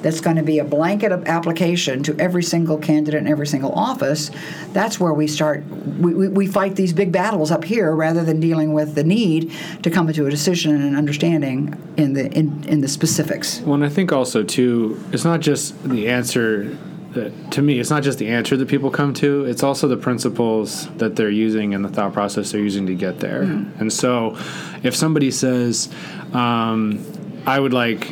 that's 0.01 0.21
going 0.21 0.35
to 0.35 0.43
be 0.43 0.59
a 0.59 0.63
blanket 0.63 1.11
application 1.11 2.03
to 2.03 2.15
every 2.19 2.43
single 2.43 2.77
candidate 2.77 3.21
in 3.21 3.27
every 3.27 3.47
single 3.47 3.71
office, 3.73 4.31
that's 4.73 4.99
where 4.99 5.13
we 5.13 5.27
start. 5.27 5.65
We, 5.65 6.13
we, 6.13 6.27
we, 6.27 6.47
fight 6.47 6.75
these 6.75 6.93
big 6.93 7.11
battles 7.11 7.51
up 7.51 7.63
here 7.63 7.93
rather 7.93 8.23
than 8.23 8.39
dealing 8.39 8.73
with 8.73 8.95
the 8.95 9.03
need 9.03 9.51
to 9.83 9.89
come 9.89 10.11
to 10.11 10.25
a 10.25 10.29
decision 10.29 10.73
and 10.73 10.83
an 10.83 10.95
understanding 10.95 11.75
in 11.97 12.13
the 12.13 12.31
in, 12.31 12.63
in 12.65 12.81
the 12.81 12.87
specifics. 12.87 13.59
Well, 13.61 13.75
and 13.75 13.83
I 13.83 13.89
think 13.89 14.11
also 14.11 14.43
too, 14.43 15.01
it's 15.11 15.25
not 15.25 15.41
just 15.41 15.81
the 15.83 16.07
answer. 16.07 16.77
That, 17.17 17.51
to 17.51 17.61
me, 17.61 17.79
it's 17.79 17.89
not 17.89 18.03
just 18.03 18.19
the 18.19 18.27
answer 18.29 18.55
that 18.57 18.67
people 18.67 18.89
come 18.89 19.13
to; 19.15 19.45
it's 19.45 19.63
also 19.63 19.87
the 19.87 19.97
principles 19.97 20.87
that 20.97 21.15
they're 21.15 21.29
using 21.29 21.73
and 21.73 21.83
the 21.83 21.89
thought 21.89 22.13
process 22.13 22.51
they're 22.51 22.61
using 22.61 22.87
to 22.87 22.95
get 22.95 23.19
there. 23.19 23.43
Mm-hmm. 23.43 23.81
And 23.81 23.91
so, 23.91 24.37
if 24.83 24.95
somebody 24.95 25.31
says, 25.31 25.89
um, 26.33 27.05
"I 27.45 27.59
would 27.59 27.73
like 27.73 28.07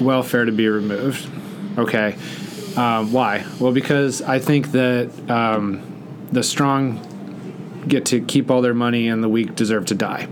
welfare 0.00 0.44
to 0.44 0.52
be 0.52 0.68
removed. 0.68 1.28
Okay. 1.78 2.16
Um, 2.76 3.12
why? 3.12 3.44
Well, 3.58 3.72
because 3.72 4.22
I 4.22 4.38
think 4.38 4.72
that 4.72 5.10
um, 5.30 5.82
the 6.30 6.42
strong 6.42 7.04
get 7.86 8.06
to 8.06 8.20
keep 8.20 8.50
all 8.50 8.62
their 8.62 8.74
money 8.74 9.08
and 9.08 9.22
the 9.22 9.28
weak 9.28 9.54
deserve 9.54 9.86
to 9.86 9.94
die. 9.94 10.28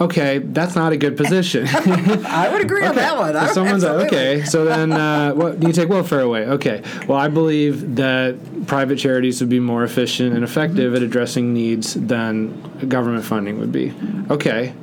Okay, 0.00 0.38
that's 0.38 0.74
not 0.74 0.92
a 0.92 0.96
good 0.96 1.16
position. 1.16 1.66
I 1.68 2.48
would 2.50 2.62
agree 2.62 2.80
okay. 2.80 2.88
on 2.88 2.94
that 2.96 3.16
one. 3.16 3.48
Someone's 3.48 3.84
like, 3.84 4.06
okay, 4.06 4.44
so 4.44 4.64
then 4.64 4.92
uh, 4.92 5.32
what, 5.32 5.62
you 5.62 5.72
take 5.72 5.88
welfare 5.88 6.20
away. 6.20 6.46
Okay, 6.46 6.82
well, 7.06 7.18
I 7.18 7.28
believe 7.28 7.96
that 7.96 8.66
private 8.66 8.98
charities 8.98 9.40
would 9.40 9.50
be 9.50 9.60
more 9.60 9.84
efficient 9.84 10.34
and 10.34 10.44
effective 10.44 10.94
at 10.94 11.02
addressing 11.02 11.52
needs 11.52 11.94
than 11.94 12.88
government 12.88 13.24
funding 13.24 13.58
would 13.58 13.72
be. 13.72 13.94
Okay, 14.30 14.74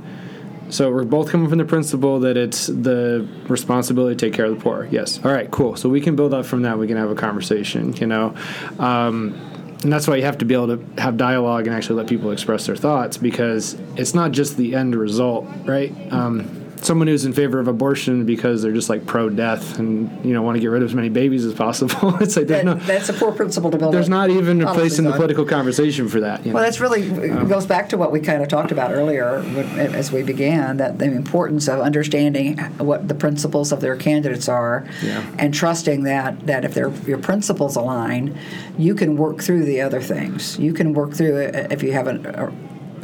so 0.69 0.91
we're 0.91 1.03
both 1.03 1.29
coming 1.29 1.49
from 1.49 1.57
the 1.57 1.65
principle 1.65 2.19
that 2.19 2.37
it's 2.37 2.67
the 2.67 3.27
responsibility 3.47 4.15
to 4.15 4.25
take 4.25 4.33
care 4.33 4.45
of 4.45 4.55
the 4.55 4.61
poor. 4.61 4.87
Yes. 4.91 5.23
All 5.25 5.31
right. 5.31 5.49
Cool. 5.49 5.75
So 5.75 5.89
we 5.89 5.99
can 5.99 6.15
build 6.15 6.33
up 6.33 6.45
from 6.45 6.61
that. 6.61 6.77
We 6.77 6.87
can 6.87 6.97
have 6.97 7.09
a 7.09 7.15
conversation. 7.15 7.93
You 7.93 8.07
know, 8.07 8.35
um, 8.77 9.58
and 9.83 9.93
that's 9.93 10.07
why 10.07 10.15
you 10.17 10.23
have 10.23 10.37
to 10.39 10.45
be 10.45 10.53
able 10.53 10.77
to 10.77 11.01
have 11.01 11.15
dialogue 11.15 11.65
and 11.67 11.75
actually 11.75 11.95
let 11.95 12.07
people 12.07 12.31
express 12.31 12.65
their 12.65 12.75
thoughts 12.75 13.17
because 13.17 13.75
it's 13.95 14.13
not 14.13 14.31
just 14.31 14.57
the 14.57 14.75
end 14.75 14.93
result, 14.95 15.47
right? 15.65 15.93
Um, 16.11 16.68
someone 16.83 17.07
who's 17.07 17.25
in 17.25 17.33
favor 17.33 17.59
of 17.59 17.67
abortion 17.67 18.25
because 18.25 18.61
they're 18.61 18.73
just 18.73 18.89
like 18.89 19.05
pro 19.05 19.29
death 19.29 19.79
and 19.79 20.25
you 20.25 20.33
know 20.33 20.41
want 20.41 20.55
to 20.55 20.59
get 20.59 20.67
rid 20.67 20.81
of 20.81 20.89
as 20.89 20.95
many 20.95 21.09
babies 21.09 21.45
as 21.45 21.53
possible. 21.53 22.15
it's 22.21 22.35
like 22.35 22.47
that, 22.47 22.65
no, 22.65 22.75
that's 22.75 23.09
a 23.09 23.13
poor 23.13 23.31
principle 23.31 23.71
to 23.71 23.77
build. 23.77 23.93
There's 23.93 24.09
not 24.09 24.29
even 24.29 24.61
a 24.61 24.73
place 24.73 24.99
in 24.99 25.05
the 25.05 25.11
political 25.11 25.45
conversation 25.45 26.07
for 26.07 26.19
that. 26.21 26.43
well, 26.45 26.55
know? 26.55 26.61
that's 26.61 26.79
really 26.79 27.09
um, 27.31 27.47
goes 27.47 27.65
back 27.65 27.89
to 27.89 27.97
what 27.97 28.11
we 28.11 28.19
kind 28.19 28.41
of 28.41 28.49
talked 28.49 28.71
about 28.71 28.91
earlier 28.91 29.39
as 29.77 30.11
we 30.11 30.23
began 30.23 30.77
that 30.77 30.99
the 30.99 31.05
importance 31.05 31.67
of 31.67 31.79
understanding 31.79 32.57
what 32.77 33.07
the 33.07 33.15
principles 33.15 33.71
of 33.71 33.81
their 33.81 33.95
candidates 33.95 34.47
are, 34.47 34.87
yeah. 35.03 35.25
and 35.37 35.53
trusting 35.53 36.03
that 36.03 36.45
that 36.47 36.65
if 36.65 36.73
their 36.73 36.89
your 37.05 37.17
principles 37.17 37.75
align, 37.75 38.37
you 38.77 38.95
can 38.95 39.17
work 39.17 39.41
through 39.41 39.65
the 39.65 39.81
other 39.81 40.01
things. 40.01 40.57
You 40.59 40.73
can 40.73 40.93
work 40.93 41.13
through 41.13 41.37
it 41.37 41.71
if 41.71 41.83
you 41.83 41.91
have 41.93 42.07
a, 42.07 42.51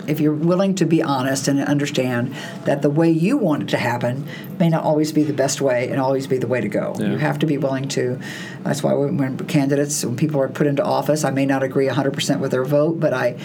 if 0.07 0.19
you're 0.19 0.34
willing 0.34 0.76
to 0.76 0.86
be 0.86 1.02
honest 1.02 1.48
and 1.48 1.60
understand 1.60 2.34
that 2.65 2.82
the 2.82 2.90
way 2.90 3.10
you 3.10 3.38
want 3.38 3.64
it 3.64 3.69
to 3.69 3.77
happen 3.77 4.27
may 4.60 4.69
not 4.69 4.84
always 4.84 5.11
be 5.11 5.23
the 5.23 5.34
best 5.34 5.61
way 5.61 5.90
and 5.90 5.99
always 5.99 6.27
be 6.27 6.38
the 6.38 6.48
way 6.48 6.61
to 6.61 6.69
go. 6.69 6.95
You 7.11 7.18
have 7.18 7.40
to 7.40 7.45
be 7.45 7.57
willing 7.57 7.88
to. 7.90 8.19
That's 8.64 8.84
why 8.84 8.94
when, 8.94 9.18
when 9.18 9.38
candidates, 9.48 10.03
when 10.06 10.15
people 10.15 10.40
are 10.41 10.48
put 10.49 10.68
into 10.68 10.84
office, 10.84 11.23
I 11.23 11.32
may 11.32 11.45
not 11.45 11.64
agree 11.64 11.88
100% 11.88 12.40
with 12.40 12.52
their 12.52 12.65
vote, 12.65 12.99
but 12.99 13.14
I. 13.14 13.38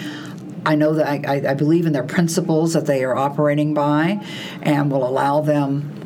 I 0.63 0.75
know 0.75 0.93
that 0.93 1.27
I, 1.27 1.49
I 1.49 1.53
believe 1.55 1.87
in 1.87 1.93
their 1.93 2.03
principles 2.03 2.73
that 2.73 2.85
they 2.85 3.03
are 3.03 3.15
operating 3.15 3.73
by, 3.73 4.23
and 4.61 4.91
will 4.91 5.07
allow 5.07 5.41
them 5.41 6.00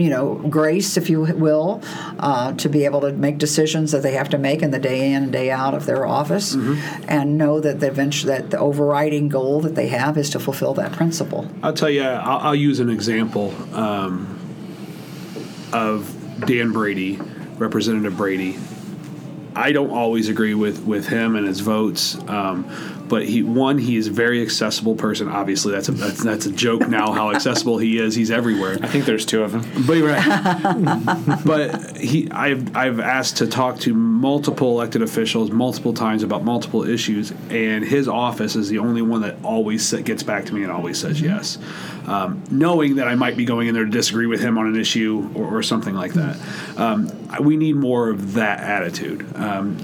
you 0.00 0.10
know, 0.10 0.34
grace, 0.48 0.96
if 0.96 1.10
you 1.10 1.20
will, 1.20 1.82
uh, 2.18 2.52
to 2.54 2.68
be 2.68 2.84
able 2.84 3.00
to 3.02 3.12
make 3.12 3.38
decisions 3.38 3.92
that 3.92 4.02
they 4.02 4.12
have 4.12 4.28
to 4.30 4.38
make 4.38 4.62
in 4.62 4.70
the 4.70 4.78
day 4.78 5.12
in 5.12 5.24
and 5.24 5.32
day 5.32 5.50
out 5.50 5.74
of 5.74 5.86
their 5.86 6.06
office, 6.06 6.54
and 7.08 7.36
know 7.38 7.60
that 7.60 7.80
the 7.80 7.86
eventually 7.86 8.32
that 8.34 8.50
the 8.50 8.58
overriding 8.58 9.28
goal 9.28 9.60
that 9.60 9.74
they 9.74 9.88
have 9.88 10.16
is 10.16 10.30
to 10.30 10.38
fulfill 10.38 10.74
that 10.74 10.92
principle. 10.92 11.48
I'll 11.62 11.72
tell 11.72 11.90
you, 11.90 12.02
I'll, 12.02 12.48
I'll 12.48 12.54
use 12.54 12.80
an 12.80 12.90
example 12.90 13.54
um, 13.74 14.38
of 15.72 16.14
Dan 16.46 16.72
Brady, 16.72 17.18
Representative 17.58 18.16
Brady. 18.16 18.58
I 19.54 19.72
don't 19.72 19.90
always 19.90 20.28
agree 20.28 20.54
with, 20.54 20.84
with 20.84 21.08
him 21.08 21.36
and 21.36 21.46
his 21.46 21.60
votes, 21.60 22.16
um, 22.28 22.64
but 23.10 23.26
he 23.26 23.42
one 23.42 23.76
he 23.76 23.96
is 23.96 24.06
a 24.06 24.10
very 24.12 24.40
accessible 24.40 24.94
person. 24.94 25.28
Obviously, 25.28 25.72
that's 25.72 25.88
a 25.88 25.92
that's, 25.92 26.22
that's 26.22 26.46
a 26.46 26.52
joke 26.52 26.88
now 26.88 27.12
how 27.12 27.30
accessible 27.34 27.76
he 27.76 27.98
is. 27.98 28.14
He's 28.14 28.30
everywhere. 28.30 28.78
I 28.80 28.86
think 28.86 29.04
there's 29.04 29.26
two 29.26 29.42
of 29.42 29.52
them. 29.52 29.66
But 29.86 29.94
you're 29.94 30.08
right. 30.08 31.42
but 31.44 31.96
he, 31.96 32.30
I've, 32.30 32.74
I've 32.76 33.00
asked 33.00 33.38
to 33.38 33.48
talk 33.48 33.80
to 33.80 33.92
multiple 33.92 34.70
elected 34.70 35.02
officials 35.02 35.50
multiple 35.50 35.92
times 35.92 36.22
about 36.22 36.44
multiple 36.44 36.84
issues, 36.84 37.32
and 37.50 37.84
his 37.84 38.06
office 38.06 38.54
is 38.54 38.68
the 38.68 38.78
only 38.78 39.02
one 39.02 39.22
that 39.22 39.36
always 39.42 39.92
gets 39.92 40.22
back 40.22 40.46
to 40.46 40.54
me 40.54 40.62
and 40.62 40.70
always 40.70 40.98
says 40.98 41.20
yes, 41.20 41.58
um, 42.06 42.42
knowing 42.50 42.94
that 42.96 43.08
I 43.08 43.16
might 43.16 43.36
be 43.36 43.44
going 43.44 43.66
in 43.66 43.74
there 43.74 43.84
to 43.84 43.90
disagree 43.90 44.26
with 44.26 44.40
him 44.40 44.56
on 44.56 44.68
an 44.68 44.76
issue 44.76 45.28
or, 45.34 45.58
or 45.58 45.62
something 45.64 45.94
like 45.94 46.12
that. 46.12 46.38
Um, 46.76 47.10
we 47.40 47.56
need 47.56 47.74
more 47.74 48.08
of 48.08 48.34
that 48.34 48.60
attitude. 48.60 49.26
Um, 49.34 49.76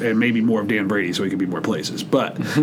and 0.00 0.18
maybe 0.18 0.40
more 0.40 0.60
of 0.60 0.68
Dan 0.68 0.88
Brady, 0.88 1.12
so 1.12 1.22
he 1.24 1.30
could 1.30 1.38
be 1.38 1.46
more 1.46 1.60
places. 1.60 2.02
But 2.02 2.36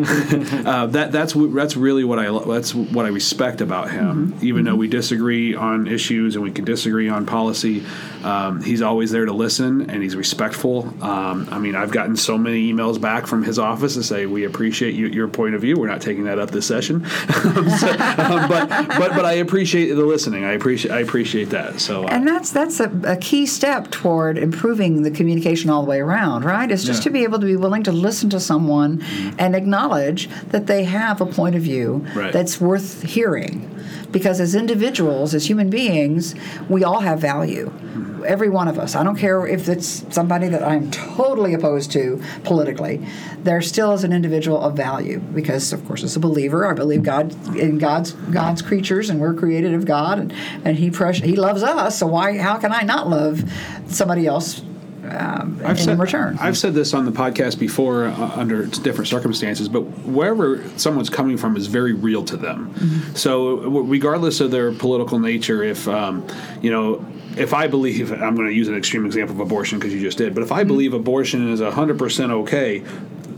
uh, 0.65 0.87
that 0.87 1.11
that's 1.11 1.33
that's 1.35 1.75
really 1.75 2.03
what 2.03 2.19
I 2.19 2.25
that's 2.45 2.73
what 2.75 3.05
I 3.05 3.09
respect 3.09 3.61
about 3.61 3.91
him. 3.91 4.35
Even 4.41 4.65
though 4.65 4.75
we 4.75 4.87
disagree 4.87 5.55
on 5.55 5.87
issues 5.87 6.35
and 6.35 6.43
we 6.43 6.51
can 6.51 6.65
disagree 6.65 7.09
on 7.09 7.25
policy, 7.25 7.83
um, 8.23 8.61
he's 8.61 8.81
always 8.81 9.11
there 9.11 9.25
to 9.25 9.33
listen 9.33 9.89
and 9.89 10.01
he's 10.03 10.15
respectful. 10.15 10.93
Um, 11.03 11.47
I 11.51 11.59
mean, 11.59 11.75
I've 11.75 11.91
gotten 11.91 12.15
so 12.15 12.37
many 12.37 12.71
emails 12.71 12.99
back 12.99 13.27
from 13.27 13.43
his 13.43 13.59
office 13.59 13.93
to 13.95 14.03
say 14.03 14.25
we 14.25 14.45
appreciate 14.45 14.95
you, 14.95 15.07
your 15.07 15.27
point 15.27 15.55
of 15.55 15.61
view. 15.61 15.75
We're 15.77 15.87
not 15.87 16.01
taking 16.01 16.23
that 16.25 16.39
up 16.39 16.51
this 16.51 16.65
session, 16.65 17.05
So, 17.07 17.89
um, 17.89 18.47
but 18.47 18.69
but 18.69 19.15
but 19.15 19.25
I 19.25 19.33
appreciate 19.33 19.93
the 19.93 20.03
listening. 20.05 20.43
I 20.45 20.53
appreciate 20.53 20.91
I 20.91 20.99
appreciate 20.99 21.49
that. 21.51 21.79
So 21.79 22.03
uh, 22.03 22.07
And 22.07 22.27
that's 22.27 22.51
that's 22.51 22.79
a, 22.79 22.91
a 23.05 23.17
key 23.17 23.45
step 23.45 23.91
toward 23.91 24.37
improving 24.37 25.03
the 25.03 25.11
communication 25.11 25.69
all 25.69 25.83
the 25.83 25.89
way 25.89 25.99
around, 25.99 26.45
right? 26.45 26.69
It's 26.71 26.83
just 26.83 27.01
Yeah. 27.01 27.03
to 27.05 27.09
be 27.11 27.24
able 27.25 27.39
to 27.39 27.45
be 27.45 27.57
willing 27.57 27.83
to 27.83 27.91
listen 27.91 28.29
to 28.29 28.39
someone 28.39 28.99
mm-hmm. 28.99 29.35
and 29.37 29.55
acknowledge 29.55 30.29
that 30.51 30.67
they 30.67 30.85
have 30.85 31.19
a 31.19 31.25
point 31.25 31.55
of 31.55 31.61
view 31.61 32.05
Right. 32.15 32.31
that's 32.31 32.61
worth 32.61 33.03
hearing. 33.03 33.71
Because 34.11 34.39
as 34.39 34.55
individuals, 34.55 35.33
as 35.33 35.45
human 35.47 35.69
beings, 35.69 36.35
we 36.69 36.83
all 36.83 37.01
have 37.01 37.19
value. 37.19 37.69
Mm-hmm. 37.69 38.23
Every 38.25 38.49
one 38.49 38.67
of 38.67 38.79
us. 38.79 38.95
I 38.95 39.03
don't 39.03 39.17
care 39.17 39.45
if 39.45 39.67
it's 39.69 40.05
somebody 40.09 40.47
that 40.47 40.63
I'm 40.63 40.89
totally 40.89 41.53
opposed 41.53 41.91
to 41.91 42.23
politically. 42.43 43.05
There 43.43 43.61
still 43.61 43.91
is 43.91 44.03
an 44.03 44.13
individual 44.13 44.59
of 44.59 44.75
value 44.75 45.19
because, 45.19 45.71
of 45.73 45.85
course, 45.85 46.01
as 46.03 46.15
a 46.15 46.19
believer, 46.19 46.65
I 46.65 46.73
believe 46.73 47.03
God 47.03 47.35
in 47.55 47.77
God's 47.77 48.13
God's 48.13 48.63
creatures, 48.63 49.11
and 49.11 49.19
we're 49.19 49.35
created 49.35 49.75
of 49.75 49.85
God, 49.85 50.17
and, 50.17 50.33
and 50.63 50.77
He 50.77 50.89
pres- 50.89 51.19
He 51.19 51.35
loves 51.35 51.61
us. 51.61 51.99
So 51.99 52.07
why? 52.07 52.37
How 52.37 52.57
can 52.57 52.71
I 52.71 52.81
not 52.81 53.07
love 53.07 53.43
somebody 53.87 54.25
else 54.25 54.63
um, 55.09 55.61
in 55.65 55.75
said, 55.77 55.99
return? 55.99 56.37
I've 56.39 56.57
said 56.57 56.73
this 56.73 56.93
on 56.93 57.05
the 57.05 57.11
podcast 57.11 57.59
before 57.59 58.05
uh, 58.05 58.31
under 58.35 58.65
different 58.65 59.07
circumstances, 59.07 59.69
but 59.69 59.81
wherever 60.05 60.67
someone's 60.77 61.09
coming 61.09 61.37
from 61.37 61.55
is 61.57 61.67
very 61.67 61.93
real 61.93 62.23
to 62.25 62.37
them. 62.37 62.73
So, 63.15 63.57
w- 63.61 63.83
regardless 63.83 64.39
of 64.41 64.51
their 64.51 64.71
political 64.71 65.19
nature, 65.19 65.63
if 65.63 65.87
um, 65.87 66.25
you 66.61 66.71
know. 66.71 67.05
If 67.37 67.53
I 67.53 67.67
believe, 67.67 68.13
I'm 68.23 68.33
going 68.33 68.47
to 68.47 68.53
use 68.53 68.69
an 68.69 68.77
extreme 68.77 69.05
example 69.05 69.35
of 69.35 69.41
abortion 69.41 69.77
because 69.77 69.93
you 69.93 69.99
just 69.99 70.17
did, 70.17 70.33
but 70.33 70.41
if 70.41 70.53
I 70.53 70.63
believe 70.63 70.93
abortion 70.93 71.51
is 71.51 71.59
100% 71.59 72.31
okay, 72.31 72.79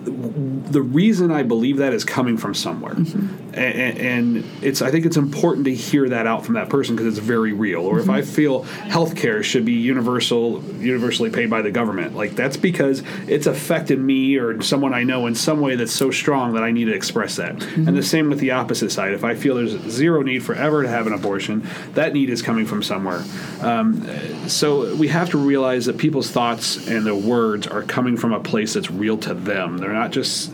the 0.04 0.82
reason 0.84 1.32
I 1.32 1.42
believe 1.42 1.78
that 1.78 1.94
is 1.94 2.06
coming 2.06 2.38
from 2.38 2.54
somewhere, 2.54 2.94
Mm-hmm. 2.94 3.47
And, 3.58 3.98
and 4.00 4.46
it's 4.62 4.82
I 4.82 4.92
think 4.92 5.06
it's 5.06 5.18
important 5.18 5.66
to 5.66 5.74
hear 5.74 6.10
that 6.10 6.28
out 6.28 6.46
from 6.46 6.56
that 6.56 6.70
person 6.70 6.96
because 6.96 7.18
it's 7.18 7.26
very 7.26 7.54
real. 7.54 7.82
Or 7.82 8.00
if 8.00 8.10
I 8.10 8.22
Mm-hmm. 8.22 8.32
feel 8.32 8.64
healthcare 8.64 9.44
should 9.44 9.64
be 9.64 9.74
universal, 9.74 10.64
universally 10.80 11.30
paid 11.30 11.50
by 11.50 11.62
the 11.62 11.72
government, 11.72 12.16
like 12.16 12.36
that's 12.36 12.58
because 12.58 13.04
it's 13.28 13.46
affected 13.48 14.00
me 14.00 14.38
or 14.38 14.62
someone 14.62 14.94
I 14.94 15.04
know 15.04 15.28
in 15.28 15.36
some 15.36 15.62
way 15.62 15.76
that's 15.76 15.94
so 15.94 16.10
strong 16.12 16.54
that 16.54 16.64
I 16.64 16.72
need 16.72 16.86
to 16.86 16.94
express 16.94 17.36
that. 17.36 17.56
Mm-hmm. 17.58 17.88
And 17.88 17.98
the 17.98 18.04
same 18.04 18.30
with 18.30 18.40
the 18.40 18.52
opposite 18.52 18.92
side. 18.92 19.14
If 19.14 19.24
I 19.24 19.36
feel 19.36 19.56
there's 19.56 19.78
zero 19.90 20.24
need 20.24 20.44
for 20.44 20.56
ever 20.56 20.84
to 20.84 20.90
have 20.90 21.08
an 21.08 21.14
abortion, 21.14 21.68
that 21.94 22.14
need 22.14 22.30
is 22.30 22.42
coming 22.42 22.66
from 22.66 22.82
somewhere. 22.84 23.24
Um, 23.62 24.04
so 24.50 24.96
we 24.96 25.08
have 25.10 25.30
to 25.32 25.38
realize 25.38 25.86
that 25.86 25.98
people's 25.98 26.30
thoughts 26.32 26.88
and 26.88 27.06
their 27.06 27.16
words 27.16 27.68
are 27.68 27.84
coming 27.84 28.18
from 28.18 28.34
a 28.34 28.40
place 28.40 28.74
that's 28.74 28.90
real 28.92 29.18
to 29.20 29.34
them. 29.34 29.78
They're 29.78 29.94
not 29.94 30.12
just 30.12 30.52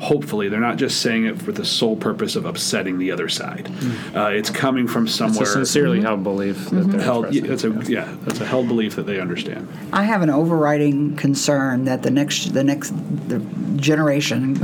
hopefully 0.00 0.48
they're 0.48 0.60
not 0.60 0.76
just 0.76 1.00
saying 1.00 1.24
it 1.26 1.40
for 1.40 1.52
the 1.52 1.64
sole 1.64 1.96
purpose 1.96 2.36
of 2.36 2.44
upsetting 2.44 2.98
the 2.98 3.10
other 3.10 3.28
side. 3.28 3.70
Uh, 4.14 4.26
it's 4.28 4.50
coming 4.50 4.86
from 4.86 5.04
It's 5.06 5.14
somewhere 5.14 5.44
a 5.44 5.46
sincerely 5.46 6.00
held 6.00 6.22
belief 6.22 6.70
that 6.70 6.90
they're 6.90 7.00
held. 7.00 7.26
expressing. 7.26 7.52
It's 7.52 7.88
a 7.88 7.92
yeah, 7.92 8.16
that's 8.22 8.40
a 8.40 8.46
held 8.46 8.68
belief 8.68 8.96
that 8.96 9.06
they 9.06 9.20
understand. 9.20 9.68
I 9.92 10.02
have 10.04 10.22
an 10.22 10.30
overriding 10.30 11.16
concern 11.16 11.84
that 11.84 12.02
the 12.02 12.10
next 12.10 12.52
the 12.54 12.64
next 12.64 12.90
the 13.28 13.38
generation 13.76 14.54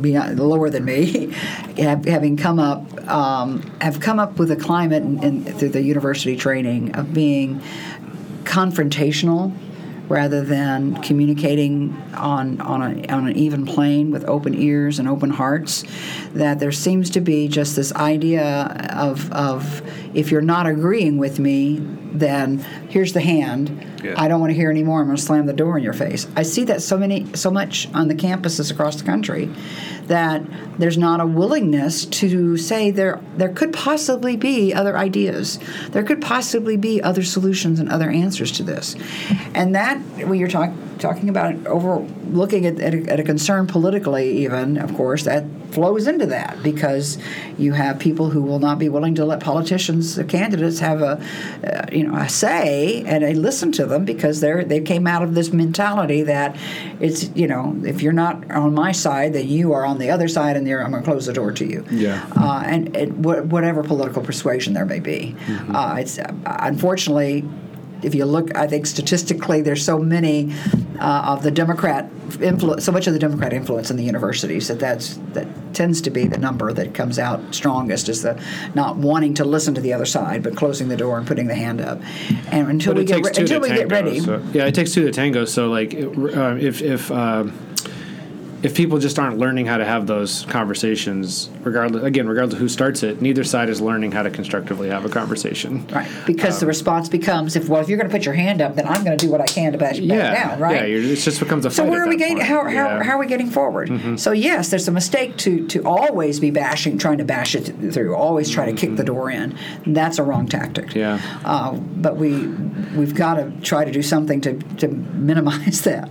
beyond, 0.00 0.38
lower 0.38 0.70
than 0.70 0.84
me, 0.84 1.32
have, 1.78 2.04
having 2.04 2.36
come 2.36 2.58
up 2.58 3.08
um, 3.08 3.62
have 3.80 4.00
come 4.00 4.18
up 4.20 4.38
with 4.38 4.50
a 4.50 4.56
climate 4.56 5.02
in, 5.02 5.22
in, 5.22 5.44
through 5.44 5.70
the 5.70 5.82
university 5.82 6.36
training 6.36 6.94
of 6.94 7.12
being 7.12 7.60
confrontational 8.44 9.52
rather 10.08 10.42
than 10.42 11.00
communicating 11.02 11.96
on 12.14 12.60
on, 12.60 12.82
a, 12.82 13.12
on 13.12 13.28
an 13.28 13.36
even 13.36 13.66
plane 13.66 14.10
with 14.10 14.24
open 14.24 14.54
ears 14.54 14.98
and 14.98 15.08
open 15.08 15.30
hearts. 15.30 15.84
That 16.32 16.58
there 16.58 16.72
seems 16.72 17.10
to 17.10 17.20
be 17.20 17.48
just 17.48 17.76
this 17.76 17.92
idea 17.92 18.90
of 18.94 19.30
of 19.32 19.82
if 20.14 20.30
you're 20.30 20.40
not 20.40 20.66
agreeing 20.66 21.18
with 21.18 21.38
me, 21.38 21.78
then 22.12 22.58
here's 22.88 23.12
the 23.12 23.20
hand. 23.20 23.84
Yeah. 24.02 24.14
I 24.16 24.28
don't 24.28 24.40
want 24.40 24.50
to 24.50 24.54
hear 24.54 24.70
anymore. 24.70 25.00
I'm 25.00 25.06
going 25.06 25.16
to 25.16 25.22
slam 25.22 25.46
the 25.46 25.52
door 25.52 25.76
in 25.76 25.84
your 25.84 25.92
face. 25.92 26.26
I 26.36 26.42
see 26.42 26.64
that 26.64 26.82
so 26.82 26.96
many, 26.96 27.26
so 27.34 27.50
much 27.50 27.92
on 27.94 28.08
the 28.08 28.14
campuses 28.14 28.70
across 28.70 28.96
the 28.96 29.04
country, 29.04 29.50
that 30.06 30.42
there's 30.78 30.98
not 30.98 31.20
a 31.20 31.26
willingness 31.26 32.04
to 32.06 32.56
say 32.56 32.90
there 32.90 33.20
there 33.36 33.48
could 33.50 33.72
possibly 33.72 34.36
be 34.36 34.72
other 34.72 34.96
ideas. 34.96 35.58
There 35.90 36.02
could 36.02 36.20
possibly 36.20 36.76
be 36.76 37.02
other 37.02 37.22
solutions 37.22 37.80
and 37.80 37.88
other 37.88 38.10
answers 38.10 38.52
to 38.52 38.62
this, 38.62 38.96
and 39.54 39.74
that 39.74 39.98
when 40.26 40.38
you're 40.38 40.48
talking 40.48 40.88
talking 40.98 41.28
about 41.28 41.54
over 41.66 41.98
looking 42.30 42.66
at, 42.66 42.80
at, 42.80 42.94
a, 42.94 43.12
at 43.12 43.20
a 43.20 43.22
concern 43.22 43.66
politically, 43.66 44.44
even 44.44 44.78
of 44.78 44.94
course 44.94 45.24
that 45.24 45.44
flows 45.70 46.06
into 46.06 46.26
that 46.26 46.62
because 46.62 47.18
you 47.56 47.72
have 47.72 47.98
people 47.98 48.30
who 48.30 48.42
will 48.42 48.58
not 48.58 48.78
be 48.78 48.88
willing 48.88 49.14
to 49.14 49.24
let 49.24 49.40
politicians, 49.40 50.14
the 50.16 50.24
candidates, 50.24 50.80
have 50.80 51.02
a 51.02 51.22
uh, 51.64 51.86
you 51.92 52.04
know 52.04 52.16
a 52.16 52.28
say, 52.28 53.04
and 53.04 53.22
they 53.22 53.34
listen 53.34 53.72
to 53.72 53.86
them 53.88 54.04
because 54.04 54.40
they're 54.40 54.64
they 54.64 54.80
came 54.80 55.06
out 55.06 55.22
of 55.22 55.34
this 55.34 55.52
mentality 55.52 56.22
that 56.22 56.56
it's 57.00 57.30
you 57.34 57.46
know 57.46 57.76
if 57.84 58.02
you're 58.02 58.12
not 58.12 58.50
on 58.50 58.74
my 58.74 58.92
side, 58.92 59.32
then 59.32 59.48
you 59.48 59.72
are 59.72 59.84
on 59.84 59.98
the 59.98 60.10
other 60.10 60.28
side, 60.28 60.56
and 60.56 60.68
I'm 60.68 60.90
going 60.90 61.02
to 61.02 61.10
close 61.10 61.26
the 61.26 61.32
door 61.32 61.52
to 61.52 61.64
you. 61.64 61.84
Yeah. 61.90 62.26
uh, 62.36 62.62
and 62.64 62.96
it, 62.96 63.12
whatever 63.12 63.82
political 63.82 64.22
persuasion 64.22 64.74
there 64.74 64.86
may 64.86 65.00
be, 65.00 65.34
uh, 65.72 65.96
it's 65.98 66.18
uh, 66.18 66.32
unfortunately. 66.44 67.44
If 68.02 68.14
you 68.14 68.24
look, 68.24 68.56
I 68.56 68.66
think 68.66 68.86
statistically, 68.86 69.60
there's 69.60 69.84
so 69.84 69.98
many 69.98 70.52
uh, 71.00 71.24
of 71.26 71.42
the 71.42 71.50
Democrat 71.50 72.10
influence, 72.40 72.84
so 72.84 72.92
much 72.92 73.06
of 73.06 73.12
the 73.12 73.18
Democrat 73.18 73.52
influence 73.52 73.90
in 73.90 73.96
the 73.96 74.04
universities 74.04 74.68
that 74.68 74.78
that's 74.78 75.16
that 75.32 75.46
tends 75.74 76.00
to 76.02 76.10
be 76.10 76.26
the 76.26 76.38
number 76.38 76.72
that 76.72 76.94
comes 76.94 77.18
out 77.18 77.54
strongest 77.54 78.08
is 78.08 78.22
the 78.22 78.40
not 78.74 78.96
wanting 78.96 79.34
to 79.34 79.44
listen 79.44 79.74
to 79.74 79.80
the 79.80 79.92
other 79.92 80.06
side, 80.06 80.42
but 80.42 80.56
closing 80.56 80.88
the 80.88 80.96
door 80.96 81.18
and 81.18 81.26
putting 81.26 81.46
the 81.46 81.54
hand 81.54 81.80
up. 81.80 82.00
And 82.50 82.68
until 82.68 82.94
But 82.94 83.00
we 83.00 83.04
get 83.06 83.24
re- 83.24 83.32
until 83.36 83.60
we 83.60 83.68
get 83.68 83.90
ready, 83.90 84.20
so- 84.20 84.42
yeah, 84.52 84.66
it 84.66 84.74
takes 84.74 84.92
two 84.92 85.04
to 85.04 85.12
tango. 85.12 85.44
So 85.44 85.68
like, 85.68 85.94
uh, 85.94 86.56
if 86.60 86.82
if 86.82 87.10
uh, 87.10 87.44
if 88.62 88.74
people 88.74 88.98
just 88.98 89.18
aren't 89.18 89.38
learning 89.38 89.66
how 89.66 89.76
to 89.76 89.84
have 89.84 90.06
those 90.06 90.44
conversations, 90.46 91.48
regardless, 91.62 92.02
again, 92.02 92.28
regardless 92.28 92.54
of 92.54 92.60
who 92.60 92.68
starts 92.68 93.02
it, 93.02 93.22
neither 93.22 93.44
side 93.44 93.68
is 93.68 93.80
learning 93.80 94.12
how 94.12 94.22
to 94.22 94.30
constructively 94.30 94.88
have 94.88 95.04
a 95.04 95.08
conversation. 95.08 95.86
Right, 95.88 96.08
because 96.26 96.58
the 96.58 96.66
um, 96.66 96.68
response 96.68 97.08
becomes, 97.08 97.54
if 97.54 97.68
well, 97.68 97.80
if 97.80 97.88
you're 97.88 97.98
going 97.98 98.08
to 98.10 98.14
put 98.14 98.24
your 98.24 98.34
hand 98.34 98.60
up, 98.60 98.74
then 98.74 98.86
I'm 98.86 99.04
going 99.04 99.16
to 99.16 99.26
do 99.26 99.30
what 99.30 99.40
I 99.40 99.46
can 99.46 99.72
to 99.72 99.78
bash 99.78 99.98
you 99.98 100.06
Yeah, 100.06 100.34
back 100.34 100.48
down, 100.48 100.60
right? 100.60 100.74
yeah, 100.76 100.84
you're, 100.86 101.02
it 101.02 101.16
just 101.16 101.38
becomes 101.38 101.64
a 101.66 101.70
fight 101.70 101.76
So 101.76 101.82
fight 101.84 101.90
where 101.90 102.02
at 102.02 102.08
are 102.08 102.10
we 102.10 102.16
getting? 102.16 102.40
How, 102.40 102.64
how, 102.64 102.70
Yeah. 102.70 103.02
how 103.04 103.12
are 103.12 103.18
we 103.18 103.26
getting 103.26 103.50
forward? 103.50 103.88
Mm-hmm. 103.88 104.16
So 104.16 104.32
yes, 104.32 104.70
there's 104.70 104.88
a 104.88 104.92
mistake 104.92 105.36
to 105.38 105.66
to 105.68 105.84
always 105.84 106.40
be 106.40 106.50
bashing, 106.50 106.98
trying 106.98 107.18
to 107.18 107.24
bash 107.24 107.54
it 107.54 107.92
through, 107.92 108.14
always 108.14 108.50
try 108.50 108.66
to 108.66 108.72
kick 108.72 108.96
the 108.96 109.04
mm-hmm. 109.04 109.14
door 109.14 109.30
in. 109.30 109.56
That's 109.86 110.18
a 110.18 110.22
wrong 110.24 110.46
tactic. 110.48 110.94
Yeah. 110.94 111.20
Uh, 111.44 111.72
but 111.74 112.16
we 112.16 112.46
we've 112.96 113.14
got 113.14 113.34
to 113.34 113.52
try 113.62 113.84
to 113.84 113.92
do 113.92 114.02
something 114.02 114.40
to 114.40 114.54
to 114.78 114.88
minimize 114.88 115.82
that. 115.88 116.10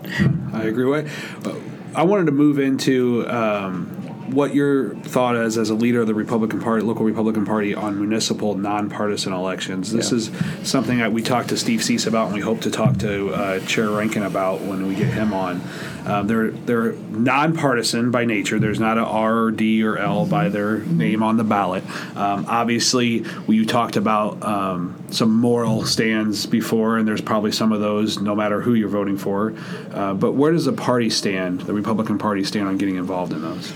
I 0.53 0.63
agree. 0.63 0.85
With, 0.85 1.76
I 1.95 2.03
wanted 2.03 2.25
to 2.27 2.31
move 2.31 2.59
into 2.59 3.27
um, 3.27 3.85
what 4.31 4.53
your 4.53 4.93
thought 4.95 5.35
is 5.35 5.57
as 5.57 5.69
a 5.69 5.73
leader 5.73 6.01
of 6.01 6.07
the 6.07 6.13
Republican 6.13 6.59
Party, 6.59 6.83
local 6.83 7.05
Republican 7.05 7.45
Party, 7.45 7.73
on 7.73 7.97
municipal 7.97 8.55
nonpartisan 8.55 9.33
elections. 9.33 9.91
This 9.91 10.11
Yeah. 10.11 10.17
is 10.17 10.31
something 10.63 10.99
that 10.99 11.11
we 11.13 11.21
talked 11.21 11.49
to 11.49 11.57
Steve 11.57 11.83
Cease 11.83 12.05
about, 12.05 12.25
and 12.27 12.35
we 12.35 12.41
hope 12.41 12.61
to 12.61 12.71
talk 12.71 12.97
to 12.99 13.29
uh, 13.33 13.59
Chair 13.61 13.89
Rankin 13.89 14.23
about 14.23 14.61
when 14.61 14.87
we 14.87 14.95
get 14.95 15.07
him 15.13 15.33
on. 15.33 15.61
Um, 16.07 16.25
they're 16.27 16.51
they're 16.51 16.93
nonpartisan 16.93 18.11
by 18.11 18.23
nature. 18.23 18.59
There's 18.59 18.79
not 18.79 18.97
a 18.97 19.03
R 19.03 19.43
or 19.43 19.51
D 19.51 19.83
or 19.83 19.97
L 19.97 20.25
by 20.25 20.47
their 20.47 20.79
name 20.79 21.21
on 21.21 21.35
the 21.35 21.43
ballot. 21.43 21.83
Um, 22.15 22.45
obviously, 22.47 23.25
we 23.45 23.65
talked 23.65 23.97
about 23.97 24.41
um, 24.41 25.03
some 25.11 25.33
moral 25.35 25.85
stands 25.85 26.45
before, 26.45 26.97
and 26.97 27.07
there's 27.07 27.21
probably 27.21 27.51
some 27.51 27.73
of 27.73 27.81
those, 27.81 28.19
no 28.19 28.35
matter 28.35 28.61
who 28.61 28.73
you're 28.73 28.87
voting 28.87 29.17
for. 29.17 29.53
Uh, 29.91 30.13
but 30.13 30.31
where 30.31 30.53
does 30.53 30.65
the 30.65 30.73
party 30.73 31.09
stand, 31.09 31.61
the 31.61 31.73
Republican 31.73 32.17
Party 32.17 32.43
stand 32.43 32.67
on 32.67 32.77
getting 32.77 32.95
involved 32.95 33.33
in 33.33 33.41
those? 33.41 33.73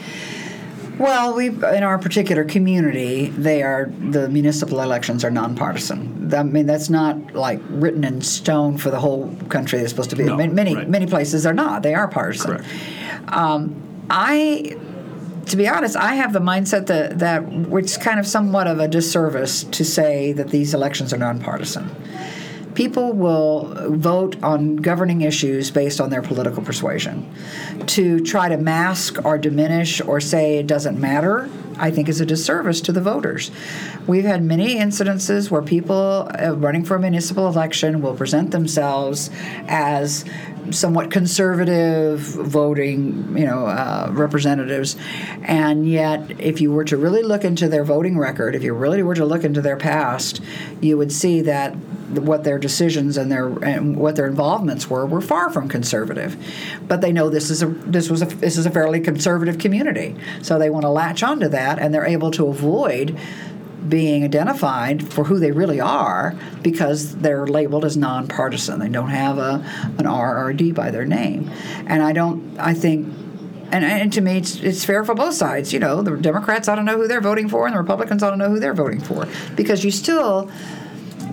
Well, 0.99 1.35
we 1.35 1.47
in 1.47 1.84
our 1.84 1.97
particular 1.97 2.43
community, 2.43 3.27
they 3.27 3.63
are 3.63 3.91
the 3.99 4.30
municipal 4.30 4.81
elections 4.81 5.23
are 5.23 5.31
nonpartisan. 5.31 6.34
I 6.34 6.43
mean, 6.43 6.65
that's 6.65 6.89
not 6.89 7.34
like 7.34 7.59
written 7.69 8.03
in 8.03 8.22
stone 8.22 8.77
for 8.77 8.89
the 8.89 8.99
whole 8.99 9.35
country. 9.49 9.80
It's 9.80 9.89
supposed 9.89 10.11
to 10.11 10.15
be. 10.15 10.23
No, 10.23 10.38
many 10.38 10.53
many, 10.53 10.76
right. 10.76 10.89
many 10.89 11.07
places 11.07 11.45
are 11.45 11.53
not. 11.53 11.84
They 11.84 11.93
are 11.93 12.07
partisan. 12.07 12.57
Correct. 12.57 12.69
Um, 13.34 13.81
I, 14.09 14.77
to 15.47 15.57
be 15.57 15.68
honest, 15.68 15.95
I 15.95 16.15
have 16.15 16.34
the 16.34 16.39
mindset 16.39 16.88
that 16.88 17.19
that 17.19 17.49
which 17.49 17.85
is 17.85 17.97
kind 17.97 18.19
of 18.19 18.27
somewhat 18.27 18.68
of 18.68 18.80
a 18.80 18.88
disservice 18.88 19.63
to 19.63 19.85
say 19.85 20.34
that 20.34 20.49
these 20.49 20.73
elections 20.73 21.13
are 21.13 21.18
nonpartisan. 21.18 21.89
People 22.76 23.14
will 23.14 23.73
vote 23.98 24.41
on 24.41 24.77
governing 24.77 25.22
issues 25.22 25.72
based 25.72 25.99
on 25.99 26.10
their 26.10 26.22
political 26.22 26.64
persuasion. 26.64 27.30
To 27.88 28.19
try 28.22 28.49
to 28.49 28.57
mask 28.57 29.23
or 29.26 29.38
diminish 29.38 30.02
or 30.02 30.19
say 30.19 30.57
it 30.57 30.68
doesn't 30.68 30.99
matter, 30.99 31.49
I 31.77 31.89
think 31.91 32.10
is 32.10 32.22
a 32.22 32.26
disservice 32.26 32.80
to 32.81 32.91
the 32.91 33.02
voters. 33.02 33.52
We've 34.07 34.26
had 34.26 34.43
many 34.43 34.76
incidences 34.76 35.49
where 35.49 35.61
people 35.61 36.30
uh, 36.30 36.56
running 36.56 36.85
for 36.85 36.95
a 36.95 36.99
municipal 36.99 37.48
election 37.48 38.02
will 38.02 38.15
present 38.15 38.52
themselves 38.52 39.30
as 39.68 40.23
somewhat 40.69 41.10
conservative 41.10 42.19
voting, 42.19 43.35
you 43.38 43.45
know, 43.45 43.65
uh, 43.65 44.10
representatives, 44.11 44.95
and 45.41 45.89
yet 45.89 46.39
if 46.39 46.61
you 46.61 46.72
were 46.72 46.85
to 46.85 46.98
really 46.98 47.23
look 47.23 47.43
into 47.43 47.68
their 47.68 47.84
voting 47.84 48.18
record, 48.18 48.53
if 48.56 48.64
you 48.64 48.73
really 48.73 49.02
were 49.02 49.15
to 49.15 49.26
look 49.26 49.43
into 49.43 49.61
their 49.61 49.77
past, 49.77 50.39
you 50.80 50.98
would 50.98 51.11
see 51.11 51.41
that 51.41 51.76
what 52.19 52.43
their 52.43 52.59
decisions 52.59 53.17
and 53.17 53.31
their 53.31 53.47
and 53.63 53.95
what 53.95 54.15
their 54.15 54.27
involvements 54.27 54.89
were 54.89 55.05
were 55.05 55.21
far 55.21 55.49
from 55.49 55.67
conservative. 55.67 56.35
But 56.88 57.01
they 57.01 57.11
know 57.11 57.29
this 57.29 57.49
is 57.49 57.61
a 57.61 57.67
this 57.67 58.09
was 58.09 58.21
a 58.21 58.25
this 58.25 58.57
is 58.57 58.65
a 58.65 58.71
fairly 58.71 58.99
conservative 58.99 59.57
community, 59.57 60.15
so 60.41 60.57
they 60.57 60.69
want 60.69 60.83
to 60.83 60.89
latch 60.89 61.23
onto 61.23 61.47
that, 61.49 61.79
and 61.79 61.93
they're 61.93 62.05
able 62.05 62.31
to 62.31 62.47
avoid 62.47 63.17
being 63.88 64.23
identified 64.23 65.11
for 65.11 65.23
who 65.23 65.39
they 65.39 65.51
really 65.51 65.79
are 65.79 66.35
because 66.61 67.15
they're 67.15 67.47
labeled 67.47 67.83
as 67.83 67.97
nonpartisan. 67.97 68.79
They 68.79 68.89
don't 68.89 69.09
have 69.09 69.38
a 69.39 69.63
an 69.97 70.05
R 70.05 70.38
or 70.38 70.49
a 70.51 70.55
D 70.55 70.71
by 70.71 70.91
their 70.91 71.05
name, 71.05 71.49
and 71.88 72.03
I 72.03 72.11
don't. 72.11 72.59
I 72.59 72.73
think. 72.73 73.15
And, 73.73 73.85
and 73.85 74.11
to 74.11 74.19
me, 74.19 74.35
it's, 74.35 74.57
it's 74.57 74.83
fair 74.83 75.05
for 75.05 75.15
both 75.15 75.33
sides. 75.33 75.71
You 75.71 75.79
know, 75.79 76.01
the 76.01 76.17
Democrats 76.17 76.67
ought 76.67 76.75
to 76.75 76.83
know 76.83 76.97
who 76.97 77.07
they're 77.07 77.21
voting 77.21 77.47
for, 77.47 77.67
and 77.67 77.73
the 77.73 77.79
Republicans 77.79 78.21
ought 78.21 78.31
to 78.31 78.35
know 78.35 78.49
who 78.49 78.59
they're 78.59 78.73
voting 78.73 78.99
for, 78.99 79.29
because 79.55 79.85
you 79.85 79.91
still 79.91 80.51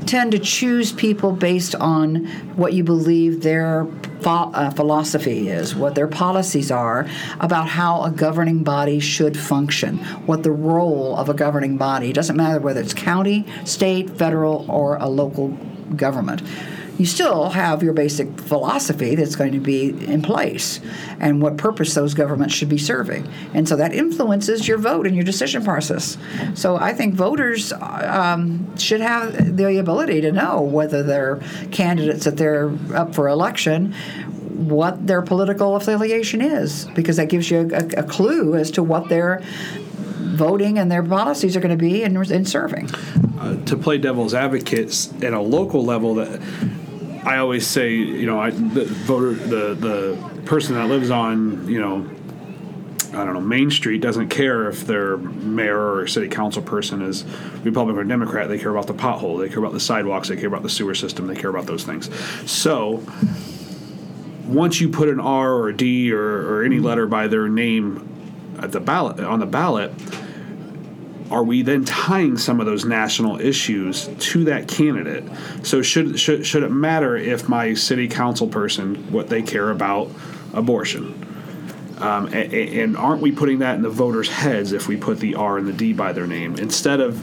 tend 0.09 0.33
to 0.33 0.39
choose 0.39 0.91
people 0.91 1.33
based 1.33 1.75
on 1.75 2.25
what 2.57 2.73
you 2.73 2.83
believe 2.83 3.43
their 3.43 3.87
uh, 4.25 4.71
philosophy 4.71 5.49
is, 5.49 5.77
what 5.77 5.95
their 5.95 6.09
policies 6.09 6.71
are 6.71 7.07
about 7.41 7.69
how 7.69 8.03
a 8.03 8.11
governing 8.11 8.65
body 8.65 8.99
should 8.99 9.39
function, 9.39 9.99
what 10.27 10.43
the 10.43 10.51
role 10.51 11.15
of 11.17 11.29
a 11.29 11.35
governing 11.35 11.77
body. 11.77 12.13
Doesn't 12.13 12.37
matter 12.37 12.59
whether 12.59 12.81
it's 12.81 12.95
county, 12.95 13.47
state, 13.65 14.11
federal, 14.11 14.65
or 14.71 14.97
a 14.97 15.09
local 15.09 15.49
government. 15.95 16.43
You 16.99 17.07
still 17.07 17.51
have 17.51 17.83
your 17.83 17.93
basic 17.93 18.41
philosophy 18.41 19.15
that's 19.15 19.37
going 19.37 19.53
to 19.53 19.61
be 19.61 19.91
in 20.07 20.21
place 20.21 20.81
and 21.21 21.41
what 21.41 21.57
purpose 21.57 21.95
those 21.95 22.13
governments 22.13 22.55
should 22.55 22.69
be 22.69 22.79
serving. 22.79 23.27
And 23.55 23.69
so 23.69 23.77
that 23.77 23.95
influences 23.95 24.67
your 24.67 24.79
vote 24.79 25.07
and 25.07 25.15
your 25.15 25.25
decision 25.25 25.65
process. 25.65 26.19
So 26.55 26.77
I 26.77 26.93
think 26.93 27.15
voters 27.15 27.73
um, 27.73 28.77
should 28.77 29.01
have 29.01 29.57
the 29.57 29.79
ability 29.79 30.21
to 30.23 30.33
know 30.33 30.61
whether 30.61 31.03
their 31.03 31.41
candidates 31.71 32.25
that 32.25 32.37
they're 32.37 32.73
up 32.95 33.15
for 33.15 33.29
election 33.29 33.95
what 34.59 35.07
their 35.07 35.23
political 35.23 35.77
affiliation 35.77 36.41
is 36.41 36.87
because 36.87 37.17
that 37.17 37.29
gives 37.29 37.49
you 37.49 37.71
a, 37.73 38.01
a 38.01 38.03
clue 38.03 38.57
as 38.57 38.73
to 38.73 38.83
what 38.83 39.09
their 39.09 39.41
voting 40.19 40.79
and 40.79 40.91
their 40.91 41.03
policies 41.03 41.57
are 41.57 41.61
going 41.61 41.77
to 41.77 41.83
be 41.83 42.03
in, 42.03 42.17
in 42.31 42.45
serving. 42.45 42.89
to 43.67 43.77
play 43.77 43.99
devil's 43.99 44.35
advocates 44.35 45.13
at 45.23 45.33
a 45.33 45.41
local 45.41 45.85
level 45.85 46.17
that 46.17 46.41
I 47.29 47.37
always 47.37 47.67
say, 47.67 47.93
you 47.93 48.25
know, 48.25 48.41
I, 48.41 48.49
the 48.49 48.87
voter, 48.87 49.35
the 49.35 49.75
the 49.75 50.43
person 50.47 50.77
that 50.77 50.87
lives 50.89 51.11
on, 51.11 51.69
you 51.69 51.79
know, 51.79 52.09
I 53.13 53.23
don't 53.23 53.35
know, 53.35 53.41
Main 53.43 53.71
Street 53.71 54.01
doesn't 54.01 54.31
care 54.31 54.67
if 54.71 54.87
their 54.87 55.19
mayor 55.19 55.97
or 55.97 56.07
city 56.07 56.29
council 56.29 56.63
person 56.63 57.03
is 57.03 57.25
Republican 57.65 58.01
or 58.01 58.05
Democrat. 58.05 58.49
They 58.49 58.59
care 58.59 58.71
about 58.71 58.87
the 58.87 58.95
pothole. 58.95 59.39
They 59.39 59.51
care 59.51 59.59
about 59.59 59.75
the 59.75 59.81
sidewalks. 59.81 60.29
They 60.29 60.37
care 60.37 60.49
about 60.49 60.63
the 60.63 60.71
sewer 60.71 60.95
system. 60.95 61.27
They 61.27 61.35
care 61.35 61.51
about 61.51 61.67
those 61.67 61.85
things. 61.85 62.09
So 62.51 63.03
once 64.47 64.81
you 64.81 64.89
put 64.89 65.11
an 65.11 65.21
R 65.21 65.53
or 65.53 65.69
a 65.69 65.77
D 65.77 66.11
or, 66.11 66.21
or 66.21 66.65
any 66.65 66.79
letter 66.79 67.07
by 67.07 67.29
their 67.29 67.47
name 67.47 68.09
at 68.59 68.73
the 68.73 68.81
ballot 68.81 69.21
on 69.21 69.39
the 69.39 69.47
ballot, 69.47 69.93
are 71.31 71.45
we 71.45 71.63
then 71.63 71.85
tying 71.85 72.39
some 72.39 72.61
of 72.61 72.67
those 72.67 72.85
national 72.85 73.41
issues 73.41 74.09
to 74.19 74.45
that 74.45 74.69
candidate? 74.69 75.25
So 75.63 75.83
should 75.83 76.19
should 76.19 76.47
should 76.47 76.63
it 76.63 76.71
matter 76.71 77.17
if 77.17 77.49
my 77.49 77.75
city 77.75 78.09
council 78.09 78.49
person 78.49 79.11
what 79.13 79.29
they 79.29 79.43
care 79.43 79.71
about 79.71 80.11
abortion? 80.53 81.25
Um, 81.99 82.27
and, 82.27 82.53
and 82.53 82.97
aren't 82.97 83.21
we 83.21 83.33
putting 83.33 83.59
that 83.59 83.75
in 83.75 83.83
the 83.83 83.91
voters' 83.91 84.29
heads 84.29 84.73
if 84.73 84.87
we 84.87 84.97
put 84.97 85.19
the 85.19 85.35
R 85.35 85.59
and 85.59 85.67
the 85.67 85.73
D 85.73 85.93
by 85.93 86.13
their 86.13 86.27
name 86.27 86.55
instead 86.57 87.01
of 87.01 87.21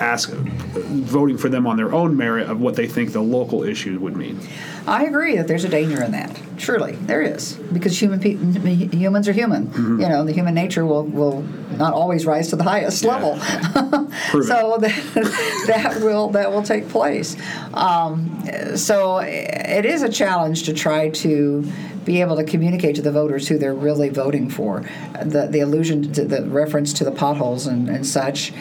ask 0.00 0.30
voting 0.30 1.38
for 1.38 1.48
them 1.48 1.66
on 1.66 1.76
their 1.76 1.92
own 1.92 2.16
merit 2.16 2.48
of 2.48 2.60
what 2.60 2.74
they 2.74 2.88
think 2.88 3.12
the 3.12 3.22
local 3.22 3.62
issue 3.62 3.98
would 4.00 4.16
mean? 4.16 4.40
I 4.86 5.04
agree 5.04 5.36
that 5.36 5.48
there's 5.48 5.64
a 5.64 5.68
danger 5.68 6.02
in 6.02 6.12
that. 6.12 6.38
Truly, 6.58 6.92
there 6.92 7.22
is 7.22 7.54
because 7.72 8.00
human 8.00 8.20
pe- 8.20 8.34
humans 8.34 9.26
are 9.28 9.32
human. 9.32 9.72
You 10.00 10.08
know, 10.08 10.24
the 10.24 10.32
human 10.32 10.54
nature 10.54 10.84
will 10.86 11.04
will 11.04 11.42
not 11.76 11.92
always 11.94 12.26
rise 12.26 12.48
to 12.50 12.56
the 12.56 12.64
highest 12.64 13.04
level. 13.04 13.38
So 14.42 14.78
that, 14.80 15.64
that 15.66 16.00
will 16.02 16.28
that 16.30 16.50
will 16.52 16.62
take 16.62 16.88
place. 16.88 17.36
Um, 17.74 18.42
so 18.76 19.18
it 19.18 19.84
is 19.84 20.02
a 20.02 20.08
challenge 20.08 20.64
to 20.64 20.72
try 20.72 21.10
to 21.10 21.70
be 22.04 22.20
able 22.20 22.36
to 22.36 22.44
communicate 22.44 22.96
to 22.96 23.02
the 23.02 23.10
voters 23.12 23.48
who 23.48 23.58
they're 23.58 23.74
really 23.74 24.08
voting 24.10 24.48
for. 24.50 24.84
The 25.24 25.46
the 25.50 25.60
allusion 25.60 26.12
to 26.12 26.24
the 26.24 26.42
reference 26.46 26.92
to 26.94 27.04
the 27.04 27.10
potholes 27.10 27.66
and, 27.66 27.88
and 27.88 28.06
such, 28.06 28.52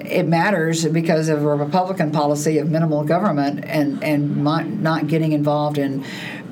it 0.00 0.26
matters 0.26 0.86
because 0.86 1.28
of 1.28 1.44
a 1.44 1.54
Republican 1.54 2.10
policy 2.12 2.58
of 2.58 2.70
minimal 2.70 3.04
government 3.04 3.64
and 3.66 4.02
and 4.02 4.42
not, 4.44 4.66
not 4.66 5.06
getting 5.08 5.32
involved 5.32 5.71
in 5.78 6.04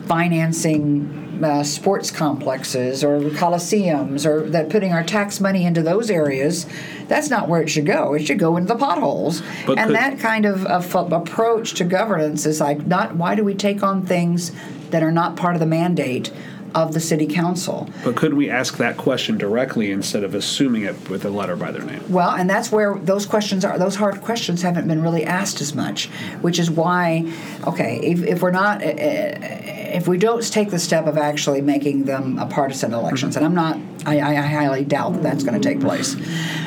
financing 0.07 1.39
uh, 1.43 1.63
sports 1.63 2.11
complexes 2.11 3.03
or 3.03 3.19
coliseums 3.21 4.27
or 4.27 4.51
that 4.51 4.69
putting 4.69 4.93
our 4.93 5.03
tax 5.03 5.41
money 5.41 5.65
into 5.65 5.83
those 5.83 6.11
areas 6.11 6.67
that's 7.09 7.31
not 7.31 7.49
where 7.49 7.63
it 7.63 7.69
should 7.69 7.87
go 7.87 8.13
it 8.15 8.27
should 8.27 8.39
go 8.39 8.57
into 8.57 8.73
the 8.75 8.79
potholes 8.79 9.41
But 9.67 9.79
and 9.79 9.87
could- 9.87 9.97
that 9.97 10.19
kind 10.19 10.45
of, 10.45 10.67
of 10.67 11.13
approach 11.13 11.75
to 11.75 11.85
governance 11.85 12.45
is 12.45 12.61
like 12.61 12.87
not 12.87 13.17
why 13.17 13.35
do 13.35 13.45
we 13.45 13.55
take 13.55 13.83
on 13.83 14.05
things 14.05 14.53
that 14.91 15.03
are 15.03 15.13
not 15.13 15.37
part 15.37 15.55
of 15.55 15.61
the 15.61 15.67
mandate 15.67 16.31
of 16.73 16.93
the 16.95 17.01
city 17.01 17.27
council 17.27 17.89
But 18.05 18.15
couldn't 18.17 18.37
we 18.37 18.49
ask 18.51 18.77
that 18.77 18.97
question 18.97 19.39
directly 19.39 19.91
instead 19.91 20.23
of 20.23 20.35
assuming 20.35 20.83
it 20.85 21.09
with 21.11 21.25
a 21.25 21.31
letter 21.31 21.57
by 21.57 21.73
their 21.73 21.83
name? 21.83 22.01
Well, 22.09 22.31
and 22.31 22.49
that's 22.49 22.71
where 22.71 22.95
those 22.97 23.27
questions 23.27 23.65
are. 23.65 23.77
Those 23.77 23.97
hard 23.97 24.21
questions 24.21 24.63
haven't 24.63 24.87
been 24.87 25.03
really 25.03 25.25
asked 25.25 25.61
as 25.61 25.75
much, 25.75 26.07
which 26.43 26.61
is 26.61 26.71
why, 26.71 27.29
okay, 27.67 28.01
if, 28.03 28.23
if 28.23 28.43
we're 28.43 28.51
not, 28.51 28.83
uh, 28.83 28.87
if 28.87 30.09
we 30.09 30.19
don't 30.19 30.43
take 30.53 30.71
the 30.71 30.79
step 30.79 31.07
of 31.07 31.17
actually 31.17 31.61
making 31.61 32.05
them 32.05 32.39
a 32.39 32.47
partisan 32.47 32.95
elections, 32.95 33.37
and 33.37 33.45
I'm 33.45 33.55
not 33.55 33.79
I, 34.07 34.21
I 34.21 34.35
highly 34.35 34.85
doubt 34.85 35.15
that 35.15 35.23
that's 35.23 35.45
going 35.45 35.61
to 35.61 35.69
take 35.69 35.81
place. 35.81 36.17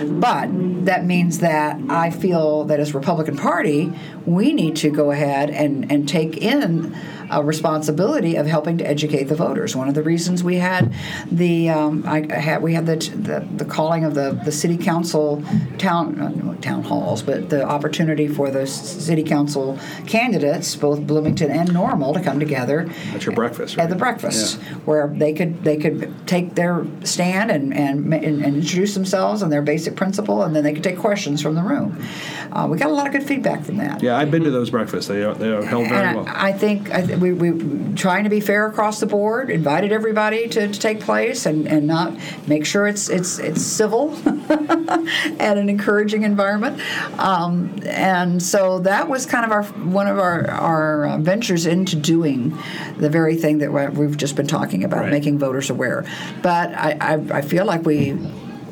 But 0.03 0.49
that 0.85 1.05
means 1.05 1.39
that 1.39 1.79
I 1.89 2.09
feel 2.09 2.65
that 2.65 2.79
as 2.79 2.93
Republican 2.93 3.37
Party, 3.37 3.91
we 4.25 4.53
need 4.53 4.75
to 4.77 4.89
go 4.89 5.11
ahead 5.11 5.49
and, 5.49 5.91
and 5.91 6.07
take 6.07 6.37
in 6.37 6.95
a 7.31 7.43
responsibility 7.43 8.35
of 8.35 8.45
helping 8.45 8.77
to 8.77 8.85
educate 8.87 9.23
the 9.23 9.35
voters. 9.35 9.75
One 9.75 9.87
of 9.87 9.95
the 9.95 10.03
reasons 10.03 10.43
we 10.43 10.57
had 10.57 10.93
the 11.31 11.69
um, 11.69 12.03
I 12.05 12.31
had 12.31 12.61
we 12.61 12.73
had 12.75 12.85
the, 12.85 12.97
the, 12.97 13.47
the 13.55 13.65
calling 13.65 14.03
of 14.03 14.13
the, 14.13 14.39
the 14.45 14.51
city 14.51 14.77
council 14.77 15.43
town 15.77 16.19
uh, 16.19 16.61
town 16.61 16.83
halls, 16.83 17.23
but 17.23 17.49
the 17.49 17.63
opportunity 17.63 18.27
for 18.27 18.51
the 18.51 18.67
city 18.67 19.23
council 19.23 19.79
candidates, 20.05 20.75
both 20.75 21.07
Bloomington 21.07 21.49
and 21.49 21.73
Normal, 21.73 22.13
to 22.13 22.21
come 22.21 22.39
together 22.39 22.89
At 23.13 23.25
your 23.25 23.33
breakfast, 23.33 23.79
at 23.79 23.89
the 23.89 23.95
breakfast, 23.95 24.59
Yeah. 24.61 24.73
where 24.85 25.07
they 25.07 25.33
could 25.33 25.63
they 25.63 25.77
could 25.77 26.27
take 26.27 26.55
their 26.55 26.85
stand 27.03 27.22
and, 27.23 27.73
and 27.73 28.13
and 28.13 28.13
and 28.13 28.55
introduce 28.57 28.93
themselves 28.93 29.41
and 29.41 29.51
their 29.51 29.61
basic 29.61 29.95
principle, 29.95 30.43
and 30.43 30.55
then 30.55 30.63
they 30.63 30.73
could 30.73 30.83
take 30.83 30.97
questions 30.97 31.41
from 31.41 31.55
the 31.55 31.63
room. 31.63 31.97
Uh, 32.51 32.67
we 32.69 32.77
got 32.77 32.89
a 32.89 32.93
lot 32.93 33.07
of 33.07 33.13
good 33.13 33.23
feedback 33.23 33.63
from 33.63 33.77
that. 33.77 34.01
Yeah, 34.03 34.17
I've 34.17 34.29
been 34.31 34.43
to 34.43 34.51
those 34.51 34.69
breakfasts. 34.69 35.07
They 35.07 35.23
are, 35.23 35.33
they 35.33 35.49
are 35.51 35.63
held 35.63 35.87
very 35.87 36.05
And 36.07 36.17
well. 36.17 36.27
I, 36.27 36.49
I 36.49 36.53
think 36.53 36.91
I 36.91 37.01
th- 37.05 37.19
we 37.19 37.33
we 37.33 37.93
trying 37.95 38.23
to 38.25 38.29
be 38.29 38.39
fair 38.39 38.67
across 38.67 38.99
the 38.99 39.05
board. 39.05 39.49
Invited 39.49 39.91
everybody 39.91 40.47
to, 40.49 40.67
to 40.67 40.79
take 40.79 40.99
place 41.01 41.45
and, 41.45 41.67
and 41.67 41.87
not 41.87 42.13
make 42.47 42.65
sure 42.65 42.87
it's 42.87 43.09
it's 43.09 43.39
it's 43.39 43.61
civil 43.61 44.13
and 44.25 45.59
an 45.59 45.69
encouraging 45.69 46.23
environment. 46.23 46.79
Um, 47.19 47.79
and 47.85 48.41
so 48.41 48.79
that 48.79 49.09
was 49.09 49.25
kind 49.25 49.45
of 49.45 49.51
our 49.51 49.63
one 49.63 50.07
of 50.07 50.19
our 50.19 50.49
our 50.49 51.05
uh, 51.05 51.17
ventures 51.17 51.65
into 51.65 51.95
doing 51.95 52.57
the 52.97 53.09
very 53.09 53.35
thing 53.35 53.59
that 53.59 53.71
we- 53.71 53.87
we've 54.05 54.17
just 54.17 54.35
been 54.35 54.47
talking 54.47 54.83
about, 54.83 55.01
Right. 55.01 55.11
making 55.11 55.39
voters 55.39 55.69
aware. 55.69 56.05
But 56.41 56.73
I, 56.73 56.97
I, 56.99 57.12
I 57.13 57.41
feel 57.41 57.65
like 57.65 57.85
we 57.85 58.17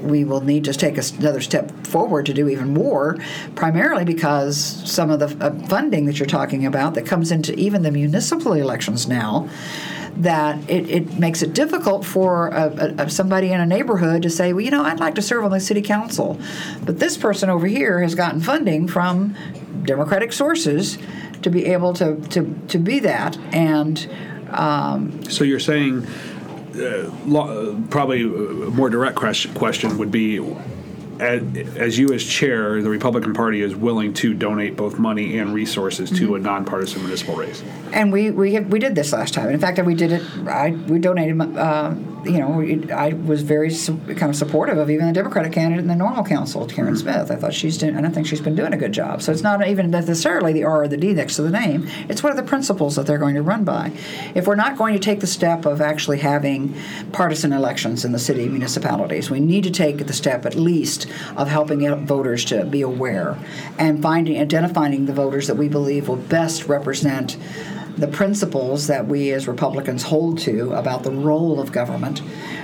we 0.02 0.24
will 0.24 0.42
need 0.42 0.64
to 0.66 0.74
take 0.74 0.98
another 0.98 1.42
step 1.42 1.72
forward 1.86 2.26
to 2.26 2.34
do 2.34 2.50
even 2.50 2.74
more, 2.74 3.18
primarily 3.56 4.04
because 4.04 4.58
some 4.58 5.10
of 5.12 5.20
the 5.20 5.46
uh, 5.46 5.68
funding 5.68 6.06
that 6.06 6.20
you're 6.20 6.26
talking 6.26 6.66
about 6.66 6.96
that 6.96 7.06
comes 7.06 7.32
into 7.32 7.54
even 7.54 7.84
the 7.84 7.92
municipal 7.92 8.54
elections 8.54 9.08
now, 9.08 9.48
that 10.16 10.58
it, 10.70 10.90
it 10.90 11.20
makes 11.20 11.42
it 11.42 11.54
difficult 11.54 12.06
for 12.06 12.48
a, 12.48 12.96
a 12.98 13.10
somebody 13.10 13.52
in 13.52 13.62
a 13.62 13.66
neighborhood 13.66 14.24
to 14.24 14.30
say, 14.30 14.54
well, 14.54 14.62
you 14.62 14.72
know, 14.72 14.84
I'd 14.84 15.00
like 15.00 15.16
to 15.16 15.22
serve 15.22 15.44
on 15.46 15.52
the 15.52 15.60
city 15.60 15.82
council, 15.82 16.40
but 16.84 17.00
this 17.00 17.18
person 17.18 17.50
over 17.50 17.68
here 17.68 18.02
has 18.02 18.16
gotten 18.16 18.42
funding 18.42 18.88
from 18.88 19.36
Democratic 19.84 20.34
sources 20.34 20.98
to 21.44 21.50
be 21.50 21.66
able 21.66 21.94
to, 21.94 22.16
to, 22.30 22.60
to 22.68 22.78
be 22.78 23.00
that. 23.00 23.38
And 23.54 24.10
um, 24.50 25.24
So 25.30 25.44
you're 25.44 25.60
saying, 25.60 26.06
lo- 27.26 27.72
uh, 27.72 27.76
probably 27.90 28.22
a 28.24 28.28
more 28.72 28.90
direct 28.90 29.16
question 29.16 29.98
would 29.98 30.12
be, 30.12 30.40
as, 31.22 31.42
as 31.78 32.00
you 32.00 32.12
as 32.14 32.24
chair, 32.24 32.82
the 32.82 32.90
Republican 32.90 33.34
Party 33.34 33.62
is 33.62 33.76
willing 33.76 34.14
to 34.16 34.34
donate 34.34 34.76
both 34.76 34.98
money 34.98 35.38
and 35.38 35.54
resources 35.54 36.10
to 36.18 36.36
a 36.36 36.40
nonpartisan 36.40 37.02
municipal 37.04 37.36
race. 37.36 37.64
And 37.94 38.12
we 38.12 38.32
we 38.32 38.54
have, 38.56 38.68
we 38.68 38.80
did 38.80 38.96
this 38.96 39.14
last 39.14 39.34
time. 39.34 39.50
In 39.50 39.60
fact, 39.60 39.80
we 39.86 39.96
did 39.96 40.12
it. 40.12 40.24
I 40.48 40.72
we 40.72 41.00
donated. 41.00 41.40
Uh, 41.40 41.94
you 42.24 42.38
know, 42.38 42.62
I 42.94 43.14
was 43.14 43.42
very 43.42 43.72
su- 43.72 43.98
kind 44.10 44.30
of 44.30 44.36
supportive 44.36 44.78
of 44.78 44.90
even 44.90 45.08
the 45.08 45.14
Democratic 45.14 45.54
candidate 45.54 45.82
in 45.82 45.88
the 45.88 45.96
normal 45.96 46.24
council, 46.24 46.68
Karyn 46.68 46.96
Smith. 46.98 47.32
I 47.32 47.36
thought 47.36 47.54
she's 47.54 47.80
doing, 47.80 47.96
I 47.98 48.10
think 48.10 48.28
she's 48.28 48.42
been 48.42 48.56
doing 48.56 48.74
a 48.74 48.78
good 48.78 48.92
job. 48.92 49.22
So 49.22 49.32
it's 49.32 49.42
not 49.42 49.68
even 49.68 49.90
necessarily 49.90 50.54
the 50.54 50.64
R 50.64 50.84
or 50.84 50.88
the 50.88 50.98
D 50.98 51.14
next 51.14 51.38
to 51.38 51.42
the 51.42 51.50
name. 51.50 51.88
It's 52.10 52.22
what 52.22 52.32
are 52.32 52.36
the 52.36 52.44
principles 52.44 52.96
that 52.96 53.08
they're 53.08 53.18
going 53.18 53.36
to 53.36 53.42
run 53.42 53.64
by. 53.64 53.92
If 54.36 54.46
we're 54.46 54.56
not 54.56 54.78
going 54.78 54.94
to 54.94 55.00
take 55.00 55.20
the 55.20 55.28
step 55.28 55.66
of 55.66 55.82
actually 55.82 56.20
having 56.20 56.76
partisan 57.12 57.54
elections 57.54 58.06
in 58.06 58.12
the 58.12 58.20
city 58.20 58.48
municipalities, 58.48 59.32
we 59.32 59.40
need 59.40 59.64
to 59.64 59.72
take 59.72 60.06
the 60.06 60.14
step 60.14 60.46
at 60.46 60.56
least 60.56 61.08
of 61.36 61.48
helping 61.48 62.06
voters 62.06 62.46
to 62.46 62.66
be 62.66 62.82
aware 62.82 63.38
and 63.78 64.02
finding 64.02 64.40
identifying 64.40 65.06
the 65.06 65.14
voters 65.14 65.48
that 65.48 65.56
we 65.56 65.68
believe 65.68 66.08
will 66.08 66.16
best 66.16 66.68
represent 66.68 67.38
the 68.02 68.08
principles 68.08 68.88
that 68.88 69.08
we 69.08 69.32
as 69.32 69.48
Republicans 69.48 70.04
hold 70.04 70.40
to 70.40 70.74
about 70.74 71.04
the 71.04 71.12
role 71.12 71.60
of 71.60 71.72
government 71.72 72.22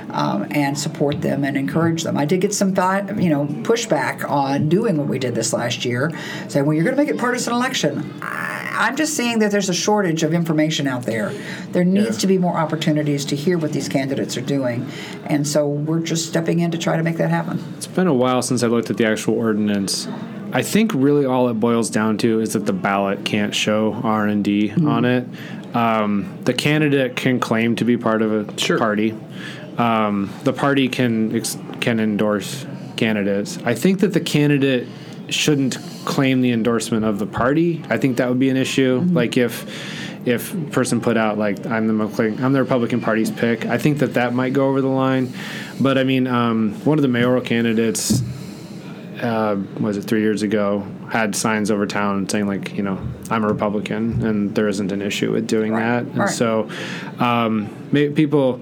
um, 0.10 0.48
and 0.52 0.78
support 0.78 1.22
them 1.22 1.44
and 1.44 1.56
encourage 1.56 2.04
them. 2.04 2.18
I 2.18 2.26
did 2.26 2.42
get 2.42 2.54
some 2.54 2.74
fi- 2.74 3.08
you 3.12 3.30
know 3.30 3.46
pushback 3.46 4.28
on 4.30 4.68
doing 4.68 4.98
what 4.98 5.08
we 5.08 5.20
did 5.20 5.36
this 5.36 5.54
last 5.54 5.86
year, 5.86 6.12
saying, 6.48 6.66
"Well, 6.66 6.74
you're 6.74 6.84
going 6.84 6.96
to 6.96 7.02
make 7.02 7.10
it 7.10 7.20
partisan 7.20 7.54
election." 7.54 8.20
I, 8.22 8.56
I'm 8.78 8.96
just 8.96 9.16
seeing 9.16 9.40
that 9.40 9.52
there's 9.52 9.70
a 9.70 9.74
shortage 9.74 10.24
of 10.24 10.34
information 10.34 10.88
out 10.88 11.04
there. 11.04 11.34
There 11.72 11.84
needs 11.84 12.18
to 12.20 12.28
be 12.28 12.38
more 12.38 12.58
opportunities 12.58 13.26
to 13.26 13.36
hear 13.36 13.58
what 13.58 13.74
these 13.74 13.90
candidates 13.90 14.38
are 14.38 14.42
doing, 14.42 14.90
and 15.26 15.48
so 15.48 15.68
we're 15.68 16.00
just 16.00 16.28
stepping 16.28 16.60
in 16.60 16.72
to 16.72 16.78
try 16.78 16.98
to 16.98 17.04
make 17.04 17.18
that 17.18 17.30
happen. 17.30 17.64
It's 17.78 17.88
been 17.88 18.08
a 18.08 18.14
while 18.14 18.42
since 18.42 18.64
I 18.64 18.68
looked 18.68 18.90
at 18.90 18.98
the 18.98 19.06
actual 19.06 19.36
ordinance. 19.36 20.08
I 20.52 20.62
think 20.64 20.94
really 20.94 21.26
all 21.26 21.50
it 21.50 21.56
boils 21.56 21.90
down 21.90 22.18
to 22.20 22.40
is 22.40 22.54
that 22.54 22.66
the 22.66 22.74
ballot 22.74 23.26
can't 23.26 23.54
show 23.54 23.94
R 23.94 24.26
and 24.26 24.44
D 24.44 24.72
on 24.72 25.06
it. 25.06 25.28
Um, 25.76 26.38
the 26.44 26.54
candidate 26.54 27.16
can 27.16 27.40
claim 27.40 27.76
to 27.76 27.86
be 27.86 27.98
part 27.98 28.22
of 28.22 28.32
a 28.32 28.60
Sure. 28.60 28.78
party. 28.78 29.14
Um, 29.78 30.30
the 30.44 30.54
party 30.54 30.88
can 30.88 31.36
ex- 31.36 31.58
can 31.82 32.00
endorse 32.00 32.66
candidates. 32.96 33.60
I 33.66 33.76
think 33.76 34.00
that 34.00 34.14
the 34.14 34.20
candidate 34.20 34.88
shouldn't 35.30 35.78
claim 36.06 36.42
the 36.42 36.52
endorsement 36.52 37.04
of 37.04 37.20
the 37.20 37.26
party. 37.28 37.84
I 37.90 37.98
think 37.98 38.18
that 38.18 38.30
would 38.30 38.40
be 38.40 38.50
an 38.50 38.58
issue. 38.58 39.04
Like 39.12 39.38
if 39.38 39.66
if 40.26 40.54
person 40.72 41.00
put 41.00 41.16
out 41.18 41.38
like 41.38 41.66
I'm 41.68 41.88
the 41.88 41.94
McLean, 41.94 42.44
I'm 42.44 42.54
the 42.54 42.62
Republican 42.62 43.02
Party's 43.02 43.30
pick. 43.30 43.66
I 43.66 43.78
think 43.78 44.00
that 44.00 44.14
that 44.16 44.34
might 44.34 44.54
go 44.54 44.70
over 44.70 44.82
the 44.82 44.88
line. 44.88 45.32
But 45.80 45.98
I 45.98 46.04
mean, 46.04 46.26
um, 46.28 46.74
one 46.86 46.98
of 46.98 47.02
the 47.02 47.08
mayoral 47.08 47.42
candidates 47.42 48.22
uh, 49.22 49.58
was 49.80 49.98
it 49.98 50.04
three 50.04 50.22
years 50.22 50.42
ago 50.44 50.86
had 51.12 51.36
signs 51.36 51.72
over 51.72 51.86
town 51.88 52.28
saying 52.30 52.48
like 52.48 52.76
you 52.76 52.84
know 52.84 53.00
I'm 53.30 53.44
a 53.44 53.48
Republican 53.48 54.26
and 54.26 54.54
there 54.56 54.68
isn't 54.68 54.92
an 54.92 55.02
issue 55.02 55.32
with 55.32 55.48
doing 55.48 55.74
that 55.74 56.04
and 56.04 56.18
right. 56.18 56.30
so 56.30 56.70
um, 57.20 57.70
may, 57.92 58.10
people 58.10 58.62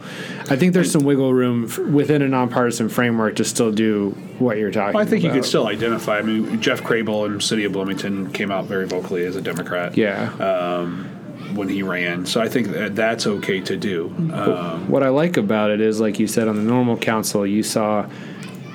I 0.50 0.56
think 0.56 0.74
there's 0.74 0.92
some 0.92 1.04
wiggle 1.04 1.34
room 1.34 1.66
f- 1.66 1.78
within 1.80 2.22
a 2.22 2.28
nonpartisan 2.28 2.90
framework 2.90 3.36
to 3.38 3.44
still 3.44 3.72
do 3.72 4.12
what 4.40 4.58
you're 4.58 4.72
talking 4.72 4.94
Well, 4.94 5.04
I 5.04 5.10
think 5.10 5.24
you 5.24 5.30
about. 5.30 5.42
could 5.42 5.46
still 5.46 5.68
identify. 5.68 6.20
I 6.20 6.22
mean, 6.22 6.62
Jeff 6.62 6.82
Crabill 6.84 7.26
in 7.26 7.42
City 7.42 7.64
of 7.66 7.72
Bloomington 7.74 8.32
came 8.32 8.52
out 8.52 8.66
very 8.66 8.86
vocally 8.86 9.26
as 9.26 9.36
a 9.36 9.42
Democrat. 9.42 9.98
yeah 9.98 10.32
Um, 10.34 11.10
when 11.56 11.70
he 11.70 11.84
ran, 11.84 12.26
so 12.26 12.42
I 12.42 12.50
think 12.50 12.68
that 12.70 12.96
that's 12.96 13.26
okay 13.28 13.62
to 13.62 13.78
do. 13.78 14.14
Um, 14.34 14.90
what 14.90 15.04
I 15.04 15.10
like 15.10 15.38
about 15.38 15.70
it 15.72 15.80
is, 15.80 16.02
like 16.02 16.20
you 16.20 16.28
said, 16.28 16.50
on 16.50 16.58
the 16.58 16.62
normal 16.64 16.98
council, 16.98 17.48
you 17.48 17.64
saw 17.64 18.10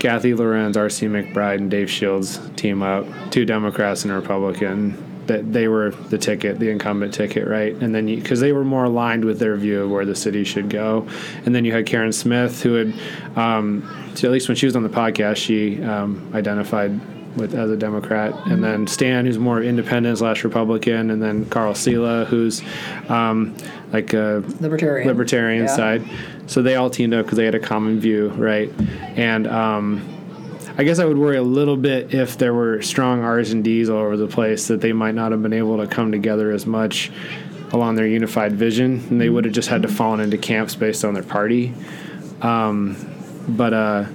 Kathy 0.01 0.35
Lorenz, 0.35 0.77
R.C. 0.77 1.07
McBride, 1.07 1.59
and 1.59 1.71
Dave 1.71 1.91
Shields 1.91 2.41
team 2.57 2.83
up, 2.83 3.07
two 3.31 3.45
Democrats 3.45 4.03
and 4.05 4.13
a 4.13 4.17
Republican. 4.17 5.07
That 5.27 5.53
they 5.53 5.69
were 5.69 5.91
the 5.91 6.19
ticket, 6.19 6.59
the 6.59 6.71
incumbent 6.71 7.15
ticket, 7.15 7.47
right? 7.47 7.73
And 7.77 7.95
then 7.95 8.07
because 8.07 8.41
they 8.41 8.51
were 8.53 8.65
more 8.65 8.85
aligned 8.85 9.25
with 9.25 9.39
their 9.39 9.55
view 9.55 9.83
of 9.83 9.91
where 9.91 10.05
the 10.05 10.17
city 10.17 10.43
should 10.43 10.69
go, 10.69 11.07
and 11.45 11.55
then 11.55 11.65
you 11.65 11.71
had 11.71 11.87
Karyn 11.87 12.13
Smith, 12.13 12.61
who 12.63 12.75
had, 12.75 12.95
um, 13.37 13.89
so 14.17 14.27
at 14.27 14.33
least 14.33 14.49
when 14.49 14.57
she 14.57 14.67
was 14.67 14.75
on 14.75 14.83
the 14.83 14.89
podcast, 14.89 15.37
she 15.37 15.81
um, 15.85 16.29
identified 16.35 16.99
with 17.37 17.55
as 17.55 17.71
a 17.71 17.77
Democrat, 17.77 18.35
and 18.49 18.65
then 18.65 18.89
Stan, 18.89 19.25
who's 19.25 19.39
more 19.39 19.63
independent 19.63 20.19
slash 20.19 20.43
Republican, 20.43 21.11
and 21.11 21.23
then 21.23 21.45
Carl 21.45 21.75
Sela, 21.75 22.27
who's 22.27 22.61
um, 23.09 23.57
like 23.93 24.13
a 24.15 24.43
Libertarian. 24.59 25.07
libertarian 25.07 25.65
Yeah. 25.67 25.77
side. 25.77 26.03
So 26.51 26.63
they 26.63 26.75
all 26.75 26.91
teamed 26.91 27.15
up 27.15 27.27
because 27.27 27.37
they 27.37 27.45
had 27.45 27.55
a 27.55 27.61
common 27.61 28.01
view, 28.01 28.31
right? 28.31 28.73
And 29.15 29.47
um, 29.47 30.03
I 30.77 30.83
guess 30.83 30.99
I 30.99 31.05
would 31.05 31.17
worry 31.17 31.37
a 31.37 31.45
little 31.45 31.77
bit 31.77 32.13
if 32.13 32.39
there 32.39 32.53
were 32.53 32.83
strong 32.83 33.23
R's 33.23 33.53
and 33.53 33.63
D's 33.63 33.89
all 33.89 33.99
over 33.99 34.17
the 34.17 34.27
place 34.27 34.67
that 34.67 34.81
they 34.81 34.93
might 34.93 35.15
not 35.15 35.31
have 35.31 35.45
been 35.45 35.53
able 35.53 35.77
to 35.77 35.87
come 35.87 36.11
together 36.11 36.51
as 36.51 36.67
much 36.67 37.13
along 37.73 37.95
their 37.95 38.07
unified 38.09 38.57
vision, 38.57 38.99
and 39.11 39.21
they 39.21 39.29
would 39.29 39.45
have 39.45 39.55
just 39.55 39.69
had 39.69 39.83
to 39.83 39.89
fall 39.89 40.19
into 40.19 40.37
camps 40.37 40.75
based 40.75 41.05
on 41.05 41.15
their 41.15 41.23
party. 41.23 41.73
Um, 42.43 42.97
but 43.47 43.73
uh, 43.73 44.07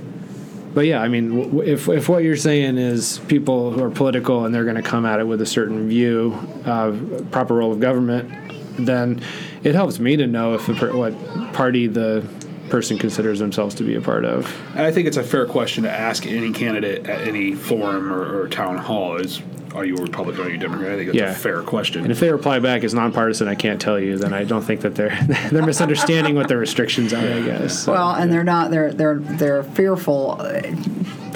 but 0.74 0.88
yeah, 0.88 1.02
I 1.02 1.08
mean, 1.08 1.62
if 1.62 1.88
if 1.88 2.10
what 2.10 2.26
you're 2.26 2.36
saying 2.36 2.78
is 2.78 3.20
people 3.30 3.72
who 3.72 3.82
are 3.82 3.90
political 3.90 4.44
and 4.44 4.54
they're 4.54 4.66
going 4.66 4.76
to 4.76 4.82
come 4.82 5.06
at 5.06 5.22
it 5.22 5.24
with 5.24 5.40
a 5.40 5.46
certain 5.46 5.88
view 5.88 6.38
of 6.66 7.28
proper 7.32 7.56
role 7.56 7.72
of 7.72 7.80
government, 7.80 8.30
then 8.78 9.22
it 9.66 9.76
helps 9.76 10.00
me 10.00 10.16
to 10.16 10.28
know 10.28 10.54
if 10.54 10.66
the 10.68 10.74
per- 10.74 10.96
what 10.96 11.14
party 11.54 11.88
the 11.88 12.26
person 12.70 12.98
considers 12.98 13.40
themselves 13.40 13.76
to 13.76 13.84
be 13.84 13.96
a 13.96 14.02
part 14.02 14.26
of. 14.26 14.46
and 14.72 14.82
I 14.82 14.92
think 14.92 15.08
it's 15.08 15.18
a 15.18 15.24
fair 15.24 15.46
question 15.46 15.84
to 15.84 15.92
ask 15.92 16.26
any 16.26 16.52
candidate 16.52 17.08
at 17.08 17.28
any 17.28 17.54
forum 17.54 18.12
or, 18.12 18.42
or 18.44 18.48
town 18.48 18.78
hall: 18.78 19.18
is 19.18 19.42
Are 19.74 19.86
you 19.86 19.96
a 19.98 20.02
Republican? 20.02 20.46
Are 20.46 20.50
you 20.50 20.56
a 20.56 20.60
Democrat? 20.60 20.92
I 20.94 20.96
think 20.96 21.08
that's 21.08 21.18
Yeah. 21.18 21.32
a 21.32 21.36
fair 21.36 21.62
question. 21.62 22.04
And 22.04 22.12
if 22.12 22.20
they 22.20 22.32
reply 22.32 22.60
back 22.60 22.84
as 22.84 22.94
nonpartisan, 22.94 23.48
I 23.48 23.56
can't 23.56 23.80
tell 23.82 24.00
you. 24.00 24.18
Then 24.18 24.34
I 24.34 24.44
don't 24.46 24.62
think 24.64 24.82
that 24.82 24.96
they're 24.96 25.18
they're 25.52 25.66
misunderstanding 25.66 26.36
what 26.36 26.48
the 26.48 26.58
restrictions 26.58 27.14
are. 27.14 27.18
I 27.20 27.42
guess. 27.42 27.84
So, 27.84 27.92
Well, 27.92 28.12
and 28.12 28.30
yeah. 28.30 28.34
they're 28.36 28.44
not. 28.44 28.72
They're 28.72 28.94
they're 28.94 29.20
they're 29.20 29.64
fearful. 29.64 30.38
uh, 30.40 30.62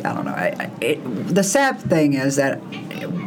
I 0.05 0.13
don't 0.13 0.23
know. 0.25 0.31
I, 0.31 0.55
I- 0.59 0.71
it, 0.81 1.35
the 1.35 1.43
sad 1.43 1.79
thing 1.81 2.13
is 2.13 2.37
that 2.37 2.61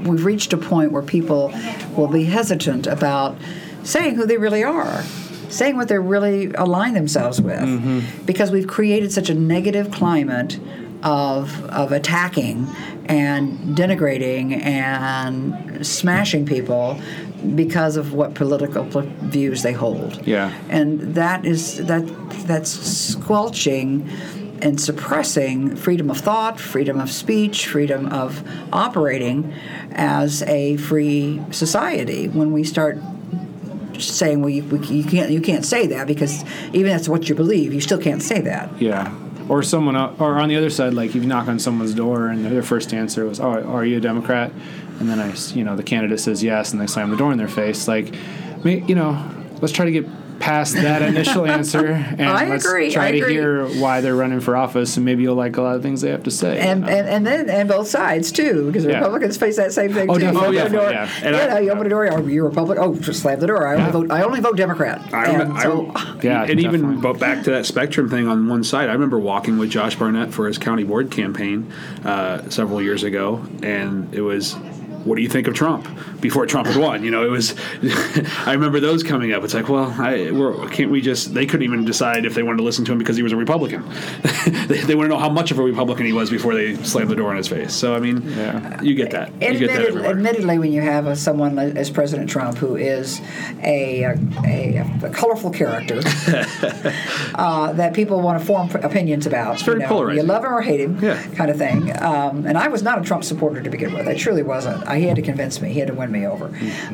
we've 0.07 0.24
reached 0.24 0.53
a 0.55 0.57
point 0.59 0.91
where 0.91 1.03
people 1.03 1.53
will 1.97 2.09
be 2.09 2.24
hesitant 2.24 2.87
about 2.87 3.37
saying 3.82 4.14
who 4.14 4.26
they 4.26 4.38
really 4.38 4.62
are. 4.64 5.02
saying 5.48 5.76
what 5.76 5.88
they 5.88 5.98
really 5.98 6.50
align 6.54 6.94
themselves 6.94 7.38
with, 7.38 7.60
mm-hmm. 7.60 8.00
because 8.24 8.50
we've 8.50 8.66
created 8.66 9.12
such 9.12 9.28
a 9.28 9.34
negative 9.34 9.90
climate 9.90 10.59
of 11.02 11.64
of 11.66 11.92
attacking 11.92 12.66
and 13.06 13.76
denigrating 13.76 14.62
and 14.62 15.86
smashing 15.86 16.46
people 16.46 16.98
because 17.54 17.96
of 17.96 18.14
what 18.14 18.34
political 18.34 18.84
views 18.84 19.62
they 19.62 19.72
hold. 19.72 20.26
Yeah. 20.26 20.52
and 20.68 21.14
that 21.16 21.44
is 21.44 21.84
that 21.86 22.06
that's 22.46 22.70
squelching 22.70 24.09
and 24.62 24.80
suppressing 24.80 25.74
freedom 25.74 26.09
of 26.09 26.18
thought, 26.18 26.60
freedom 26.60 27.00
of 27.00 27.10
speech, 27.10 27.66
freedom 27.66 28.06
of 28.06 28.42
operating 28.72 29.52
as 29.90 30.42
a 30.44 30.76
free 30.76 31.42
society. 31.50 32.28
When 32.28 32.52
we 32.52 32.62
start 32.62 32.96
saying, 34.01 34.40
"Well, 34.40 34.51
you, 34.51 34.64
we, 34.64 34.78
you 34.86 35.05
can't 35.05 35.31
you 35.31 35.40
can't 35.40 35.64
say 35.64 35.86
that 35.89 36.06
because 36.06 36.44
even 36.73 36.86
that's 36.86 37.09
what 37.09 37.28
you 37.28 37.35
believe, 37.35 37.73
you 37.73 37.81
still 37.81 38.01
can't 38.01 38.23
say 38.23 38.40
that." 38.43 38.81
Yeah. 38.81 39.14
Or 39.48 39.62
someone, 39.62 39.97
or 39.97 40.39
on 40.39 40.48
the 40.48 40.56
other 40.56 40.70
side, 40.70 40.94
like 40.94 41.10
if 41.10 41.16
you 41.16 41.27
knock 41.27 41.48
on 41.48 41.59
someone's 41.59 41.94
door 41.94 42.28
and 42.28 42.44
their 42.44 42.62
first 42.62 42.94
answer 42.94 43.24
was, 43.27 43.40
"Oh, 43.40 43.51
are 43.51 43.85
you 43.85 43.98
a 43.98 44.01
Democrat?" 44.01 44.52
and 45.02 45.10
then 45.10 45.19
I, 45.19 45.35
you 45.55 45.64
know, 45.64 45.74
the 45.74 45.82
candidate 45.82 46.20
says 46.20 46.44
yes, 46.44 46.73
and 46.73 46.81
they 46.81 46.86
slam 46.86 47.10
the 47.10 47.16
door 47.16 47.32
in 47.32 47.39
their 47.39 47.48
face. 47.48 47.89
Like, 47.89 48.14
you 48.64 48.94
know, 48.94 49.20
let's 49.60 49.73
try 49.73 49.85
to 49.85 49.90
get 49.90 50.06
past 50.43 50.74
that 50.74 51.02
initial 51.02 51.47
answer, 51.56 51.86
and 51.86 52.23
I 52.23 52.48
let's 52.48 52.64
agree, 52.66 52.90
try 52.90 53.06
I 53.06 53.12
to 53.12 53.19
agree. 53.19 53.32
hear 53.35 53.64
why 53.81 54.01
they're 54.01 54.16
running 54.16 54.40
for 54.40 54.56
office, 54.56 54.97
and 54.97 55.05
maybe 55.06 55.23
you'll 55.23 55.36
like 55.36 55.56
a 55.56 55.62
lot 55.62 55.77
of 55.77 55.82
things 55.82 56.01
they 56.01 56.10
have 56.10 56.24
to 56.24 56.31
say. 56.32 56.55
you 56.56 56.60
And, 56.60 56.81
know? 56.82 56.89
and 56.89 57.09
and 57.09 57.27
then 57.27 57.48
and 57.48 57.69
both 57.69 57.86
sides 57.89 58.32
too, 58.32 58.66
because 58.66 58.85
Yeah. 58.85 58.98
Republicans 58.98 59.36
face 59.36 59.56
that 59.56 59.73
same 59.73 59.93
thing 59.93 60.10
Oh, 60.10 60.19
too. 60.19 60.27
You 60.27 60.32
definitely, 60.32 60.59
open 60.59 60.73
the 60.73 60.78
door, 60.78 60.90
yeah. 60.90 61.09
And 61.23 61.36
yeah, 61.36 61.55
I- 61.55 61.60
you 61.60 61.70
open 61.70 61.85
the 61.85 61.89
door. 61.90 62.09
Oh, 62.12 62.27
you're 62.27 62.47
a 62.47 62.48
Republican. 62.48 62.85
Oh, 62.85 62.94
just 62.97 63.23
slam 63.23 63.39
the 63.40 63.47
door. 63.47 63.66
I 63.66 63.73
only 63.74 63.85
Yeah. 63.86 63.90
vote. 63.93 64.10
I 64.10 64.23
only 64.23 64.40
vote 64.40 64.56
Democrat. 64.56 65.01
I 65.12 65.24
And 65.27 65.32
remember, 65.39 65.60
so, 65.60 65.93
Yeah, 66.23 66.43
and 66.43 66.59
even 66.59 66.73
definitely. 66.81 66.97
but 66.97 67.19
back 67.20 67.44
to 67.44 67.51
that 67.52 67.64
spectrum 67.66 68.09
thing 68.10 68.27
on 68.27 68.48
one 68.48 68.64
side. 68.64 68.89
I 68.90 68.93
remember 68.94 69.19
walking 69.20 69.59
with 69.59 69.70
Josh 69.70 69.94
Barnett 69.97 70.32
for 70.35 70.47
his 70.48 70.59
county 70.59 70.82
board 70.82 71.10
campaign 71.10 71.70
uh, 72.05 72.48
several 72.48 72.82
years 72.82 73.05
ago, 73.05 73.40
and 73.62 74.12
it 74.12 74.23
was. 74.23 74.56
What 75.05 75.16
do 75.16 75.23
you 75.23 75.28
think 75.28 75.48
of 75.48 75.55
Trump? 75.55 75.89
Before 76.23 76.47
Trump 76.47 76.69
had 76.69 76.77
won, 76.77 77.05
you 77.05 77.11
know, 77.11 77.24
it 77.24 77.31
was. 77.31 77.55
I 78.47 78.53
remember 78.53 78.81
those 78.81 79.03
coming 79.03 79.32
up. 79.32 79.43
It's 79.44 79.53
like, 79.55 79.69
well, 79.69 79.94
I, 80.01 80.31
we're, 80.31 80.69
can't 80.70 80.90
we 80.90 81.01
just? 81.03 81.35
They 81.35 81.44
couldn't 81.44 81.65
even 81.65 81.85
decide 81.85 82.24
if 82.24 82.35
they 82.35 82.43
wanted 82.43 82.59
to 82.59 82.62
listen 82.62 82.85
to 82.86 82.93
him 82.93 82.99
because 82.99 83.16
he 83.16 83.23
was 83.23 83.32
a 83.32 83.36
Republican. 83.36 83.82
they, 84.69 84.78
they 84.78 84.94
want 84.94 85.07
to 85.07 85.09
know 85.09 85.19
how 85.19 85.28
much 85.28 85.51
of 85.51 85.59
a 85.59 85.62
Republican 85.62 86.07
he 86.07 86.12
was 86.12 86.31
before 86.31 86.55
they 86.55 86.77
slammed 86.85 87.11
the 87.11 87.16
door 87.16 87.32
in 87.32 87.36
his 87.36 87.49
face. 87.49 87.74
So 87.74 87.94
I 87.94 87.99
mean, 87.99 88.23
Yeah. 88.31 88.81
you 88.82 88.94
get 88.94 89.11
that. 89.11 89.31
You 89.43 89.59
get 89.59 89.70
that 89.77 90.05
admittedly, 90.05 90.59
when 90.59 90.73
you 90.73 90.81
have 90.81 91.07
a, 91.07 91.16
someone 91.16 91.59
as 91.59 91.90
President 91.90 92.31
Trump 92.31 92.57
who 92.57 92.77
is 92.77 93.20
a, 93.62 94.05
a, 94.44 94.78
a 95.03 95.11
colorful 95.11 95.51
character 95.51 96.01
uh, 97.35 97.73
that 97.73 97.94
people 97.94 98.20
want 98.20 98.39
to 98.39 98.44
form 98.47 98.70
opinions 98.82 99.27
about, 99.27 99.55
It's 99.55 99.62
very 99.62 99.78
you, 99.78 99.82
know, 99.82 99.89
polarizing. 99.89 100.23
you 100.23 100.28
love 100.28 100.44
him 100.44 100.53
or 100.53 100.61
hate 100.61 100.81
him, 100.81 100.99
Yeah. 101.03 101.20
kind 101.35 101.51
of 101.51 101.57
thing. 101.59 101.90
Um, 102.01 102.47
and 102.47 102.57
I 102.57 102.69
was 102.69 102.82
not 102.82 103.01
a 103.01 103.03
Trump 103.03 103.24
supporter 103.24 103.61
to 103.62 103.70
begin 103.70 103.93
with. 103.93 104.07
I 104.07 104.15
truly 104.16 104.43
wasn't. 104.43 104.86
I, 104.86 104.99
he 104.99 105.07
had 105.07 105.16
to 105.16 105.23
convince 105.23 105.61
me. 105.61 105.73
He 105.73 105.81
had 105.81 105.89
to 105.89 105.94
win 105.94 106.11
me 106.12 106.26
over. 106.26 106.51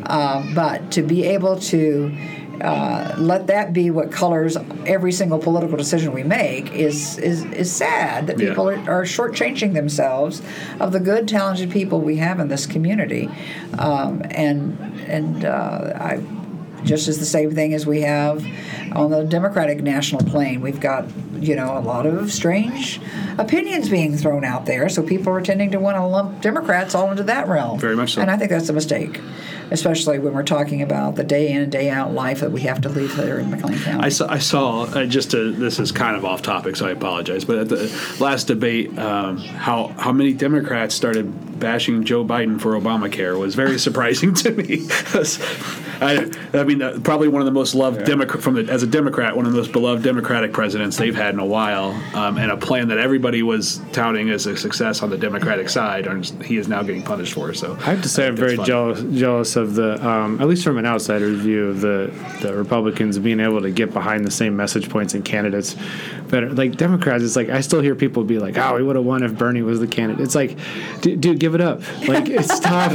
Um, 0.06 0.54
but 0.54 0.92
to 0.92 1.02
be 1.02 1.24
able 1.24 1.58
to 1.60 2.16
uh, 2.60 3.14
let 3.18 3.46
that 3.48 3.72
be 3.72 3.90
what 3.90 4.10
colors 4.10 4.56
every 4.84 5.12
single 5.12 5.38
political 5.38 5.76
decision 5.76 6.12
we 6.12 6.24
make 6.24 6.72
is 6.72 7.16
is, 7.18 7.44
is 7.44 7.70
sad 7.70 8.26
that 8.26 8.38
Yeah. 8.38 8.48
people 8.48 8.68
are, 8.68 8.78
are 8.90 9.04
shortchanging 9.04 9.74
themselves 9.74 10.42
of 10.80 10.90
the 10.92 10.98
good, 11.00 11.28
talented 11.28 11.70
people 11.70 12.00
we 12.00 12.16
have 12.16 12.40
in 12.40 12.48
this 12.48 12.66
community, 12.66 13.28
um, 13.78 14.22
and 14.30 14.76
and 15.06 15.44
uh, 15.44 15.92
I 16.00 16.20
just 16.84 17.08
as 17.08 17.18
the 17.18 17.26
same 17.26 17.54
thing 17.54 17.74
as 17.74 17.86
we 17.86 18.02
have 18.02 18.44
on 18.92 19.10
the 19.10 19.24
Democratic 19.24 19.82
national 19.82 20.22
plane. 20.24 20.60
We've 20.60 20.80
got 20.80 21.04
you 21.42 21.54
know 21.54 21.76
a 21.76 21.80
lot 21.80 22.06
of 22.06 22.32
strange 22.32 23.00
opinions 23.38 23.88
being 23.88 24.16
thrown 24.16 24.44
out 24.44 24.66
there, 24.66 24.88
so 24.88 25.02
people 25.02 25.32
are 25.32 25.40
tending 25.40 25.70
to 25.70 25.80
want 25.80 25.96
to 25.96 26.04
lump 26.04 26.40
Democrats 26.40 26.94
all 26.94 27.10
into 27.10 27.22
that 27.24 27.48
realm. 27.48 27.78
Very 27.78 27.96
much 27.96 28.14
so. 28.14 28.20
and 28.20 28.30
I 28.30 28.36
think 28.36 28.50
that's 28.50 28.68
a 28.68 28.72
mistake. 28.72 29.20
Especially 29.70 30.18
when 30.18 30.32
we're 30.32 30.44
talking 30.44 30.80
about 30.80 31.16
the 31.16 31.24
day 31.24 31.52
in 31.52 31.60
and 31.60 31.70
day 31.70 31.90
out 31.90 32.14
life 32.14 32.40
that 32.40 32.50
we 32.50 32.62
have 32.62 32.80
to 32.80 32.88
live 32.88 33.14
here 33.14 33.38
in 33.38 33.50
McLean 33.50 33.78
County. 33.78 34.02
I 34.02 34.08
saw, 34.08 34.26
I 34.26 34.38
saw 34.38 34.84
uh, 34.84 35.04
just 35.04 35.32
to, 35.32 35.52
this 35.52 35.78
is 35.78 35.92
kind 35.92 36.16
of 36.16 36.24
off 36.24 36.40
topic, 36.40 36.74
so 36.74 36.86
I 36.86 36.92
apologize. 36.92 37.44
But 37.44 37.58
at 37.58 37.68
the 37.68 38.16
last 38.18 38.44
debate, 38.44 38.98
um, 38.98 39.36
how 39.36 39.88
how 39.98 40.12
many 40.12 40.32
Democrats 40.32 40.94
started 40.94 41.60
bashing 41.60 42.04
Joe 42.04 42.24
Biden 42.24 42.60
for 42.60 42.78
Obamacare 42.78 43.38
was 43.38 43.54
very 43.54 43.78
surprising 43.88 44.34
to 44.34 44.52
me. 44.52 44.86
I, 46.00 46.30
I 46.54 46.62
mean, 46.62 46.80
uh, 46.80 47.00
probably 47.02 47.28
one 47.28 47.42
of 47.42 47.46
the 47.46 47.52
most 47.52 47.74
loved 47.74 48.04
Democrat 48.04 48.42
from 48.42 48.54
the, 48.54 48.72
as 48.72 48.82
a 48.82 48.86
Democrat, 48.86 49.36
one 49.36 49.46
of 49.46 49.52
the 49.52 49.58
most 49.58 49.72
beloved 49.72 50.02
Democratic 50.02 50.52
presidents 50.52 50.96
they've 50.96 51.14
had 51.14 51.27
in 51.34 51.40
a 51.40 51.46
while, 51.46 51.90
um, 52.14 52.38
and 52.38 52.50
a 52.50 52.56
plan 52.56 52.88
that 52.88 52.98
everybody 52.98 53.42
was 53.42 53.80
touting 53.92 54.30
as 54.30 54.46
a 54.46 54.56
success 54.56 55.02
on 55.02 55.10
the 55.10 55.18
Democratic 55.18 55.68
side, 55.68 56.06
and 56.06 56.24
he 56.42 56.56
is 56.56 56.68
now 56.68 56.82
getting 56.82 57.02
punished 57.02 57.34
for. 57.34 57.52
So 57.54 57.74
I 57.80 57.90
have 57.90 58.02
to 58.02 58.08
say, 58.08 58.26
I'm 58.26 58.36
very 58.36 58.56
fun. 58.56 58.66
jealous 58.66 59.02
jealous 59.18 59.56
of 59.56 59.74
the, 59.74 60.06
um, 60.06 60.40
at 60.40 60.48
least 60.48 60.64
from 60.64 60.78
an 60.78 60.86
outsider's 60.86 61.40
view, 61.40 61.68
of 61.68 61.80
the 61.80 62.12
the 62.42 62.54
Republicans 62.54 63.18
being 63.18 63.40
able 63.40 63.60
to 63.60 63.70
get 63.70 63.92
behind 63.92 64.24
the 64.24 64.30
same 64.30 64.56
message 64.56 64.88
points 64.88 65.14
and 65.14 65.24
candidates 65.24 65.76
better. 66.28 66.50
Like 66.52 66.76
Democrats, 66.76 67.24
it's 67.24 67.36
like 67.36 67.48
I 67.48 67.60
still 67.60 67.80
hear 67.80 67.94
people 67.94 68.24
be 68.24 68.38
like, 68.38 68.56
"Oh, 68.58 68.76
we 68.76 68.82
would 68.82 68.96
have 68.96 69.04
won 69.04 69.22
if 69.22 69.36
Bernie 69.36 69.62
was 69.62 69.80
the 69.80 69.86
candidate." 69.86 70.24
It's 70.24 70.34
like, 70.34 70.56
dude, 71.00 71.20
dude 71.20 71.38
give 71.38 71.54
it 71.54 71.60
up. 71.60 71.80
Like, 72.06 72.28
it's 72.28 72.54
stop 72.54 72.92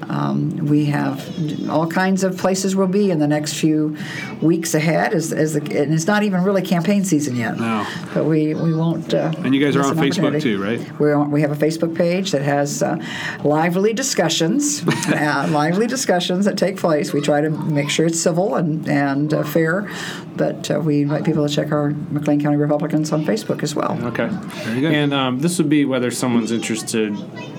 Um, 0.10 0.58
we 0.68 0.86
have 0.86 1.70
all 1.70 1.88
kinds 1.88 2.24
of 2.24 2.38
places 2.38 2.76
we'll 2.76 2.88
be 2.88 3.10
in 3.12 3.20
the 3.20 3.28
next 3.28 3.54
few 3.54 3.98
weeks 4.42 4.74
ahead, 4.74 5.14
as, 5.14 5.32
as 5.32 5.54
the, 5.54 5.62
and 5.82 5.94
it's 5.94 6.08
not 6.08 6.24
even 6.24 6.44
really 6.44 6.62
campaign 6.62 7.04
season 7.06 7.36
yet. 7.36 7.58
No. 7.58 7.86
But 8.14 8.26
we, 8.26 8.54
we 8.54 8.74
won't. 8.74 9.14
Uh, 9.14 9.32
And 9.44 9.56
you 9.56 9.64
guys 9.64 9.76
are 9.76 9.84
on 9.84 9.96
Facebook 9.96 10.42
too, 10.42 10.62
right? 10.62 11.00
We're 11.00 11.16
on, 11.16 11.32
we 11.32 11.42
have 11.42 11.52
a 11.52 11.56
Facebook 11.66 11.96
page 11.96 12.32
that 12.32 12.42
has 12.42 12.84
uh, 12.84 12.98
lively 13.44 13.94
discussions, 13.94 14.84
uh, 15.08 15.48
lively 15.50 15.88
discussions 15.88 16.46
that 16.46 16.58
take 16.58 16.78
place. 16.78 17.14
We 17.14 17.22
try 17.22 17.42
to 17.42 17.50
make 17.50 17.90
sure 17.90 18.06
it's 18.06 18.20
civil 18.20 18.56
and 18.56 18.88
and 18.88 19.34
uh, 19.34 19.44
fair 19.44 19.90
but 20.36 20.70
uh, 20.72 20.80
we 20.80 21.02
invite 21.04 21.24
people 21.24 21.48
to 21.48 21.54
check 21.54 21.72
our 21.72 21.92
McLean 21.92 22.42
County 22.42 22.58
Republicans 22.58 23.12
on 23.12 23.24
Facebook 23.26 23.64
as 23.64 23.76
well. 23.76 23.98
Okay. 24.06 24.28
Very 24.30 24.82
good. 24.82 24.94
And 24.94 25.14
um, 25.14 25.40
this 25.40 25.58
would 25.58 25.70
be 25.70 25.86
whether 25.86 26.12
someone's 26.12 26.52
interested, 26.52 27.14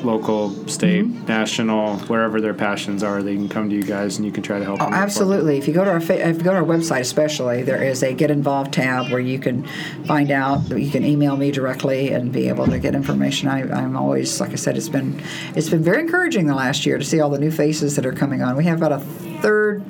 local, 0.04 0.50
state, 0.68 1.04
Mm-hmm. 1.06 1.26
national, 1.26 1.98
wherever 2.00 2.40
their 2.40 2.54
passions 2.54 3.02
are, 3.02 3.22
they 3.22 3.34
can 3.34 3.48
come 3.48 3.68
to 3.68 3.74
you 3.74 3.82
guys 3.82 4.16
and 4.16 4.24
you 4.24 4.32
can 4.32 4.42
try 4.42 4.58
to 4.58 4.64
help. 4.64 4.80
Oh, 4.80 4.84
move 4.84 4.92
forward. 4.92 5.02
absolutely. 5.04 5.58
If 5.58 5.66
you 5.68 5.74
go 5.74 5.84
to 5.84 5.90
our 5.90 6.00
fa- 6.00 6.28
if 6.28 6.36
you 6.38 6.42
go 6.42 6.52
to 6.52 6.58
our 6.58 6.64
website, 6.64 7.00
especially 7.00 7.62
there 7.62 7.82
is 7.82 8.02
a 8.02 8.12
Get 8.14 8.30
Involved 8.30 8.72
tab 8.72 9.10
where 9.10 9.20
you 9.20 9.38
can 9.38 9.64
find 10.06 10.30
out. 10.30 10.68
You 10.70 10.90
can 10.90 11.04
email 11.04 11.36
me 11.36 11.50
directly 11.50 12.12
and 12.12 12.32
be 12.32 12.48
able 12.48 12.66
to 12.66 12.78
get 12.78 12.94
information. 12.94 13.48
I, 13.48 13.62
I'm 13.62 13.96
always, 13.96 14.40
like 14.40 14.50
I 14.52 14.56
said, 14.56 14.76
it's 14.76 14.88
been 14.88 15.20
it's 15.54 15.68
been 15.68 15.82
very 15.82 16.00
encouraging 16.00 16.46
the 16.46 16.54
last 16.54 16.86
year 16.86 16.98
to 16.98 17.04
see 17.04 17.20
all 17.20 17.30
the 17.30 17.38
new 17.38 17.50
faces 17.50 17.96
that 17.96 18.06
are 18.06 18.12
coming 18.12 18.42
on. 18.42 18.56
We 18.56 18.64
have 18.64 18.78
about 18.82 18.92
a 18.92 19.35
third 19.36 19.82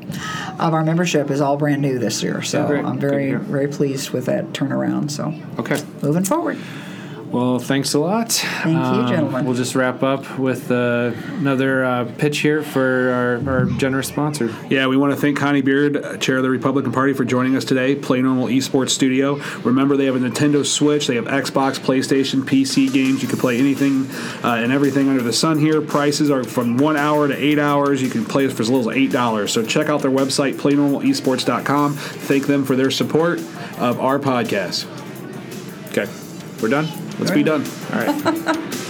of 0.58 0.74
our 0.74 0.84
membership 0.84 1.30
is 1.30 1.40
all 1.40 1.56
brand 1.56 1.82
new 1.82 1.98
this 1.98 2.22
year, 2.22 2.42
so 2.42 2.70
Yeah. 2.72 2.86
I'm 2.86 2.98
very 2.98 3.34
very 3.34 3.68
pleased 3.68 4.10
with 4.10 4.26
that 4.26 4.52
turnaround. 4.52 5.10
So 5.10 5.34
Okay. 5.58 5.76
moving 6.02 6.24
forward. 6.24 6.58
Well, 7.30 7.58
thanks 7.58 7.92
a 7.94 7.98
lot. 7.98 8.32
Thank 8.32 8.76
you, 8.76 9.14
gentlemen. 9.14 9.44
We'll 9.44 9.54
just 9.54 9.74
wrap 9.74 10.02
up 10.02 10.38
with 10.38 10.70
uh, 10.70 11.12
another 11.38 11.84
uh, 11.84 12.04
pitch 12.18 12.38
here 12.38 12.62
for 12.62 13.40
our, 13.46 13.50
our 13.52 13.64
generous 13.78 14.08
sponsor. 14.08 14.54
Yeah, 14.70 14.86
we 14.86 14.96
want 14.96 15.12
to 15.12 15.20
thank 15.20 15.36
Connie 15.36 15.60
Beard, 15.60 15.96
uh, 15.96 16.16
chair 16.18 16.36
of 16.36 16.44
the 16.44 16.50
Republican 16.50 16.92
Party, 16.92 17.12
for 17.12 17.24
joining 17.24 17.56
us 17.56 17.64
today. 17.64 17.94
Play 17.94 18.22
Normal 18.22 18.46
Esports 18.46 18.90
Studio. 18.90 19.36
Remember, 19.64 19.96
they 19.96 20.06
have 20.06 20.16
a 20.16 20.18
Nintendo 20.18 20.64
Switch, 20.64 21.08
they 21.08 21.16
have 21.16 21.26
Xbox, 21.26 21.78
PlayStation, 21.78 22.42
PC 22.42 22.92
games. 22.92 23.22
You 23.22 23.28
can 23.28 23.38
play 23.38 23.58
anything 23.58 24.06
uh, 24.44 24.54
and 24.54 24.72
everything 24.72 25.08
under 25.08 25.22
the 25.22 25.32
sun 25.32 25.58
here. 25.58 25.80
Prices 25.82 26.30
are 26.30 26.44
from 26.44 26.78
one 26.78 26.96
hour 26.96 27.28
to 27.28 27.36
eight 27.36 27.58
hours. 27.58 28.00
You 28.00 28.08
can 28.08 28.24
play 28.24 28.46
for 28.48 28.62
as 28.62 28.70
little 28.70 28.90
as 28.90 28.96
eight 28.96 29.10
dollars. 29.12 29.52
So 29.52 29.64
check 29.64 29.88
out 29.88 30.00
their 30.00 30.10
website, 30.10 30.54
PlayNormalEsports.com. 30.54 31.94
Thank 31.94 32.46
them 32.46 32.64
for 32.64 32.76
their 32.76 32.90
support 32.90 33.40
of 33.78 34.00
our 34.00 34.18
podcast. 34.18 34.86
Okay, 35.90 36.10
we're 36.62 36.68
done. 36.68 37.05
Let's 37.18 37.30
be 37.32 37.42
done. 37.42 37.64
All 37.92 37.98
right. 38.00 38.82